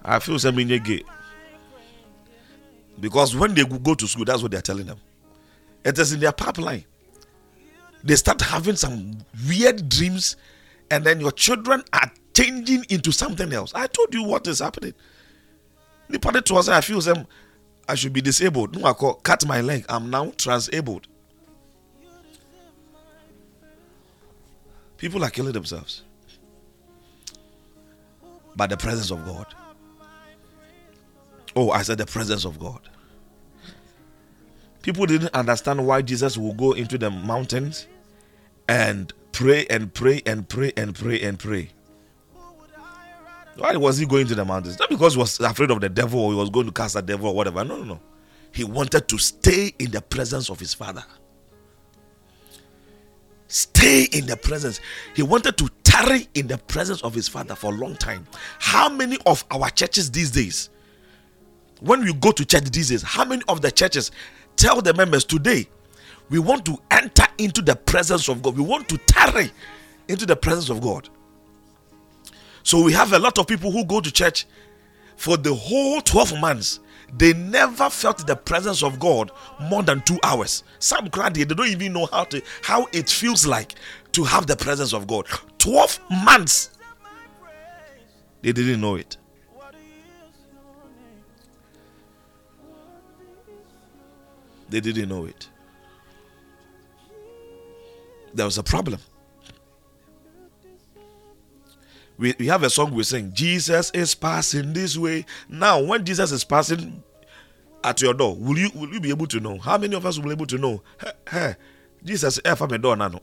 I 0.04 0.20
feel 0.20 0.40
something 0.40 0.68
gay. 0.68 1.04
Because 3.00 3.36
when 3.36 3.54
they 3.54 3.64
go 3.64 3.94
to 3.94 4.08
school, 4.08 4.26
that's 4.26 4.42
what 4.42 4.52
they're 4.52 4.62
telling 4.62 4.86
them. 4.86 4.98
It 5.84 5.98
is 5.98 6.14
in 6.14 6.20
their 6.20 6.32
pipeline. 6.32 6.86
They 8.04 8.16
start 8.16 8.42
having 8.42 8.76
some 8.76 9.18
weird 9.48 9.88
dreams, 9.88 10.36
and 10.92 11.06
then 11.06 11.20
your 11.20 11.32
children 11.32 11.84
are 11.94 12.12
changing 12.36 12.86
into 12.90 13.12
something 13.12 13.52
else. 13.54 13.74
I 13.74 13.88
told 13.88 14.14
you 14.14 14.24
what 14.24 14.46
is 14.46 14.60
happening. 14.60 14.94
The 16.10 16.20
party 16.20 16.42
to 16.42 16.56
us, 16.56 16.68
I 16.68 16.82
feel 16.82 17.00
them. 17.00 17.26
I 17.88 17.96
should 17.96 18.14
be 18.14 18.22
disabled. 18.22 18.78
No, 18.78 18.86
I 18.86 18.94
call 18.94 19.16
cut 19.16 19.48
my 19.48 19.62
leg. 19.62 19.86
I'm 19.90 20.10
now 20.10 20.34
transabled. 20.38 21.08
People 24.98 25.24
are 25.24 25.30
killing 25.30 25.54
themselves. 25.54 26.04
By 28.56 28.68
the 28.68 28.78
presence 28.78 29.12
of 29.12 29.26
God. 29.26 29.48
Oh, 31.56 31.72
I 31.72 31.82
said 31.82 31.98
the 31.98 32.06
presence 32.06 32.46
of 32.46 32.60
God. 32.60 32.82
People 34.82 35.06
didn't 35.06 35.34
understand 35.34 35.86
why 35.88 36.02
Jesus 36.02 36.38
would 36.38 36.58
go 36.58 36.74
into 36.74 36.98
the 36.98 37.10
mountains 37.10 37.88
and 38.68 39.14
pray 39.32 39.66
and 39.70 39.94
pray 39.94 40.22
and 40.26 40.48
pray 40.48 40.72
and 40.78 40.96
pray 40.96 41.22
and 41.22 41.40
pray. 41.40 41.70
Why 43.58 43.76
was 43.76 43.98
he 43.98 44.06
going 44.06 44.28
to 44.28 44.36
the 44.36 44.46
mountains? 44.46 44.80
Not 44.80 44.90
because 44.90 45.14
he 45.14 45.20
was 45.20 45.40
afraid 45.40 45.72
of 45.72 45.82
the 45.82 45.90
devil 45.90 46.20
or 46.20 46.32
he 46.32 46.38
was 46.38 46.50
going 46.50 46.66
to 46.66 46.72
cast 46.72 46.96
a 46.96 47.02
devil 47.02 47.30
or 47.30 47.36
whatever. 47.36 47.64
No, 47.64 47.78
no, 47.78 47.84
no. 47.84 48.00
He 48.54 48.64
wanted 48.64 49.08
to 49.08 49.18
stay 49.18 49.74
in 49.80 49.92
the 49.92 50.02
presence 50.02 50.50
of 50.50 50.60
his 50.60 50.74
father. 50.74 51.04
Stay 53.48 54.08
in 54.14 54.26
the 54.26 54.38
presence. 54.38 54.80
He 55.16 55.24
wanted 55.24 55.58
to 55.58 55.70
tarry 55.84 56.28
in 56.36 56.48
the 56.48 56.58
presence 56.58 57.02
of 57.02 57.14
his 57.14 57.28
father 57.28 57.54
for 57.56 57.74
a 57.74 57.76
long 57.76 57.96
time. 57.96 58.26
How 58.60 58.88
many 58.88 59.18
of 59.26 59.44
our 59.52 59.70
churches 59.70 60.10
these 60.10 60.32
days, 60.32 60.70
when 61.82 62.04
we 62.04 62.14
go 62.14 62.32
to 62.32 62.46
church 62.46 62.72
these 62.72 62.90
days, 62.90 63.02
how 63.02 63.26
many 63.26 63.44
of 63.50 63.62
the 63.62 63.70
churches 63.70 64.12
tell 64.56 64.82
the 64.82 64.94
members 64.94 65.26
today, 65.26 65.68
we 66.32 66.40
want 66.40 66.66
to 66.66 66.78
enter 66.90 67.26
into 67.38 67.62
the 67.62 67.76
presence 67.76 68.30
of 68.30 68.42
God. 68.42 68.56
We 68.56 68.64
want 68.64 68.88
to 68.90 68.98
tarry 69.00 69.52
into 70.08 70.26
the 70.26 70.36
presence 70.36 70.70
of 70.70 70.80
God. 70.80 71.10
So 72.64 72.82
we 72.82 72.94
have 72.94 73.12
a 73.12 73.20
lot 73.20 73.38
of 73.38 73.48
people 73.48 73.70
who 73.70 73.84
go 73.84 74.00
to 74.00 74.10
church 74.10 74.48
for 75.18 75.36
the 75.36 75.54
whole 75.54 76.00
12 76.00 76.40
months. 76.40 76.80
They 77.18 77.34
never 77.34 77.90
felt 77.90 78.26
the 78.26 78.38
presence 78.38 78.82
of 78.82 78.98
God 78.98 79.32
more 79.60 79.84
than 79.84 80.02
two 80.04 80.18
hours. 80.24 80.64
Some 80.80 81.10
cried, 81.10 81.34
they 81.34 81.44
don't 81.44 81.68
even 81.68 81.92
know 81.92 82.06
how 82.06 82.24
to 82.26 82.42
how 82.62 82.88
it 82.94 83.10
feels 83.10 83.46
like 83.46 83.76
to 84.14 84.24
have 84.24 84.48
the 84.48 84.56
presence 84.56 84.94
of 84.94 85.08
God. 85.08 85.28
12 85.58 86.00
months. 86.24 86.70
They 88.42 88.54
didn't 88.54 88.80
know 88.80 88.96
it. 88.96 89.18
They 94.70 94.80
didn't 94.80 95.10
know 95.10 95.26
it. 95.26 95.50
There 98.34 98.46
was 98.46 98.58
a 98.58 98.64
problem. 98.64 99.00
we, 102.22 102.36
we 102.38 102.46
have 102.48 102.62
a 102.62 102.70
song 102.70 102.94
we 102.94 103.02
sing 103.02 103.32
jesus 103.34 103.90
is 103.96 104.14
passing 104.14 104.74
this 104.74 104.96
way. 104.96 105.26
Now 105.50 105.82
when 105.82 106.06
jesus 106.06 106.32
is 106.32 106.44
passing 106.44 107.04
at 107.84 108.00
your 108.00 108.14
door 108.14 108.36
will 108.36 108.58
you 108.60 108.70
will 108.76 108.94
you 108.94 109.00
be 109.02 109.10
able 109.10 109.26
to 109.28 109.40
know? 109.40 109.58
How 109.58 109.78
many 109.80 109.96
of 109.96 110.06
us 110.06 110.18
will 110.18 110.26
be 110.26 110.32
able 110.32 110.46
to 110.46 110.58
know? 110.60 110.84
Hey, 111.02 111.12
hey 111.30 111.56
jesus 112.04 112.38
eh, 112.38 112.52
ever 112.52 112.68
my 112.68 112.78
door 112.78 112.96
now 112.96 113.20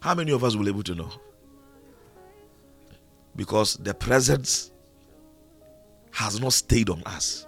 how 0.00 0.14
many 0.14 0.30
of 0.32 0.42
us 0.44 0.54
will 0.54 0.64
be 0.64 0.70
able 0.70 0.82
to 0.84 0.94
know? 0.94 1.10
Because 3.34 3.76
the 3.76 3.94
presence 3.94 4.70
has 6.12 6.40
not 6.40 6.52
stayed 6.52 6.90
on 6.90 7.02
us. 7.04 7.46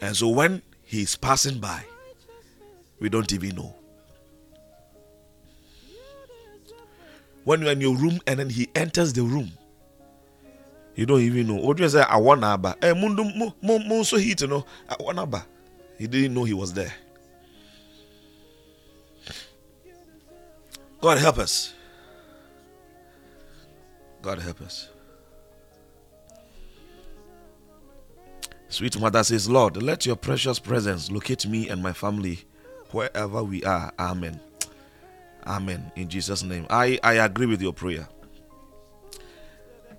And 0.00 0.16
so 0.16 0.28
when 0.28 0.62
he's 0.82 1.14
passing 1.14 1.58
by 1.58 1.84
we 2.98 3.08
don't 3.08 3.32
even 3.32 3.54
know 3.54 3.74
when 7.50 7.62
you're 7.62 7.72
in 7.72 7.80
your 7.80 7.96
room 7.96 8.20
and 8.28 8.38
then 8.38 8.48
he 8.48 8.68
enters 8.76 9.12
the 9.12 9.22
room. 9.22 9.50
You 10.94 11.04
don't 11.04 11.20
even 11.20 11.48
know. 11.48 11.56
What 11.56 11.78
do 11.78 11.82
you 11.82 11.88
say? 11.88 12.00
I 12.02 12.16
want 12.16 12.44
Abba. 12.44 12.76
Eh, 12.80 12.92
mundo 12.92 13.24
mo 13.60 14.02
so 14.04 14.18
heat, 14.18 14.40
you 14.42 14.46
know. 14.46 14.64
I 14.88 14.94
want 15.00 15.18
Abba. 15.18 15.44
He 15.98 16.06
didn't 16.06 16.32
know 16.32 16.44
he 16.44 16.54
was 16.54 16.72
there. 16.72 16.94
God 21.00 21.18
help 21.18 21.38
us. 21.38 21.74
God 24.22 24.38
help 24.38 24.60
us. 24.60 24.88
Sweet 28.68 29.00
mother 29.00 29.24
says, 29.24 29.50
Lord, 29.50 29.82
let 29.82 30.06
your 30.06 30.14
precious 30.14 30.60
presence 30.60 31.10
locate 31.10 31.48
me 31.48 31.68
and 31.68 31.82
my 31.82 31.92
family 31.92 32.44
wherever 32.92 33.42
we 33.42 33.64
are. 33.64 33.92
Amen. 33.98 34.38
Amen. 35.50 35.90
In 35.96 36.08
Jesus' 36.08 36.44
name. 36.44 36.64
I, 36.70 37.00
I 37.02 37.14
agree 37.14 37.46
with 37.46 37.60
your 37.60 37.72
prayer. 37.72 38.06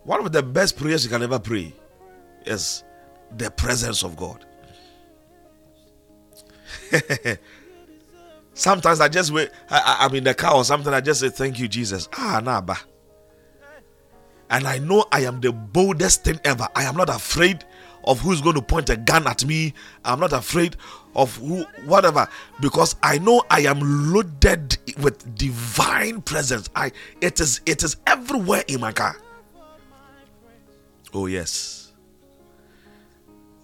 One 0.03 0.25
of 0.25 0.31
the 0.31 0.41
best 0.41 0.77
prayers 0.77 1.03
you 1.03 1.09
can 1.09 1.21
ever 1.21 1.39
pray 1.39 1.73
is 2.45 2.85
the 3.35 3.51
presence 3.51 4.01
of 4.01 4.15
God. 4.15 4.45
Sometimes 8.53 9.01
I 9.01 9.09
just 9.09 9.31
wait, 9.31 9.49
I, 9.69 10.05
am 10.05 10.15
in 10.15 10.23
the 10.23 10.33
car 10.33 10.55
or 10.55 10.63
something, 10.63 10.93
I 10.93 11.01
just 11.01 11.19
say, 11.19 11.27
Thank 11.27 11.59
you, 11.59 11.67
Jesus. 11.67 12.07
Ah, 12.17 12.39
naba. 12.41 12.77
And 14.49 14.65
I 14.67 14.77
know 14.77 15.05
I 15.11 15.25
am 15.25 15.41
the 15.41 15.51
boldest 15.51 16.23
thing 16.23 16.39
ever. 16.45 16.67
I 16.75 16.83
am 16.83 16.95
not 16.95 17.09
afraid 17.09 17.65
of 18.05 18.21
who's 18.21 18.39
going 18.39 18.55
to 18.55 18.61
point 18.61 18.89
a 18.89 18.95
gun 18.95 19.27
at 19.27 19.43
me. 19.45 19.73
I'm 20.05 20.19
not 20.19 20.31
afraid 20.31 20.77
of 21.15 21.35
who, 21.37 21.63
whatever, 21.85 22.27
because 22.59 22.95
I 23.03 23.17
know 23.17 23.43
I 23.49 23.61
am 23.61 23.79
loaded 24.13 24.77
with 25.01 25.35
divine 25.35 26.21
presence. 26.21 26.69
I 26.75 26.91
it 27.19 27.39
is 27.39 27.61
it 27.65 27.83
is 27.83 27.97
everywhere 28.07 28.63
in 28.67 28.79
my 28.79 28.91
car. 28.91 29.17
Oh 31.13 31.25
yes. 31.25 31.93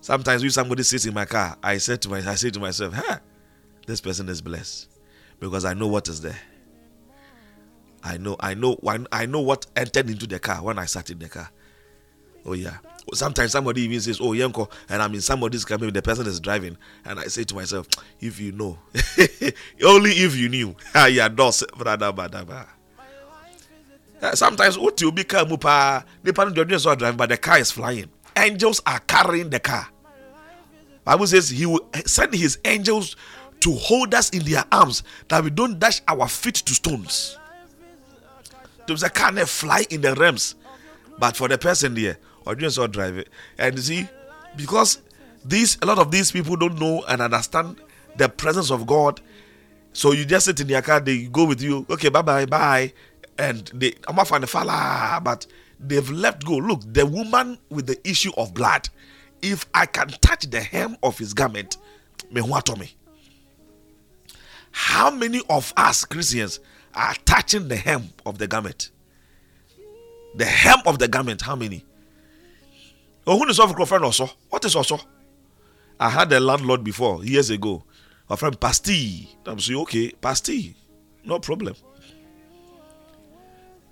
Sometimes 0.02 0.42
when 0.42 0.52
somebody 0.52 0.84
sits 0.84 1.06
in 1.06 1.14
my 1.14 1.26
car, 1.26 1.58
I 1.62 1.78
said 1.78 2.02
to 2.04 2.10
my 2.10 2.18
I 2.18 2.36
say 2.36 2.50
to 2.50 2.60
myself, 2.60 2.94
huh, 2.94 3.20
this 3.86 4.02
person 4.02 4.30
is 4.30 4.42
blessed. 4.42 4.90
Because 5.40 5.66
I 5.66 5.74
know 5.74 5.88
what 5.88 6.08
is 6.08 6.22
there. 6.22 6.40
I 8.04 8.18
know, 8.18 8.38
I 8.40 8.54
know, 8.54 8.78
I 9.12 9.26
know 9.26 9.42
what 9.42 9.66
entered 9.76 10.10
into 10.10 10.28
the 10.28 10.40
car 10.40 10.64
when 10.64 10.80
I 10.80 10.86
sat 10.86 11.10
in 11.10 11.20
the 11.20 11.28
car. 11.28 11.52
Oh 12.46 12.54
yeah. 12.54 12.78
Sometimes 13.14 13.54
somebody 13.54 13.84
even 13.84 14.02
says, 14.02 14.20
"Oh, 14.22 14.34
Yanko," 14.34 14.70
and 14.90 15.02
I'm 15.02 15.14
in 15.14 15.22
somebody's 15.22 15.64
car. 15.64 15.78
Maybe 15.78 15.92
the 15.92 16.02
person 16.02 16.28
is 16.28 16.42
driving, 16.42 16.78
and 17.06 17.20
I 17.20 17.26
say 17.26 17.46
to 17.46 17.56
myself, 17.56 17.88
"If 18.20 18.40
you 18.40 18.52
know, 18.52 18.78
only 19.84 20.12
if 20.12 20.36
you 20.36 20.50
knew." 20.50 20.76
Ah, 20.96 21.06
yeah, 21.06 21.30
brother, 21.30 22.12
brother. 22.12 22.68
Sometimes 24.34 24.78
what 24.78 25.00
you 25.00 25.12
be 25.12 25.24
car 25.24 25.46
mupa, 25.46 26.04
the 26.24 26.34
person 26.34 26.54
driving, 26.54 27.18
but 27.18 27.30
the 27.30 27.38
car 27.38 27.60
is 27.60 27.72
flying. 27.72 28.10
Angels 28.36 28.82
are 28.86 29.00
carrying 29.00 29.50
the 29.50 29.60
car. 29.60 29.88
Bible 31.06 31.28
says 31.28 31.50
He 31.50 31.66
will 31.66 31.88
send 32.06 32.34
His 32.34 32.60
angels 32.66 33.16
to 33.62 33.74
hold 33.74 34.14
us 34.14 34.30
in 34.32 34.44
their 34.44 34.66
arms 34.72 35.04
that 35.30 35.44
we 35.44 35.50
don't 35.50 35.80
dash 35.80 36.02
our 36.08 36.28
feet 36.28 36.56
to 36.56 36.74
stones. 36.74 37.38
There's 38.86 39.04
a 39.04 39.10
car 39.10 39.34
fly 39.46 39.86
in 39.90 40.02
the 40.02 40.16
realms, 40.16 40.56
but 41.20 41.36
for 41.38 41.48
the 41.48 41.58
person 41.58 41.94
there, 41.94 42.18
or 42.48 42.56
just 42.56 42.78
not 42.78 42.92
drive. 42.92 43.24
And 43.58 43.76
you 43.76 43.82
see, 43.82 44.10
because 44.56 45.02
these 45.46 45.78
a 45.82 45.86
lot 45.86 46.00
of 46.00 46.12
these 46.12 46.32
people 46.32 46.56
don't 46.56 46.80
know 46.80 47.04
and 47.08 47.22
understand 47.22 47.80
the 48.16 48.30
presence 48.30 48.72
of 48.72 48.88
God. 48.88 49.22
So 49.94 50.12
you 50.12 50.26
just 50.26 50.46
sit 50.46 50.60
in 50.60 50.70
your 50.70 50.82
car, 50.82 51.00
they 51.00 51.26
go 51.26 51.46
with 51.46 51.62
you, 51.62 51.86
okay, 51.90 52.10
bye 52.10 52.22
bye, 52.22 52.46
bye. 52.46 52.94
And 53.38 53.70
they 53.74 53.94
I'm 54.08 54.18
off 54.20 54.32
on 54.32 54.42
the 54.42 54.48
falla, 54.48 55.22
but 55.24 55.46
they've 55.80 56.10
left 56.10 56.46
go. 56.46 56.58
Look, 56.58 56.82
the 56.92 57.06
woman 57.06 57.58
with 57.70 57.88
the 57.88 58.08
issue 58.08 58.32
of 58.38 58.54
blood, 58.54 58.90
if 59.42 59.66
I 59.74 59.86
can 59.86 60.08
touch 60.08 60.50
the 60.50 60.62
hem 60.62 60.98
of 61.04 61.18
his 61.18 61.34
garment, 61.34 61.78
me 62.32 62.42
what 62.42 62.78
me. 62.80 62.96
How 64.72 65.10
many 65.10 65.42
of 65.50 65.74
us 65.76 66.06
Christians 66.06 66.60
are 66.94 67.16
touching 67.26 67.68
the 67.68 67.76
hem 67.76 68.10
of 68.26 68.38
the 68.38 68.48
garment? 68.48 68.92
The 70.36 70.46
hem 70.46 70.80
of 70.86 71.00
the 71.00 71.08
garment, 71.08 71.42
how 71.42 71.56
many? 71.56 71.84
Oh, 73.30 73.38
who 73.38 73.50
is 73.50 73.60
of 73.60 73.76
friend 73.90 74.06
also? 74.06 74.30
What 74.50 74.64
is 74.64 74.74
also? 74.76 74.98
I 76.00 76.10
had 76.10 76.32
a 76.32 76.40
landlord 76.40 76.82
before 76.84 77.26
years 77.26 77.50
ago. 77.50 77.84
My 78.30 78.38
friend 78.38 78.58
Pasti. 78.58 79.28
I'm 79.46 79.60
saying, 79.60 79.80
okay, 79.82 80.12
Pasti. 80.12 80.76
No 81.26 81.38
problem. 81.40 81.76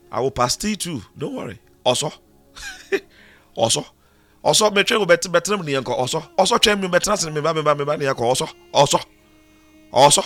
I 0.10 0.22
will 0.22 0.32
Pasti 0.32 0.78
too. 0.78 1.02
Don't 1.18 1.36
worry. 1.36 1.60
Also. 1.84 2.14
also. 3.56 3.86
Also, 4.42 4.72
me 4.72 4.84
train 4.84 5.06
better 5.06 5.28
better 5.28 5.58
than 5.58 5.68
yanko. 5.68 5.92
Also. 5.92 6.24
Also 6.38 6.58
train 6.58 6.80
me 6.80 6.88
better 6.88 7.14
than 7.18 7.34
me 7.34 7.42
ba 7.42 7.54
me 7.54 7.62
ba 7.62 7.76
me 7.76 7.84
ba 7.84 7.98
yanko. 7.98 8.24
Also. 8.24 8.48
Also. 8.74 9.00
Also. 9.92 10.22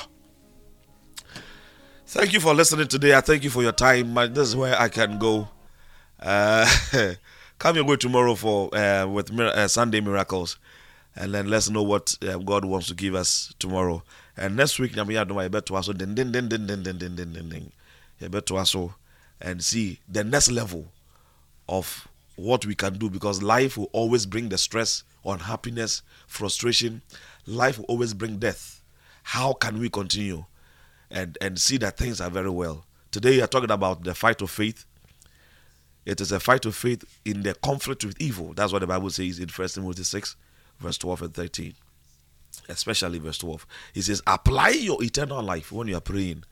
Thank 2.06 2.34
you 2.34 2.40
for 2.40 2.53
listening 2.53 2.88
today. 2.88 3.15
I 3.15 3.22
thank 3.22 3.44
you 3.44 3.49
for 3.49 3.64
your 3.64 3.72
time. 3.72 4.14
This 4.34 4.49
is 4.49 4.56
where 4.56 4.80
I 4.80 4.90
can 4.90 5.18
go. 5.18 5.48
Uh, 6.19 6.68
Come 7.60 7.76
your 7.76 7.84
way 7.86 7.98
tomorrow 7.98 8.36
for 8.36 8.73
uh, 8.73 9.06
with 9.06 9.38
uh, 9.38 9.68
Sunday 9.68 9.99
miracles, 9.99 10.57
and 11.14 11.34
then 11.34 11.49
let's 11.49 11.69
know 11.69 11.84
what 11.84 12.18
uh, 12.26 12.38
God 12.38 12.64
wants 12.64 12.88
to 12.88 12.94
give 12.95 13.15
us 13.15 13.53
tomorrow. 13.60 14.02
And 14.38 14.56
next 14.56 14.80
week, 14.80 14.98
I'm 14.98 15.07
going 15.07 15.27
to 15.27 15.49
bet 15.49 15.69
also 15.69 15.91
din 15.91 16.15
din 16.15 16.31
din 16.31 16.48
din 16.48 16.65
din 16.65 16.84
din 16.84 16.98
din 16.98 17.15
din 17.15 17.34
din 17.34 17.49
din. 17.49 17.72
You 18.19 18.30
bet 18.30 18.49
also 18.52 18.95
and 19.41 19.61
see 19.61 19.99
the 20.07 20.23
next 20.23 20.49
level 20.49 20.86
of 21.68 22.07
what 22.38 22.65
we 22.65 22.76
can 22.76 22.98
do 22.98 23.10
because 23.10 23.44
life 23.44 23.77
will 23.77 23.90
always 23.91 24.26
bring 24.26 24.48
the 24.48 24.57
stress, 24.57 25.03
unhappiness, 25.26 26.02
frustration. 26.27 27.02
Life 27.45 27.77
will 27.77 27.86
always 27.86 28.14
bring 28.14 28.38
death. 28.38 28.81
How 29.23 29.52
can 29.52 29.80
we 29.80 29.90
continue 29.90 30.45
and 31.11 31.38
and 31.41 31.60
see 31.60 31.76
that 31.77 31.98
things 31.98 32.22
are 32.22 32.30
very 32.30 32.49
well 32.49 32.86
Today, 33.11 33.38
we 33.38 33.41
are 33.41 33.48
talking 33.48 33.72
about 33.72 34.03
the 34.03 34.14
fight 34.14 34.40
of 34.44 34.52
faith. 34.52 34.86
It 36.05 36.21
is 36.21 36.31
a 36.31 36.39
fight 36.39 36.65
of 36.65 36.76
faith 36.76 37.03
in 37.26 37.43
the 37.43 37.53
conflict 37.55 38.03
with 38.05 38.19
evil. 38.21 38.53
That's 38.53 38.71
what 38.71 38.80
the 38.80 38.88
Bible 38.88 39.09
says 39.09 39.39
in 39.39 39.49
1 39.49 39.67
Timothy 39.69 40.03
6, 40.03 40.35
verse 40.80 40.97
12 40.97 41.21
and 41.23 41.34
13. 41.34 41.73
Especially 42.67 43.19
verse 43.19 43.38
12. 43.38 43.65
He 43.93 44.01
says, 44.01 44.21
Apply 44.26 44.69
your 44.69 45.03
eternal 45.03 45.41
life 45.41 45.71
when 45.71 45.88
you 45.88 45.97
are 45.97 46.01
praying 46.01 46.43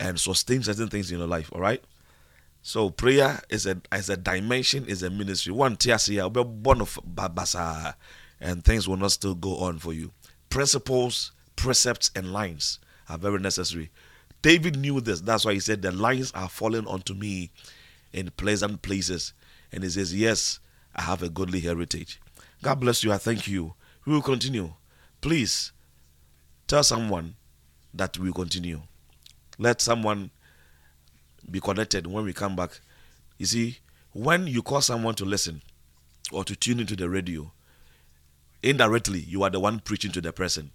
and 0.00 0.18
sustain 0.18 0.62
certain 0.62 0.88
things 0.88 1.10
in 1.10 1.18
your 1.18 1.28
life. 1.28 1.50
All 1.52 1.60
right? 1.60 1.82
So 2.62 2.90
prayer 2.90 3.40
is 3.50 3.66
a 3.66 3.80
is 3.92 4.08
a 4.08 4.16
dimension, 4.16 4.86
is 4.86 5.02
a 5.02 5.10
ministry. 5.10 5.52
One 5.52 5.76
tiasia 5.76 6.32
be 6.32 6.44
born 6.44 6.80
of 6.80 6.98
babasa, 7.04 7.94
and 8.40 8.64
things 8.64 8.86
will 8.86 8.96
not 8.96 9.12
still 9.12 9.34
go 9.34 9.58
on 9.58 9.80
for 9.80 9.92
you. 9.92 10.12
Principles, 10.48 11.32
precepts, 11.56 12.12
and 12.14 12.32
lines 12.32 12.78
are 13.08 13.18
very 13.18 13.40
necessary. 13.40 13.90
David 14.42 14.76
knew 14.76 15.00
this. 15.00 15.20
That's 15.20 15.44
why 15.44 15.54
he 15.54 15.60
said, 15.60 15.82
The 15.82 15.90
lines 15.90 16.30
are 16.32 16.48
falling 16.48 16.86
onto 16.86 17.14
me 17.14 17.50
in 18.12 18.30
pleasant 18.30 18.82
places. 18.82 19.32
And 19.72 19.84
he 19.84 19.90
says, 19.90 20.14
Yes, 20.14 20.60
I 20.94 21.02
have 21.02 21.22
a 21.22 21.28
godly 21.28 21.60
heritage. 21.60 22.20
God 22.62 22.80
bless 22.80 23.02
you. 23.02 23.12
I 23.12 23.18
thank 23.18 23.48
you. 23.48 23.74
We 24.04 24.12
will 24.12 24.22
continue. 24.22 24.72
Please 25.20 25.72
tell 26.66 26.82
someone 26.82 27.34
that 27.94 28.18
we 28.18 28.26
will 28.28 28.34
continue. 28.34 28.82
Let 29.58 29.80
someone 29.80 30.30
be 31.50 31.60
connected 31.60 32.06
when 32.06 32.24
we 32.24 32.32
come 32.32 32.56
back. 32.56 32.80
You 33.38 33.46
see, 33.46 33.78
when 34.12 34.46
you 34.46 34.62
call 34.62 34.80
someone 34.80 35.14
to 35.16 35.24
listen 35.24 35.62
or 36.30 36.44
to 36.44 36.54
tune 36.56 36.80
into 36.80 36.96
the 36.96 37.08
radio, 37.08 37.52
indirectly 38.62 39.20
you 39.20 39.42
are 39.42 39.50
the 39.50 39.60
one 39.60 39.80
preaching 39.80 40.12
to 40.12 40.20
the 40.20 40.32
person 40.32 40.70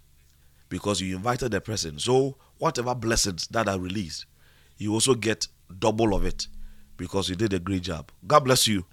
because 0.68 1.00
you 1.00 1.16
invited 1.16 1.50
the 1.50 1.60
person. 1.60 1.98
So 1.98 2.36
whatever 2.58 2.94
blessings 2.94 3.46
that 3.48 3.68
are 3.68 3.78
released, 3.78 4.26
you 4.76 4.92
also 4.92 5.14
get 5.14 5.48
double 5.78 6.14
of 6.14 6.24
it 6.24 6.46
because 6.98 7.30
you 7.30 7.36
did 7.36 7.54
a 7.54 7.58
great 7.58 7.82
job. 7.82 8.12
God 8.26 8.40
bless 8.40 8.66
you. 8.66 8.84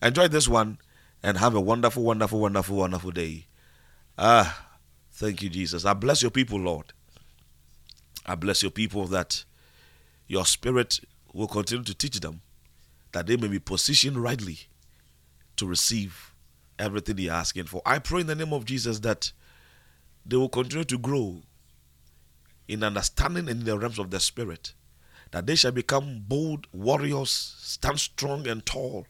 Enjoy 0.00 0.28
this 0.28 0.48
one 0.48 0.78
and 1.22 1.36
have 1.36 1.54
a 1.54 1.60
wonderful, 1.60 2.02
wonderful, 2.02 2.40
wonderful, 2.40 2.76
wonderful 2.76 3.10
day. 3.10 3.46
Ah, 4.16 4.66
thank 5.12 5.42
you, 5.42 5.50
Jesus. 5.50 5.84
I 5.84 5.92
bless 5.92 6.22
your 6.22 6.30
people, 6.30 6.58
Lord. 6.58 6.94
I 8.24 8.34
bless 8.34 8.62
your 8.62 8.70
people 8.70 9.06
that 9.08 9.44
your 10.26 10.46
spirit 10.46 11.00
will 11.34 11.48
continue 11.48 11.84
to 11.84 11.94
teach 11.94 12.20
them 12.20 12.40
that 13.12 13.26
they 13.26 13.36
may 13.36 13.48
be 13.48 13.58
positioned 13.58 14.16
rightly 14.16 14.60
to 15.56 15.66
receive 15.66 16.32
everything 16.78 17.16
they 17.16 17.28
are 17.28 17.40
asking 17.40 17.64
for. 17.64 17.82
I 17.84 17.98
pray 17.98 18.20
in 18.20 18.26
the 18.26 18.34
name 18.34 18.52
of 18.52 18.64
Jesus 18.64 19.00
that 19.00 19.32
they 20.24 20.36
will 20.36 20.48
continue 20.48 20.84
to 20.84 20.98
grow 20.98 21.42
in 22.68 22.84
understanding 22.84 23.48
and 23.48 23.60
in 23.60 23.64
the 23.64 23.78
realms 23.78 23.98
of 23.98 24.10
the 24.10 24.20
spirit, 24.20 24.74
that 25.30 25.46
they 25.46 25.54
shall 25.54 25.72
become 25.72 26.24
bold 26.26 26.66
warriors, 26.72 27.54
stand 27.58 28.00
strong 28.00 28.46
and 28.46 28.64
tall, 28.64 29.06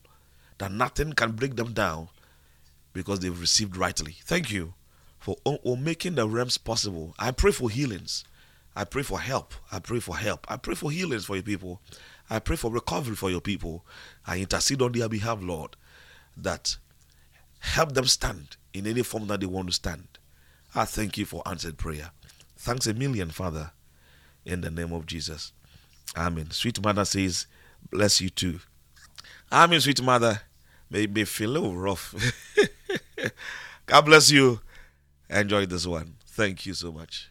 that 0.58 0.72
nothing 0.72 1.12
can 1.12 1.32
break 1.32 1.56
them 1.56 1.72
down 1.72 2.08
because 2.92 3.20
they've 3.20 3.40
received 3.40 3.76
rightly. 3.76 4.16
Thank 4.24 4.50
you 4.50 4.74
for, 5.18 5.36
for 5.44 5.76
making 5.76 6.16
the 6.16 6.28
realms 6.28 6.58
possible. 6.58 7.14
I 7.18 7.30
pray 7.30 7.52
for 7.52 7.70
healings. 7.70 8.24
I 8.74 8.84
pray 8.84 9.02
for 9.02 9.20
help. 9.20 9.54
I 9.72 9.78
pray 9.78 10.00
for 10.00 10.16
help. 10.16 10.46
I 10.50 10.56
pray 10.56 10.74
for 10.74 10.90
healings 10.90 11.24
for 11.24 11.36
your 11.36 11.42
people. 11.42 11.80
I 12.30 12.38
pray 12.38 12.56
for 12.56 12.70
recovery 12.70 13.16
for 13.16 13.30
your 13.30 13.40
people. 13.40 13.84
I 14.26 14.38
intercede 14.38 14.82
on 14.82 14.92
their 14.92 15.08
behalf, 15.08 15.38
Lord, 15.42 15.76
that 16.36 16.76
help 17.60 17.92
them 17.92 18.06
stand 18.06 18.56
in 18.72 18.86
any 18.86 19.02
form 19.02 19.26
that 19.28 19.40
they 19.40 19.46
want 19.46 19.68
to 19.68 19.74
stand. 19.74 20.06
I 20.74 20.84
thank 20.84 21.18
you 21.18 21.24
for 21.24 21.42
answered 21.46 21.78
prayer. 21.78 22.10
Thanks 22.56 22.86
a 22.86 22.94
million, 22.94 23.30
Father, 23.30 23.72
in 24.44 24.60
the 24.60 24.70
name 24.70 24.92
of 24.92 25.06
Jesus. 25.06 25.52
Amen. 26.16 26.50
Sweet 26.50 26.82
Mother 26.82 27.04
says, 27.04 27.46
Bless 27.90 28.20
you 28.20 28.30
too. 28.30 28.60
Amen, 29.50 29.80
sweet 29.80 30.02
Mother. 30.02 30.42
May, 30.90 31.06
may 31.06 31.24
feel 31.24 31.50
a 31.50 31.52
little 31.52 31.76
rough. 31.76 32.14
God 33.86 34.02
bless 34.02 34.30
you. 34.30 34.60
Enjoy 35.30 35.66
this 35.66 35.86
one. 35.86 36.16
Thank 36.26 36.66
you 36.66 36.74
so 36.74 36.92
much. 36.92 37.30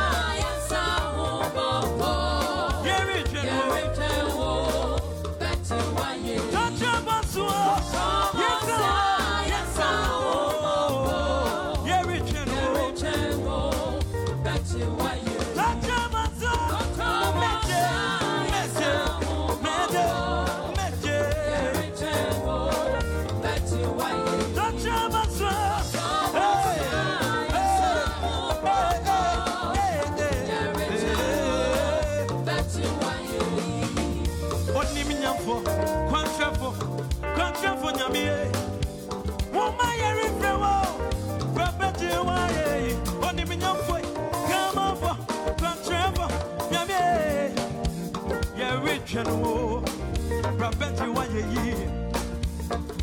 General, 40.31 40.85
Rabbetti, 41.53 42.07
why 42.23 42.47
yeye, 42.55 42.95
oni 43.21 43.43
mi 43.45 43.57
nyamfoi, 43.57 44.01
come 44.47 44.79
over, 44.79 45.17
come 45.57 45.77
chamber, 45.83 46.27
nyamee, 46.71 47.53
ye? 51.65 51.75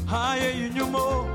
Higher 0.06 0.51
you 0.51 0.69
knew 0.70 0.86
more. 0.86 1.28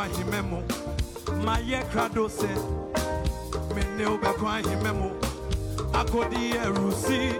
kwa 0.02 0.07
himemu 0.18 0.64
maye 1.45 1.78
krado 1.91 2.30
se 2.30 2.48
mene 3.76 4.06
ube 4.06 4.28
kwa 4.28 4.57
himemu 4.60 5.11
akodi 5.94 6.49
erusi. 6.65 7.34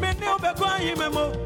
Mene 0.00 0.26
ube 0.36 0.48
kwa 0.58 0.78
himemu 0.78 1.36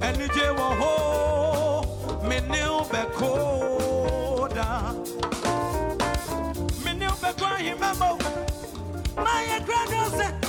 enije 0.00 0.48
wo 0.48 0.68
ho 0.80 1.86
mene 2.28 2.64
ube 2.68 3.02
koda. 3.18 4.94
Mene 6.84 7.06
ube 7.08 7.32
kwa 7.38 7.58
himemu 7.58 8.18
maye 9.24 9.60
krado 9.60 10.10
se 10.16 10.39